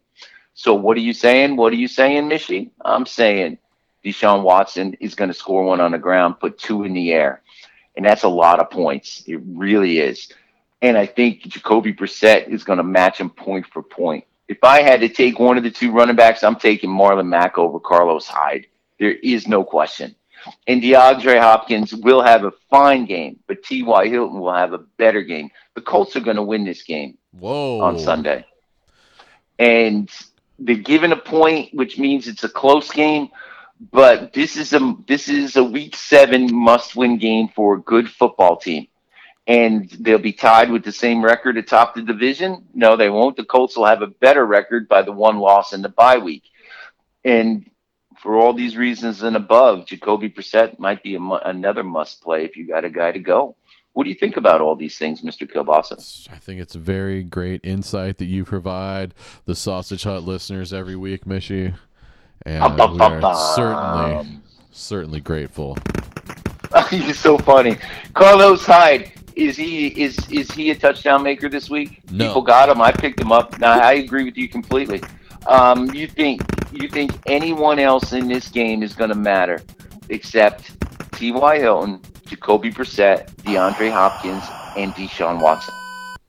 So 0.53 0.73
what 0.73 0.95
are 0.95 1.01
you 1.01 1.13
saying? 1.13 1.57
What 1.57 1.73
are 1.73 1.77
you 1.77 1.87
saying, 1.87 2.29
Mishy? 2.29 2.69
I'm 2.83 3.05
saying 3.05 3.57
Deshaun 4.05 4.43
Watson 4.43 4.95
is 4.99 5.15
going 5.15 5.29
to 5.29 5.33
score 5.33 5.63
one 5.65 5.81
on 5.81 5.91
the 5.91 5.97
ground, 5.97 6.39
put 6.39 6.57
two 6.57 6.83
in 6.83 6.93
the 6.93 7.11
air. 7.11 7.41
And 7.97 8.05
that's 8.05 8.23
a 8.23 8.29
lot 8.29 8.59
of 8.59 8.69
points. 8.69 9.23
It 9.27 9.41
really 9.45 9.99
is. 9.99 10.31
And 10.81 10.97
I 10.97 11.07
think 11.07 11.41
Jacoby 11.41 11.93
Brissett 11.93 12.47
is 12.47 12.63
going 12.63 12.77
to 12.77 12.83
match 12.83 13.19
him 13.19 13.29
point 13.29 13.65
for 13.67 13.81
point. 13.81 14.25
If 14.47 14.63
I 14.63 14.81
had 14.81 15.01
to 15.01 15.09
take 15.09 15.39
one 15.39 15.57
of 15.57 15.63
the 15.63 15.71
two 15.71 15.91
running 15.91 16.15
backs, 16.15 16.43
I'm 16.43 16.57
taking 16.57 16.89
Marlon 16.89 17.27
Mack 17.27 17.57
over 17.57 17.79
Carlos 17.79 18.27
Hyde. 18.27 18.67
There 18.99 19.11
is 19.11 19.47
no 19.47 19.63
question. 19.63 20.15
And 20.67 20.81
DeAndre 20.81 21.39
Hopkins 21.39 21.93
will 21.93 22.21
have 22.21 22.45
a 22.45 22.51
fine 22.69 23.05
game, 23.05 23.39
but 23.47 23.63
T.Y. 23.63 24.07
Hilton 24.07 24.39
will 24.39 24.53
have 24.53 24.73
a 24.73 24.77
better 24.77 25.23
game. 25.23 25.49
The 25.73 25.81
Colts 25.81 26.15
are 26.15 26.21
going 26.21 26.35
to 26.35 26.43
win 26.43 26.63
this 26.63 26.83
game 26.83 27.17
Whoa. 27.31 27.81
on 27.81 27.97
Sunday. 27.97 28.45
And 29.57 30.09
they're 30.59 30.75
given 30.75 31.11
a 31.11 31.17
point, 31.17 31.73
which 31.73 31.97
means 31.97 32.27
it's 32.27 32.43
a 32.43 32.49
close 32.49 32.91
game. 32.91 33.29
But 33.91 34.33
this 34.33 34.55
is 34.55 34.71
a 34.73 34.95
this 35.05 35.27
is 35.27 35.57
a 35.57 35.63
week 35.63 35.95
seven 35.97 36.53
must 36.53 36.95
win 36.95 37.17
game 37.17 37.49
for 37.49 37.75
a 37.75 37.81
good 37.81 38.09
football 38.09 38.55
team. 38.55 38.87
And 39.47 39.89
they'll 39.99 40.17
be 40.17 40.33
tied 40.33 40.71
with 40.71 40.83
the 40.83 40.91
same 40.91 41.23
record 41.23 41.57
atop 41.57 41.93
the 41.93 42.01
division. 42.01 42.65
No, 42.73 42.95
they 42.95 43.09
won't. 43.09 43.37
The 43.37 43.45
Colts 43.45 43.77
will 43.77 43.85
have 43.85 44.01
a 44.01 44.07
better 44.07 44.43
record 44.45 44.87
by 44.87 45.03
the 45.03 45.11
one 45.11 45.37
loss 45.37 45.71
in 45.71 45.83
the 45.83 45.89
bye 45.89 46.17
week. 46.17 46.43
And 47.23 47.69
for 48.17 48.37
all 48.37 48.53
these 48.53 48.75
reasons 48.75 49.21
and 49.21 49.35
above, 49.35 49.85
Jacoby 49.85 50.29
Brissett 50.29 50.79
might 50.79 51.03
be 51.03 51.13
a, 51.15 51.19
mu- 51.19 51.35
another 51.35 51.83
must 51.83 52.21
play 52.23 52.43
if 52.43 52.57
you 52.57 52.67
got 52.67 52.85
a 52.85 52.89
guy 52.89 53.11
to 53.11 53.19
go. 53.19 53.55
What 53.93 54.03
do 54.03 54.09
you 54.09 54.15
think 54.15 54.35
about 54.35 54.61
all 54.61 54.75
these 54.75 54.97
things, 54.97 55.21
Mr. 55.21 55.49
Kielbasa? 55.49 56.27
I 56.31 56.37
think 56.37 56.59
it's 56.59 56.75
very 56.75 57.23
great 57.23 57.61
insight 57.63 58.17
that 58.17 58.25
you 58.25 58.43
provide 58.43 59.13
the 59.45 59.55
Sausage 59.55 60.03
Hut 60.03 60.23
listeners 60.23 60.73
every 60.73 60.95
week, 60.95 61.25
Mishy. 61.25 61.73
And 62.45 62.75
we 62.75 62.99
are 62.99 63.35
certainly, 63.55 64.41
certainly 64.71 65.19
grateful. 65.21 65.77
He's 66.89 67.17
so 67.17 67.37
funny. 67.37 67.77
Carlos 68.13 68.65
Hyde 68.65 69.11
is 69.35 69.57
he 69.57 69.87
is 69.87 70.17
is 70.29 70.51
he 70.51 70.71
a 70.71 70.75
touchdown 70.75 71.23
maker 71.23 71.49
this 71.49 71.69
week? 71.69 72.01
No. 72.09 72.27
People 72.27 72.41
got 72.41 72.69
him. 72.69 72.81
I 72.81 72.91
picked 72.91 73.19
him 73.19 73.31
up. 73.31 73.59
Now 73.59 73.79
I 73.79 73.93
agree 73.93 74.23
with 74.23 74.37
you 74.37 74.47
completely. 74.47 75.01
Um, 75.47 75.93
you 75.93 76.07
think 76.07 76.41
you 76.71 76.87
think 76.87 77.11
anyone 77.27 77.79
else 77.79 78.13
in 78.13 78.27
this 78.27 78.47
game 78.47 78.81
is 78.81 78.93
going 78.93 79.09
to 79.09 79.15
matter 79.15 79.61
except 80.09 80.71
T.Y. 81.13 81.59
Hilton, 81.59 82.01
Jacoby 82.25 82.71
Brissett, 82.71 83.29
DeAndre 83.43 83.91
Hopkins, 83.91 84.43
and 84.75 84.93
Deshaun 84.93 85.41
Watson? 85.41 85.73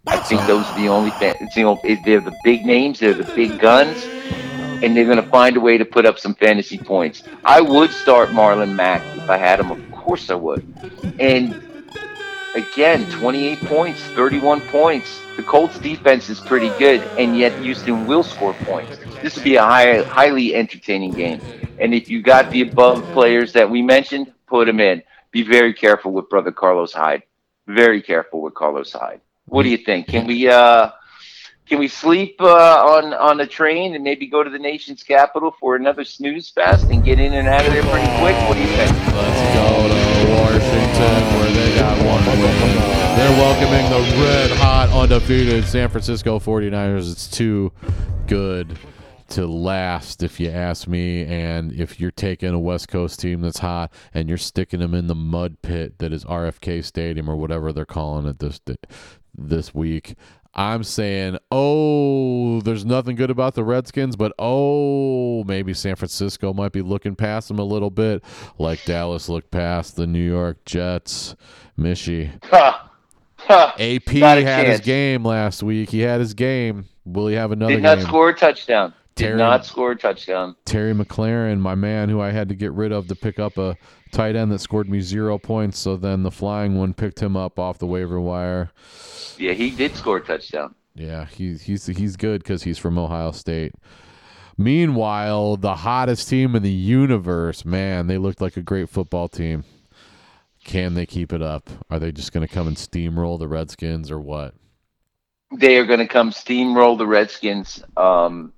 I 0.06 0.18
think 0.18 0.42
those 0.46 0.64
are 0.66 0.78
the 0.78 0.88
only. 0.88 1.12
It's 1.20 1.54
the 1.54 1.64
only 1.64 2.00
they're 2.04 2.20
the 2.20 2.36
big 2.44 2.64
names. 2.64 3.00
They're 3.00 3.14
the 3.14 3.32
big 3.34 3.58
guns. 3.58 4.04
And 4.82 4.94
they're 4.94 5.06
going 5.06 5.16
to 5.16 5.30
find 5.30 5.56
a 5.56 5.60
way 5.60 5.78
to 5.78 5.86
put 5.86 6.04
up 6.04 6.18
some 6.18 6.34
fantasy 6.34 6.76
points. 6.76 7.22
I 7.46 7.62
would 7.62 7.90
start 7.90 8.28
Marlon 8.28 8.74
Mack 8.74 9.02
if 9.16 9.30
I 9.30 9.38
had 9.38 9.58
him. 9.58 9.70
Of 9.70 9.90
course 9.92 10.28
I 10.28 10.34
would. 10.34 10.66
And 11.18 11.65
again, 12.56 13.08
28 13.10 13.60
points, 13.60 14.02
31 14.02 14.60
points. 14.62 15.20
The 15.36 15.42
Colts 15.42 15.78
defense 15.78 16.28
is 16.28 16.40
pretty 16.40 16.70
good, 16.78 17.02
and 17.18 17.36
yet 17.36 17.52
Houston 17.60 18.06
will 18.06 18.22
score 18.22 18.54
points. 18.64 18.98
This 19.22 19.36
would 19.36 19.44
be 19.44 19.56
a 19.56 19.62
high, 19.62 20.02
highly 20.02 20.54
entertaining 20.54 21.12
game. 21.12 21.40
And 21.78 21.94
if 21.94 22.08
you 22.08 22.22
got 22.22 22.50
the 22.50 22.62
above 22.62 23.04
players 23.12 23.52
that 23.52 23.70
we 23.70 23.82
mentioned, 23.82 24.32
put 24.46 24.66
them 24.66 24.80
in. 24.80 25.02
Be 25.30 25.42
very 25.42 25.74
careful 25.74 26.12
with 26.12 26.30
brother 26.30 26.50
Carlos 26.50 26.92
Hyde. 26.92 27.22
Very 27.66 28.00
careful 28.00 28.40
with 28.40 28.54
Carlos 28.54 28.92
Hyde. 28.92 29.20
What 29.44 29.64
do 29.64 29.68
you 29.68 29.76
think? 29.76 30.08
Can 30.08 30.26
we 30.26 30.48
uh 30.48 30.90
can 31.68 31.78
we 31.78 31.88
sleep 31.88 32.36
uh, 32.40 32.46
on 32.46 33.12
on 33.12 33.40
a 33.40 33.46
train 33.46 33.94
and 33.94 34.02
maybe 34.02 34.26
go 34.26 34.42
to 34.42 34.50
the 34.50 34.58
nation's 34.58 35.02
capital 35.02 35.54
for 35.60 35.76
another 35.76 36.04
snooze 36.04 36.48
fest 36.48 36.86
and 36.90 37.04
get 37.04 37.18
in 37.20 37.34
and 37.34 37.48
out 37.48 37.66
of 37.66 37.72
there 37.72 37.82
pretty 37.82 38.08
quick? 38.18 38.36
What 38.48 38.54
do 38.54 38.60
you 38.60 38.68
think? 38.68 38.92
Let's 39.14 39.54
go 39.54 39.95
They're 43.26 43.38
welcoming 43.38 43.90
the 43.90 44.22
red 44.22 44.52
hot 44.52 44.88
undefeated 44.90 45.64
San 45.64 45.88
Francisco 45.88 46.38
49ers. 46.38 47.10
It's 47.10 47.26
too 47.26 47.72
good 48.28 48.78
to 49.30 49.48
last 49.48 50.22
if 50.22 50.38
you 50.38 50.48
ask 50.48 50.86
me 50.86 51.24
and 51.24 51.72
if 51.72 51.98
you're 51.98 52.12
taking 52.12 52.50
a 52.50 52.60
West 52.60 52.86
Coast 52.86 53.18
team 53.18 53.40
that's 53.40 53.58
hot 53.58 53.92
and 54.14 54.28
you're 54.28 54.38
sticking 54.38 54.78
them 54.78 54.94
in 54.94 55.08
the 55.08 55.16
mud 55.16 55.60
pit 55.60 55.98
that 55.98 56.12
is 56.12 56.24
RFK 56.24 56.84
Stadium 56.84 57.28
or 57.28 57.34
whatever 57.34 57.72
they're 57.72 57.84
calling 57.84 58.26
it 58.26 58.38
this 58.38 58.60
this 59.36 59.74
week 59.74 60.14
I'm 60.54 60.84
saying, 60.84 61.36
oh, 61.50 62.62
there's 62.62 62.86
nothing 62.86 63.14
good 63.16 63.30
about 63.30 63.54
the 63.54 63.64
Redskins, 63.64 64.16
but 64.16 64.32
oh, 64.38 65.44
maybe 65.44 65.74
San 65.74 65.96
Francisco 65.96 66.54
might 66.54 66.72
be 66.72 66.80
looking 66.80 67.14
past 67.14 67.48
them 67.48 67.58
a 67.58 67.64
little 67.64 67.90
bit, 67.90 68.24
like 68.56 68.82
Dallas 68.86 69.28
looked 69.28 69.50
past 69.50 69.96
the 69.96 70.06
New 70.06 70.18
York 70.18 70.64
Jets. 70.64 71.36
Mishy. 71.78 72.30
Ha. 73.48 73.74
AP 73.78 74.08
had 74.08 74.66
his 74.66 74.80
game 74.80 75.24
last 75.24 75.62
week. 75.62 75.90
He 75.90 76.00
had 76.00 76.20
his 76.20 76.34
game. 76.34 76.86
Will 77.04 77.28
he 77.28 77.34
have 77.36 77.52
another 77.52 77.74
Did 77.74 77.82
not 77.82 77.98
game? 77.98 78.06
score 78.06 78.30
a 78.30 78.34
touchdown. 78.34 78.92
Did 79.14 79.36
not 79.36 79.64
score 79.64 79.92
a 79.92 79.96
touchdown. 79.96 80.56
Terry 80.66 80.92
McLaurin, 80.92 81.58
my 81.58 81.74
man, 81.74 82.08
who 82.08 82.20
I 82.20 82.32
had 82.32 82.48
to 82.50 82.54
get 82.54 82.72
rid 82.72 82.92
of 82.92 83.06
to 83.08 83.14
pick 83.14 83.38
up 83.38 83.56
a 83.56 83.76
tight 84.12 84.36
end 84.36 84.52
that 84.52 84.58
scored 84.60 84.90
me 84.90 85.00
zero 85.00 85.38
points. 85.38 85.78
So 85.78 85.96
then 85.96 86.22
the 86.22 86.30
flying 86.30 86.74
one 86.76 86.92
picked 86.92 87.20
him 87.20 87.36
up 87.36 87.58
off 87.58 87.78
the 87.78 87.86
waiver 87.86 88.20
wire. 88.20 88.72
Yeah, 89.38 89.52
he 89.52 89.70
did 89.70 89.94
score 89.96 90.18
a 90.18 90.20
touchdown. 90.24 90.74
Yeah, 90.94 91.26
he's 91.26 91.62
he's 91.62 91.86
he's 91.86 92.16
good 92.16 92.42
because 92.42 92.64
he's 92.64 92.78
from 92.78 92.98
Ohio 92.98 93.30
State. 93.30 93.72
Meanwhile, 94.58 95.58
the 95.58 95.76
hottest 95.76 96.28
team 96.28 96.56
in 96.56 96.62
the 96.62 96.70
universe, 96.70 97.64
man, 97.64 98.06
they 98.06 98.18
looked 98.18 98.40
like 98.40 98.56
a 98.56 98.62
great 98.62 98.88
football 98.88 99.28
team. 99.28 99.64
Can 100.66 100.94
they 100.94 101.06
keep 101.06 101.32
it 101.32 101.40
up? 101.40 101.70
Are 101.90 102.00
they 102.00 102.10
just 102.10 102.32
going 102.32 102.44
to 102.44 102.52
come 102.52 102.66
and 102.66 102.76
steamroll 102.76 103.38
the 103.38 103.46
Redskins 103.46 104.10
or 104.10 104.18
what? 104.18 104.52
They 105.56 105.76
are 105.78 105.86
going 105.86 106.00
to 106.00 106.08
come 106.08 106.32
steamroll 106.32 106.98
the 106.98 107.06
Redskins. 107.06 107.84
Um, 107.96 108.52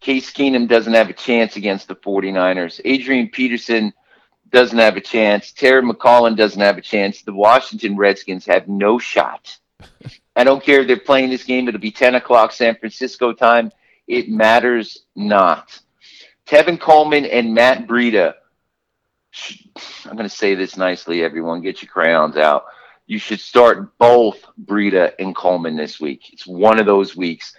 Case 0.00 0.32
Keenum 0.32 0.66
doesn't 0.66 0.94
have 0.94 1.10
a 1.10 1.12
chance 1.12 1.56
against 1.56 1.88
the 1.88 1.94
49ers. 1.94 2.80
Adrian 2.86 3.28
Peterson 3.28 3.92
doesn't 4.48 4.78
have 4.78 4.96
a 4.96 5.00
chance. 5.02 5.52
Terry 5.52 5.82
McLaurin 5.82 6.36
doesn't 6.36 6.60
have 6.60 6.78
a 6.78 6.82
chance. 6.82 7.20
The 7.20 7.34
Washington 7.34 7.98
Redskins 7.98 8.46
have 8.46 8.66
no 8.66 8.98
shot. 8.98 9.58
I 10.36 10.44
don't 10.44 10.64
care 10.64 10.80
if 10.80 10.86
they're 10.86 10.96
playing 10.96 11.28
this 11.28 11.44
game. 11.44 11.68
It'll 11.68 11.78
be 11.78 11.90
10 11.90 12.14
o'clock 12.14 12.52
San 12.52 12.76
Francisco 12.76 13.34
time. 13.34 13.70
It 14.06 14.30
matters 14.30 15.04
not. 15.14 15.78
Tevin 16.46 16.80
Coleman 16.80 17.26
and 17.26 17.52
Matt 17.52 17.86
Breida. 17.86 18.36
I'm 20.06 20.16
going 20.16 20.28
to 20.28 20.34
say 20.34 20.54
this 20.54 20.76
nicely, 20.76 21.22
everyone. 21.22 21.62
Get 21.62 21.82
your 21.82 21.90
crayons 21.90 22.36
out. 22.36 22.64
You 23.06 23.18
should 23.18 23.40
start 23.40 23.96
both 23.98 24.44
Breida 24.62 25.12
and 25.18 25.34
Coleman 25.34 25.76
this 25.76 26.00
week. 26.00 26.32
It's 26.32 26.46
one 26.46 26.78
of 26.78 26.86
those 26.86 27.16
weeks. 27.16 27.54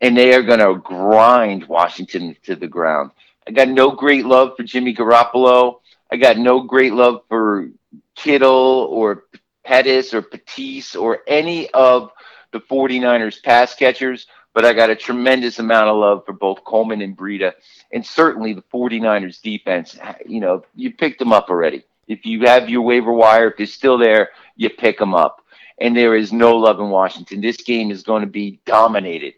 And 0.00 0.16
they 0.16 0.34
are 0.34 0.42
going 0.42 0.60
to 0.60 0.80
grind 0.80 1.64
Washington 1.66 2.36
to 2.44 2.56
the 2.56 2.66
ground. 2.66 3.10
I 3.46 3.50
got 3.50 3.68
no 3.68 3.90
great 3.90 4.26
love 4.26 4.56
for 4.56 4.62
Jimmy 4.62 4.94
Garoppolo. 4.94 5.80
I 6.10 6.16
got 6.16 6.38
no 6.38 6.62
great 6.62 6.92
love 6.92 7.22
for 7.28 7.68
Kittle 8.14 8.88
or 8.90 9.24
Pettis 9.64 10.14
or 10.14 10.22
Patisse 10.22 11.00
or 11.00 11.20
any 11.26 11.70
of 11.70 12.10
the 12.52 12.60
49ers 12.60 13.42
pass 13.42 13.74
catchers, 13.74 14.26
but 14.54 14.64
I 14.64 14.72
got 14.72 14.90
a 14.90 14.96
tremendous 14.96 15.58
amount 15.58 15.88
of 15.88 15.96
love 15.96 16.24
for 16.24 16.32
both 16.32 16.64
Coleman 16.64 17.02
and 17.02 17.16
Breida, 17.16 17.52
and 17.92 18.04
certainly 18.04 18.52
the 18.52 18.62
49ers 18.72 19.40
defense. 19.40 19.98
You 20.26 20.40
know, 20.40 20.64
you 20.74 20.92
picked 20.92 21.18
them 21.18 21.32
up 21.32 21.48
already. 21.50 21.84
If 22.06 22.24
you 22.24 22.46
have 22.46 22.68
your 22.68 22.82
waiver 22.82 23.12
wire, 23.12 23.48
if 23.48 23.56
they're 23.56 23.66
still 23.66 23.98
there, 23.98 24.30
you 24.56 24.70
pick 24.70 24.98
them 24.98 25.14
up. 25.14 25.44
And 25.80 25.96
there 25.96 26.16
is 26.16 26.32
no 26.32 26.56
love 26.56 26.80
in 26.80 26.90
Washington. 26.90 27.40
This 27.40 27.58
game 27.58 27.90
is 27.90 28.02
going 28.02 28.22
to 28.22 28.28
be 28.28 28.60
dominated, 28.66 29.34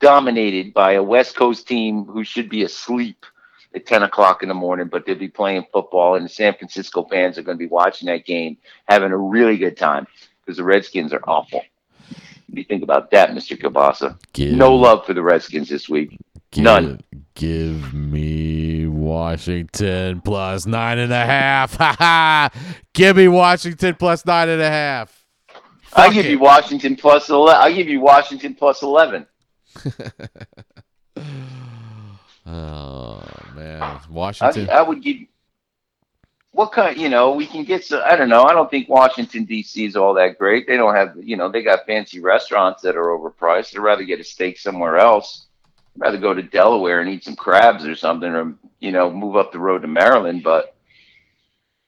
dominated 0.00 0.74
by 0.74 0.92
a 0.92 1.02
West 1.02 1.36
Coast 1.36 1.68
team 1.68 2.04
who 2.04 2.24
should 2.24 2.48
be 2.48 2.64
asleep 2.64 3.24
at 3.74 3.86
10 3.86 4.02
o'clock 4.02 4.42
in 4.42 4.48
the 4.48 4.54
morning, 4.54 4.88
but 4.88 5.04
they'll 5.04 5.14
be 5.14 5.28
playing 5.28 5.66
football, 5.72 6.14
and 6.14 6.24
the 6.24 6.30
San 6.30 6.54
Francisco 6.54 7.04
fans 7.04 7.38
are 7.38 7.42
going 7.42 7.58
to 7.58 7.62
be 7.62 7.68
watching 7.68 8.06
that 8.06 8.24
game, 8.24 8.56
having 8.88 9.12
a 9.12 9.16
really 9.16 9.56
good 9.56 9.76
time 9.76 10.06
because 10.44 10.56
the 10.56 10.64
Redskins 10.64 11.12
are 11.12 11.22
awful. 11.28 11.58
What 11.58 12.54
do 12.54 12.60
you 12.60 12.64
think 12.64 12.82
about 12.82 13.10
that, 13.10 13.30
Mr. 13.30 13.60
Kielbasa? 13.60 14.16
No 14.56 14.74
love 14.74 15.04
for 15.04 15.12
the 15.12 15.22
Redskins 15.22 15.68
this 15.68 15.86
week. 15.88 16.18
Give, 16.50 16.64
none. 16.64 17.00
Give 17.34 17.94
me 17.94 18.86
Washington 18.86 20.20
plus 20.20 20.66
nine 20.66 20.98
and 20.98 21.12
a 21.12 21.24
half. 21.24 21.74
Ha 21.78 21.96
ha! 21.98 22.50
Give 22.94 23.16
me 23.16 23.28
Washington 23.28 23.94
plus 23.94 24.24
nine 24.26 24.48
and 24.48 24.60
a 24.60 24.70
half. 24.70 25.24
I'll 25.94 26.12
give 26.12 26.26
it. 26.26 26.30
you 26.30 26.38
Washington 26.38 26.96
plus 26.96 27.28
11. 27.30 27.62
I'll 27.62 27.74
give 27.74 27.88
you 27.88 28.00
Washington 28.00 28.54
plus 28.54 28.82
11. 28.82 29.26
Oh 32.50 33.22
man, 33.54 33.82
I, 33.82 34.00
Washington. 34.08 34.70
I 34.70 34.80
would 34.80 35.02
give. 35.02 35.18
What 36.52 36.72
kind? 36.72 36.96
You 36.96 37.10
know, 37.10 37.32
we 37.32 37.46
can 37.46 37.64
get. 37.64 37.84
So, 37.84 38.02
I 38.02 38.16
don't 38.16 38.30
know. 38.30 38.44
I 38.44 38.54
don't 38.54 38.70
think 38.70 38.88
Washington 38.88 39.44
D.C. 39.44 39.84
is 39.84 39.96
all 39.96 40.14
that 40.14 40.38
great. 40.38 40.66
They 40.66 40.78
don't 40.78 40.94
have. 40.94 41.14
You 41.20 41.36
know, 41.36 41.50
they 41.50 41.62
got 41.62 41.84
fancy 41.86 42.20
restaurants 42.20 42.80
that 42.82 42.96
are 42.96 43.08
overpriced. 43.08 43.76
I'd 43.76 43.82
rather 43.82 44.04
get 44.04 44.20
a 44.20 44.24
steak 44.24 44.58
somewhere 44.58 44.96
else. 44.96 45.47
Rather 45.98 46.16
go 46.18 46.32
to 46.32 46.42
Delaware 46.42 47.00
and 47.00 47.10
eat 47.10 47.24
some 47.24 47.36
crabs 47.36 47.84
or 47.84 47.94
something, 47.94 48.30
or 48.30 48.54
you 48.80 48.92
know, 48.92 49.10
move 49.10 49.36
up 49.36 49.52
the 49.52 49.58
road 49.58 49.82
to 49.82 49.88
Maryland. 49.88 50.42
But 50.42 50.74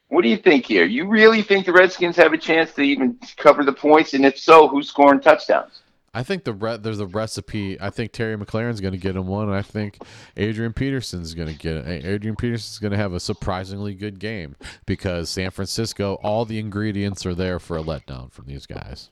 what 0.09 0.23
do 0.23 0.29
you 0.29 0.37
think 0.37 0.67
here? 0.67 0.85
You 0.85 1.07
really 1.09 1.43
think 1.43 1.65
the 1.67 1.73
Redskins 1.73 2.17
have 2.17 2.33
a 2.33 2.39
chance 2.39 2.73
to 2.75 2.83
even 2.83 3.19
cover 3.37 3.65
the 3.65 3.73
points? 3.73 4.13
And 4.15 4.27
if 4.27 4.39
so, 4.39 4.67
who's 4.69 4.89
scoring 4.89 5.21
touchdowns? 5.21 5.83
I 6.13 6.25
think 6.25 6.43
the 6.43 6.53
re- 6.53 6.77
there's 6.77 6.99
a 6.99 7.07
recipe. 7.07 7.81
I 7.81 7.91
think 7.91 8.11
Terry 8.11 8.37
McLaurin's 8.37 8.81
going 8.81 8.95
to 8.95 8.99
get 8.99 9.15
him 9.15 9.29
one, 9.29 9.47
and 9.47 9.57
I 9.57 9.63
think 9.63 9.99
Adrian 10.37 10.73
Peterson's 10.73 11.35
going 11.35 11.47
to 11.47 11.55
get 11.55 11.77
it. 11.77 12.05
Adrian 12.05 12.35
Peterson's 12.35 12.81
going 12.81 12.91
to 12.91 12.97
have 12.97 13.13
a 13.13 13.21
surprisingly 13.21 13.95
good 13.95 14.19
game 14.19 14.57
because 14.87 15.31
San 15.31 15.53
Francisco, 15.53 16.15
all 16.25 16.45
the 16.45 16.59
ingredients 16.59 17.25
are 17.25 17.35
there 17.37 17.61
for 17.61 17.77
a 17.77 17.83
letdown 17.83 18.33
from 18.33 18.47
these 18.47 18.67
guys. 18.67 19.11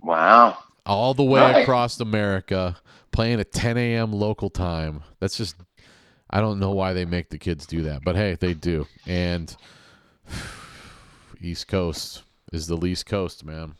Wow. 0.00 0.56
All 0.86 1.12
the 1.12 1.22
way 1.22 1.40
Right. 1.42 1.62
across 1.62 2.00
America, 2.00 2.78
playing 3.12 3.40
at 3.40 3.52
10 3.52 3.76
a.m. 3.76 4.12
local 4.12 4.50
time. 4.50 5.02
That's 5.18 5.36
just, 5.36 5.56
I 6.28 6.40
don't 6.40 6.58
know 6.58 6.70
why 6.70 6.92
they 6.92 7.04
make 7.04 7.30
the 7.30 7.38
kids 7.38 7.66
do 7.66 7.82
that, 7.82 8.02
but 8.04 8.16
hey, 8.16 8.36
they 8.38 8.54
do. 8.54 8.86
And 9.06 9.54
East 11.40 11.68
Coast 11.68 12.22
is 12.52 12.66
the 12.66 12.76
least 12.76 13.06
coast, 13.06 13.44
man. 13.44 13.74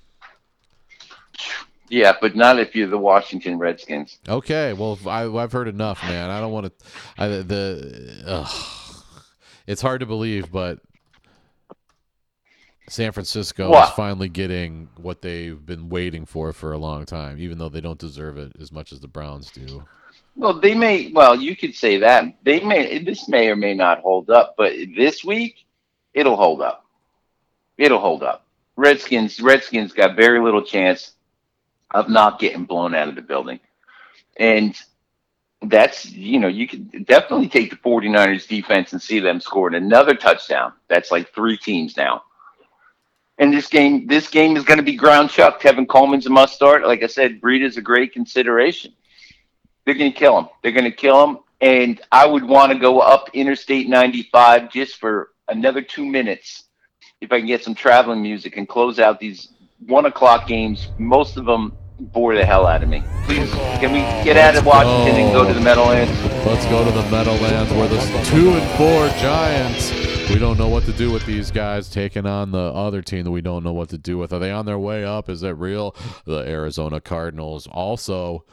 Yeah, 1.88 2.12
but 2.20 2.36
not 2.36 2.60
if 2.60 2.76
you're 2.76 2.86
the 2.86 2.98
Washington 2.98 3.58
Redskins. 3.58 4.18
Okay, 4.28 4.72
well, 4.72 4.96
I, 5.06 5.24
I've 5.24 5.50
heard 5.50 5.66
enough, 5.66 6.00
man. 6.04 6.30
I 6.30 6.40
don't 6.40 6.52
want 6.52 6.66
to. 6.66 6.86
I, 7.18 7.26
the 7.28 8.22
ugh. 8.26 9.04
it's 9.66 9.82
hard 9.82 9.98
to 9.98 10.06
believe, 10.06 10.52
but 10.52 10.78
San 12.90 13.12
Francisco 13.12 13.72
is 13.80 13.90
finally 13.90 14.28
getting 14.28 14.88
what 14.96 15.22
they've 15.22 15.64
been 15.64 15.88
waiting 15.88 16.26
for 16.26 16.52
for 16.52 16.72
a 16.72 16.78
long 16.78 17.04
time, 17.04 17.38
even 17.38 17.56
though 17.56 17.68
they 17.68 17.80
don't 17.80 18.00
deserve 18.00 18.36
it 18.36 18.52
as 18.60 18.72
much 18.72 18.90
as 18.90 18.98
the 18.98 19.06
Browns 19.06 19.48
do. 19.52 19.84
Well, 20.34 20.58
they 20.58 20.74
may. 20.74 21.12
Well, 21.12 21.36
you 21.36 21.54
could 21.54 21.76
say 21.76 21.98
that 21.98 22.24
they 22.42 22.58
may. 22.58 22.98
This 22.98 23.28
may 23.28 23.48
or 23.48 23.54
may 23.54 23.74
not 23.74 24.00
hold 24.00 24.28
up, 24.28 24.54
but 24.58 24.72
this 24.96 25.24
week 25.24 25.64
it'll 26.14 26.34
hold 26.34 26.62
up. 26.62 26.84
It'll 27.78 28.00
hold 28.00 28.24
up. 28.24 28.44
Redskins. 28.74 29.40
Redskins 29.40 29.92
got 29.92 30.16
very 30.16 30.40
little 30.40 30.62
chance 30.62 31.12
of 31.92 32.08
not 32.08 32.40
getting 32.40 32.64
blown 32.64 32.96
out 32.96 33.08
of 33.08 33.14
the 33.14 33.22
building, 33.22 33.60
and 34.36 34.74
that's 35.62 36.10
you 36.10 36.40
know 36.40 36.48
you 36.48 36.66
could 36.66 37.06
definitely 37.06 37.48
take 37.48 37.70
the 37.70 37.76
49ers 37.76 38.48
defense 38.48 38.92
and 38.92 39.00
see 39.00 39.20
them 39.20 39.40
scoring 39.40 39.76
another 39.76 40.16
touchdown. 40.16 40.72
That's 40.88 41.12
like 41.12 41.32
three 41.32 41.56
teams 41.56 41.96
now. 41.96 42.24
And 43.40 43.52
this 43.52 43.66
game, 43.66 44.06
this 44.06 44.28
game 44.28 44.56
is 44.56 44.62
going 44.62 44.78
to 44.78 44.84
be 44.84 44.94
ground 44.94 45.30
chuck. 45.30 45.60
Tevin 45.60 45.88
Coleman's 45.88 46.26
a 46.26 46.30
must 46.30 46.54
start. 46.54 46.86
Like 46.86 47.02
I 47.02 47.08
said, 47.08 47.40
Breed 47.40 47.62
is 47.62 47.76
a 47.76 47.82
great 47.82 48.12
consideration 48.12 48.92
they're 49.84 49.98
going 49.98 50.12
to 50.12 50.18
kill 50.18 50.38
him. 50.38 50.48
They're 50.62 50.72
going 50.72 50.84
to 50.84 50.90
kill 50.92 51.24
him. 51.24 51.38
And 51.60 52.00
I 52.12 52.26
would 52.26 52.44
want 52.44 52.72
to 52.72 52.78
go 52.78 53.00
up 53.00 53.28
Interstate 53.34 53.88
95 53.88 54.70
just 54.70 54.96
for 54.96 55.30
another 55.48 55.82
two 55.82 56.06
minutes 56.06 56.64
if 57.20 57.32
I 57.32 57.38
can 57.38 57.46
get 57.46 57.64
some 57.64 57.74
traveling 57.74 58.22
music 58.22 58.56
and 58.56 58.68
close 58.68 58.98
out 58.98 59.20
these 59.20 59.48
one 59.86 60.06
o'clock 60.06 60.46
games. 60.46 60.88
Most 60.98 61.36
of 61.36 61.44
them 61.44 61.72
bore 61.98 62.34
the 62.34 62.46
hell 62.46 62.66
out 62.66 62.82
of 62.82 62.88
me. 62.88 63.02
Please, 63.24 63.50
can 63.80 63.92
we 63.92 64.00
get 64.24 64.36
out 64.36 64.56
of 64.56 64.64
Washington 64.64 65.20
and 65.20 65.32
go 65.32 65.46
to 65.46 65.52
the 65.52 65.60
Meadowlands? 65.60 66.12
Let's 66.46 66.64
go 66.66 66.84
to 66.84 66.90
the 66.90 67.10
Meadowlands 67.10 67.72
where 67.72 67.88
the 67.88 67.98
two 68.24 68.50
and 68.50 68.78
four 68.78 69.08
Giants. 69.20 69.99
We 70.30 70.38
don't 70.38 70.58
know 70.58 70.68
what 70.68 70.84
to 70.84 70.92
do 70.92 71.10
with 71.10 71.26
these 71.26 71.50
guys 71.50 71.90
taking 71.90 72.24
on 72.24 72.52
the 72.52 72.58
other 72.58 73.02
team 73.02 73.24
that 73.24 73.30
we 73.32 73.40
don't 73.40 73.64
know 73.64 73.72
what 73.72 73.88
to 73.90 73.98
do 73.98 74.16
with. 74.16 74.32
Are 74.32 74.38
they 74.38 74.52
on 74.52 74.64
their 74.64 74.78
way 74.78 75.04
up? 75.04 75.28
Is 75.28 75.40
that 75.40 75.56
real? 75.56 75.94
The 76.24 76.38
Arizona 76.48 77.00
Cardinals 77.00 77.66
also 77.66 78.44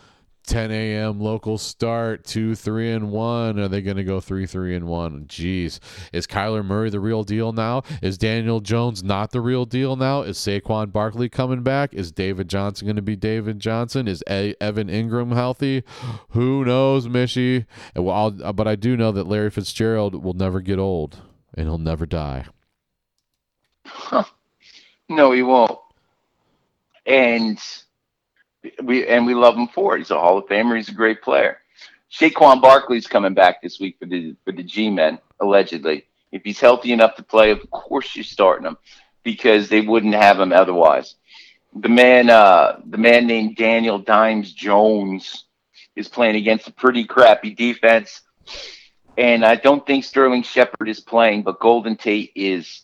10 0.48 0.72
a.m. 0.72 1.20
local 1.22 1.58
start, 1.58 2.26
two, 2.26 2.56
three, 2.56 2.92
and 2.92 3.12
one. 3.12 3.60
Are 3.60 3.68
they 3.68 3.82
going 3.82 3.98
to 3.98 4.04
go 4.04 4.20
three, 4.20 4.48
three, 4.48 4.76
and 4.76 4.88
one? 4.88 5.26
Jeez. 5.28 5.80
Is 6.12 6.26
Kyler 6.26 6.66
Murray 6.66 6.90
the 6.90 7.00
real 7.00 7.24
deal 7.24 7.54
now? 7.54 7.84
Is 8.02 8.18
Daniel 8.18 8.60
Jones 8.60 9.04
not 9.04 9.32
the 9.32 9.40
real 9.40 9.66
deal 9.66 9.96
now? 9.96 10.24
Is 10.24 10.38
Saquon 10.38 10.92
Barkley 10.92 11.30
coming 11.30 11.62
back? 11.62 11.94
Is 11.94 12.12
David 12.12 12.50
Johnson 12.50 12.88
going 12.88 12.96
to 12.96 13.02
be 13.02 13.16
David 13.16 13.60
Johnson? 13.60 14.08
Is 14.08 14.24
A- 14.30 14.56
Evan 14.60 14.88
Engram 14.88 15.34
healthy? 15.34 15.84
Who 16.30 16.66
knows, 16.66 17.08
Mishy? 17.08 17.66
Well, 17.96 18.32
but 18.32 18.68
I 18.68 18.76
do 18.76 18.98
know 18.98 19.12
that 19.12 19.28
Larry 19.28 19.52
Fitzgerald 19.52 20.24
will 20.24 20.34
never 20.34 20.60
get 20.60 20.80
old 20.80 21.22
and 21.58 21.68
he'll 21.68 21.78
never 21.78 22.06
die. 22.06 22.46
No, 25.10 25.32
he 25.32 25.42
won't. 25.42 25.80
And 27.06 27.58
we 28.84 29.08
and 29.08 29.26
we 29.26 29.34
love 29.34 29.56
him 29.56 29.70
for 29.70 29.96
it. 29.96 30.00
He's 30.00 30.12
a 30.12 30.20
Hall 30.20 30.38
of 30.38 30.46
Famer. 30.48 30.76
He's 30.76 30.90
a 30.90 30.94
great 30.94 31.22
player. 31.22 31.60
Saquon 32.12 32.62
Barkley's 32.62 33.08
coming 33.08 33.34
back 33.34 33.62
this 33.62 33.80
week 33.80 33.98
for 34.00 34.06
the 34.06 34.36
for 34.44 34.52
the 34.52 34.64
G-men 34.64 35.20
allegedly. 35.40 36.06
If 36.32 36.44
he's 36.44 36.60
healthy 36.60 36.92
enough 36.92 37.16
to 37.16 37.24
play, 37.24 37.52
of 37.52 37.70
course 37.72 38.16
you're 38.16 38.26
starting 38.26 38.68
him 38.68 38.78
because 39.24 39.70
they 39.70 39.82
wouldn't 39.82 40.16
have 40.16 40.40
him 40.40 40.52
otherwise. 40.52 41.16
The 41.74 41.90
man, 41.90 42.30
uh, 42.30 42.80
the 42.86 42.98
man 42.98 43.28
named 43.28 43.56
Daniel 43.56 44.00
Dimes 44.00 44.52
Jones, 44.52 45.46
is 45.96 46.10
playing 46.10 46.36
against 46.36 46.68
a 46.68 46.74
pretty 46.74 47.06
crappy 47.06 47.52
defense, 47.52 48.22
and 49.18 49.44
I 49.44 49.56
don't 49.56 49.86
think 49.86 50.04
Sterling 50.04 50.44
Shepard 50.44 50.88
is 50.88 51.00
playing, 51.00 51.44
but 51.44 51.60
Golden 51.60 51.98
Tate 51.98 52.32
is. 52.36 52.84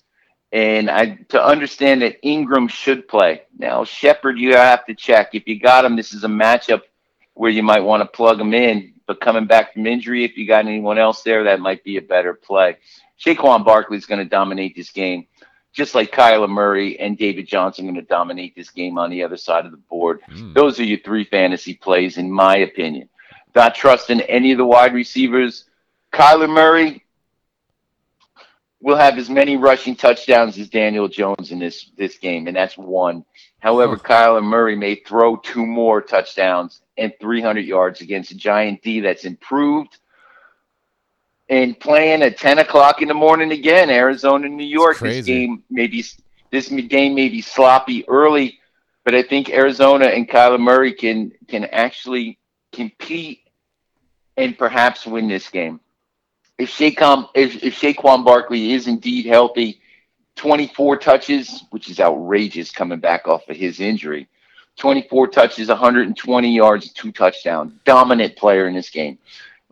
And 0.51 0.89
I 0.89 1.17
to 1.29 1.43
understand 1.43 2.01
that 2.03 2.21
Engram 2.21 2.69
should 2.69 3.07
play. 3.07 3.43
Now 3.57 3.83
Shepard, 3.83 4.37
you 4.37 4.55
have 4.55 4.85
to 4.85 4.93
check. 4.93 5.29
If 5.33 5.47
you 5.47 5.59
got 5.59 5.85
him, 5.85 5.95
this 5.95 6.13
is 6.13 6.23
a 6.23 6.27
matchup 6.27 6.81
where 7.33 7.49
you 7.49 7.63
might 7.63 7.79
want 7.79 8.01
to 8.01 8.07
plug 8.07 8.39
him 8.39 8.53
in. 8.53 8.93
But 9.05 9.19
coming 9.19 9.45
back 9.47 9.73
from 9.73 9.87
injury, 9.87 10.23
if 10.23 10.37
you 10.37 10.47
got 10.47 10.65
anyone 10.65 10.97
else 10.97 11.23
there, 11.23 11.43
that 11.43 11.59
might 11.59 11.83
be 11.83 11.97
a 11.97 12.01
better 12.01 12.33
play. 12.33 12.77
Saquon 13.19 13.65
Barkley 13.65 13.97
is 13.97 14.05
going 14.05 14.19
to 14.19 14.25
dominate 14.25 14.75
this 14.75 14.91
game, 14.91 15.27
just 15.73 15.95
like 15.95 16.11
Kyler 16.11 16.49
Murray 16.49 16.99
and 16.99 17.17
David 17.17 17.47
Johnson 17.47 17.85
are 17.85 17.91
going 17.91 18.01
to 18.01 18.07
dominate 18.07 18.55
this 18.55 18.69
game 18.69 18.97
on 18.97 19.09
the 19.09 19.23
other 19.23 19.37
side 19.37 19.65
of 19.65 19.71
the 19.71 19.77
board. 19.77 20.21
Mm. 20.29 20.53
Those 20.53 20.79
are 20.79 20.85
your 20.85 20.99
three 20.99 21.25
fantasy 21.25 21.73
plays, 21.73 22.17
in 22.17 22.31
my 22.31 22.57
opinion. 22.57 23.09
Not 23.55 23.75
trusting 23.75 24.21
any 24.21 24.51
of 24.51 24.57
the 24.57 24.65
wide 24.65 24.93
receivers. 24.93 25.65
Kyler 26.13 26.49
Murray 26.49 27.03
will 28.79 28.97
have 28.97 29.17
as 29.17 29.29
many 29.29 29.57
rushing 29.57 29.95
touchdowns 29.95 30.59
as 30.59 30.69
Daniel 30.69 31.07
Jones 31.07 31.51
in 31.51 31.59
this 31.59 31.89
this 31.97 32.17
game, 32.17 32.47
and 32.47 32.55
that's 32.55 32.77
one. 32.77 33.25
However, 33.59 33.95
hmm. 33.95 34.05
Kyler 34.05 34.43
Murray 34.43 34.75
may 34.75 34.95
throw 34.95 35.37
two 35.37 35.65
more 35.65 36.01
touchdowns 36.01 36.81
and 36.97 37.11
300 37.19 37.61
yards 37.61 38.01
against 38.01 38.31
a 38.31 38.35
giant 38.35 38.83
D 38.83 38.99
that's 38.99 39.25
improved. 39.25 39.97
And 41.49 41.77
playing 41.79 42.23
at 42.23 42.37
10 42.37 42.59
o'clock 42.59 43.01
in 43.01 43.09
the 43.09 43.13
morning 43.13 43.51
again, 43.51 43.89
Arizona, 43.89 44.47
New 44.47 44.65
York. 44.65 44.99
This 44.99 45.25
game 45.25 45.63
maybe 45.69 46.03
this 46.51 46.69
game 46.69 47.15
may 47.15 47.29
be 47.29 47.41
sloppy 47.41 48.07
early, 48.07 48.59
but 49.03 49.15
I 49.15 49.23
think 49.23 49.49
Arizona 49.49 50.05
and 50.05 50.29
Kyler 50.29 50.59
Murray 50.59 50.93
can 50.93 51.31
can 51.47 51.65
actually 51.65 52.37
compete 52.71 53.39
and 54.37 54.57
perhaps 54.57 55.05
win 55.05 55.27
this 55.27 55.49
game. 55.49 55.79
If 56.57 56.69
Saquon 56.69 57.29
if, 57.33 57.63
if 57.63 57.79
Saquon 57.79 58.23
Barkley 58.23 58.73
is 58.73 58.87
indeed 58.87 59.25
healthy, 59.25 59.81
24 60.35 60.97
touches, 60.97 61.63
which 61.71 61.89
is 61.89 61.99
outrageous 61.99 62.71
coming 62.71 62.99
back 62.99 63.27
off 63.27 63.47
of 63.49 63.55
his 63.55 63.79
injury. 63.79 64.27
24 64.77 65.27
touches, 65.27 65.67
120 65.67 66.55
yards, 66.55 66.91
two 66.93 67.11
touchdowns. 67.11 67.73
Dominant 67.85 68.35
player 68.35 68.67
in 68.67 68.73
this 68.73 68.89
game. 68.89 69.19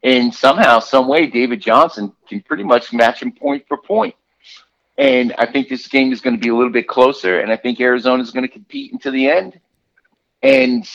And 0.03 0.33
somehow, 0.33 0.79
some 0.79 1.07
way, 1.07 1.27
David 1.27 1.61
Johnson 1.61 2.13
can 2.27 2.41
pretty 2.41 2.63
much 2.63 2.93
match 2.93 3.21
him 3.21 3.31
point 3.31 3.67
for 3.67 3.77
point. 3.77 4.15
And 4.97 5.33
I 5.37 5.51
think 5.51 5.69
this 5.69 5.87
game 5.87 6.11
is 6.11 6.21
going 6.21 6.35
to 6.35 6.41
be 6.41 6.49
a 6.49 6.55
little 6.55 6.71
bit 6.71 6.87
closer. 6.87 7.39
And 7.39 7.51
I 7.51 7.57
think 7.57 7.79
Arizona 7.79 8.21
is 8.21 8.31
going 8.31 8.43
to 8.43 8.51
compete 8.51 8.93
until 8.93 9.11
the 9.11 9.29
end. 9.29 9.59
And 10.43 10.87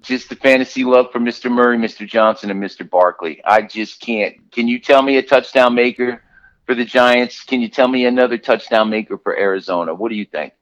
just 0.00 0.28
the 0.28 0.36
fantasy 0.36 0.84
love 0.84 1.12
for 1.12 1.20
Mr. 1.20 1.50
Murray, 1.50 1.76
Mr. 1.78 2.06
Johnson, 2.06 2.50
and 2.50 2.62
Mr. 2.62 2.88
Barkley. 2.88 3.40
I 3.44 3.62
just 3.62 4.00
can't. 4.00 4.50
Can 4.50 4.68
you 4.68 4.78
tell 4.78 5.02
me 5.02 5.16
a 5.16 5.22
touchdown 5.22 5.74
maker 5.74 6.22
for 6.66 6.74
the 6.74 6.84
Giants? 6.84 7.42
Can 7.44 7.60
you 7.60 7.68
tell 7.68 7.88
me 7.88 8.06
another 8.06 8.38
touchdown 8.38 8.90
maker 8.90 9.18
for 9.18 9.38
Arizona? 9.38 9.94
What 9.94 10.08
do 10.10 10.16
you 10.16 10.24
think? 10.24 10.52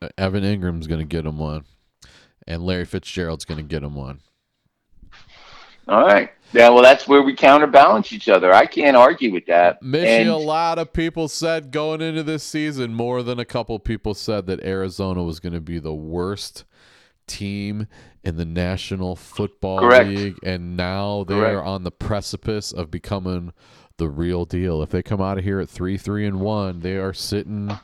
Uh, 0.00 0.08
Evan 0.18 0.44
Engram's 0.44 0.86
going 0.86 1.00
to 1.00 1.06
get 1.06 1.24
him 1.24 1.38
one, 1.38 1.64
and 2.46 2.64
Larry 2.64 2.84
Fitzgerald's 2.84 3.44
going 3.44 3.58
to 3.58 3.64
get 3.64 3.82
him 3.82 3.94
one. 3.94 4.20
All 5.88 6.04
right. 6.04 6.30
Yeah, 6.52 6.68
well, 6.68 6.82
that's 6.82 7.08
where 7.08 7.22
we 7.22 7.34
counterbalance 7.34 8.12
each 8.12 8.28
other. 8.28 8.52
I 8.52 8.66
can't 8.66 8.96
argue 8.96 9.32
with 9.32 9.46
that. 9.46 9.82
Mishy, 9.82 10.04
And- 10.20 10.28
a 10.28 10.36
lot 10.36 10.78
of 10.78 10.92
people 10.92 11.28
said 11.28 11.70
going 11.70 12.02
into 12.02 12.22
this 12.22 12.44
season, 12.44 12.94
more 12.94 13.22
than 13.22 13.38
a 13.38 13.44
couple 13.46 13.78
people 13.78 14.12
said 14.12 14.46
that 14.46 14.62
Arizona 14.62 15.22
was 15.22 15.40
going 15.40 15.54
to 15.54 15.60
be 15.60 15.78
the 15.78 15.94
worst 15.94 16.64
team 17.26 17.86
in 18.24 18.36
the 18.36 18.44
National 18.44 19.16
Football 19.16 19.80
Correct. 19.80 20.08
League, 20.08 20.38
and 20.42 20.76
now 20.76 21.24
they 21.24 21.34
Correct. 21.34 21.54
are 21.54 21.64
on 21.64 21.82
the 21.84 21.90
precipice 21.90 22.72
of 22.72 22.90
becoming 22.90 23.52
the 23.96 24.08
real 24.08 24.44
deal. 24.44 24.82
If 24.82 24.90
they 24.90 25.02
come 25.02 25.20
out 25.20 25.38
of 25.38 25.44
here 25.44 25.60
at 25.60 25.68
three, 25.68 25.96
three, 25.96 26.26
and 26.26 26.40
one, 26.40 26.80
they 26.80 26.96
are 26.96 27.12
sitting 27.12 27.78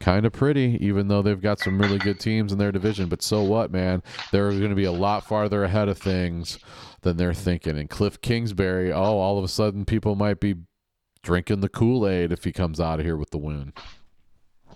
kind 0.00 0.24
of 0.24 0.32
pretty, 0.32 0.78
even 0.80 1.08
though 1.08 1.22
they've 1.22 1.40
got 1.40 1.60
some 1.60 1.80
really 1.80 1.98
good 1.98 2.18
teams 2.18 2.52
in 2.52 2.58
their 2.58 2.72
division. 2.72 3.08
But 3.08 3.22
so 3.22 3.42
what, 3.42 3.70
man? 3.70 4.02
They're 4.32 4.50
going 4.50 4.70
to 4.70 4.74
be 4.74 4.84
a 4.84 4.92
lot 4.92 5.24
farther 5.24 5.62
ahead 5.62 5.88
of 5.88 5.98
things 5.98 6.58
than 7.02 7.16
they're 7.16 7.34
thinking. 7.34 7.78
And 7.78 7.88
Cliff 7.88 8.20
Kingsbury, 8.20 8.92
oh, 8.92 9.18
all 9.18 9.38
of 9.38 9.44
a 9.44 9.48
sudden 9.48 9.84
people 9.84 10.16
might 10.16 10.40
be 10.40 10.56
drinking 11.22 11.60
the 11.60 11.68
Kool 11.68 12.08
Aid 12.08 12.32
if 12.32 12.44
he 12.44 12.52
comes 12.52 12.80
out 12.80 12.98
of 12.98 13.06
here 13.06 13.16
with 13.16 13.30
the 13.30 13.38
win. 13.38 13.72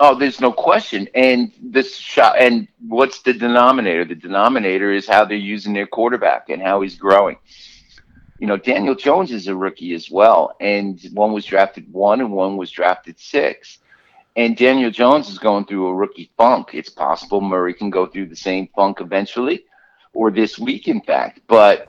Oh, 0.01 0.15
there's 0.19 0.41
no 0.41 0.53
question. 0.53 1.09
And 1.15 1.53
this 1.63 1.97
shot, 1.97 2.37
and 2.39 2.67
what's 2.89 3.23
the 3.23 3.33
denominator? 3.33 4.05
The 4.05 4.17
denominator 4.17 4.93
is 4.93 5.07
how 5.07 5.25
they're 5.25 5.37
using 5.37 5.73
their 5.73 5.87
quarterback 5.87 6.49
and 6.49 6.61
how 6.61 6.81
he's 6.81 6.97
growing. 6.97 7.37
You 8.41 8.49
know, 8.49 8.57
Daniel 8.57 8.97
Jones 8.97 9.31
is 9.31 9.47
a 9.47 9.55
rookie 9.55 9.95
as 9.95 10.11
well, 10.11 10.57
and 10.61 11.01
one 11.13 11.33
was 11.33 11.45
drafted 11.45 11.91
one 11.93 12.21
and 12.21 12.33
one 12.33 12.57
was 12.57 12.71
drafted 12.71 13.19
six. 13.21 13.79
And 14.37 14.57
Daniel 14.57 14.91
Jones 14.91 15.29
is 15.29 15.39
going 15.39 15.67
through 15.67 15.87
a 15.87 15.95
rookie 15.95 16.33
funk. 16.37 16.71
It's 16.73 16.91
possible 16.91 17.41
Murray 17.41 17.73
can 17.73 17.91
go 17.91 18.07
through 18.07 18.27
the 18.27 18.37
same 18.37 18.69
funk 18.75 19.01
eventually, 19.01 19.65
or 20.13 20.33
this 20.33 20.59
week, 20.59 20.89
in 20.89 21.01
fact. 21.03 21.41
But 21.47 21.89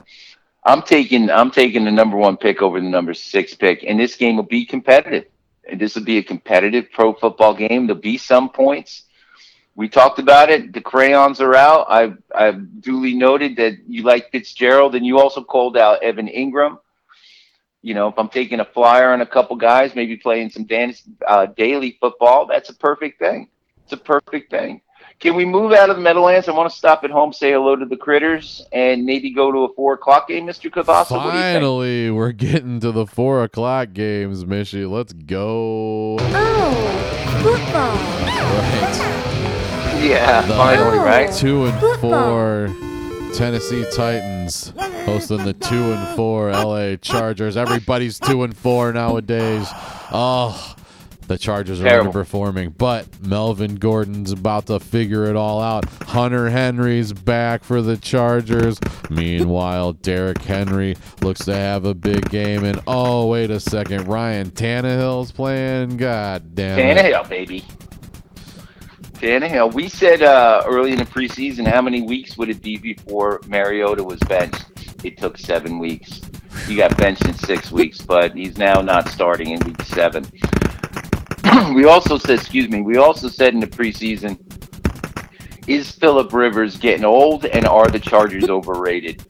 I'm 0.64 0.82
taking 0.82 1.28
I'm 1.28 1.50
taking 1.50 1.84
the 1.84 1.90
number 1.90 2.16
one 2.16 2.36
pick 2.36 2.62
over 2.62 2.80
the 2.80 2.88
number 2.88 3.14
six 3.14 3.52
pick, 3.54 3.82
and 3.82 3.98
this 3.98 4.14
game 4.14 4.36
will 4.36 4.44
be 4.44 4.64
competitive. 4.64 5.24
This 5.74 5.94
will 5.94 6.04
be 6.04 6.18
a 6.18 6.22
competitive 6.22 6.90
pro 6.92 7.12
football 7.14 7.54
game. 7.54 7.86
There'll 7.86 8.00
be 8.00 8.18
some 8.18 8.50
points. 8.50 9.04
We 9.74 9.88
talked 9.88 10.18
about 10.18 10.48
it. 10.48 10.72
The 10.72 10.80
crayons 10.80 11.40
are 11.40 11.54
out. 11.54 11.86
I've 11.90 12.16
I've 12.34 12.80
duly 12.80 13.14
noted 13.14 13.56
that 13.56 13.74
you 13.86 14.02
like 14.04 14.30
Fitzgerald, 14.30 14.94
and 14.94 15.04
you 15.04 15.18
also 15.18 15.44
called 15.44 15.76
out 15.76 16.02
Evan 16.02 16.28
Engram. 16.28 16.78
You 17.82 17.94
know, 17.94 18.08
if 18.08 18.18
I'm 18.18 18.28
taking 18.30 18.60
a 18.60 18.64
flyer 18.64 19.12
on 19.12 19.20
a 19.20 19.26
couple 19.26 19.54
guys, 19.56 19.94
maybe 19.94 20.16
playing 20.16 20.50
some 20.50 20.64
dan- 20.64 20.94
uh, 21.26 21.46
daily 21.46 21.98
football, 22.00 22.46
that's 22.46 22.70
a 22.70 22.74
perfect 22.74 23.18
thing. 23.18 23.48
It's 23.84 23.92
a 23.92 23.96
perfect 23.98 24.50
thing. 24.50 24.80
Can 25.18 25.34
we 25.34 25.46
move 25.46 25.72
out 25.72 25.88
of 25.88 25.96
the 25.96 26.02
Meadowlands? 26.02 26.46
I 26.46 26.52
want 26.52 26.70
to 26.70 26.76
stop 26.76 27.02
at 27.02 27.10
home, 27.10 27.32
say 27.32 27.52
hello 27.52 27.74
to 27.74 27.86
the 27.86 27.96
critters, 27.96 28.62
and 28.70 29.06
maybe 29.06 29.30
go 29.30 29.50
to 29.50 29.60
a 29.60 29.72
four 29.74 29.94
o'clock 29.94 30.28
game, 30.28 30.46
Mr. 30.46 30.70
Kielbasa. 30.70 31.12
What 31.12 31.32
do 31.32 31.38
you 31.38 31.42
think? 31.42 31.54
Finally, 31.54 32.10
we're 32.10 32.32
getting 32.32 32.80
to 32.80 32.92
the 32.92 33.06
four 33.06 33.42
o'clock 33.42 33.94
games, 33.94 34.44
Mishy. 34.44 34.88
Let's 34.88 35.14
go. 35.14 36.18
Oh, 36.20 37.40
football. 37.42 37.96
Right. 37.96 40.02
Yeah, 40.04 40.42
The 40.42 40.54
finally, 40.54 40.98
oh, 40.98 41.04
right? 41.04 41.32
Two 41.32 41.64
and 41.64 42.00
four 42.00 42.68
Tennessee 43.34 43.86
Titans 43.94 44.74
hosting 45.06 45.44
the 45.44 45.54
two 45.54 45.92
and 45.94 46.14
four 46.14 46.50
LA 46.52 46.96
Chargers. 46.96 47.56
Everybody's 47.56 48.18
two 48.18 48.42
and 48.42 48.54
four 48.54 48.92
nowadays. 48.92 49.66
Oh, 50.12 50.74
the 51.28 51.38
Chargers 51.38 51.80
are 51.80 51.84
Terrible. 51.84 52.12
underperforming, 52.12 52.76
but 52.76 53.06
Melvin 53.22 53.76
Gordon's 53.76 54.32
about 54.32 54.66
to 54.66 54.80
figure 54.80 55.24
it 55.24 55.36
all 55.36 55.60
out. 55.60 55.84
Hunter 56.02 56.50
Henry's 56.50 57.12
back 57.12 57.64
for 57.64 57.82
the 57.82 57.96
Chargers. 57.96 58.78
Meanwhile, 59.10 59.94
Derrick 59.94 60.42
Henry 60.42 60.96
looks 61.22 61.44
to 61.46 61.54
have 61.54 61.84
a 61.84 61.94
big 61.94 62.28
game. 62.30 62.64
And 62.64 62.80
oh, 62.86 63.26
wait 63.26 63.50
a 63.50 63.60
second, 63.60 64.06
Ryan 64.08 64.50
Tannehill's 64.50 65.32
playing. 65.32 65.96
God 65.96 66.54
damn 66.54 66.78
it. 66.78 66.96
Tannehill, 66.96 67.28
baby. 67.28 67.64
Tannehill. 69.14 69.72
We 69.72 69.88
said 69.88 70.22
uh, 70.22 70.62
early 70.66 70.92
in 70.92 70.98
the 70.98 71.04
preseason, 71.06 71.66
how 71.66 71.80
many 71.80 72.02
weeks 72.02 72.36
would 72.36 72.50
it 72.50 72.62
be 72.62 72.76
before 72.76 73.40
Mariota 73.46 74.04
was 74.04 74.20
benched? 74.28 74.64
It 75.04 75.16
took 75.18 75.38
seven 75.38 75.78
weeks. 75.78 76.20
He 76.66 76.76
got 76.76 76.96
benched 76.96 77.24
in 77.26 77.34
six 77.34 77.70
weeks, 77.70 78.00
but 78.00 78.34
he's 78.34 78.58
now 78.58 78.80
not 78.80 79.08
starting 79.08 79.50
in 79.50 79.60
week 79.60 79.80
seven. 79.82 80.26
we 81.74 81.84
also 81.84 82.18
said, 82.18 82.38
excuse 82.38 82.68
me, 82.68 82.80
we 82.80 82.96
also 82.96 83.28
said 83.28 83.54
in 83.54 83.60
the 83.60 83.66
preseason, 83.66 84.38
is 85.68 85.90
Philip 85.92 86.32
Rivers 86.32 86.76
getting 86.76 87.04
old 87.04 87.44
and 87.46 87.66
are 87.66 87.88
the 87.88 88.00
Chargers 88.00 88.48
overrated? 88.48 89.24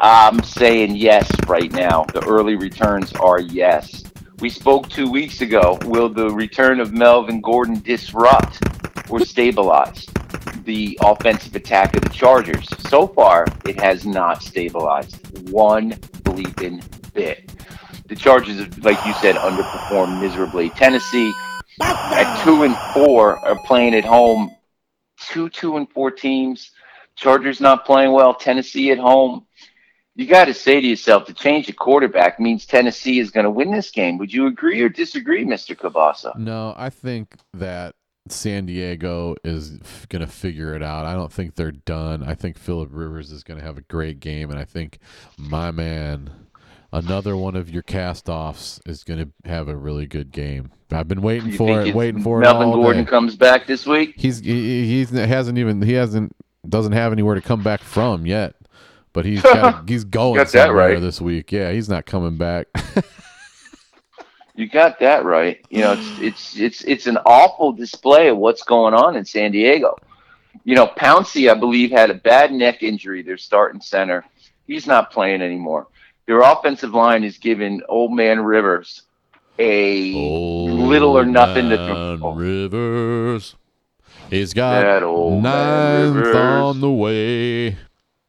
I'm 0.00 0.42
saying 0.42 0.96
yes 0.96 1.30
right 1.46 1.70
now. 1.72 2.04
The 2.04 2.24
early 2.26 2.56
returns 2.56 3.12
are 3.14 3.40
yes. 3.40 4.04
We 4.40 4.48
spoke 4.48 4.88
two 4.88 5.10
weeks 5.10 5.42
ago. 5.42 5.78
Will 5.84 6.08
the 6.08 6.30
return 6.30 6.80
of 6.80 6.92
Melvin 6.92 7.42
Gordon 7.42 7.80
disrupt 7.80 8.58
or 9.10 9.20
stabilize 9.20 10.06
the 10.64 10.98
offensive 11.02 11.54
attack 11.56 11.94
of 11.94 12.02
the 12.02 12.08
Chargers? 12.08 12.66
So 12.88 13.06
far, 13.06 13.46
it 13.66 13.78
has 13.80 14.06
not 14.06 14.42
stabilized 14.42 15.50
one 15.50 15.90
bleeping 16.22 16.82
bit. 17.12 17.52
The 18.08 18.16
Chargers, 18.16 18.78
like 18.78 19.04
you 19.04 19.12
said, 19.14 19.36
underperformed 19.36 20.20
miserably. 20.20 20.70
Tennessee 20.70 21.34
at 21.80 22.44
two 22.44 22.62
and 22.62 22.76
four 22.94 23.38
are 23.38 23.58
playing 23.64 23.94
at 23.94 24.04
home. 24.04 24.54
Two, 25.28 25.48
two 25.48 25.76
and 25.76 25.90
four 25.90 26.10
teams. 26.10 26.70
Chargers 27.14 27.60
not 27.60 27.84
playing 27.84 28.12
well. 28.12 28.34
Tennessee 28.34 28.90
at 28.90 28.98
home 28.98 29.46
you 30.20 30.26
got 30.26 30.46
to 30.46 30.54
say 30.54 30.80
to 30.80 30.86
yourself, 30.86 31.24
to 31.26 31.34
change 31.34 31.66
the 31.66 31.72
quarterback 31.72 32.38
means 32.38 32.66
Tennessee 32.66 33.20
is 33.20 33.30
going 33.30 33.44
to 33.44 33.50
win 33.50 33.70
this 33.70 33.90
game. 33.90 34.18
Would 34.18 34.32
you 34.32 34.46
agree 34.46 34.80
or 34.82 34.88
disagree, 34.90 35.44
Mr. 35.44 35.74
Kielbasa? 35.74 36.36
No, 36.36 36.74
I 36.76 36.90
think 36.90 37.36
that 37.54 37.94
San 38.28 38.66
Diego 38.66 39.36
is 39.44 39.70
going 40.08 40.20
to 40.20 40.30
figure 40.30 40.74
it 40.74 40.82
out. 40.82 41.06
I 41.06 41.14
don't 41.14 41.32
think 41.32 41.54
they're 41.54 41.72
done. 41.72 42.22
I 42.22 42.34
think 42.34 42.58
Philip 42.58 42.90
Rivers 42.92 43.30
is 43.30 43.42
going 43.42 43.60
to 43.60 43.64
have 43.64 43.78
a 43.78 43.82
great 43.82 44.20
game, 44.20 44.50
and 44.50 44.58
I 44.58 44.64
think 44.64 44.98
my 45.38 45.70
man, 45.70 46.30
another 46.92 47.36
one 47.36 47.56
of 47.56 47.70
your 47.70 47.82
cast-offs, 47.82 48.80
is 48.86 49.04
going 49.04 49.20
to 49.20 49.48
have 49.48 49.68
a 49.68 49.76
really 49.76 50.06
good 50.06 50.32
game. 50.32 50.70
I've 50.90 51.08
been 51.08 51.22
waiting 51.22 51.50
You 51.50 51.56
for 51.56 51.80
it, 51.82 51.94
waiting 51.94 52.22
for 52.22 52.40
Melvin 52.40 52.68
it 52.68 52.70
all 52.72 52.82
Gordon 52.82 53.04
day. 53.04 53.10
comes 53.10 53.36
back 53.36 53.66
this 53.66 53.86
week? 53.86 54.14
He's 54.16 54.40
he, 54.40 55.04
he 55.04 55.16
hasn't 55.16 55.58
even 55.58 55.82
he 55.82 55.92
hasn't 55.92 56.34
doesn't 56.68 56.92
have 56.92 57.12
anywhere 57.12 57.34
to 57.36 57.40
come 57.40 57.62
back 57.62 57.80
from 57.80 58.26
yet. 58.26 58.54
But 59.12 59.24
he's 59.24 59.42
got, 59.42 59.88
he's 59.88 60.04
going 60.04 60.36
Got 60.36 60.52
that 60.52 60.72
right. 60.72 61.00
this 61.00 61.20
week. 61.20 61.50
Yeah, 61.50 61.72
he's 61.72 61.88
not 61.88 62.06
coming 62.06 62.36
back. 62.36 62.66
You 64.60 64.68
got 64.68 64.98
that 65.00 65.24
right. 65.24 65.58
You 65.70 65.80
know, 65.80 65.92
it's 65.94 66.20
it's 66.20 66.56
it's 66.58 66.84
it's 66.84 67.06
an 67.06 67.16
awful 67.24 67.72
display 67.72 68.28
of 68.28 68.36
what's 68.36 68.62
going 68.62 68.92
on 68.92 69.16
in 69.16 69.24
San 69.24 69.52
Diego. 69.52 69.96
You 70.64 70.74
know, 70.74 70.86
Pouncey, 70.86 71.50
I 71.50 71.54
believe, 71.54 71.90
had 71.90 72.10
a 72.10 72.14
bad 72.14 72.52
neck 72.52 72.82
injury. 72.82 73.22
Their 73.22 73.38
starting 73.38 73.80
center, 73.80 74.22
he's 74.66 74.86
not 74.86 75.10
playing 75.12 75.40
anymore. 75.40 75.86
Their 76.30 76.42
offensive 76.42 76.94
line 76.94 77.24
is 77.24 77.38
giving 77.38 77.82
Old 77.88 78.12
Man 78.12 78.38
Rivers 78.38 79.02
a 79.58 80.12
little 80.14 81.18
or 81.18 81.24
nothing 81.24 81.70
to 81.70 81.76
man 81.76 82.18
throw. 82.18 82.34
Rivers. 82.34 83.56
He's 84.30 84.54
got 84.54 85.02
old 85.02 85.42
ninth 85.42 86.36
on 86.36 86.80
the 86.80 86.88
way. 86.88 87.76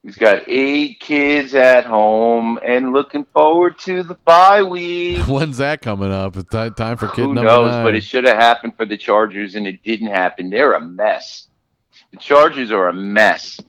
He's 0.02 0.18
got 0.18 0.42
eight 0.48 1.00
kids 1.00 1.54
at 1.54 1.86
home 1.86 2.58
and 2.66 2.92
looking 2.92 3.24
forward 3.24 3.78
to 3.82 4.02
the 4.02 4.16
bye 4.16 4.64
week. 4.64 5.20
When's 5.28 5.58
that 5.58 5.82
coming 5.82 6.12
up? 6.12 6.36
It's 6.38 6.50
ti- 6.50 6.72
time 6.72 6.98
for 6.98 7.08
kid 7.10 7.22
Who 7.26 7.36
number 7.36 7.52
knows? 7.52 7.72
nine. 7.72 7.86
But 7.86 7.94
it 7.94 8.04
should 8.04 8.24
have 8.26 8.38
happened 8.38 8.78
for 8.78 8.86
the 8.88 8.98
Chargers, 8.98 9.54
and 9.54 9.68
it 9.68 9.84
didn't 9.84 10.08
happen. 10.08 10.50
They're 10.50 10.74
a 10.74 10.82
mess. 10.82 11.50
The 12.10 12.18
Chargers 12.18 12.72
are 12.72 12.88
a 12.88 12.94
mess. 12.94 13.60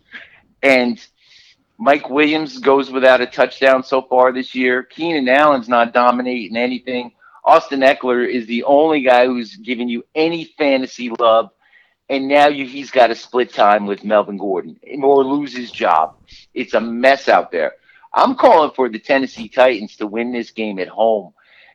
And 0.63 0.99
Mike 1.83 2.09
Williams 2.09 2.59
goes 2.59 2.93
without 2.93 3.21
a 3.21 3.27
touchdown 3.27 3.83
so 3.83 4.03
far 4.03 4.33
this 4.33 4.55
year. 4.55 4.85
Keenan 4.85 5.29
Allen's 5.29 5.69
not 5.69 5.93
dominating 5.93 6.57
anything. 6.57 7.11
Austin 7.45 7.81
Ekeler 7.81 8.25
is 8.25 8.47
the 8.47 8.63
only 8.63 9.03
guy 9.03 9.27
who's 9.27 9.57
giving 9.57 9.89
you 9.89 10.05
any 10.15 10.45
fantasy 10.57 11.11
love. 11.19 11.51
And 12.09 12.29
now 12.29 12.47
you, 12.47 12.67
he's 12.67 12.93
got 12.93 13.09
to 13.09 13.17
split 13.17 13.53
time 13.53 13.87
with 13.89 14.05
Melvin 14.05 14.37
Gordon 14.37 14.79
or 15.03 15.25
lose 15.25 15.57
his 15.57 15.73
job. 15.73 16.15
It's 16.55 16.75
a 16.75 16.81
mess 16.81 17.29
out 17.29 17.51
there. 17.51 17.73
I'm 18.15 18.37
calling 18.37 18.71
for 18.77 18.89
the 18.89 19.01
Tennessee 19.01 19.49
Titans 19.49 19.97
to 19.97 20.07
win 20.07 20.31
this 20.31 20.53
game 20.53 20.79
at 20.79 20.87
home. 20.87 21.33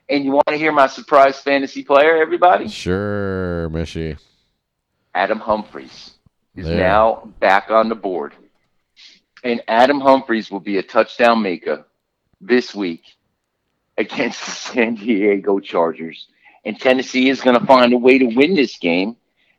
And 0.08 0.24
you 0.24 0.30
want 0.30 0.48
to 0.48 0.56
hear 0.56 0.72
my 0.72 0.86
surprise 0.86 1.38
fantasy 1.38 1.84
player, 1.84 2.16
everybody? 2.16 2.68
Sure, 2.68 3.68
Mishy. 3.68 4.16
Adam 5.14 5.38
Humphries 5.38 6.12
is 6.56 6.64
There. 6.64 6.78
now 6.78 7.28
back 7.40 7.70
on 7.70 7.90
the 7.90 7.94
board. 7.94 8.32
And 9.44 9.62
Adam 9.68 10.00
Humphries 10.00 10.50
will 10.50 10.60
be 10.60 10.78
a 10.78 10.82
touchdown 10.82 11.42
maker 11.42 11.86
this 12.40 12.74
week 12.74 13.02
against 13.96 14.44
the 14.44 14.50
San 14.50 14.94
Diego 14.94 15.60
Chargers. 15.60 16.28
And 16.64 16.78
Tennessee 16.78 17.28
is 17.28 17.40
going 17.40 17.58
to 17.58 17.66
find 17.66 17.92
a 17.92 17.98
way 17.98 18.18
to 18.18 18.26
win 18.26 18.54
this 18.54 18.78
game. 18.78 19.16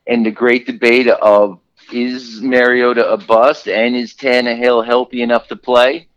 And 0.08 0.26
the 0.26 0.32
great 0.32 0.66
debate 0.66 1.08
of 1.08 1.60
is 1.92 2.42
Mariota 2.42 3.10
a 3.10 3.18
bust 3.18 3.68
and 3.68 3.96
is 3.96 4.14
Tannehill 4.14 4.86
healthy 4.86 5.22
enough 5.22 5.48
to 5.48 5.56
play 5.56 6.08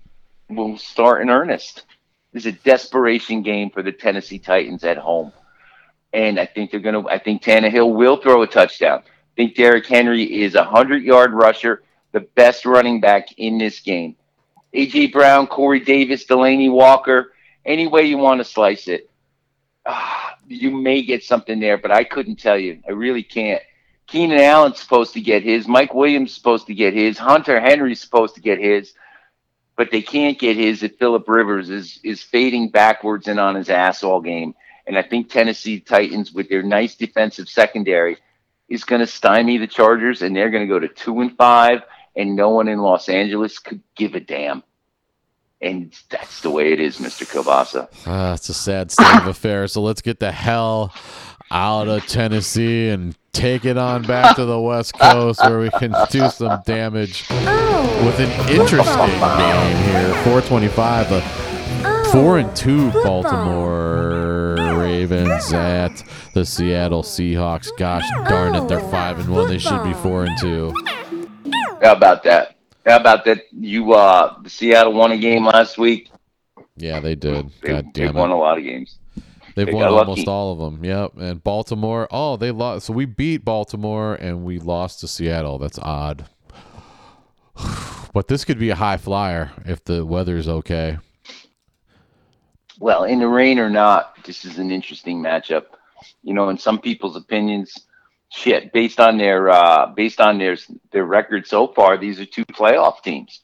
will 0.48 0.76
start 0.78 1.22
in 1.22 1.30
earnest. 1.30 1.84
This 2.32 2.46
is 2.46 2.54
a 2.54 2.58
desperation 2.58 3.42
game 3.42 3.70
for 3.70 3.82
the 3.82 3.92
Tennessee 3.92 4.38
Titans 4.38 4.84
at 4.84 4.96
home. 4.96 5.32
And 6.12 6.38
I 6.38 6.46
think 6.46 6.70
they're 6.70 6.80
going 6.80 7.02
to, 7.02 7.08
I 7.08 7.18
think 7.18 7.42
Tannehill 7.42 7.94
will 7.94 8.18
throw 8.18 8.42
a 8.42 8.46
touchdown. 8.46 9.02
I 9.06 9.34
think 9.36 9.54
Derrick 9.54 9.86
Henry 9.86 10.24
is 10.42 10.54
a 10.54 10.62
100 10.62 11.02
yard 11.02 11.32
rusher, 11.32 11.82
the 12.12 12.20
best 12.20 12.64
running 12.64 13.00
back 13.00 13.28
in 13.38 13.58
this 13.58 13.80
game. 13.80 14.16
A.J. 14.74 15.08
Brown, 15.08 15.46
Corey 15.46 15.80
Davis, 15.80 16.24
Delanie 16.24 16.70
Walker, 16.70 17.32
any 17.64 17.86
way 17.86 18.04
you 18.04 18.18
want 18.18 18.40
to 18.40 18.44
slice 18.44 18.88
it. 18.88 19.10
Ah, 19.84 20.36
you 20.46 20.70
may 20.70 21.02
get 21.02 21.24
something 21.24 21.60
there, 21.60 21.78
but 21.78 21.90
I 21.90 22.04
couldn't 22.04 22.36
tell 22.36 22.58
you. 22.58 22.80
I 22.86 22.92
really 22.92 23.22
can't. 23.22 23.62
Keenan 24.06 24.40
Allen's 24.40 24.80
supposed 24.80 25.14
to 25.14 25.20
get 25.20 25.42
his. 25.42 25.66
Mike 25.66 25.94
Williams 25.94 26.34
supposed 26.34 26.66
to 26.66 26.74
get 26.74 26.94
his. 26.94 27.18
Hunter 27.18 27.60
Henry's 27.60 28.00
supposed 28.00 28.34
to 28.34 28.40
get 28.40 28.58
his. 28.58 28.94
But 29.76 29.90
they 29.90 30.02
can't 30.02 30.38
get 30.38 30.56
his 30.56 30.82
if 30.82 30.98
Philip 30.98 31.26
Rivers 31.26 31.70
is, 31.70 31.98
is 32.04 32.22
fading 32.22 32.68
backwards 32.68 33.26
and 33.26 33.40
on 33.40 33.54
his 33.54 33.70
ass 33.70 34.02
all 34.02 34.20
game. 34.20 34.54
And 34.86 34.98
I 34.98 35.02
think 35.02 35.30
Tennessee 35.30 35.80
Titans, 35.80 36.32
with 36.32 36.48
their 36.48 36.62
nice 36.62 36.94
defensive 36.94 37.48
secondary, 37.48 38.18
is 38.68 38.84
going 38.84 39.00
to 39.00 39.06
stymie 39.06 39.58
the 39.58 39.66
Chargers, 39.66 40.22
and 40.22 40.34
they're 40.34 40.50
going 40.50 40.66
to 40.66 40.72
go 40.72 40.78
to 40.78 40.88
two 40.88 41.20
and 41.20 41.36
five, 41.36 41.82
and 42.16 42.36
no 42.36 42.50
one 42.50 42.68
in 42.68 42.78
Los 42.78 43.08
Angeles 43.08 43.58
could 43.58 43.80
give 43.96 44.14
a 44.14 44.20
damn. 44.20 44.62
And 45.60 45.94
that's 46.10 46.40
the 46.42 46.50
way 46.50 46.72
it 46.72 46.80
is, 46.80 46.98
Mr. 46.98 47.24
Kobasa. 47.24 47.88
Ah, 48.06 48.34
it's 48.34 48.48
a 48.48 48.54
sad 48.54 48.90
state 48.90 49.16
of 49.18 49.28
affairs. 49.28 49.72
So 49.72 49.80
let's 49.82 50.02
get 50.02 50.18
the 50.18 50.32
hell 50.32 50.92
out 51.52 51.86
of 51.86 52.04
Tennessee 52.06 52.88
and 52.88 53.16
take 53.32 53.64
it 53.64 53.78
on 53.78 54.02
back 54.02 54.34
to 54.36 54.44
the 54.44 54.58
West 54.60 54.98
Coast 54.98 55.40
where 55.40 55.60
we 55.60 55.70
can 55.70 55.94
do 56.10 56.28
some 56.30 56.60
damage 56.66 57.28
with 57.30 58.18
an 58.18 58.30
interesting 58.50 59.06
game 59.06 59.76
here. 59.84 60.14
425, 60.24 61.12
a 61.12 61.22
Oh. 61.84 62.12
four 62.12 62.38
and 62.38 62.54
two 62.54 62.90
Baltimore 62.92 64.56
Ravens 64.78 65.52
at 65.52 66.02
the 66.34 66.44
Seattle 66.44 67.02
Seahawks. 67.02 67.70
Gosh 67.76 68.08
darn 68.28 68.54
it, 68.54 68.68
they're 68.68 68.80
five 68.80 69.18
and 69.18 69.28
one. 69.30 69.48
They 69.48 69.58
should 69.58 69.82
be 69.82 69.92
four 69.94 70.24
and 70.24 70.38
two. 70.38 70.74
How 71.82 71.92
about 71.92 72.22
that? 72.24 72.56
How 72.86 72.96
about 72.96 73.24
that? 73.24 73.44
You, 73.52 73.92
uh, 73.92 74.36
Seattle 74.46 74.92
won 74.92 75.12
a 75.12 75.18
game 75.18 75.44
last 75.44 75.78
week. 75.78 76.10
Yeah, 76.76 77.00
they 77.00 77.14
did. 77.14 77.50
They, 77.60 77.68
God 77.68 77.86
they 77.94 78.06
damn 78.06 78.14
won 78.14 78.30
a 78.30 78.38
lot 78.38 78.58
of 78.58 78.64
games. 78.64 78.98
They've 79.54 79.66
they 79.66 79.72
won 79.72 79.88
almost 79.88 80.20
lucky. 80.20 80.30
all 80.30 80.52
of 80.52 80.58
them. 80.58 80.84
Yep. 80.84 81.12
And 81.18 81.44
Baltimore. 81.44 82.08
Oh, 82.10 82.36
they 82.36 82.50
lost. 82.50 82.86
So 82.86 82.92
we 82.92 83.04
beat 83.04 83.44
Baltimore 83.44 84.14
and 84.14 84.44
we 84.44 84.58
lost 84.58 85.00
to 85.00 85.08
Seattle. 85.08 85.58
That's 85.58 85.78
odd. 85.78 86.26
But 88.14 88.28
this 88.28 88.44
could 88.44 88.58
be 88.58 88.68
a 88.68 88.74
high 88.74 88.98
flyer 88.98 89.52
if 89.64 89.84
the 89.84 90.04
weather's 90.04 90.46
okay. 90.46 90.98
Well, 92.78 93.04
in 93.04 93.20
the 93.20 93.26
rain 93.26 93.58
or 93.58 93.70
not, 93.70 94.22
this 94.24 94.44
is 94.44 94.58
an 94.58 94.70
interesting 94.70 95.22
matchup. 95.22 95.64
You 96.22 96.34
know, 96.34 96.50
in 96.50 96.58
some 96.58 96.78
people's 96.78 97.16
opinions, 97.16 97.86
shit, 98.32 98.72
based 98.72 98.98
on 98.98 99.18
their 99.18 99.50
uh, 99.50 99.86
based 99.86 100.20
on 100.20 100.38
their 100.38 100.56
their 100.90 101.04
record 101.04 101.46
so 101.46 101.68
far, 101.68 101.96
these 101.96 102.18
are 102.20 102.26
two 102.26 102.44
playoff 102.46 103.02
teams. 103.02 103.40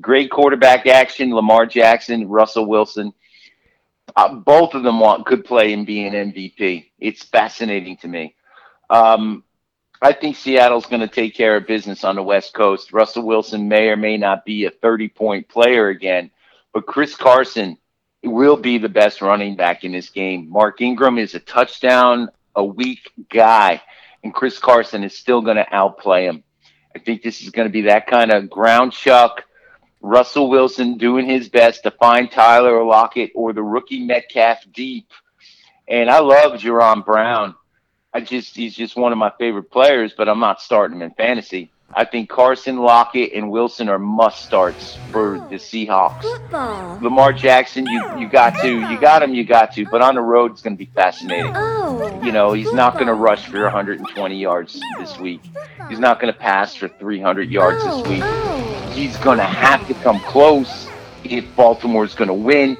Great 0.00 0.30
quarterback 0.30 0.86
action, 0.86 1.32
Lamar 1.32 1.66
Jackson, 1.66 2.28
Russell 2.28 2.66
Wilson. 2.66 3.12
Uh, 4.16 4.34
both 4.34 4.74
of 4.74 4.82
them 4.82 5.00
want 5.00 5.26
could 5.26 5.44
play 5.44 5.72
and 5.72 5.86
be 5.86 6.04
an 6.06 6.12
MVP. 6.12 6.90
It's 6.98 7.24
fascinating 7.24 7.96
to 7.98 8.08
me. 8.08 8.34
Um, 8.90 9.44
I 10.02 10.12
think 10.12 10.36
Seattle's 10.36 10.86
going 10.86 11.00
to 11.00 11.08
take 11.08 11.34
care 11.34 11.56
of 11.56 11.66
business 11.66 12.04
on 12.04 12.16
the 12.16 12.22
West 12.22 12.52
Coast. 12.52 12.92
Russell 12.92 13.24
Wilson 13.24 13.68
may 13.68 13.88
or 13.88 13.96
may 13.96 14.16
not 14.16 14.44
be 14.44 14.66
a 14.66 14.70
30 14.70 15.08
point 15.08 15.48
player 15.48 15.88
again, 15.88 16.30
but 16.72 16.86
Chris 16.86 17.16
Carson 17.16 17.78
will 18.22 18.56
be 18.56 18.78
the 18.78 18.88
best 18.88 19.22
running 19.22 19.56
back 19.56 19.84
in 19.84 19.92
this 19.92 20.10
game. 20.10 20.50
Mark 20.50 20.80
Ingram 20.80 21.18
is 21.18 21.34
a 21.34 21.40
touchdown 21.40 22.28
a 22.54 22.64
week 22.64 23.10
guy. 23.30 23.80
And 24.24 24.34
Chris 24.34 24.58
Carson 24.58 25.04
is 25.04 25.16
still 25.16 25.42
going 25.42 25.56
to 25.58 25.74
outplay 25.74 26.24
him. 26.24 26.42
I 26.96 26.98
think 26.98 27.22
this 27.22 27.42
is 27.42 27.50
going 27.50 27.68
to 27.68 27.72
be 27.72 27.82
that 27.82 28.06
kind 28.06 28.32
of 28.32 28.48
ground 28.48 28.92
chuck. 28.92 29.44
Russell 30.00 30.48
Wilson 30.48 30.96
doing 30.96 31.28
his 31.28 31.48
best 31.48 31.82
to 31.82 31.90
find 31.90 32.30
Tyler 32.30 32.82
Lockett 32.84 33.32
or 33.34 33.52
the 33.52 33.62
rookie 33.62 34.04
Metcalf 34.04 34.64
deep. 34.72 35.10
And 35.86 36.10
I 36.10 36.20
love 36.20 36.60
Jaron 36.60 37.04
Brown. 37.04 37.54
I 38.12 38.20
just 38.20 38.56
he's 38.56 38.74
just 38.74 38.96
one 38.96 39.12
of 39.12 39.18
my 39.18 39.32
favorite 39.38 39.70
players, 39.70 40.14
but 40.16 40.28
I'm 40.28 40.40
not 40.40 40.62
starting 40.62 40.98
him 40.98 41.02
in 41.02 41.10
fantasy. 41.12 41.70
I 41.96 42.04
think 42.04 42.28
Carson, 42.28 42.78
Lockett, 42.78 43.32
and 43.34 43.50
Wilson 43.50 43.88
are 43.88 43.98
must 43.98 44.44
starts 44.44 44.96
for 45.10 45.38
the 45.48 45.56
Seahawks. 45.56 46.22
Football. 46.22 46.98
Lamar 47.00 47.32
Jackson, 47.32 47.86
you 47.86 48.18
you 48.18 48.28
got 48.28 48.60
to, 48.62 48.80
you 48.90 48.98
got 48.98 49.22
him, 49.22 49.34
you 49.34 49.44
got 49.44 49.72
to. 49.74 49.86
But 49.86 50.02
on 50.02 50.16
the 50.16 50.20
road, 50.20 50.52
it's 50.52 50.62
going 50.62 50.76
to 50.76 50.78
be 50.78 50.90
fascinating. 50.92 51.52
Oh. 51.54 52.20
You 52.22 52.32
know, 52.32 52.52
he's 52.52 52.72
not 52.72 52.94
going 52.94 53.06
to 53.06 53.14
rush 53.14 53.46
for 53.46 53.62
120 53.62 54.36
yards 54.36 54.80
this 54.98 55.18
week. 55.18 55.40
He's 55.88 56.00
not 56.00 56.20
going 56.20 56.32
to 56.32 56.38
pass 56.38 56.74
for 56.74 56.88
300 56.88 57.50
yards 57.50 57.84
this 57.84 58.06
week. 58.08 58.22
Oh. 58.24 58.92
He's 58.94 59.16
going 59.18 59.38
to 59.38 59.44
have 59.44 59.86
to 59.86 59.94
come 59.94 60.18
close 60.20 60.88
if 61.22 61.44
Baltimore's 61.54 62.14
going 62.14 62.28
to 62.28 62.34
win. 62.34 62.76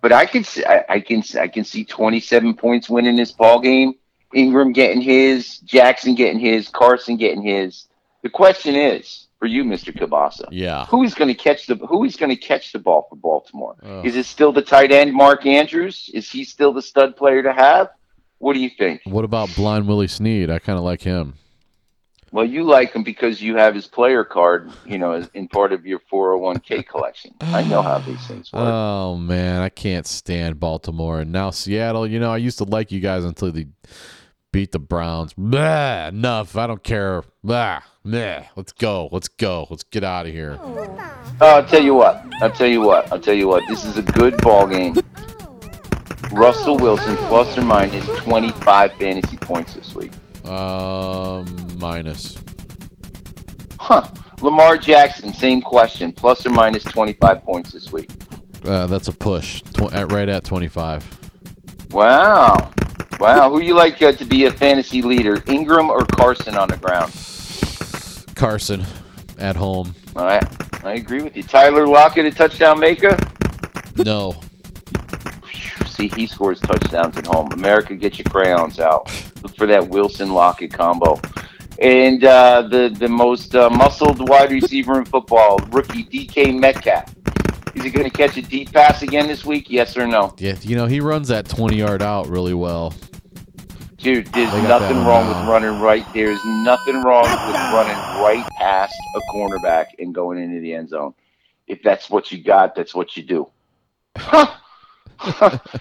But 0.00 0.12
I 0.12 0.26
can 0.26 0.44
see, 0.44 0.64
I, 0.64 0.84
I 0.88 1.00
can 1.00 1.22
I 1.38 1.48
can 1.48 1.64
see 1.64 1.84
27 1.84 2.54
points 2.54 2.90
winning 2.90 3.16
this 3.16 3.32
ball 3.32 3.60
game. 3.60 3.94
Ingram 4.34 4.72
getting 4.72 5.00
his, 5.00 5.58
Jackson 5.58 6.14
getting 6.14 6.40
his, 6.40 6.68
Carson 6.68 7.16
getting 7.16 7.42
his. 7.42 7.86
The 8.24 8.30
question 8.30 8.74
is 8.74 9.28
for 9.38 9.44
you, 9.44 9.64
Mr. 9.64 9.94
Kabasa. 9.94 10.48
Yeah. 10.50 10.86
Who 10.86 11.02
is 11.02 11.12
going 11.12 11.28
to 11.28 11.34
catch 11.34 11.66
the 11.66 11.76
Who 11.76 12.04
is 12.04 12.16
going 12.16 12.30
to 12.30 12.36
catch 12.36 12.72
the 12.72 12.78
ball 12.78 13.06
for 13.10 13.16
Baltimore? 13.16 13.76
Ugh. 13.82 14.06
Is 14.06 14.16
it 14.16 14.24
still 14.24 14.50
the 14.50 14.62
tight 14.62 14.90
end 14.90 15.12
Mark 15.12 15.44
Andrews? 15.44 16.10
Is 16.14 16.30
he 16.30 16.44
still 16.44 16.72
the 16.72 16.80
stud 16.80 17.16
player 17.16 17.42
to 17.42 17.52
have? 17.52 17.90
What 18.38 18.54
do 18.54 18.60
you 18.60 18.70
think? 18.70 19.02
What 19.04 19.26
about 19.26 19.54
Blind 19.54 19.86
Willie 19.86 20.08
Snead? 20.08 20.48
I 20.48 20.58
kind 20.58 20.78
of 20.78 20.84
like 20.86 21.02
him. 21.02 21.34
Well, 22.32 22.46
you 22.46 22.64
like 22.64 22.94
him 22.94 23.04
because 23.04 23.42
you 23.42 23.56
have 23.58 23.74
his 23.74 23.86
player 23.86 24.24
card, 24.24 24.72
you 24.86 24.96
know, 24.96 25.24
in 25.34 25.46
part 25.46 25.74
of 25.74 25.86
your 25.86 26.00
401k 26.10 26.84
collection. 26.88 27.34
I 27.42 27.62
know 27.62 27.82
how 27.82 27.98
these 27.98 28.26
things 28.26 28.50
work. 28.52 28.62
Oh 28.64 29.16
man, 29.16 29.60
I 29.60 29.68
can't 29.68 30.06
stand 30.06 30.58
Baltimore 30.58 31.20
and 31.20 31.30
now 31.30 31.50
Seattle. 31.50 32.06
You 32.06 32.18
know, 32.20 32.32
I 32.32 32.38
used 32.38 32.56
to 32.58 32.64
like 32.64 32.90
you 32.90 33.00
guys 33.00 33.24
until 33.24 33.52
they 33.52 33.66
beat 34.54 34.70
the 34.70 34.78
Browns. 34.78 35.34
Blah, 35.36 36.06
enough. 36.06 36.56
I 36.56 36.68
don't 36.68 36.84
care. 36.84 37.24
Blah, 37.42 37.80
meh. 38.04 38.44
Let's 38.54 38.70
go. 38.70 39.08
Let's 39.10 39.26
go. 39.26 39.66
Let's 39.68 39.82
get 39.82 40.04
out 40.04 40.26
of 40.26 40.32
here. 40.32 40.60
Oh, 40.62 40.96
I'll 41.40 41.66
tell 41.66 41.82
you 41.82 41.92
what. 41.94 42.24
I'll 42.40 42.52
tell 42.52 42.68
you 42.68 42.80
what. 42.80 43.10
I'll 43.12 43.18
tell 43.18 43.34
you 43.34 43.48
what. 43.48 43.64
This 43.68 43.84
is 43.84 43.96
a 43.98 44.02
good 44.02 44.36
ball 44.42 44.68
game. 44.68 44.94
Russell 46.30 46.76
Wilson 46.76 47.16
plus 47.16 47.58
or 47.58 47.62
minus 47.62 48.06
25 48.20 48.92
fantasy 48.92 49.36
points 49.38 49.74
this 49.74 49.92
week. 49.92 50.12
Um, 50.44 51.46
minus. 51.80 52.38
Huh. 53.80 54.06
Lamar 54.40 54.78
Jackson, 54.78 55.34
same 55.34 55.62
question. 55.62 56.12
Plus 56.12 56.46
or 56.46 56.50
minus 56.50 56.84
25 56.84 57.42
points 57.42 57.72
this 57.72 57.90
week. 57.90 58.08
Uh, 58.64 58.86
that's 58.86 59.08
a 59.08 59.12
push. 59.12 59.62
Tw- 59.62 59.92
at, 59.92 60.12
right 60.12 60.28
at 60.28 60.44
twenty-five. 60.44 61.04
Wow. 61.90 62.72
Wow. 63.20 63.50
Who 63.50 63.60
you 63.60 63.74
like 63.74 64.00
uh, 64.02 64.12
to 64.12 64.24
be 64.24 64.46
a 64.46 64.50
fantasy 64.50 65.02
leader, 65.02 65.42
Ingram 65.46 65.90
or 65.90 66.04
Carson 66.04 66.56
on 66.56 66.68
the 66.68 66.76
ground? 66.76 67.12
Carson, 68.34 68.84
at 69.38 69.56
home. 69.56 69.94
All 70.16 70.24
right. 70.24 70.44
I 70.84 70.94
agree 70.94 71.22
with 71.22 71.36
you. 71.36 71.42
Tyler 71.42 71.86
Lockett, 71.86 72.26
a 72.26 72.30
touchdown 72.30 72.78
maker? 72.78 73.16
No. 73.96 74.36
See, 75.86 76.08
he 76.08 76.26
scores 76.26 76.60
touchdowns 76.60 77.16
at 77.16 77.26
home. 77.26 77.52
America, 77.52 77.94
get 77.94 78.18
your 78.18 78.24
crayons 78.24 78.80
out. 78.80 79.10
Look 79.42 79.56
for 79.56 79.66
that 79.66 79.88
Wilson 79.88 80.34
Lockett 80.34 80.72
combo. 80.72 81.20
And 81.80 82.24
uh, 82.24 82.62
the 82.62 82.94
the 82.96 83.08
most 83.08 83.54
uh, 83.54 83.70
muscled 83.70 84.28
wide 84.28 84.50
receiver 84.52 84.98
in 84.98 85.04
football, 85.04 85.58
rookie 85.70 86.04
DK 86.04 86.58
Metcalf. 86.58 87.12
Is 87.74 87.82
he 87.82 87.90
going 87.90 88.08
to 88.08 88.16
catch 88.16 88.36
a 88.36 88.42
deep 88.42 88.72
pass 88.72 89.02
again 89.02 89.26
this 89.26 89.44
week? 89.44 89.68
Yes 89.68 89.96
or 89.96 90.06
no? 90.06 90.34
Yeah, 90.38 90.56
you 90.62 90.76
know 90.76 90.86
he 90.86 91.00
runs 91.00 91.28
that 91.28 91.48
twenty-yard 91.48 92.02
out 92.02 92.28
really 92.28 92.54
well. 92.54 92.94
Dude, 93.96 94.26
there's 94.28 94.52
nothing 94.64 94.98
wrong 94.98 95.28
with 95.28 95.36
running 95.48 95.80
right. 95.80 96.04
There's 96.12 96.44
nothing 96.44 97.00
wrong 97.02 97.22
with 97.22 97.54
running 97.72 97.96
right 98.22 98.46
past 98.58 98.94
a 99.16 99.20
cornerback 99.32 99.86
and 99.98 100.14
going 100.14 100.38
into 100.42 100.60
the 100.60 100.74
end 100.74 100.90
zone. 100.90 101.14
If 101.66 101.82
that's 101.82 102.10
what 102.10 102.30
you 102.30 102.42
got, 102.42 102.74
that's 102.74 102.94
what 102.94 103.16
you 103.16 103.22
do. 103.22 103.48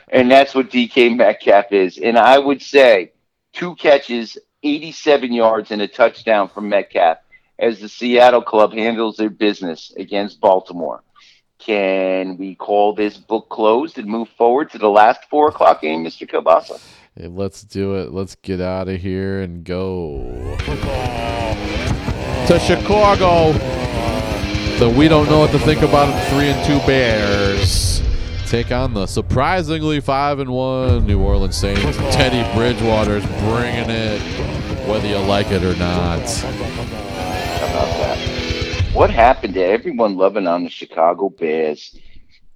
and 0.09 0.31
that's 0.31 0.55
what 0.55 0.69
DK 0.69 1.17
Metcalf 1.17 1.73
is. 1.73 1.97
And 1.97 2.17
I 2.17 2.39
would 2.39 2.61
say 2.61 3.11
two 3.51 3.75
catches, 3.75 4.37
87 4.63 5.33
yards, 5.33 5.71
and 5.71 5.81
a 5.81 5.87
touchdown 5.87 6.47
from 6.47 6.69
Metcalf 6.69 7.17
as 7.59 7.79
the 7.79 7.89
Seattle 7.89 8.41
club 8.41 8.73
handles 8.73 9.17
their 9.17 9.29
business 9.29 9.91
against 9.97 10.39
Baltimore. 10.39 11.03
Can 11.65 12.38
we 12.38 12.56
call 12.56 12.94
this 12.94 13.15
book 13.15 13.48
closed 13.48 13.98
and 13.98 14.06
move 14.06 14.27
forward 14.38 14.69
to 14.72 14.77
the 14.77 14.90
last 14.90 15.22
four 15.30 15.48
o'clock 15.48 15.81
game, 15.81 16.03
Mr. 16.03 16.30
Kielbasa? 16.30 16.81
Hey, 17.15 17.27
let's 17.27 17.64
do 17.64 17.95
it. 17.95 18.11
Let's 18.11 18.35
get 18.35 18.60
out 18.60 18.90
of 18.90 18.99
here 18.99 19.40
and 19.40 19.64
go 19.64 20.57
to 22.48 22.60
Chicago. 22.60 23.53
So 24.77 24.90
we 24.90 25.07
don't 25.07 25.30
know 25.30 25.40
what 25.40 25.52
to 25.52 25.60
think 25.60 25.84
about 25.84 26.07
them. 26.07 26.19
Three 26.31 26.49
and 26.49 26.65
two 26.65 26.85
Bears 26.85 28.02
take 28.48 28.73
on 28.73 28.94
the 28.94 29.07
surprisingly 29.07 30.02
five 30.02 30.40
and 30.40 30.52
one 30.52 31.07
New 31.07 31.22
Orleans 31.22 31.56
Saints. 31.56 31.95
Teddy 32.14 32.44
Bridgewater's 32.57 33.26
bringing 33.26 33.90
it, 33.90 34.19
whether 34.85 35.07
you 35.07 35.18
like 35.19 35.49
it 35.52 35.64
or 35.64 35.76
not. 35.77 36.22
What 38.93 39.09
happened 39.09 39.55
to 39.55 39.65
everyone 39.65 40.17
loving 40.17 40.45
on 40.45 40.63
the 40.63 40.69
Chicago 40.69 41.27
Bears? 41.27 41.97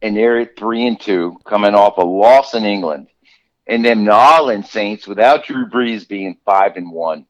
And 0.04 0.16
they're 0.16 0.38
at 0.38 0.56
three 0.56 0.86
and 0.86 1.00
two, 1.00 1.40
coming 1.44 1.74
off 1.74 1.98
a 1.98 2.06
loss 2.06 2.54
in 2.54 2.64
England, 2.64 3.08
and 3.66 3.84
then 3.84 4.06
New 4.06 4.12
Orleans 4.12 4.70
Saints 4.70 5.08
without 5.08 5.46
Drew 5.46 5.68
Brees 5.68 6.08
being 6.08 6.38
five 6.46 6.76
and 6.76 6.92
one. 6.92 7.26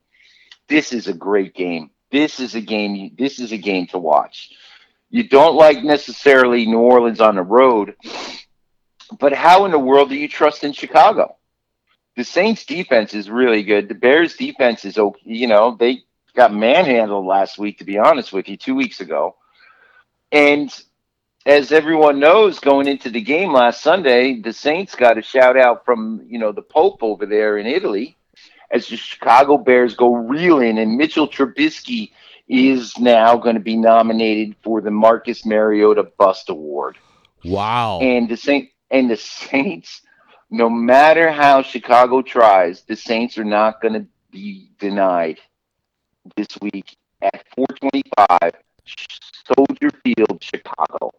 This 0.67 0.91
is 0.91 1.07
a 1.07 1.13
great 1.13 1.55
game. 1.55 1.91
This 2.11 2.41
is 2.41 2.55
a 2.55 2.59
game. 2.59 3.15
This 3.17 3.39
is 3.39 3.53
a 3.53 3.57
game 3.57 3.87
to 3.87 3.97
watch. 3.97 4.51
You 5.09 5.23
don't 5.23 5.55
like 5.55 5.85
necessarily 5.85 6.65
New 6.65 6.79
Orleans 6.79 7.21
on 7.21 7.35
the 7.35 7.43
road, 7.43 7.95
but 9.21 9.31
how 9.31 9.63
in 9.63 9.71
the 9.71 9.79
world 9.79 10.09
do 10.09 10.15
you 10.15 10.27
trust 10.27 10.65
in 10.65 10.73
Chicago? 10.73 11.37
The 12.17 12.25
Saints 12.25 12.65
defense 12.65 13.13
is 13.13 13.29
really 13.29 13.63
good. 13.63 13.87
The 13.87 13.95
Bears 13.95 14.35
defense 14.35 14.83
is 14.83 14.97
okay. 14.97 15.21
You 15.23 15.47
know, 15.47 15.77
they 15.79 16.01
got 16.37 16.53
manhandled 16.53 17.25
last 17.25 17.57
week, 17.57 17.79
to 17.79 17.83
be 17.83 17.97
honest 17.97 18.31
with 18.31 18.47
you, 18.47 18.55
two 18.55 18.75
weeks 18.75 19.01
ago. 19.01 19.35
And 20.31 20.71
as 21.47 21.71
everyone 21.71 22.19
knows, 22.19 22.59
going 22.59 22.87
into 22.87 23.09
the 23.09 23.21
game 23.21 23.51
last 23.51 23.81
Sunday, 23.81 24.39
the 24.39 24.53
Saints 24.53 24.93
got 24.93 25.17
a 25.17 25.23
shout 25.23 25.57
out 25.57 25.83
from, 25.83 26.21
you 26.27 26.37
know, 26.37 26.51
the 26.51 26.61
Pope 26.61 27.01
over 27.01 27.25
there 27.25 27.57
in 27.57 27.65
Italy 27.65 28.15
as 28.69 28.87
the 28.87 28.97
Chicago 28.97 29.57
Bears 29.57 29.95
go 29.95 30.13
reeling 30.13 30.77
and 30.77 30.95
Mitchell 30.95 31.27
Trubisky 31.27 32.11
is 32.47 32.95
now 32.99 33.35
going 33.35 33.55
to 33.55 33.61
be 33.61 33.75
nominated 33.75 34.55
for 34.61 34.79
the 34.79 34.91
Marcus 34.91 35.43
Mariota 35.43 36.03
Bust 36.19 36.49
Award. 36.49 36.99
Wow. 37.43 37.99
And 37.99 38.29
the 38.29 38.37
Saint 38.37 38.69
and 38.91 39.09
the 39.09 39.17
Saints, 39.17 40.01
no 40.51 40.69
matter 40.69 41.31
how 41.31 41.63
Chicago 41.63 42.21
tries, 42.21 42.83
the 42.83 42.95
Saints 42.95 43.39
are 43.39 43.43
not 43.43 43.81
going 43.81 43.93
to 43.95 44.05
be 44.29 44.69
denied 44.79 45.39
this 46.35 46.47
week 46.61 46.97
at 47.21 47.43
425 47.55 48.51
Soldier 49.55 49.89
Field, 50.03 50.43
Chicago. 50.43 51.11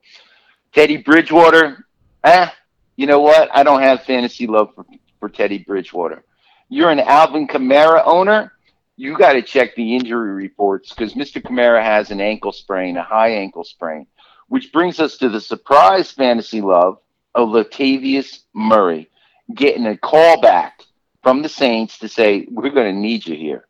Teddy 0.73 0.99
Bridgewater, 0.99 1.87
eh, 2.25 2.49
you 2.97 3.07
know 3.07 3.21
what? 3.21 3.49
I 3.55 3.63
don't 3.63 3.83
have 3.83 4.03
fantasy 4.03 4.47
love 4.47 4.75
for, 4.75 4.85
for 5.21 5.29
Teddy 5.29 5.59
Bridgewater. 5.59 6.25
You're 6.69 6.91
an 6.91 7.01
Alvin 7.01 7.47
Kamara 7.47 8.03
owner. 8.05 8.53
You 8.97 9.17
got 9.17 9.35
to 9.35 9.43
check 9.43 9.75
the 9.75 9.95
injury 9.95 10.33
reports 10.33 10.93
because 10.93 11.15
Mr. 11.15 11.41
Kamara 11.41 11.83
has 11.83 12.11
an 12.11 12.21
ankle 12.21 12.53
sprain, 12.53 12.97
a 12.97 13.03
high 13.03 13.31
ankle 13.31 13.65
sprain, 13.65 14.07
which 14.49 14.73
brings 14.73 15.01
us 15.01 15.17
to 15.19 15.29
the 15.29 15.41
surprise 15.41 16.11
fantasy 16.11 16.61
love 16.61 16.99
of 17.35 17.51
Latavius 17.51 18.41
Murray 18.53 19.09
getting 19.55 19.87
a 19.87 19.97
call 19.97 20.41
back 20.41 20.83
from 21.23 21.43
the 21.43 21.49
Saints 21.49 21.99
to 21.99 22.09
say, 22.09 22.47
We're 22.51 22.71
going 22.71 22.93
to 22.93 23.01
need 23.01 23.27
you 23.27 23.37
here. 23.37 23.68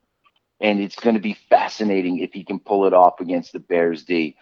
And 0.60 0.80
it's 0.80 0.97
going 0.97 1.14
to 1.14 1.20
be 1.20 1.35
fascinating 1.48 2.18
if 2.18 2.32
he 2.32 2.43
can 2.43 2.59
pull 2.59 2.86
it 2.86 2.93
off 2.93 3.20
against 3.20 3.52
the 3.52 3.60
Bears 3.60 4.02
D. 4.05 4.36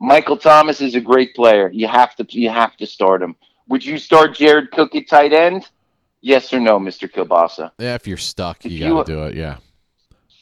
Michael 0.00 0.36
Thomas 0.36 0.80
is 0.80 0.94
a 0.94 1.00
great 1.00 1.34
player. 1.34 1.70
You 1.72 1.88
have 1.88 2.14
to 2.16 2.26
you 2.28 2.48
have 2.50 2.76
to 2.78 2.86
start 2.86 3.22
him. 3.22 3.36
Would 3.68 3.84
you 3.84 3.98
start 3.98 4.34
Jared 4.34 4.70
Cook 4.70 4.94
at 4.94 5.08
tight 5.08 5.32
end? 5.32 5.68
Yes 6.20 6.52
or 6.52 6.60
no, 6.60 6.78
Mr. 6.78 7.10
Kielbasa? 7.10 7.72
Yeah, 7.78 7.94
if 7.94 8.06
you're 8.06 8.16
stuck, 8.16 8.64
If 8.64 8.72
you 8.72 8.78
you- 8.86 8.94
got 8.94 9.06
to 9.06 9.12
do 9.12 9.22
it. 9.24 9.34
Yeah. 9.34 9.56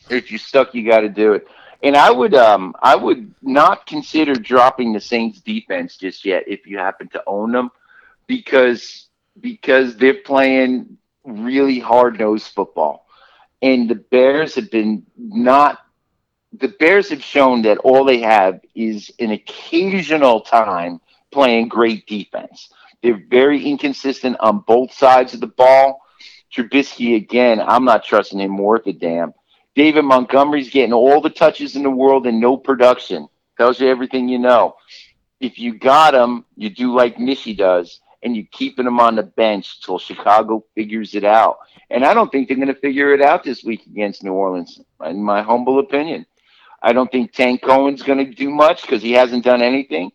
If 0.08 0.30
you're 0.30 0.38
stuck, 0.38 0.74
you 0.74 0.88
got 0.88 1.00
to 1.00 1.08
do 1.08 1.32
it. 1.32 1.46
And 1.82 1.96
I 1.96 2.10
would 2.10 2.34
um 2.34 2.74
I 2.82 2.94
would 2.96 3.34
not 3.42 3.86
consider 3.86 4.34
dropping 4.34 4.92
the 4.92 5.00
Saints 5.00 5.40
defense 5.40 5.96
just 5.96 6.24
yet 6.24 6.44
if 6.46 6.66
you 6.66 6.78
happen 6.78 7.08
to 7.08 7.22
own 7.26 7.52
them 7.52 7.70
because 8.26 9.06
because 9.40 9.96
they're 9.96 10.14
playing 10.22 10.96
really 11.24 11.78
hard 11.78 12.18
nosed 12.18 12.48
football. 12.54 13.05
And 13.62 13.88
the 13.88 13.94
Bears 13.94 14.54
have 14.54 14.70
been 14.70 15.04
not. 15.16 15.78
The 16.52 16.68
Bears 16.68 17.10
have 17.10 17.22
shown 17.22 17.62
that 17.62 17.78
all 17.78 18.04
they 18.04 18.20
have 18.20 18.60
is 18.74 19.10
an 19.18 19.32
occasional 19.32 20.40
time 20.40 21.00
playing 21.32 21.68
great 21.68 22.06
defense. 22.06 22.70
They're 23.02 23.22
very 23.28 23.64
inconsistent 23.64 24.36
on 24.40 24.64
both 24.66 24.92
sides 24.92 25.34
of 25.34 25.40
the 25.40 25.48
ball. 25.48 26.00
Trubisky 26.54 27.16
again, 27.16 27.60
I'm 27.60 27.84
not 27.84 28.04
trusting 28.04 28.40
him 28.40 28.56
worth 28.56 28.86
a 28.86 28.92
damn. 28.92 29.34
David 29.74 30.02
Montgomery's 30.02 30.70
getting 30.70 30.94
all 30.94 31.20
the 31.20 31.28
touches 31.28 31.76
in 31.76 31.82
the 31.82 31.90
world 31.90 32.26
and 32.26 32.40
no 32.40 32.56
production. 32.56 33.28
Tells 33.58 33.80
you 33.80 33.88
everything 33.88 34.28
you 34.28 34.38
know. 34.38 34.76
If 35.40 35.58
you 35.58 35.78
got 35.78 36.14
him, 36.14 36.46
you 36.56 36.70
do 36.70 36.94
like 36.94 37.16
Mishy 37.16 37.54
does, 37.56 38.00
and 38.26 38.34
you're 38.34 38.44
keeping 38.50 38.88
him 38.88 38.98
on 38.98 39.14
the 39.14 39.22
bench 39.22 39.80
till 39.82 40.00
Chicago 40.00 40.64
figures 40.74 41.14
it 41.14 41.22
out. 41.22 41.58
And 41.90 42.04
I 42.04 42.12
don't 42.12 42.28
think 42.28 42.48
they're 42.48 42.56
going 42.56 42.66
to 42.66 42.74
figure 42.74 43.14
it 43.14 43.22
out 43.22 43.44
this 43.44 43.62
week 43.62 43.86
against 43.86 44.24
New 44.24 44.32
Orleans, 44.32 44.80
in 45.04 45.22
my 45.22 45.42
humble 45.42 45.78
opinion. 45.78 46.26
I 46.82 46.92
don't 46.92 47.10
think 47.12 47.32
Tarik 47.32 47.62
Cohen's 47.62 48.02
going 48.02 48.18
to 48.18 48.34
do 48.34 48.50
much 48.50 48.82
because 48.82 49.00
he 49.00 49.12
hasn't 49.12 49.44
done 49.44 49.62
anything. 49.62 50.10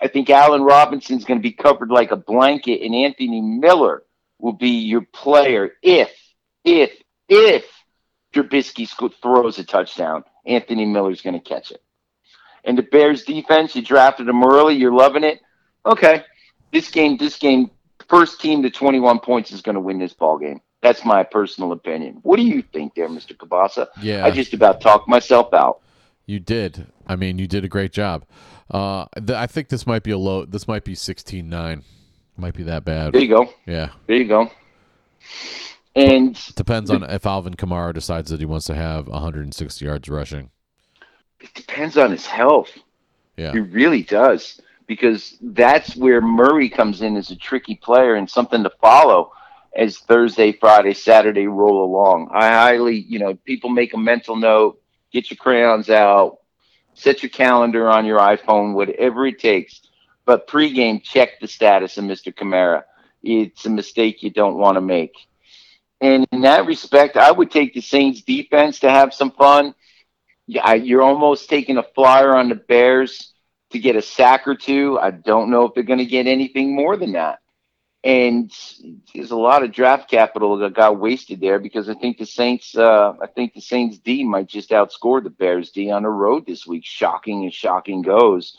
I 0.00 0.06
think 0.06 0.30
Allen 0.30 0.62
Robinson's 0.62 1.24
going 1.24 1.40
to 1.40 1.42
be 1.42 1.50
covered 1.50 1.90
like 1.90 2.12
a 2.12 2.16
blanket, 2.16 2.80
and 2.84 2.94
Anthony 2.94 3.40
Miller 3.40 4.04
will 4.38 4.52
be 4.52 4.78
your 4.78 5.02
player 5.12 5.72
if, 5.82 6.12
if, 6.64 6.92
if 7.28 7.64
Trubisky 8.32 8.88
throws 9.20 9.58
a 9.58 9.64
touchdown. 9.64 10.22
Anthony 10.46 10.86
Miller's 10.86 11.22
going 11.22 11.34
to 11.34 11.40
catch 11.40 11.72
it. 11.72 11.82
And 12.62 12.78
the 12.78 12.82
Bears 12.82 13.24
defense, 13.24 13.74
you 13.74 13.82
drafted 13.82 14.28
them 14.28 14.44
early, 14.44 14.76
you're 14.76 14.92
loving 14.92 15.24
it. 15.24 15.40
Okay, 15.84 16.22
this 16.72 16.90
game, 16.90 17.16
this 17.16 17.36
game, 17.36 17.70
first 18.08 18.40
team 18.40 18.62
to 18.62 18.70
21 18.70 19.20
points 19.20 19.52
is 19.52 19.60
going 19.62 19.74
to 19.74 19.80
win 19.80 19.98
this 19.98 20.12
ball 20.12 20.38
game. 20.38 20.60
That's 20.80 21.04
my 21.04 21.22
personal 21.24 21.72
opinion. 21.72 22.20
What 22.22 22.36
do 22.36 22.42
you 22.42 22.62
think, 22.62 22.94
there, 22.94 23.08
Mr. 23.08 23.36
Kabasa? 23.36 23.88
Yeah. 24.00 24.24
I 24.24 24.30
just 24.30 24.52
about 24.54 24.80
talked 24.80 25.08
myself 25.08 25.52
out. 25.52 25.80
You 26.26 26.38
did. 26.38 26.86
I 27.06 27.16
mean, 27.16 27.38
you 27.38 27.46
did 27.48 27.64
a 27.64 27.68
great 27.68 27.92
job. 27.92 28.24
Uh, 28.70 29.06
th- 29.16 29.30
I 29.30 29.46
think 29.46 29.70
this 29.70 29.86
might 29.86 30.02
be 30.02 30.10
a 30.10 30.18
low. 30.18 30.44
This 30.44 30.68
might 30.68 30.84
be 30.84 30.94
16-9. 30.94 31.82
Might 32.36 32.54
be 32.54 32.62
that 32.64 32.84
bad. 32.84 33.12
There 33.12 33.22
you 33.22 33.28
go. 33.28 33.48
Yeah. 33.66 33.90
There 34.06 34.16
you 34.16 34.28
go. 34.28 34.50
And 35.96 36.38
Depends 36.54 36.90
on 36.90 37.02
if 37.02 37.26
Alvin 37.26 37.54
Kamara 37.54 37.92
decides 37.92 38.30
that 38.30 38.38
he 38.38 38.46
wants 38.46 38.66
to 38.66 38.74
have 38.74 39.08
160 39.08 39.84
yards 39.84 40.08
rushing. 40.08 40.50
it 41.40 41.52
depends 41.54 41.96
on 41.96 42.12
his 42.12 42.26
health. 42.26 42.70
Yeah. 43.36 43.52
It 43.52 43.60
really 43.72 44.02
does 44.02 44.60
because 44.88 45.36
that's 45.42 45.94
where 45.94 46.20
Murray 46.20 46.70
comes 46.70 47.02
in 47.02 47.16
as 47.16 47.30
a 47.30 47.36
tricky 47.36 47.76
player 47.76 48.14
and 48.14 48.28
something 48.28 48.64
to 48.64 48.70
follow 48.80 49.30
as 49.76 49.98
Thursday, 49.98 50.50
Friday, 50.50 50.94
Saturday 50.94 51.46
roll 51.46 51.84
along. 51.84 52.30
I 52.32 52.48
highly, 52.48 52.96
you 52.96 53.18
know, 53.18 53.34
people 53.34 53.68
make 53.68 53.92
a 53.92 53.98
mental 53.98 54.34
note, 54.34 54.80
get 55.12 55.30
your 55.30 55.36
crayons 55.36 55.90
out, 55.90 56.38
set 56.94 57.22
your 57.22 57.30
calendar 57.30 57.88
on 57.88 58.06
your 58.06 58.18
iPhone, 58.18 58.74
whatever 58.74 59.26
it 59.26 59.38
takes. 59.38 59.82
But 60.24 60.48
pregame, 60.48 61.02
check 61.02 61.38
the 61.38 61.48
status 61.48 61.98
of 61.98 62.04
Mr. 62.04 62.34
Kamara. 62.34 62.84
It's 63.22 63.66
a 63.66 63.70
mistake 63.70 64.22
you 64.22 64.30
don't 64.30 64.56
want 64.56 64.76
to 64.76 64.80
make. 64.80 65.12
And 66.00 66.26
in 66.32 66.42
that 66.42 66.64
respect, 66.64 67.16
I 67.16 67.30
would 67.30 67.50
take 67.50 67.74
the 67.74 67.80
Saints 67.82 68.22
defense 68.22 68.80
to 68.80 68.90
have 68.90 69.12
some 69.12 69.32
fun. 69.32 69.74
Yeah, 70.46 70.72
you're 70.74 71.02
almost 71.02 71.50
taking 71.50 71.76
a 71.76 71.82
flyer 71.82 72.34
on 72.34 72.48
the 72.48 72.54
Bears 72.54 73.34
to 73.70 73.78
get 73.78 73.96
a 73.96 74.02
sack 74.02 74.46
or 74.46 74.54
two. 74.54 74.98
I 74.98 75.10
don't 75.10 75.50
know 75.50 75.64
if 75.64 75.74
they're 75.74 75.82
going 75.82 75.98
to 75.98 76.06
get 76.06 76.26
anything 76.26 76.74
more 76.74 76.96
than 76.96 77.12
that. 77.12 77.40
And 78.04 78.50
there's 79.12 79.32
a 79.32 79.36
lot 79.36 79.64
of 79.64 79.72
draft 79.72 80.08
capital 80.08 80.56
that 80.58 80.72
got 80.72 81.00
wasted 81.00 81.40
there 81.40 81.58
because 81.58 81.88
I 81.88 81.94
think 81.94 82.18
the 82.18 82.26
Saints, 82.26 82.76
uh, 82.76 83.14
I 83.20 83.26
think 83.26 83.54
the 83.54 83.60
Saints 83.60 83.98
D 83.98 84.24
might 84.24 84.46
just 84.46 84.70
outscore 84.70 85.22
the 85.22 85.30
Bears 85.30 85.70
D 85.72 85.90
on 85.90 86.04
the 86.04 86.08
road 86.08 86.46
this 86.46 86.66
week. 86.66 86.84
Shocking 86.86 87.42
and 87.42 87.52
shocking 87.52 88.02
goes. 88.02 88.56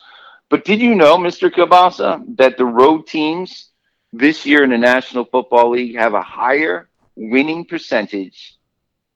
But 0.50 0.66
did 0.66 0.82
you 0.82 0.94
know, 0.94 1.18
Mr. 1.18 1.50
Kabasa, 1.50 2.36
that 2.38 2.58
the 2.58 2.66
road 2.66 3.08
teams 3.08 3.70
this 4.12 4.46
year 4.46 4.64
in 4.64 4.72
the 4.72 4.78
National 4.78 5.24
Football 5.24 5.72
League 5.72 5.96
have 5.96 6.16
a 6.16 6.22
higher 6.22 6.90
winning 7.16 7.66
percentage 7.66 8.58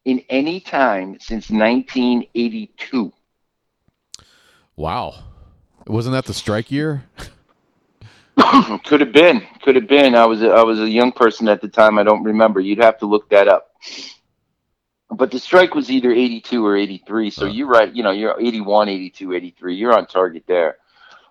in 0.06 0.24
any 0.30 0.62
time 0.62 1.18
since 1.20 1.50
1982? 1.50 3.12
Wow. 4.76 5.16
Wasn't 5.88 6.14
that 6.14 6.26
the 6.26 6.34
strike 6.34 6.72
year? 6.72 7.04
could 8.86 9.02
have 9.02 9.12
been, 9.12 9.44
could 9.62 9.76
have 9.76 9.88
been. 9.88 10.16
I 10.16 10.26
was 10.26 10.42
a, 10.42 10.50
I 10.50 10.64
was 10.64 10.80
a 10.80 10.90
young 10.90 11.12
person 11.12 11.48
at 11.48 11.62
the 11.62 11.68
time. 11.68 11.98
I 12.00 12.04
don't 12.04 12.24
remember. 12.24 12.60
You'd 12.60 12.80
have 12.82 13.00
to 13.00 13.06
look 13.06 13.30
that 13.30 13.48
up. 13.48 13.72
But 15.10 15.30
the 15.30 15.40
strike 15.40 15.76
was 15.76 15.92
either 15.92 16.12
82 16.12 16.66
or 16.66 16.76
83. 16.76 17.30
So 17.30 17.46
Huh. 17.46 17.52
you're 17.52 17.68
right. 17.68 17.94
You 17.94 18.02
know, 18.04 18.12
you're 18.12 18.40
81, 18.40 18.90
82, 18.90 19.34
83. 19.34 19.76
You're 19.76 19.96
on 19.96 20.08
target 20.08 20.44
there. 20.48 20.78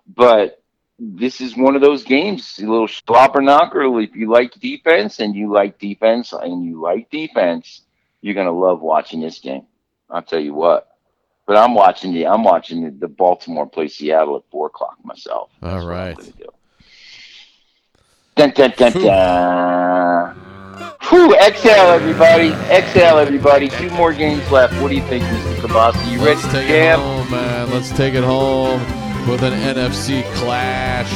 But 0.07 0.61
this 0.99 1.41
is 1.41 1.57
one 1.57 1.75
of 1.75 1.81
those 1.81 2.03
games, 2.03 2.59
a 2.59 2.65
little 2.65 2.87
slobber 2.87 3.41
knocker. 3.41 3.99
If 3.99 4.15
you 4.15 4.29
like 4.31 4.53
defense 4.53 5.19
and 5.19 5.35
you 5.35 5.51
like 5.51 5.79
defense 5.79 6.31
and 6.33 6.63
you 6.63 6.79
like 6.79 7.09
defense, 7.09 7.81
you're 8.21 8.35
gonna 8.35 8.51
love 8.51 8.81
watching 8.81 9.19
this 9.19 9.39
game. 9.39 9.65
I'll 10.09 10.21
tell 10.21 10.39
you 10.39 10.53
what. 10.53 10.92
But 11.45 11.57
I'm 11.57 11.73
watching 11.73 12.13
the 12.13 12.25
I'm 12.25 12.43
watching 12.43 12.83
the, 12.83 12.91
the 12.91 13.07
Baltimore 13.07 13.67
play 13.67 13.87
Seattle 13.87 14.37
at 14.37 14.43
four 14.49 14.67
o'clock 14.67 14.97
myself. 15.03 15.49
All 15.61 15.85
That's 15.87 16.29
gonna 16.29 16.31
do. 16.37 16.49
Dun, 18.35 18.51
dun, 18.51 18.73
dun, 18.77 18.91
dun. 18.93 20.35
Whew, 21.09 21.35
exhale, 21.35 21.89
everybody. 21.89 22.49
Exhale, 22.73 23.17
everybody. 23.17 23.67
Two 23.69 23.89
more 23.91 24.13
games 24.13 24.49
left. 24.49 24.73
What 24.81 24.89
do 24.89 24.95
you 24.95 25.03
think, 25.03 25.23
Mr. 25.25 25.67
Kabasi? 25.67 26.11
You 26.11 26.17
ready 26.19 26.35
Let's 26.35 26.43
to 26.43 26.51
take 26.51 26.69
it 26.69 26.95
home, 26.95 27.29
man. 27.29 27.69
Let's 27.71 27.89
take 27.91 28.13
it 28.13 28.23
home 28.23 28.79
with 29.29 29.43
an 29.43 29.53
NFC 29.53 30.23
clash. 30.35 31.11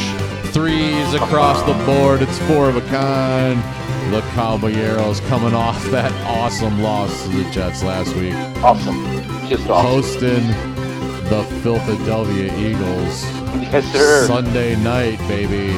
Threes 0.51 1.13
across 1.13 1.63
the 1.63 1.73
board. 1.85 2.21
It's 2.21 2.37
four 2.39 2.69
of 2.69 2.75
a 2.75 2.81
kind. 2.89 3.59
The 4.13 4.21
Caballeros 4.33 5.19
coming 5.21 5.53
off 5.53 5.83
that 5.91 6.11
awesome 6.25 6.81
loss 6.81 7.23
to 7.23 7.29
the 7.29 7.49
Jets 7.51 7.83
last 7.83 8.15
week, 8.15 8.33
Awesome. 8.63 9.36
Just 9.49 9.69
awesome. 9.69 9.87
hosting 9.87 10.47
the 11.29 11.43
Philadelphia 11.63 12.53
Eagles. 12.57 13.23
Yes, 13.71 13.85
sir. 13.93 14.25
Sunday 14.27 14.75
night, 14.77 15.17
baby. 15.27 15.73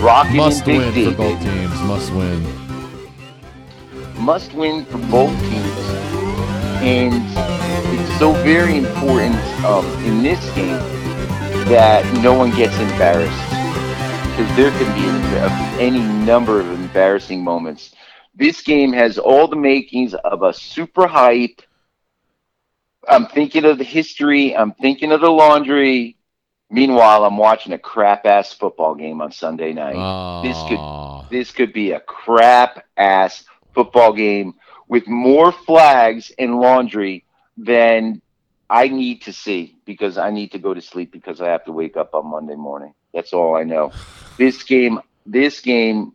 Rocking 0.00 0.36
Must 0.36 0.66
in 0.68 0.78
win 0.78 0.94
Big 0.94 1.08
for 1.10 1.16
both 1.16 1.38
baby. 1.40 1.50
teams. 1.50 1.82
Must 1.82 2.12
win. 2.12 2.46
Must 4.16 4.52
win 4.54 4.84
for 4.84 4.98
both 4.98 5.36
teams. 5.40 5.78
And 6.82 7.22
it's 7.98 8.18
so 8.18 8.32
very 8.44 8.76
important 8.78 9.36
um, 9.64 9.84
in 10.04 10.22
this 10.22 10.38
game 10.54 10.78
that 11.68 12.04
no 12.22 12.34
one 12.34 12.50
gets 12.54 12.74
embarrassed. 12.78 13.50
Because 14.30 14.56
there 14.56 14.70
can 14.70 14.94
be 14.94 15.82
any 15.82 16.00
number 16.24 16.60
of 16.60 16.70
embarrassing 16.70 17.42
moments. 17.42 17.94
This 18.34 18.60
game 18.62 18.92
has 18.92 19.18
all 19.18 19.48
the 19.48 19.56
makings 19.56 20.14
of 20.14 20.42
a 20.42 20.52
super 20.52 21.06
hype. 21.06 21.62
I'm 23.08 23.26
thinking 23.26 23.64
of 23.64 23.78
the 23.78 23.84
history. 23.84 24.56
I'm 24.56 24.72
thinking 24.72 25.12
of 25.12 25.20
the 25.20 25.30
laundry. 25.30 26.16
Meanwhile, 26.70 27.24
I'm 27.24 27.36
watching 27.36 27.72
a 27.72 27.78
crap 27.78 28.26
ass 28.26 28.52
football 28.52 28.94
game 28.94 29.20
on 29.20 29.32
Sunday 29.32 29.72
night. 29.72 29.96
This 30.42 30.58
could- 30.68 30.78
this 31.30 31.50
could 31.52 31.72
be 31.72 31.92
a 31.92 32.00
crap 32.00 32.84
ass 32.96 33.44
football 33.74 34.12
game 34.12 34.54
with 34.88 35.06
more 35.08 35.52
flags 35.52 36.32
and 36.38 36.60
laundry 36.60 37.24
than 37.56 38.20
I 38.68 38.88
need 38.88 39.22
to 39.22 39.32
see 39.32 39.76
because 39.84 40.18
I 40.18 40.30
need 40.30 40.52
to 40.52 40.58
go 40.58 40.74
to 40.74 40.80
sleep 40.80 41.12
because 41.12 41.40
I 41.40 41.48
have 41.48 41.64
to 41.64 41.72
wake 41.72 41.96
up 41.96 42.14
on 42.14 42.26
Monday 42.26 42.56
morning. 42.56 42.94
That's 43.12 43.32
all 43.32 43.56
I 43.56 43.64
know. 43.64 43.92
This 44.36 44.62
game, 44.62 45.00
this 45.26 45.60
game, 45.60 46.12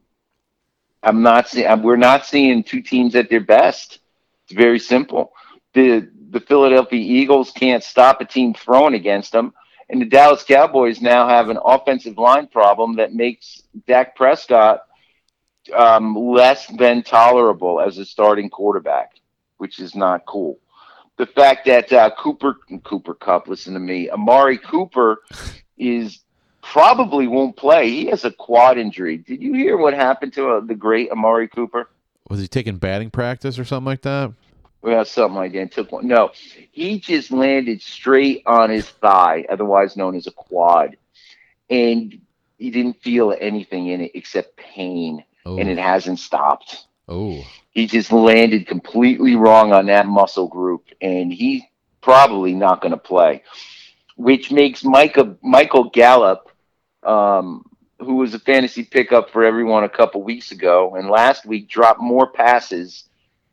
I'm 1.01 1.21
not 1.21 1.47
seeing. 1.47 1.81
We're 1.81 1.95
not 1.95 2.25
seeing 2.25 2.63
two 2.63 2.81
teams 2.81 3.15
at 3.15 3.29
their 3.29 3.39
best. 3.39 3.99
It's 4.45 4.53
very 4.53 4.79
simple. 4.79 5.31
The 5.73 6.09
the 6.31 6.39
Philadelphia 6.39 6.99
Eagles 6.99 7.51
can't 7.51 7.83
stop 7.83 8.21
a 8.21 8.25
team 8.25 8.53
throwing 8.53 8.93
against 8.93 9.31
them, 9.31 9.53
and 9.89 10.01
the 10.01 10.05
Dallas 10.05 10.43
Cowboys 10.43 11.01
now 11.01 11.27
have 11.27 11.49
an 11.49 11.59
offensive 11.63 12.17
line 12.17 12.47
problem 12.47 12.95
that 12.97 13.13
makes 13.13 13.63
Dak 13.87 14.15
Prescott 14.15 14.81
um, 15.75 16.15
less 16.15 16.67
than 16.67 17.03
tolerable 17.03 17.79
as 17.81 17.97
a 17.97 18.05
starting 18.05 18.49
quarterback, 18.49 19.13
which 19.57 19.79
is 19.79 19.95
not 19.95 20.25
cool. 20.25 20.59
The 21.17 21.25
fact 21.25 21.65
that 21.65 21.91
uh, 21.91 22.11
Cooper 22.17 22.57
Cooper 22.83 23.13
Kupp, 23.13 23.47
listen 23.47 23.73
to 23.73 23.79
me, 23.79 24.09
Amari 24.09 24.57
Cooper 24.57 25.23
is 25.77 26.21
probably 26.61 27.27
won't 27.27 27.57
play. 27.57 27.89
He 27.89 28.05
has 28.07 28.25
a 28.25 28.31
quad 28.31 28.77
injury. 28.77 29.17
Did 29.17 29.41
you 29.41 29.53
hear 29.53 29.77
what 29.77 29.93
happened 29.93 30.33
to 30.33 30.49
uh, 30.49 30.59
the 30.61 30.75
great 30.75 31.11
Amari 31.11 31.47
Cooper? 31.47 31.89
Was 32.29 32.39
he 32.39 32.47
taking 32.47 32.77
batting 32.77 33.09
practice 33.09 33.57
or 33.57 33.65
something 33.65 33.85
like 33.85 34.03
that? 34.03 34.33
Well, 34.81 35.03
something 35.05 35.35
like 35.35 35.53
that. 35.53 35.71
Took 35.71 35.91
one. 35.91 36.07
No, 36.07 36.31
he 36.71 36.99
just 36.99 37.31
landed 37.31 37.81
straight 37.81 38.43
on 38.45 38.69
his 38.69 38.87
thigh, 38.89 39.45
otherwise 39.49 39.97
known 39.97 40.15
as 40.15 40.27
a 40.27 40.31
quad, 40.31 40.95
and 41.69 42.19
he 42.57 42.71
didn't 42.71 43.01
feel 43.01 43.35
anything 43.39 43.87
in 43.87 44.01
it 44.01 44.11
except 44.15 44.55
pain, 44.57 45.23
Oh, 45.45 45.57
and 45.57 45.69
it 45.69 45.77
hasn't 45.77 46.19
stopped. 46.19 46.85
Oh, 47.07 47.43
He 47.71 47.87
just 47.87 48.11
landed 48.11 48.67
completely 48.67 49.35
wrong 49.35 49.73
on 49.73 49.87
that 49.87 50.05
muscle 50.05 50.47
group, 50.47 50.85
and 51.01 51.31
he's 51.33 51.63
probably 52.01 52.53
not 52.53 52.81
going 52.81 52.91
to 52.91 52.97
play. 52.97 53.43
Which 54.15 54.51
makes 54.51 54.83
Micah, 54.83 55.35
Michael 55.41 55.89
Gallup, 55.89 56.49
um, 57.03 57.65
who 57.99 58.15
was 58.15 58.33
a 58.33 58.39
fantasy 58.39 58.83
pickup 58.83 59.29
for 59.31 59.43
everyone 59.43 59.83
a 59.83 59.89
couple 59.89 60.21
weeks 60.23 60.51
ago, 60.51 60.95
and 60.95 61.09
last 61.09 61.45
week 61.45 61.69
dropped 61.69 62.01
more 62.01 62.31
passes 62.31 63.05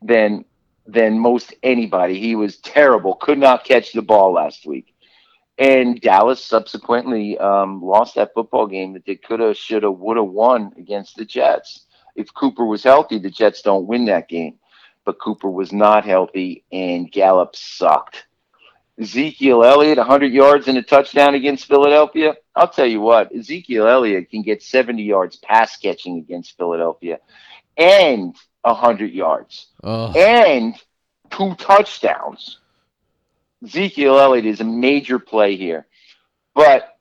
than 0.03 0.45
than 0.87 1.19
most 1.19 1.55
anybody. 1.63 2.19
He 2.19 2.37
was 2.37 2.59
terrible. 2.59 3.15
Could 3.15 3.39
not 3.39 3.65
catch 3.65 3.93
the 3.93 4.03
ball 4.03 4.33
last 4.33 4.67
week. 4.67 4.95
And 5.59 6.01
Dallas 6.01 6.45
subsequently 6.45 7.39
um, 7.39 7.83
lost 7.83 8.15
that 8.17 8.35
football 8.35 8.67
game 8.67 8.93
that 8.93 9.07
they 9.07 9.17
could 9.17 9.41
have, 9.41 9.57
should 9.57 9.85
have, 9.85 9.99
would 9.99 10.19
have 10.19 10.27
won 10.27 10.73
against 10.77 11.17
the 11.17 11.25
Jets. 11.25 11.87
If 12.15 12.33
Cooper 12.35 12.65
was 12.65 12.83
healthy, 12.83 13.19
the 13.19 13.31
Jets 13.31 13.63
don't 13.63 13.87
win 13.87 14.05
that 14.07 14.29
game. 14.29 14.59
But 15.05 15.21
Cooper 15.21 15.51
was 15.51 15.73
not 15.73 16.05
healthy, 16.05 16.65
and 16.73 17.11
Gallup 17.11 17.55
sucked. 17.55 18.27
Ezekiel 18.99 19.63
Elliott, 19.63 19.99
100 19.99 20.33
yards 20.33 20.69
and 20.69 20.79
a 20.79 20.83
touchdown 20.83 21.35
against 21.35 21.67
Philadelphia. 21.67 22.35
I'll 22.55 22.69
tell 22.69 22.87
you 22.87 23.01
what, 23.01 23.35
Ezekiel 23.35 23.87
Elliott 23.87 24.31
can 24.31 24.43
get 24.43 24.63
70 24.63 25.03
yards 25.03 25.37
pass 25.37 25.77
catching 25.77 26.19
against 26.19 26.57
Philadelphia 26.57 27.19
and 27.77 28.35
100 28.67 29.13
yards 29.13 29.69
oh, 29.83 30.13
and 30.13 30.75
two 31.31 31.55
touchdowns. 31.55 32.59
Ezekiel 33.65 34.19
Elliott 34.19 34.47
is 34.47 34.61
a 34.61 34.65
major 34.65 35.19
play 35.19 35.57
here. 35.57 35.87
But 36.55 36.97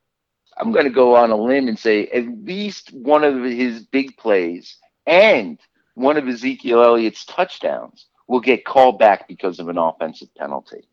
I'm 0.57 0.71
going 0.71 0.85
to 0.85 0.91
go 0.91 1.15
on 1.15 1.31
a 1.31 1.35
limb 1.35 1.67
and 1.67 1.77
say 1.77 2.07
at 2.07 2.27
least 2.27 2.93
one 2.93 3.23
of 3.23 3.43
his 3.43 3.83
big 3.83 4.17
plays 4.17 4.77
and 5.05 5.59
one 5.95 6.17
of 6.17 6.27
Ezekiel 6.27 6.83
Elliott's 6.83 7.25
touchdowns 7.25 8.07
will 8.27 8.39
get 8.39 8.65
called 8.65 8.99
back 8.99 9.27
because 9.27 9.59
of 9.59 9.69
an 9.69 9.77
offensive 9.77 10.33
penalty. 10.35 10.87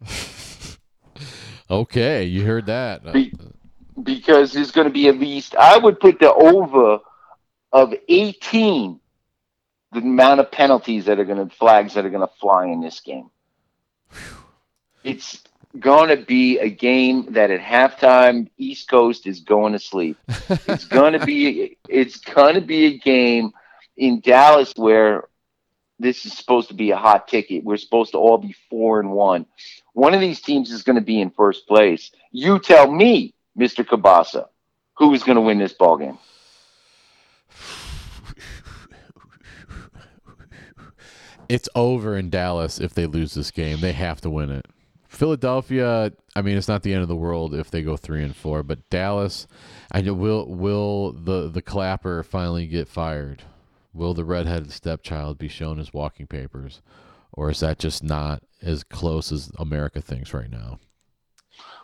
okay. 1.70 2.24
You 2.24 2.44
heard 2.44 2.66
that. 2.66 3.12
Be- 3.12 3.32
because 4.02 4.52
there's 4.52 4.70
going 4.70 4.86
to 4.86 4.92
be 4.92 5.08
at 5.08 5.18
least 5.18 5.56
I 5.56 5.76
would 5.76 5.98
put 5.98 6.20
the 6.20 6.32
over 6.32 7.00
of 7.72 7.94
18 8.08 9.00
the 9.92 10.00
amount 10.00 10.40
of 10.40 10.50
penalties 10.50 11.06
that 11.06 11.18
are 11.18 11.24
going 11.24 11.48
to 11.48 11.54
flags 11.54 11.94
that 11.94 12.04
are 12.04 12.10
going 12.10 12.26
to 12.26 12.34
fly 12.40 12.66
in 12.66 12.80
this 12.80 13.00
game. 13.00 13.30
It's 15.04 15.42
going 15.78 16.08
to 16.08 16.24
be 16.24 16.58
a 16.58 16.68
game 16.68 17.32
that 17.32 17.50
at 17.50 17.60
halftime 17.60 18.48
East 18.58 18.88
Coast 18.88 19.26
is 19.26 19.40
going 19.40 19.72
to 19.72 19.78
sleep. 19.78 20.16
It's 20.68 20.86
going 20.86 21.12
to 21.12 21.24
be 21.24 21.78
it's 21.88 22.18
going 22.18 22.54
to 22.54 22.60
be 22.60 22.86
a 22.86 22.98
game 22.98 23.52
in 23.96 24.20
Dallas 24.20 24.72
where 24.76 25.24
this 25.98 26.24
is 26.24 26.32
supposed 26.32 26.68
to 26.68 26.74
be 26.74 26.90
a 26.90 26.96
hot 26.96 27.28
ticket. 27.28 27.64
We're 27.64 27.76
supposed 27.76 28.12
to 28.12 28.18
all 28.18 28.38
be 28.38 28.54
4 28.70 29.00
and 29.00 29.10
1. 29.10 29.46
One 29.94 30.14
of 30.14 30.20
these 30.20 30.40
teams 30.40 30.70
is 30.70 30.82
going 30.82 30.96
to 30.96 31.02
be 31.02 31.20
in 31.20 31.30
first 31.30 31.66
place. 31.66 32.12
You 32.30 32.60
tell 32.60 32.90
me, 32.90 33.34
Mr. 33.58 33.84
Kabasa, 33.84 34.46
who 34.94 35.12
is 35.14 35.24
going 35.24 35.36
to 35.36 35.42
win 35.42 35.58
this 35.58 35.72
ball 35.72 35.96
game? 35.96 36.18
It's 41.48 41.68
over 41.74 42.16
in 42.16 42.30
Dallas 42.30 42.78
if 42.78 42.94
they 42.94 43.06
lose 43.06 43.34
this 43.34 43.50
game. 43.50 43.80
They 43.80 43.92
have 43.92 44.20
to 44.22 44.30
win 44.30 44.50
it. 44.50 44.66
Philadelphia, 45.08 46.12
I 46.36 46.42
mean, 46.42 46.58
it's 46.58 46.68
not 46.68 46.82
the 46.82 46.92
end 46.92 47.02
of 47.02 47.08
the 47.08 47.16
world 47.16 47.54
if 47.54 47.70
they 47.70 47.82
go 47.82 47.96
three 47.96 48.22
and 48.22 48.36
four, 48.36 48.62
but 48.62 48.88
Dallas, 48.90 49.46
I 49.90 50.02
know 50.02 50.12
will 50.12 50.46
will 50.46 51.12
the 51.12 51.48
the 51.48 51.62
clapper 51.62 52.22
finally 52.22 52.66
get 52.66 52.88
fired? 52.88 53.42
Will 53.94 54.12
the 54.12 54.24
redheaded 54.24 54.70
stepchild 54.70 55.38
be 55.38 55.48
shown 55.48 55.78
his 55.78 55.94
walking 55.94 56.26
papers, 56.26 56.82
or 57.32 57.50
is 57.50 57.60
that 57.60 57.78
just 57.78 58.04
not 58.04 58.42
as 58.62 58.84
close 58.84 59.32
as 59.32 59.50
America 59.58 60.02
thinks 60.02 60.34
right 60.34 60.50
now? 60.50 60.78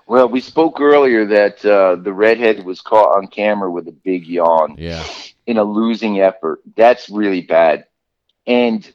Well, 0.06 0.28
we 0.28 0.40
spoke 0.40 0.80
earlier 0.80 1.24
that 1.24 1.64
uh, 1.64 1.96
the 1.96 2.12
redhead 2.12 2.62
was 2.62 2.82
caught 2.82 3.16
on 3.16 3.26
camera 3.26 3.70
with 3.70 3.88
a 3.88 3.92
big 3.92 4.26
yawn 4.26 4.76
Yeah, 4.76 5.02
in 5.46 5.56
a 5.56 5.64
losing 5.64 6.20
effort. 6.20 6.60
That's 6.76 7.08
really 7.08 7.40
bad. 7.40 7.86
And 8.46 8.92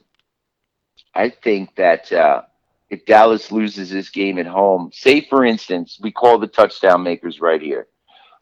I 1.20 1.28
think 1.28 1.74
that 1.76 2.10
uh, 2.10 2.42
if 2.88 3.04
Dallas 3.04 3.52
loses 3.52 3.90
this 3.90 4.08
game 4.08 4.38
at 4.38 4.46
home, 4.46 4.90
say 4.92 5.20
for 5.20 5.44
instance, 5.44 5.98
we 6.00 6.10
call 6.10 6.38
the 6.38 6.46
touchdown 6.46 7.02
makers 7.02 7.40
right 7.40 7.60
here. 7.60 7.88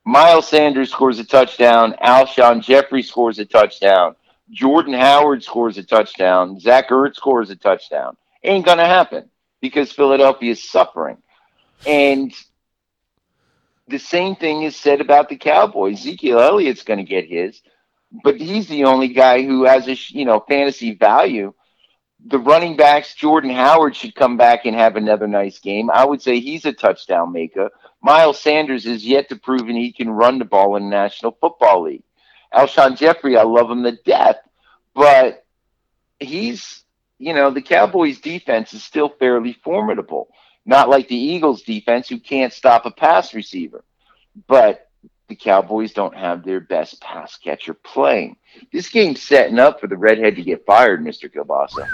Miles 0.05 0.49
Sanders 0.49 0.93
scores 0.93 1.19
a 1.19 1.25
touchdown. 1.25 1.97
Alshon 2.03 2.63
Jeffery 2.63 3.03
scores 3.03 3.41
a 3.41 3.45
touchdown. 3.45 4.15
Jordan 4.51 4.95
Howard 4.95 5.43
scores 5.43 5.77
a 5.77 5.83
touchdown. 5.83 6.61
Zach 6.61 6.89
Ertz 6.91 7.17
scores 7.17 7.51
a 7.51 7.57
touchdown. 7.57 8.17
Ain't 8.45 8.65
gonna 8.65 8.87
happen 8.87 9.29
because 9.61 9.91
Philadelphia 9.91 10.53
is 10.53 10.71
suffering. 10.71 11.19
And 11.85 12.33
the 13.89 13.99
same 13.99 14.37
thing 14.37 14.63
is 14.63 14.77
said 14.77 15.01
about 15.01 15.29
the 15.29 15.37
Cowboys. 15.37 15.99
Ezekiel 16.01 16.41
Elliott's 16.41 16.85
going 16.85 16.99
to 16.99 17.05
get 17.05 17.27
his, 17.29 17.61
but 18.23 18.37
he's 18.37 18.69
the 18.69 18.85
only 18.85 19.09
guy 19.09 19.43
who 19.43 19.65
has 19.65 19.89
a 19.89 19.97
you 20.11 20.25
know 20.25 20.45
fantasy 20.49 20.95
value. 20.95 21.53
The 22.27 22.39
running 22.39 22.77
backs, 22.77 23.15
Jordan 23.15 23.51
Howard 23.51 23.95
should 23.95 24.15
come 24.15 24.37
back 24.37 24.67
and 24.67 24.75
have 24.75 24.97
another 24.97 25.29
nice 25.29 25.59
game. 25.61 25.89
I 25.91 26.05
would 26.05 26.21
say 26.21 26.41
he's 26.41 26.65
a 26.65 26.73
touchdown 26.73 27.33
maker. 27.33 27.71
Miles 28.03 28.41
Sanders 28.41 28.87
is 28.87 29.05
yet 29.07 29.29
to 29.29 29.37
prove 29.37 29.69
he 29.69 29.93
can 29.93 30.11
run 30.11 30.39
the 30.39 30.45
ball 30.45 30.77
in 30.77 30.85
the 30.85 30.91
National 30.91 31.37
Football 31.41 31.85
League. 31.85 32.03
Alshon 32.53 32.97
Jeffery, 32.97 33.37
I 33.37 33.43
love 33.43 33.71
him 33.71 33.85
to 33.85 33.93
death, 33.93 34.37
but 34.95 35.45
he's 36.19 36.85
you 37.19 37.35
know 37.35 37.51
the 37.51 37.63
Cowboys' 37.63 38.21
defense 38.21 38.73
is 38.73 38.83
still 38.83 39.09
fairly 39.09 39.53
formidable. 39.65 40.29
Not 40.65 40.89
like 40.89 41.09
the 41.09 41.17
Eagles' 41.17 41.63
defense, 41.63 42.09
who 42.09 42.19
can't 42.19 42.53
stop 42.53 42.85
a 42.85 42.91
pass 42.91 43.35
receiver. 43.35 43.85
But 44.47 44.88
the 45.29 45.37
Cowboys 45.37 45.93
don't 45.93 46.17
have 46.17 46.45
their 46.45 46.61
best 46.61 47.01
pass 47.01 47.37
catcher 47.37 47.75
playing. 47.75 48.37
This 48.73 48.89
game's 48.89 49.23
setting 49.23 49.59
up 49.59 49.81
for 49.81 49.87
the 49.87 49.97
redhead 49.97 50.37
to 50.37 50.43
get 50.43 50.65
fired, 50.67 51.05
Mr. 51.05 51.33
Kielbasa. 51.33 51.87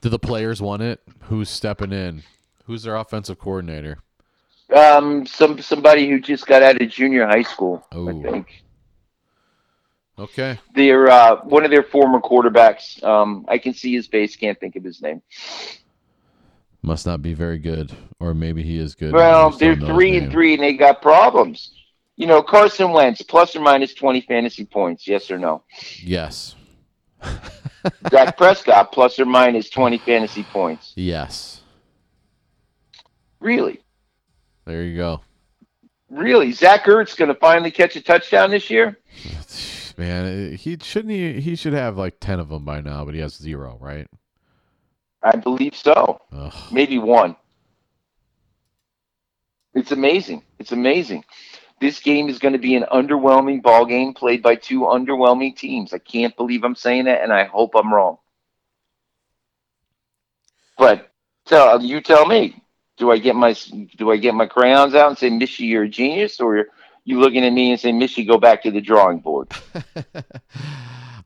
do 0.00 0.08
the 0.08 0.18
players 0.18 0.62
want 0.62 0.82
it? 0.82 1.00
Who's 1.22 1.50
stepping 1.50 1.92
in? 1.92 2.22
Who's 2.64 2.84
their 2.84 2.96
offensive 2.96 3.38
coordinator? 3.38 3.98
Um, 4.74 5.26
some 5.26 5.60
somebody 5.60 6.08
who 6.08 6.20
just 6.20 6.46
got 6.46 6.62
out 6.62 6.80
of 6.80 6.88
junior 6.88 7.26
high 7.26 7.42
school, 7.42 7.84
Ooh. 7.94 8.08
I 8.08 8.30
think. 8.30 8.62
Okay, 10.16 10.60
They're 10.74 11.08
uh, 11.08 11.36
one 11.44 11.64
of 11.64 11.70
their 11.70 11.82
former 11.82 12.20
quarterbacks. 12.20 13.02
Um, 13.02 13.46
I 13.48 13.56
can 13.56 13.72
see 13.72 13.94
his 13.94 14.06
face, 14.06 14.36
can't 14.36 14.60
think 14.60 14.76
of 14.76 14.84
his 14.84 15.00
name. 15.00 15.22
must 16.82 17.06
not 17.06 17.22
be 17.22 17.32
very 17.32 17.58
good, 17.58 17.90
or 18.20 18.34
maybe 18.34 18.62
he 18.62 18.78
is 18.78 18.94
good. 18.94 19.14
Well, 19.14 19.50
they're 19.50 19.70
don't 19.74 19.80
know 19.80 19.86
his 19.86 19.94
three 19.96 20.16
and 20.18 20.30
three, 20.30 20.54
and 20.54 20.62
they 20.62 20.74
got 20.74 21.00
problems. 21.00 21.72
You 22.20 22.26
know, 22.26 22.42
Carson 22.42 22.92
Wentz 22.92 23.22
plus 23.22 23.56
or 23.56 23.60
minus 23.60 23.94
twenty 23.94 24.20
fantasy 24.20 24.66
points. 24.66 25.08
Yes 25.08 25.30
or 25.30 25.38
no? 25.38 25.62
Yes, 26.02 26.54
Dak 28.10 28.36
Prescott 28.36 28.92
plus 28.92 29.18
or 29.18 29.24
minus 29.24 29.70
twenty 29.70 29.96
fantasy 29.96 30.42
points. 30.42 30.92
yes. 30.96 31.62
Really, 33.40 33.80
There 34.66 34.82
you 34.84 34.98
go. 34.98 35.22
really. 36.10 36.52
Zach 36.52 36.84
Ertz 36.84 37.16
going 37.16 37.30
to 37.30 37.34
finally 37.34 37.70
catch 37.70 37.96
a 37.96 38.02
touchdown 38.02 38.50
this 38.50 38.68
year? 38.68 38.98
Man, 39.96 40.52
he 40.56 40.76
shouldn't 40.82 41.14
he 41.14 41.40
he 41.40 41.56
should 41.56 41.72
have 41.72 41.96
like 41.96 42.20
10 42.20 42.38
of 42.38 42.50
them 42.50 42.66
by 42.66 42.82
now, 42.82 43.06
but 43.06 43.14
he 43.14 43.20
has 43.20 43.34
zero, 43.34 43.78
right? 43.80 44.06
I 45.22 45.36
believe 45.36 45.74
so. 45.74 46.20
Ugh. 46.32 46.52
Maybe 46.70 46.98
one. 46.98 47.34
It's 49.74 49.92
amazing. 49.92 50.42
It's 50.58 50.72
amazing. 50.72 51.24
This 51.80 52.00
game 52.00 52.28
is 52.28 52.38
going 52.38 52.52
to 52.52 52.58
be 52.58 52.74
an 52.74 52.84
underwhelming 52.92 53.62
ball 53.62 53.86
game 53.86 54.12
played 54.12 54.42
by 54.42 54.54
two 54.54 54.80
underwhelming 54.80 55.56
teams. 55.56 55.94
I 55.94 55.98
can't 55.98 56.36
believe 56.36 56.62
I'm 56.62 56.74
saying 56.74 57.06
that, 57.06 57.22
and 57.22 57.32
I 57.32 57.44
hope 57.44 57.74
I'm 57.74 57.92
wrong. 57.92 58.18
But 60.76 61.10
tell 61.46 61.82
you 61.82 62.00
tell 62.02 62.26
me, 62.26 62.62
do 62.98 63.10
I 63.10 63.18
get 63.18 63.34
my 63.34 63.54
do 63.96 64.10
I 64.10 64.18
get 64.18 64.34
my 64.34 64.46
crayons 64.46 64.94
out 64.94 65.08
and 65.08 65.18
say, 65.18 65.30
"Mishy, 65.30 65.68
you're 65.68 65.84
a 65.84 65.88
genius," 65.88 66.38
or 66.38 66.66
you 67.04 67.18
looking 67.18 67.44
at 67.44 67.52
me 67.52 67.70
and 67.70 67.80
say, 67.80 67.92
"Mishy, 67.92 68.26
go 68.26 68.38
back 68.38 68.62
to 68.64 68.70
the 68.70 68.80
drawing 68.80 69.18
board"? 69.18 69.48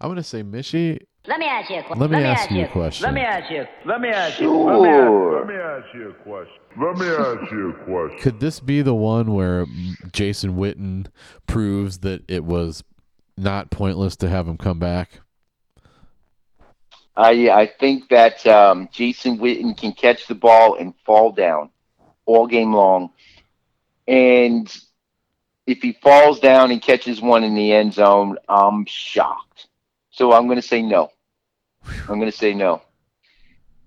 I'm 0.01 0.09
going 0.09 0.17
to 0.17 0.23
say 0.23 0.43
Mishy. 0.43 1.07
Let 1.27 1.39
me 1.39 1.47
ask 1.47 1.71
you 1.71 1.79
a 1.79 1.83
question. 1.83 2.01
Let 2.01 2.11
me 2.11 2.23
ask 2.25 2.51
you 2.51 2.65
a 2.65 2.69
question. 2.69 3.05
Let 3.05 3.15
me 3.15 3.21
ask 3.23 3.51
you. 3.51 3.67
Let 3.87 4.01
me 4.01 4.09
ask 4.11 4.41
you. 4.41 4.51
Let 4.53 4.81
me 4.83 4.89
ask, 4.89 5.07
Sure. 5.07 5.39
let 5.39 5.47
me 5.49 5.55
ask 5.55 5.95
you 5.95 6.11
a 6.11 6.15
question. 6.15 6.55
Let 6.77 6.99
me 6.99 7.07
ask 7.07 7.51
you 7.53 7.71
a 7.71 7.85
question. 7.85 8.19
Could 8.21 8.41
this 8.41 8.61
be 8.61 8.83
the 8.83 8.95
one 8.95 9.33
where 9.33 9.65
Jason 10.13 10.57
Witten 10.57 11.07
proves 11.47 11.99
that 11.99 12.23
it 12.29 12.45
was 12.45 12.85
not 13.39 13.71
pointless 13.71 14.17
to 14.17 14.29
have 14.29 14.47
him 14.47 14.59
come 14.59 14.79
back? 14.79 15.21
I 17.17 17.49
I 17.49 17.67
think 17.81 18.09
that 18.11 18.47
um, 18.47 18.89
Jason 18.93 19.39
Witten 19.39 19.77
can 19.79 19.93
catch 19.93 20.27
the 20.27 20.35
ball 20.35 20.75
and 20.77 20.93
fall 21.07 21.31
down 21.33 21.71
all 22.27 22.47
game 22.47 22.75
long, 22.75 23.11
and 24.07 24.75
if 25.67 25.79
he 25.81 25.93
falls 26.03 26.39
down 26.41 26.71
and 26.71 26.83
catches 26.83 27.23
one 27.23 27.45
in 27.45 27.55
the 27.55 27.73
end 27.73 27.95
zone, 27.95 28.37
I'm 28.49 28.85
shocked, 28.87 29.69
So 30.11 30.33
I'm 30.33 30.47
going 30.47 30.61
to 30.61 30.67
say 30.67 30.83
no. 30.83 31.11
I'm 31.87 32.19
going 32.19 32.31
to 32.31 32.37
say 32.37 32.55
no. 32.55 32.83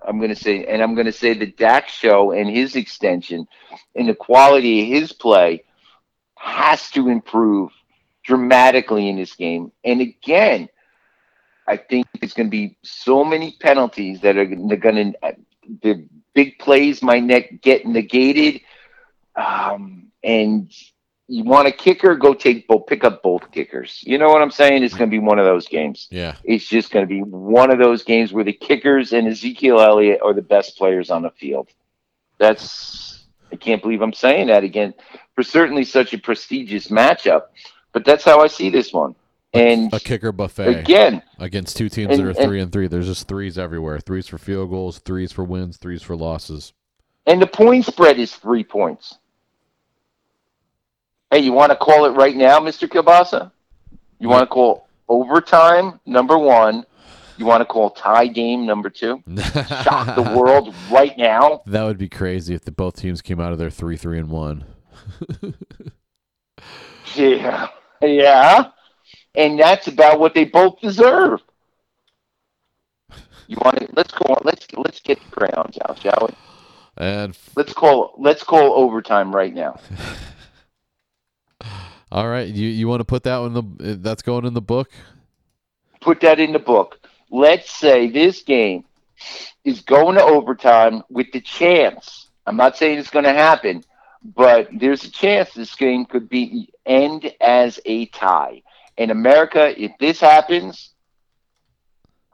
I'm 0.01 0.17
going 0.19 0.29
to 0.29 0.35
say, 0.35 0.65
and 0.65 0.81
I'm 0.81 0.93
going 0.93 1.07
to 1.07 1.11
say 1.11 1.33
the 1.33 1.47
Dak 1.47 1.89
show 1.89 2.31
and 2.31 2.49
his 2.49 2.75
extension 2.75 3.47
and 3.95 4.07
the 4.07 4.15
quality 4.15 4.81
of 4.81 4.87
his 4.87 5.11
play 5.11 5.63
has 6.35 6.89
to 6.91 7.09
improve 7.09 7.71
dramatically 8.23 9.09
in 9.09 9.15
this 9.15 9.35
game. 9.35 9.71
And 9.83 10.01
again, 10.01 10.69
I 11.67 11.77
think 11.77 12.07
there's 12.19 12.33
going 12.33 12.47
to 12.47 12.51
be 12.51 12.77
so 12.83 13.23
many 13.23 13.57
penalties 13.59 14.21
that 14.21 14.37
are 14.37 14.45
going 14.45 15.13
to, 15.13 15.35
the 15.81 16.07
big 16.33 16.59
plays 16.59 17.01
might 17.01 17.61
get 17.61 17.85
negated. 17.85 18.61
Um, 19.35 20.11
and 20.23 20.71
you 21.29 21.43
want 21.43 21.67
a 21.67 21.71
kicker, 21.71 22.15
go 22.15 22.33
take 22.33 22.67
both, 22.67 22.87
pick 22.87 23.03
up 23.03 23.21
both 23.21 23.51
kickers. 23.51 24.01
You 24.05 24.17
know 24.17 24.29
what 24.29 24.41
I'm 24.41 24.51
saying? 24.51 24.83
It's 24.83 24.93
going 24.93 25.09
to 25.09 25.13
be 25.13 25.19
one 25.19 25.39
of 25.39 25.45
those 25.45 25.67
games. 25.67 26.07
Yeah. 26.09 26.35
It's 26.45 26.65
just 26.65 26.89
going 26.91 27.03
to 27.05 27.09
be 27.09 27.21
one 27.21 27.69
of 27.71 27.79
those 27.79 28.03
games 28.03 28.31
where 28.31 28.45
the 28.45 28.53
kickers 28.53 29.11
and 29.11 29.27
Ezekiel 29.27 29.81
Elliott 29.81 30.21
are 30.23 30.33
the 30.33 30.41
best 30.41 30.77
players 30.77 31.09
on 31.09 31.23
the 31.23 31.31
field. 31.31 31.69
That's 32.37 33.25
I 33.51 33.55
can't 33.55 33.81
believe 33.81 34.01
I'm 34.01 34.13
saying 34.13 34.47
that 34.47 34.63
again 34.63 34.93
for 35.35 35.43
certainly 35.43 35.83
such 35.83 36.13
a 36.13 36.17
prestigious 36.17 36.87
matchup, 36.89 37.43
but 37.93 38.05
that's 38.05 38.23
how 38.23 38.41
I 38.41 38.47
see 38.47 38.69
this 38.69 38.91
one. 38.93 39.15
And 39.53 39.91
A 39.93 39.99
kicker 39.99 40.31
buffet 40.31 40.75
again, 40.81 41.23
against 41.39 41.77
two 41.77 41.89
teams 41.89 42.09
that 42.09 42.19
and- 42.19 42.27
are 42.27 42.29
and- 42.29 42.37
three 42.37 42.59
and 42.59 42.71
three. 42.71 42.87
There's 42.87 43.07
just 43.07 43.27
threes 43.27 43.57
everywhere. 43.57 43.99
Threes 43.99 44.27
for 44.27 44.37
field 44.37 44.69
goals, 44.69 44.99
threes 44.99 45.31
for 45.31 45.43
wins, 45.43 45.77
threes 45.77 46.01
for 46.03 46.15
losses. 46.15 46.73
and 47.25 47.41
the 47.41 47.47
point 47.47 47.85
spread 47.85 48.19
is 48.19 48.35
three 48.35 48.63
points. 48.63 49.17
Hey, 51.31 51.39
you 51.39 51.51
want 51.51 51.71
to 51.71 51.75
call 51.75 52.05
it 52.05 52.11
right 52.11 52.35
now, 52.35 52.59
Mr. 52.59 52.87
Kielbasa? 52.87 53.51
You 54.19 54.29
want 54.29 54.43
to 54.43 54.47
call 54.47 54.87
overtime 55.09 55.99
number 56.05 56.37
one? 56.37 56.85
You 57.37 57.45
want 57.45 57.61
to 57.61 57.65
call 57.65 57.91
tie 57.91 58.27
game 58.27 58.65
number 58.65 58.89
two? 58.89 59.21
Shock 59.83 60.15
the 60.15 60.23
world 60.35 60.73
right 60.89 61.15
now? 61.17 61.61
That 61.67 61.83
would 61.83 61.97
be 61.97 62.09
crazy 62.09 62.55
if 62.55 62.63
the 62.65 62.71
both 62.71 62.95
teams 62.95 63.21
came 63.21 63.39
out 63.39 63.51
of 63.51 63.59
there 63.59 63.69
three, 63.69 63.97
three, 63.97 64.19
and 64.19 64.29
one. 64.29 64.65
Yeah, 67.15 67.69
yeah, 68.01 68.71
and 69.33 69.59
that's 69.59 69.87
about 69.87 70.19
what 70.19 70.35
they 70.35 70.45
both 70.45 70.79
deserve. 70.81 71.41
You 73.47 73.57
want 73.63 73.77
to? 73.79 73.87
Let's 73.95 74.13
go. 74.13 74.37
Let's 74.43 74.67
let's 74.73 74.99
get 74.99 75.19
the 75.19 75.29
crayons 75.31 75.77
out, 75.87 75.99
shall 75.99 76.27
we? 76.29 76.35
And 76.97 77.29
f- 77.31 77.49
Let's 77.55 77.73
call 77.73 78.13
let's 78.19 78.43
call 78.43 78.73
overtime 78.73 79.33
right 79.33 79.53
now. 79.53 79.79
all 82.11 82.27
right, 82.27 82.47
you 82.47 82.67
you 82.67 82.87
want 82.87 83.01
to 83.01 83.05
put 83.05 83.23
that 83.23 83.37
one? 83.37 83.55
In 83.55 83.77
the 83.77 83.91
uh, 83.91 83.95
that's 83.99 84.21
going 84.21 84.45
in 84.45 84.53
the 84.53 84.61
book. 84.61 84.89
Put 86.01 86.21
that 86.21 86.39
in 86.39 86.53
the 86.53 86.59
book. 86.59 86.99
Let's 87.29 87.69
say 87.69 88.09
this 88.09 88.41
game 88.43 88.85
is 89.65 89.81
going 89.81 90.15
to 90.15 90.23
overtime 90.23 91.03
with 91.09 91.31
the 91.33 91.41
chance. 91.41 92.29
I'm 92.45 92.55
not 92.55 92.77
saying 92.77 92.99
it's 92.99 93.09
going 93.09 93.25
to 93.25 93.33
happen, 93.33 93.83
but 94.23 94.69
there's 94.73 95.03
a 95.03 95.11
chance 95.11 95.53
this 95.53 95.75
game 95.75 96.05
could 96.05 96.29
be 96.29 96.69
end 96.85 97.31
as 97.41 97.79
a 97.85 98.05
tie. 98.07 98.61
In 98.95 99.11
America, 99.11 99.73
if 99.81 99.91
this 99.99 100.21
happens, 100.21 100.91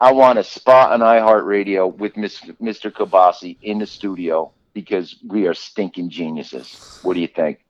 I 0.00 0.12
want 0.12 0.38
a 0.38 0.44
spot 0.44 0.92
on 0.92 1.00
iHeartRadio 1.00 1.96
with 1.96 2.14
Mr. 2.14 2.92
Kabasi 2.92 3.56
in 3.62 3.78
the 3.78 3.86
studio 3.86 4.52
because 4.72 5.16
we 5.26 5.46
are 5.46 5.54
stinking 5.54 6.10
geniuses. 6.10 7.00
What 7.02 7.14
do 7.14 7.20
you 7.20 7.28
think? 7.28 7.64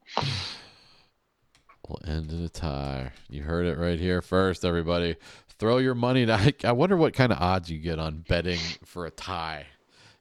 We'll 1.89 2.01
end 2.07 2.31
in 2.31 2.43
a 2.43 2.49
tie. 2.49 3.13
You 3.29 3.43
heard 3.43 3.67
it 3.67 3.79
right 3.79 3.99
here 3.99 4.23
first, 4.23 4.65
everybody. 4.65 5.17
Throw 5.59 5.79
your 5.79 5.95
money. 5.95 6.31
I, 6.31 6.53
I 6.65 6.73
wonder 6.73 6.97
what 6.97 7.15
kind 7.15 7.33
of 7.33 7.39
odds 7.39 7.71
you 7.71 7.79
get 7.79 7.99
on 7.99 8.25
betting 8.29 8.61
for 8.85 9.07
a 9.07 9.11
tie. 9.11 9.67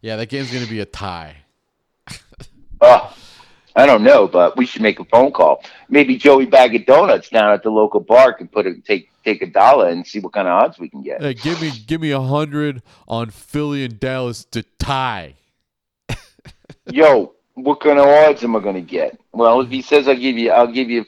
Yeah, 0.02 0.18
that 0.18 0.30
game's 0.30 0.52
going 0.52 0.64
to 0.64 0.70
be 0.70 0.82
a 0.82 0.86
tie. 0.86 1.38
Oh, 2.82 3.16
I 3.76 3.86
don't 3.86 4.04
know, 4.04 4.28
but 4.28 4.56
we 4.56 4.66
should 4.66 4.82
make 4.82 5.00
a 5.00 5.06
phone 5.06 5.32
call. 5.32 5.64
Maybe 5.90 6.18
Joey 6.18 6.46
Bag 6.46 6.76
of 6.76 6.86
Donuts 6.86 7.30
down 7.30 7.52
at 7.54 7.64
the 7.64 7.72
local 7.72 8.02
bar 8.02 8.34
can 8.34 8.48
put 8.48 8.68
a 8.68 8.76
take 8.76 9.10
take 9.24 9.42
a 9.42 9.48
dollar 9.48 9.90
and 9.90 10.06
see 10.06 10.20
what 10.20 10.34
kind 10.34 10.48
of 10.48 10.62
odds 10.62 10.78
we 10.78 10.90
can 10.90 11.02
get. 11.02 11.22
Hey, 11.22 11.34
give 11.34 11.60
me 11.60 11.72
give 11.88 12.02
me 12.02 12.12
a 12.12 12.22
hundred 12.22 12.84
on 13.08 13.30
Philly 13.32 13.84
and 13.84 14.00
Dallas 14.00 14.46
to 14.52 14.64
tie. 14.78 15.36
Yo, 16.92 17.34
what 17.56 17.80
kind 17.80 18.00
of 18.00 18.06
odds 18.08 18.44
am 18.44 18.56
I 18.56 18.60
going 18.60 18.76
to 18.76 18.82
get? 18.82 19.20
Well, 19.32 19.62
if 19.62 19.70
he 19.70 19.82
says 19.82 20.08
I'll 20.08 20.16
give 20.16 20.38
you, 20.38 20.52
I'll 20.52 20.72
give 20.72 20.90
you, 20.90 21.06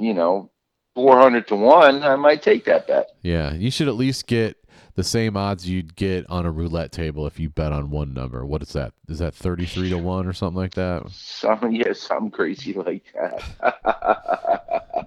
you 0.00 0.14
know, 0.14 0.50
four 0.94 1.18
hundred 1.18 1.46
to 1.48 1.56
one, 1.56 2.02
I 2.02 2.16
might 2.16 2.42
take 2.42 2.64
that 2.64 2.86
bet. 2.86 3.10
Yeah, 3.22 3.52
you 3.54 3.70
should 3.70 3.88
at 3.88 3.94
least 3.94 4.26
get 4.26 4.56
the 4.94 5.04
same 5.04 5.36
odds 5.36 5.68
you'd 5.68 5.94
get 5.96 6.28
on 6.28 6.46
a 6.46 6.50
roulette 6.50 6.92
table 6.92 7.26
if 7.26 7.38
you 7.38 7.48
bet 7.48 7.72
on 7.72 7.90
one 7.90 8.12
number. 8.12 8.44
What 8.44 8.62
is 8.62 8.72
that? 8.72 8.92
Is 9.08 9.18
that 9.18 9.34
thirty 9.34 9.66
three 9.66 9.90
to 9.90 9.98
one 9.98 10.26
or 10.26 10.32
something 10.32 10.56
like 10.56 10.74
that? 10.74 11.10
Some 11.10 11.70
yeah, 11.72 11.92
something 11.92 12.30
crazy 12.30 12.72
like 12.72 13.04
that. 13.14 15.06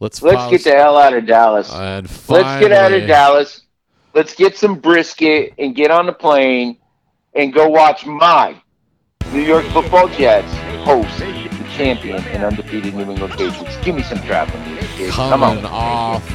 Let's 0.00 0.22
Let's 0.22 0.50
get 0.50 0.64
the 0.64 0.70
hell 0.70 0.96
out 0.96 1.12
of 1.12 1.26
Dallas. 1.26 1.70
and 1.70 2.06
Let's 2.28 2.60
get 2.60 2.72
out 2.72 2.92
of 2.92 3.06
Dallas. 3.06 3.62
Let's 4.14 4.34
get 4.34 4.56
some 4.56 4.76
brisket 4.76 5.52
and 5.58 5.74
get 5.74 5.90
on 5.90 6.06
the 6.06 6.12
plane 6.12 6.78
and 7.34 7.52
go 7.52 7.68
watch 7.68 8.06
my 8.06 8.56
New 9.32 9.42
York 9.42 9.66
Football 9.66 10.08
Jets 10.08 10.52
host 10.84 11.20
champion 11.80 12.22
and 12.26 12.44
undefeated 12.44 12.94
New 12.94 13.10
England 13.10 13.32
Patriots. 13.32 13.78
Give 13.78 13.94
me 13.94 14.02
some 14.02 14.18
traveling 14.18 14.62
music, 14.66 14.90
kid. 14.90 15.10
Come 15.10 15.40
coming 15.40 15.64
on. 15.64 15.72
off 15.72 16.30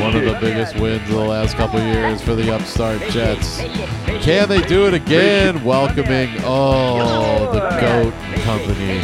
one 0.00 0.16
of 0.16 0.24
the 0.24 0.38
biggest 0.40 0.74
wins 0.78 1.02
of 1.02 1.16
the 1.16 1.20
last 1.20 1.54
couple 1.56 1.78
years 1.80 2.22
for 2.22 2.34
the 2.34 2.50
upstart 2.50 2.98
Jets. 3.10 3.58
Can 4.24 4.48
they 4.48 4.62
do 4.62 4.86
it 4.86 4.94
again? 4.94 5.62
Welcoming 5.64 6.30
oh 6.44 7.50
the 7.52 7.60
goat 7.78 8.14
company, 8.42 9.02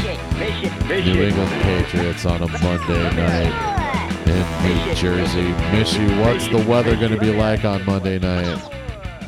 New 1.04 1.22
England 1.22 1.62
Patriots 1.62 2.24
on 2.24 2.42
a 2.42 2.48
Monday 2.48 3.14
night 3.14 4.26
in 4.26 4.86
New 4.86 4.94
Jersey. 4.94 5.52
Mishy, 5.72 6.08
what's 6.22 6.48
the 6.48 6.64
weather 6.66 6.96
going 6.96 7.12
to 7.12 7.20
be 7.20 7.34
like 7.34 7.66
on 7.66 7.84
Monday 7.84 8.18
night 8.18 8.46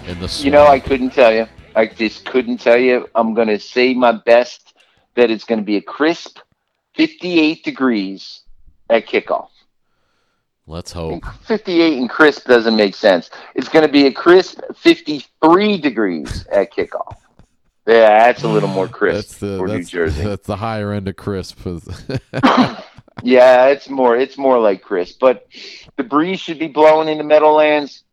in 0.07 0.19
the 0.19 0.41
You 0.43 0.51
know, 0.51 0.67
I 0.67 0.81
couldn't 0.81 1.11
tell 1.11 1.35
you. 1.35 1.47
I 1.77 1.87
just 1.87 2.25
couldn't 2.25 2.59
tell 2.59 2.79
you. 2.79 3.07
I'm 3.15 3.35
going 3.35 3.49
to 3.49 3.61
say 3.61 3.93
my 3.93 4.13
best 4.13 4.68
that 5.19 5.31
it's 5.31 5.45
going 5.45 5.59
to 5.59 5.65
be 5.65 5.77
a 5.77 5.83
crisp 5.83 6.39
58 6.97 7.63
degrees 7.65 8.41
at 8.89 9.07
kickoff. 9.07 9.49
Let's 10.67 10.93
hope. 10.93 11.25
58 11.45 11.99
and 11.99 12.11
crisp 12.11 12.47
doesn't 12.47 12.77
make 12.77 12.95
sense. 12.95 13.31
It's 13.55 13.69
going 13.69 13.87
to 13.87 13.93
be 13.93 14.07
a 14.07 14.13
crisp 14.13 14.61
53 14.77 15.79
degrees 15.79 16.47
at 16.53 16.73
kickoff. 16.73 17.17
Yeah, 17.87 18.27
that's 18.27 18.43
a 18.43 18.49
little 18.49 18.69
more 18.69 18.87
crisp 18.87 19.17
That's 19.17 19.39
the 19.39 19.57
for 19.59 19.67
New 19.67 19.83
Jersey. 19.83 20.23
that's 20.23 20.47
the 20.47 20.57
higher 20.57 20.93
end 20.93 21.09
of 21.09 21.17
crisp. 21.17 21.61
Yeah, 23.23 23.67
it's 23.67 23.89
more 23.89 24.17
it's 24.17 24.39
more 24.39 24.61
like 24.61 24.83
crisp, 24.83 25.19
but 25.21 25.49
the 25.97 26.05
breeze 26.05 26.41
should 26.41 26.59
be 26.59 26.69
blowing 26.69 27.09
in 27.09 27.19
the 27.19 27.25
Meadowlands. 27.25 28.05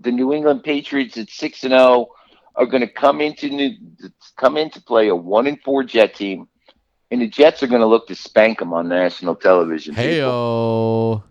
The 0.00 0.12
New 0.12 0.34
England 0.34 0.64
Patriots 0.64 1.16
at 1.16 1.30
six 1.30 1.64
and 1.64 1.70
zero 1.72 2.08
are 2.54 2.66
going 2.66 2.82
to 2.82 2.92
come 2.92 3.20
into 3.20 3.48
new 3.48 3.70
come 4.36 4.56
in 4.56 4.70
to 4.70 4.80
play 4.80 5.08
a 5.08 5.16
one 5.16 5.46
and 5.46 5.60
four 5.62 5.82
Jet 5.84 6.14
team, 6.14 6.48
and 7.10 7.20
the 7.20 7.28
Jets 7.28 7.62
are 7.62 7.66
going 7.66 7.80
to 7.80 7.86
look 7.86 8.06
to 8.08 8.14
spank 8.14 8.58
them 8.58 8.72
on 8.72 8.88
national 8.88 9.34
television. 9.36 9.94
people. 9.94 10.04
Heyo. 10.06 11.22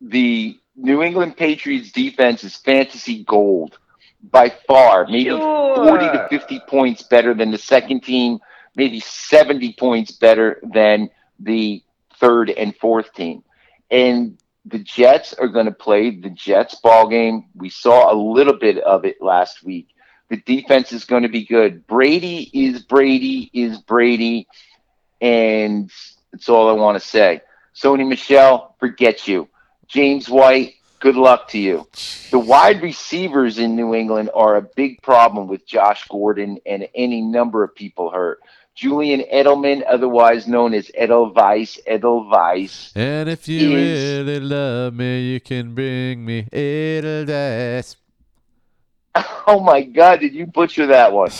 the 0.00 0.58
New 0.76 1.02
England 1.02 1.36
Patriots 1.36 1.90
defense 1.92 2.44
is 2.44 2.56
fantasy 2.56 3.24
gold 3.24 3.78
by 4.22 4.50
far, 4.66 5.06
maybe 5.06 5.30
40 5.30 6.06
to 6.06 6.26
50 6.28 6.60
points 6.66 7.02
better 7.02 7.34
than 7.34 7.50
the 7.50 7.58
second 7.58 8.02
team, 8.02 8.38
maybe 8.74 9.00
70 9.00 9.74
points 9.74 10.12
better 10.12 10.60
than 10.62 11.10
the 11.38 11.82
third 12.18 12.50
and 12.50 12.76
fourth 12.76 13.12
team. 13.14 13.42
And 13.90 14.38
the 14.64 14.78
Jets 14.78 15.32
are 15.34 15.48
going 15.48 15.66
to 15.66 15.72
play 15.72 16.10
the 16.10 16.30
Jets 16.30 16.74
ball 16.76 17.08
game. 17.08 17.44
We 17.54 17.70
saw 17.70 18.12
a 18.12 18.16
little 18.16 18.56
bit 18.58 18.78
of 18.78 19.04
it 19.04 19.22
last 19.22 19.62
week. 19.62 19.88
The 20.28 20.38
defense 20.38 20.92
is 20.92 21.04
going 21.04 21.22
to 21.22 21.28
be 21.28 21.44
good. 21.44 21.86
Brady 21.86 22.50
is 22.52 22.82
Brady 22.82 23.50
is 23.52 23.78
Brady, 23.78 24.48
and 25.20 25.90
that's 26.32 26.48
all 26.48 26.68
I 26.68 26.72
want 26.72 27.00
to 27.00 27.06
say. 27.06 27.40
Sony 27.74 28.08
Michel, 28.08 28.74
forget 28.80 29.28
you. 29.28 29.48
James 29.86 30.28
White, 30.28 30.74
good 30.98 31.16
luck 31.16 31.48
to 31.48 31.58
you. 31.58 31.86
The 32.32 32.38
wide 32.38 32.82
receivers 32.82 33.58
in 33.58 33.76
New 33.76 33.94
England 33.94 34.30
are 34.34 34.56
a 34.56 34.62
big 34.62 35.00
problem 35.02 35.46
with 35.46 35.66
Josh 35.66 36.08
Gordon 36.08 36.58
and 36.66 36.88
any 36.94 37.20
number 37.20 37.62
of 37.62 37.74
people 37.74 38.10
hurt. 38.10 38.40
Julian 38.74 39.22
Edelman, 39.32 39.84
otherwise 39.88 40.46
known 40.46 40.74
as 40.74 40.90
Edelweiss, 40.94 41.78
Edelweiss. 41.86 42.92
And 42.94 43.28
if 43.28 43.48
you 43.48 43.74
is- 43.74 44.26
really 44.26 44.40
love 44.40 44.94
me, 44.94 45.32
you 45.32 45.40
can 45.40 45.74
bring 45.74 46.24
me 46.24 46.46
Edelweiss. 46.52 47.96
Oh 49.48 49.60
my 49.60 49.82
God, 49.82 50.18
did 50.20 50.34
you 50.34 50.44
butcher 50.46 50.88
that 50.88 51.12
one? 51.12 51.30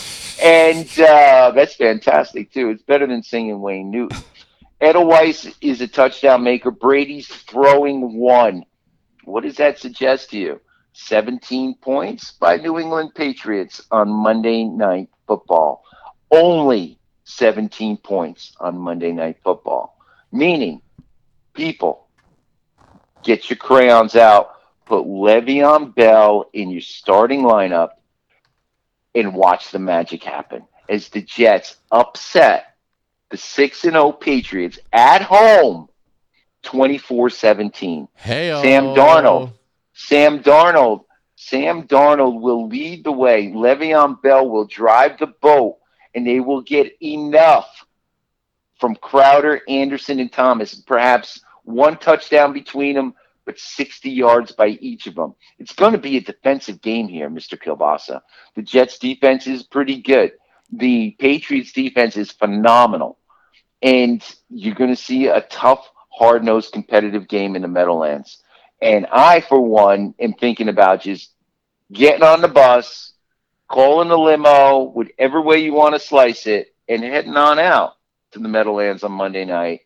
And 0.41 0.87
uh, 0.97 1.51
that's 1.51 1.75
fantastic 1.75 2.53
too. 2.53 2.69
It's 2.69 2.81
better 2.81 3.05
than 3.05 3.21
singing 3.21 3.59
Wayne 3.59 3.91
Newton. 3.91 4.23
Edelweiss 4.79 5.47
is 5.59 5.81
a 5.81 5.87
touchdown 5.87 6.43
maker. 6.43 6.71
Brady's 6.71 7.27
throwing 7.27 8.17
one. 8.17 8.63
What 9.25 9.43
does 9.43 9.57
that 9.57 9.77
suggest 9.79 10.29
to 10.31 10.37
you? 10.37 10.61
17 10.93 11.75
points 11.75 12.31
by 12.31 12.57
New 12.57 12.79
England 12.79 13.13
Patriots 13.13 13.81
on 13.91 14.09
Monday 14.09 14.63
Night 14.63 15.09
Football. 15.27 15.83
Only 16.31 16.97
17 17.25 17.97
points 17.97 18.53
on 18.59 18.77
Monday 18.77 19.11
Night 19.11 19.37
Football. 19.43 19.97
Meaning, 20.31 20.81
people, 21.53 22.07
get 23.23 23.49
your 23.49 23.57
crayons 23.57 24.15
out, 24.15 24.56
put 24.87 25.05
Le'Veon 25.05 25.93
Bell 25.93 26.49
in 26.53 26.69
your 26.69 26.81
starting 26.81 27.41
lineup, 27.41 27.89
and 29.13 29.33
watch 29.33 29.71
the 29.71 29.79
magic 29.79 30.23
happen 30.23 30.63
as 30.89 31.09
the 31.09 31.21
Jets 31.21 31.77
upset 31.91 32.75
the 33.29 33.37
6 33.37 33.83
and 33.83 33.93
0 33.93 34.11
Patriots 34.13 34.79
at 34.93 35.21
home 35.21 35.89
24-17. 36.63 38.07
Hey, 38.15 38.49
Sam 38.61 38.85
Darnold. 38.95 39.53
Sam 39.93 40.41
Darnold. 40.41 41.03
Sam 41.35 41.87
Darnold 41.87 42.41
will 42.41 42.67
lead 42.67 43.03
the 43.03 43.11
way. 43.11 43.51
Le'Veon 43.51 44.21
Bell 44.21 44.47
will 44.49 44.65
drive 44.65 45.19
the 45.19 45.27
boat, 45.27 45.77
and 46.15 46.25
they 46.25 46.39
will 46.39 46.61
get 46.61 46.95
enough 47.01 47.85
from 48.79 48.95
Crowder, 48.95 49.61
Anderson, 49.67 50.19
and 50.19 50.31
Thomas. 50.31 50.75
Perhaps 50.75 51.41
one 51.63 51.97
touchdown 51.97 52.53
between 52.53 52.95
them, 52.95 53.13
but 53.47 53.57
60 53.57 54.11
yards 54.11 54.51
by 54.51 54.67
each 54.67 55.07
of 55.07 55.15
them. 55.15 55.33
It's 55.57 55.73
going 55.73 55.93
to 55.93 55.97
be 55.97 56.17
a 56.17 56.21
defensive 56.21 56.81
game 56.81 57.07
here, 57.07 57.29
Mr. 57.29 57.57
Kielbasa. 57.57 58.21
The 58.55 58.61
Jets' 58.61 58.99
defense 58.99 59.47
is 59.47 59.63
pretty 59.63 60.01
good. 60.01 60.33
The 60.73 61.15
Patriots' 61.17 61.71
defense 61.71 62.17
is 62.17 62.29
phenomenal. 62.29 63.17
And 63.81 64.21
you're 64.49 64.75
going 64.75 64.89
to 64.89 65.01
see 65.01 65.27
a 65.27 65.41
tough, 65.41 65.89
hard 66.09 66.43
nosed 66.43 66.73
competitive 66.73 67.29
game 67.29 67.55
in 67.55 67.61
the 67.61 67.69
Meadowlands. 67.69 68.43
And 68.81 69.07
I, 69.09 69.39
for 69.39 69.61
one, 69.61 70.13
am 70.19 70.33
thinking 70.33 70.67
about 70.67 71.01
just 71.01 71.31
getting 71.91 72.23
on 72.23 72.41
the 72.41 72.49
bus, 72.49 73.13
calling 73.69 74.09
the 74.09 74.17
limo, 74.17 74.83
whatever 74.83 75.41
way 75.41 75.59
you 75.59 75.73
want 75.73 75.95
to 75.95 76.01
slice 76.01 76.47
it, 76.47 76.75
and 76.89 77.01
heading 77.01 77.37
on 77.37 77.59
out 77.59 77.93
to 78.31 78.39
the 78.39 78.49
Meadowlands 78.49 79.05
on 79.05 79.13
Monday 79.13 79.45
night 79.45 79.81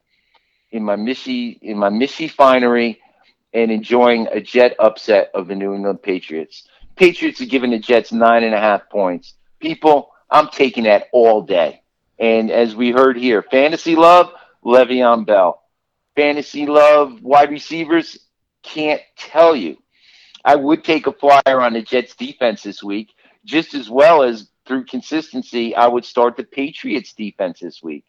in 0.72 0.84
my 0.84 0.96
Missy 0.96 1.60
in 1.62 1.78
my 1.78 1.90
Mishy 1.90 2.32
finery 2.32 3.01
and 3.54 3.72
enjoying 3.72 4.28
a 4.32 4.42
jet 4.42 4.76
upset 4.80 5.32
of 5.34 5.48
the 5.48 5.56
New 5.56 5.74
England 5.74 6.02
Patriots. 6.02 6.68
Patriots 6.96 7.42
are 7.42 7.46
giving 7.46 7.72
the 7.72 7.80
Jets 7.80 8.12
nine 8.12 8.44
and 8.44 8.54
a 8.54 8.60
half 8.60 8.90
points. 8.90 9.34
People, 9.60 10.12
I'm 10.30 10.50
taking 10.50 10.86
that 10.86 11.08
all 11.12 11.42
day. 11.42 11.82
And 12.20 12.52
as 12.52 12.76
we 12.76 12.92
heard 12.92 13.18
here, 13.18 13.42
fantasy 13.42 13.96
love, 13.96 14.32
Le'Veon 14.64 15.26
Bell. 15.26 15.62
Fantasy 16.16 16.66
love, 16.66 17.22
wide 17.22 17.50
receivers, 17.50 18.20
can't 18.64 19.02
tell 19.18 19.56
you. 19.56 19.78
I 20.44 20.56
would 20.56 20.84
take 20.84 21.08
a 21.08 21.14
flyer 21.14 21.62
on 21.62 21.74
the 21.74 21.82
Jets 21.82 22.16
defense 22.16 22.64
this 22.64 22.84
week, 22.84 23.14
just 23.46 23.74
as 23.74 23.90
well 23.90 24.24
as 24.24 24.50
through 24.66 24.86
consistency, 24.86 25.76
I 25.76 25.88
would 25.88 26.06
start 26.06 26.38
the 26.38 26.44
Patriots 26.44 27.14
defense 27.14 27.60
this 27.60 27.82
week. 27.82 28.06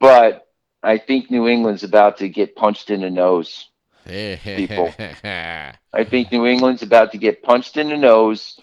But 0.00 0.46
I 0.82 0.98
think 0.98 1.30
New 1.30 1.48
England's 1.48 1.84
about 1.84 2.18
to 2.18 2.28
get 2.28 2.56
punched 2.56 2.90
in 2.90 3.00
the 3.00 3.10
nose. 3.10 3.68
People. 4.08 4.92
I 5.24 6.04
think 6.04 6.32
New 6.32 6.46
England's 6.46 6.82
about 6.82 7.12
to 7.12 7.18
get 7.18 7.42
punched 7.42 7.76
in 7.76 7.88
the 7.88 7.96
nose, 7.96 8.58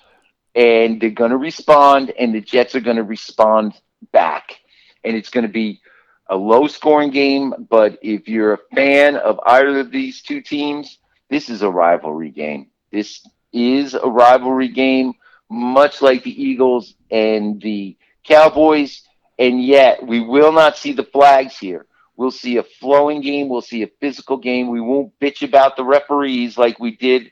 and 0.54 1.00
they're 1.00 1.10
going 1.10 1.32
to 1.32 1.38
respond, 1.38 2.12
and 2.18 2.34
the 2.34 2.42
Jets 2.42 2.76
are 2.76 2.82
going 2.82 2.98
to 2.98 3.04
respond 3.04 3.74
back. 4.12 4.60
And 5.04 5.16
it's 5.16 5.30
going 5.30 5.46
to 5.46 5.52
be 5.52 5.82
a 6.30 6.36
low 6.36 6.68
scoring 6.68 7.12
game, 7.12 7.54
but 7.70 8.00
if 8.02 8.28
you're 8.28 8.54
a 8.54 8.76
fan 8.76 9.16
of 9.16 9.40
either 9.46 9.80
of 9.80 9.92
these 9.92 10.22
two 10.22 10.42
teams, 10.42 10.98
this 11.30 11.50
is 11.50 11.62
a 11.62 11.70
rivalry 11.70 12.32
game. 12.32 12.68
This 12.92 13.26
is 13.54 13.94
a 13.94 14.08
rivalry 14.08 14.70
game, 14.70 15.14
much 15.50 16.02
like 16.02 16.24
the 16.24 16.44
Eagles 16.44 16.96
and 17.12 17.62
the 17.62 17.98
Cowboys, 18.24 19.04
and 19.38 19.64
yet 19.64 20.06
we 20.06 20.20
will 20.20 20.52
not 20.52 20.78
see 20.78 20.94
the 20.94 21.04
flags 21.04 21.58
here. 21.58 21.86
We'll 22.18 22.32
see 22.32 22.58
a 22.58 22.64
flowing 22.64 23.22
game. 23.22 23.50
We'll 23.50 23.62
see 23.62 23.84
a 23.84 23.92
physical 24.00 24.38
game. 24.38 24.70
We 24.70 24.82
won't 24.82 25.18
bitch 25.20 25.42
about 25.42 25.76
the 25.76 25.84
referees 25.84 26.58
like 26.58 26.80
we 26.80 26.96
did, 26.96 27.32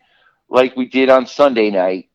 like 0.50 0.76
we 0.76 0.88
did 0.88 1.10
on 1.10 1.26
Sunday 1.26 1.70
night. 1.70 2.10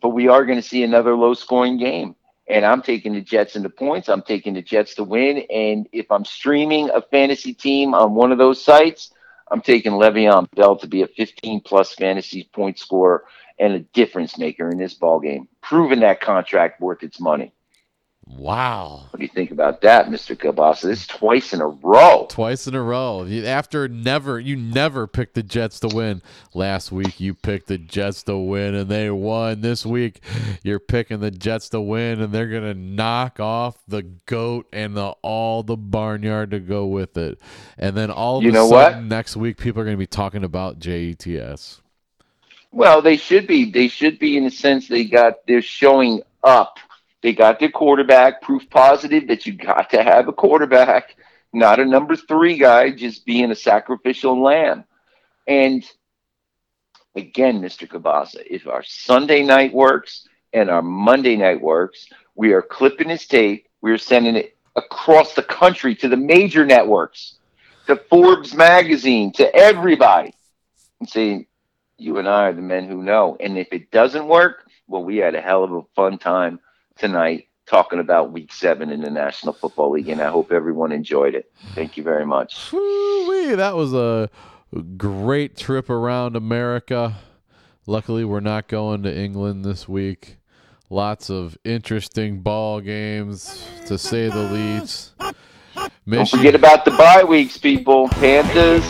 But 0.00 0.10
we 0.10 0.28
are 0.28 0.44
going 0.44 0.60
to 0.60 0.66
see 0.66 0.82
another 0.82 1.14
low-scoring 1.14 1.78
game. 1.78 2.16
And 2.48 2.64
I'm 2.64 2.82
taking 2.82 3.14
the 3.14 3.20
Jets 3.20 3.56
into 3.56 3.70
points. 3.70 4.08
I'm 4.08 4.22
taking 4.22 4.54
the 4.54 4.62
Jets 4.62 4.94
to 4.96 5.04
win. 5.04 5.44
And 5.50 5.88
if 5.92 6.10
I'm 6.10 6.24
streaming 6.24 6.90
a 6.90 7.00
fantasy 7.00 7.54
team 7.54 7.94
on 7.94 8.14
one 8.14 8.32
of 8.32 8.38
those 8.38 8.62
sites, 8.62 9.12
I'm 9.50 9.60
taking 9.60 9.92
Le'Veon 9.92 10.50
Bell 10.54 10.76
to 10.76 10.86
be 10.86 11.02
a 11.02 11.08
15-plus 11.08 11.94
fantasy 11.94 12.48
point 12.52 12.78
scorer 12.78 13.24
and 13.58 13.74
a 13.74 13.80
difference 13.80 14.38
maker 14.38 14.70
in 14.70 14.78
this 14.78 14.94
ball 14.94 15.20
game, 15.20 15.46
proving 15.60 16.00
that 16.00 16.20
contract 16.20 16.80
worth 16.80 17.02
its 17.02 17.20
money. 17.20 17.52
Wow. 18.24 19.08
What 19.10 19.18
do 19.18 19.24
you 19.24 19.28
think 19.28 19.50
about 19.50 19.80
that, 19.82 20.06
Mr. 20.06 20.36
Kielbasa? 20.36 20.82
This 20.82 21.00
is 21.00 21.06
twice 21.08 21.52
in 21.52 21.60
a 21.60 21.66
row. 21.66 22.26
Twice 22.30 22.66
in 22.68 22.74
a 22.74 22.82
row. 22.82 23.26
After 23.26 23.88
never, 23.88 24.38
you 24.38 24.54
never 24.56 25.06
picked 25.08 25.34
the 25.34 25.42
Jets 25.42 25.80
to 25.80 25.88
win. 25.88 26.22
Last 26.54 26.92
week, 26.92 27.18
you 27.20 27.34
picked 27.34 27.66
the 27.66 27.78
Jets 27.78 28.22
to 28.24 28.38
win, 28.38 28.74
and 28.76 28.88
they 28.88 29.10
won. 29.10 29.60
This 29.60 29.84
week, 29.84 30.20
you're 30.62 30.78
picking 30.78 31.18
the 31.18 31.32
Jets 31.32 31.68
to 31.70 31.80
win, 31.80 32.20
and 32.20 32.32
they're 32.32 32.46
gonna 32.48 32.74
knock 32.74 33.40
off 33.40 33.78
the 33.88 34.02
goat 34.02 34.66
and 34.72 34.96
the 34.96 35.14
all 35.22 35.64
the 35.64 35.76
barnyard 35.76 36.52
to 36.52 36.60
go 36.60 36.86
with 36.86 37.16
it. 37.16 37.40
And 37.76 37.96
then 37.96 38.10
all 38.10 38.38
of 38.38 38.44
You 38.44 38.50
a 38.50 38.52
know 38.52 38.68
sudden, 38.70 38.98
what? 39.00 39.04
next 39.08 39.36
week, 39.36 39.58
people 39.58 39.82
are 39.82 39.84
gonna 39.84 39.96
be 39.96 40.06
talking 40.06 40.44
about 40.44 40.78
JETS. 40.78 41.80
Well, 42.70 43.02
they 43.02 43.16
should 43.16 43.46
be. 43.48 43.70
They 43.70 43.88
should 43.88 44.18
be 44.18 44.36
in 44.36 44.44
a 44.46 44.50
sense 44.50 44.88
they 44.88 45.04
got 45.04 45.44
they're 45.46 45.60
showing 45.60 46.22
up. 46.44 46.78
They 47.22 47.32
got 47.32 47.60
their 47.60 47.70
quarterback, 47.70 48.42
proof 48.42 48.68
positive 48.68 49.28
that 49.28 49.46
you 49.46 49.54
got 49.54 49.90
to 49.90 50.02
have 50.02 50.26
a 50.26 50.32
quarterback, 50.32 51.16
not 51.52 51.78
a 51.78 51.84
number 51.84 52.16
three 52.16 52.58
guy 52.58 52.90
just 52.90 53.24
being 53.24 53.50
a 53.50 53.56
sacrificial 53.56 54.42
lamb. 54.42 54.84
And 55.46 55.84
again, 57.14 57.60
Mr. 57.62 57.88
Kabasa, 57.88 58.42
if 58.48 58.66
our 58.66 58.82
Sunday 58.82 59.42
night 59.42 59.72
works 59.72 60.28
and 60.52 60.68
our 60.68 60.82
Monday 60.82 61.36
night 61.36 61.60
works, 61.60 62.08
we 62.34 62.52
are 62.52 62.62
clipping 62.62 63.08
his 63.08 63.26
tape. 63.26 63.68
We're 63.80 63.98
sending 63.98 64.36
it 64.36 64.56
across 64.74 65.34
the 65.34 65.42
country 65.42 65.94
to 65.96 66.08
the 66.08 66.16
major 66.16 66.66
networks, 66.66 67.38
to 67.86 67.96
Forbes 67.96 68.54
magazine, 68.54 69.32
to 69.32 69.54
everybody, 69.54 70.34
and 70.98 71.08
saying, 71.08 71.46
you 71.98 72.18
and 72.18 72.28
I 72.28 72.46
are 72.46 72.52
the 72.52 72.62
men 72.62 72.88
who 72.88 73.02
know. 73.02 73.36
And 73.38 73.56
if 73.56 73.68
it 73.72 73.92
doesn't 73.92 74.26
work, 74.26 74.66
well, 74.88 75.04
we 75.04 75.18
had 75.18 75.36
a 75.36 75.40
hell 75.40 75.62
of 75.62 75.72
a 75.72 75.82
fun 75.94 76.18
time 76.18 76.58
tonight 77.02 77.48
talking 77.66 77.98
about 77.98 78.30
week 78.30 78.52
seven 78.52 78.90
in 78.90 79.00
the 79.00 79.10
National 79.10 79.52
Football 79.52 79.90
League, 79.90 80.08
and 80.08 80.20
I 80.22 80.28
hope 80.28 80.52
everyone 80.52 80.92
enjoyed 80.92 81.34
it. 81.34 81.52
Thank 81.74 81.96
you 81.96 82.04
very 82.04 82.24
much. 82.24 82.70
That 82.70 83.72
was 83.74 83.92
a 83.92 84.30
great 84.96 85.56
trip 85.56 85.90
around 85.90 86.36
America. 86.36 87.16
Luckily, 87.86 88.24
we're 88.24 88.38
not 88.38 88.68
going 88.68 89.02
to 89.02 89.12
England 89.14 89.64
this 89.64 89.88
week. 89.88 90.36
Lots 90.90 91.28
of 91.28 91.58
interesting 91.64 92.40
ball 92.40 92.80
games, 92.80 93.68
to 93.86 93.98
say 93.98 94.28
the 94.28 94.44
least. 94.44 95.14
Don't 96.08 96.28
forget 96.28 96.54
about 96.54 96.84
the 96.84 96.92
bye 96.92 97.24
weeks, 97.24 97.58
people. 97.58 98.08
Panthers, 98.10 98.84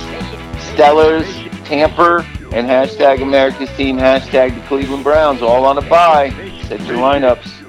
Stellars, 0.75 1.25
Tamper, 1.65 2.19
and 2.53 2.67
hashtag 2.67 3.23
America's 3.23 3.71
team, 3.77 3.97
hashtag 3.97 4.55
the 4.55 4.67
Cleveland 4.67 5.03
Browns, 5.03 5.41
all 5.41 5.65
on 5.65 5.79
a 5.79 5.83
bye. 5.89 6.29
Set 6.69 6.81
your 6.83 6.99
lineups. 6.99 7.62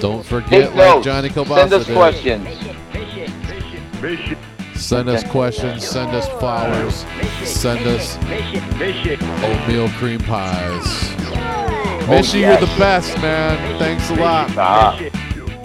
Don't 0.00 0.24
forget, 0.24 0.74
like. 0.74 1.02
Johnny 1.02 1.28
Send 1.30 1.72
us 1.72 1.86
did. 1.86 1.96
questions. 1.96 2.48
Send 4.76 5.08
us 5.08 5.24
questions, 5.24 5.86
send 5.86 6.14
us 6.14 6.28
flowers, 6.38 7.04
send 7.44 7.86
us 7.86 8.16
oatmeal 9.42 9.88
cream 9.90 10.20
pies. 10.20 10.84
Mishy, 12.06 12.40
you're 12.40 12.56
the 12.56 12.66
best, 12.78 13.16
man. 13.18 13.78
Thanks 13.78 14.08
a 14.10 14.14
lot. 14.14 14.50
Ah, 14.56 14.96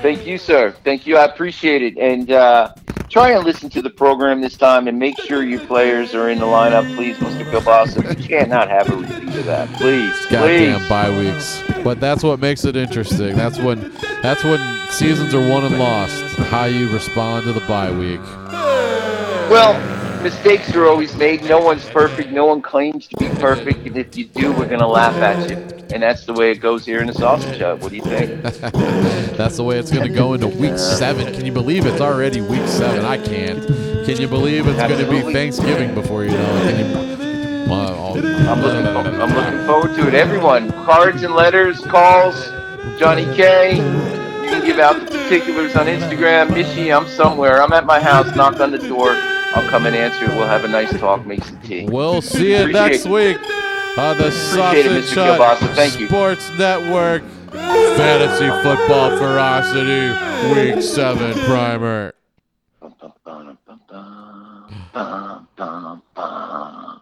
thank 0.01 0.25
you, 0.25 0.37
sir. 0.37 0.71
Thank 0.83 1.05
you. 1.07 1.17
I 1.17 1.25
appreciate 1.25 1.81
it. 1.83 1.97
And 1.97 2.31
uh, 2.31 2.73
try 3.13 3.29
and 3.29 3.45
listen 3.45 3.69
to 3.69 3.79
the 3.79 3.91
program 3.91 4.41
this 4.41 4.57
time 4.57 4.87
and 4.87 4.97
make 4.97 5.19
sure 5.19 5.43
your 5.43 5.59
players 5.59 6.15
are 6.15 6.31
in 6.31 6.39
the 6.39 6.45
lineup, 6.45 6.83
please, 6.95 7.15
Mr. 7.17 7.45
Kielbasa. 7.45 8.19
You 8.19 8.27
can't 8.27 8.49
not 8.49 8.69
have 8.69 8.89
a 8.89 8.95
repeat 8.95 9.37
of 9.37 9.45
that. 9.45 9.69
Please, 9.73 10.25
goddamn 10.25 10.79
please. 10.79 10.89
bye 10.89 11.15
weeks. 11.15 11.63
But 11.83 11.99
that's 11.99 12.23
what 12.23 12.39
makes 12.39 12.65
it 12.65 12.75
interesting. 12.75 13.35
That's 13.35 13.59
when 13.59 13.91
that's 14.23 14.43
when 14.43 14.59
seasons 14.89 15.35
are 15.35 15.47
won 15.47 15.63
and 15.63 15.77
lost. 15.77 16.23
How 16.37 16.65
you 16.65 16.91
respond 16.91 17.45
to 17.45 17.53
the 17.53 17.59
bye 17.61 17.91
week. 17.91 18.21
Well, 19.51 19.73
mistakes 20.23 20.73
are 20.75 20.87
always 20.87 21.15
made. 21.15 21.43
No 21.43 21.59
one's 21.59 21.85
perfect. 21.89 22.31
No 22.31 22.45
one 22.45 22.61
claims 22.61 23.07
to 23.07 23.17
be 23.17 23.29
perfect. 23.39 23.85
And 23.85 23.97
if 23.97 24.15
you 24.17 24.25
do, 24.25 24.51
we're 24.53 24.67
going 24.67 24.79
to 24.79 24.87
laugh 24.87 25.15
at 25.17 25.49
you. 25.49 25.57
And 25.93 26.01
that's 26.01 26.25
the 26.25 26.33
way 26.33 26.49
it 26.51 26.59
goes 26.61 26.85
here 26.85 27.01
in 27.01 27.07
the 27.07 27.13
Sausage 27.13 27.59
Hut. 27.59 27.79
What 27.79 27.91
do 27.91 27.97
you 27.97 28.01
think? 28.03 28.41
That's 29.37 29.57
the 29.57 29.63
way 29.63 29.77
it's 29.77 29.91
going 29.91 30.07
to 30.07 30.13
go 30.13 30.33
into 30.33 30.47
week 30.47 30.79
seven. 30.79 31.31
Can 31.33 31.45
you 31.45 31.51
believe 31.51 31.85
it's 31.85 32.01
already 32.01 32.41
week 32.41 32.67
seven? 32.67 33.05
I 33.05 33.17
can't. 33.17 33.63
Can 34.05 34.19
you 34.19 34.27
believe 34.27 34.65
it's 34.67 34.77
going 34.79 34.97
to 34.97 35.09
be 35.09 35.21
Thanksgiving 35.33 35.93
before 35.93 36.23
you 36.23 36.31
know 36.31 36.55
it? 36.55 36.75
Can 36.75 36.79
you, 36.79 37.69
Wow. 37.69 37.95
Oh. 37.97 38.17
I'm 38.17 38.61
looking, 38.61 38.85
for, 38.85 39.21
I'm 39.21 39.33
looking 39.35 39.65
forward 39.67 39.95
to 39.95 40.07
it. 40.07 40.13
Everyone, 40.15 40.71
cards 40.85 41.23
and 41.23 41.33
letters, 41.33 41.79
calls, 41.79 42.35
Johnny 42.99 43.25
K. 43.35 43.75
You 43.75 44.49
can 44.49 44.65
give 44.65 44.79
out 44.79 44.99
the 44.99 45.05
particulars 45.17 45.75
on 45.75 45.85
Instagram. 45.85 46.55
Ishi, 46.57 46.91
I'm 46.91 47.07
somewhere. 47.07 47.61
I'm 47.61 47.71
at 47.73 47.85
my 47.85 48.01
house. 48.01 48.35
Knock 48.35 48.59
on 48.59 48.71
the 48.71 48.79
door. 48.79 49.15
I'll 49.55 49.69
come 49.69 49.85
and 49.85 49.95
answer 49.95 50.25
it. 50.25 50.29
We'll 50.29 50.47
have 50.47 50.63
a 50.63 50.67
nice 50.67 50.91
talk, 50.99 51.25
make 51.25 51.43
some 51.43 51.59
tea. 51.61 51.85
We'll 51.85 52.21
see 52.21 52.51
you 52.51 52.57
Appreciate 52.61 52.73
next 52.73 53.05
it. 53.05 53.11
week 53.11 53.37
on 53.97 54.17
the 54.17 54.27
Appreciate 54.27 54.85
it, 54.85 55.03
Sausage 55.03 55.15
Mr. 55.17 55.37
Hut 55.37 55.59
Kielbasa. 55.59 55.75
Thank 55.75 55.99
you. 55.99 56.07
Sports 56.07 56.49
Network 56.57 57.23
Fantasy 57.51 58.47
Football 58.63 59.17
Ferocity 59.17 60.09
Week 60.55 60.81
7 60.83 61.33
Primer. 61.45 62.13
Bum, 62.81 62.95
bum, 62.99 63.13
bum, 63.23 63.57
bum, 63.65 63.79
bum, 63.87 64.67
bum, 64.93 65.47
bum, 65.55 66.01
bum. 66.15 67.01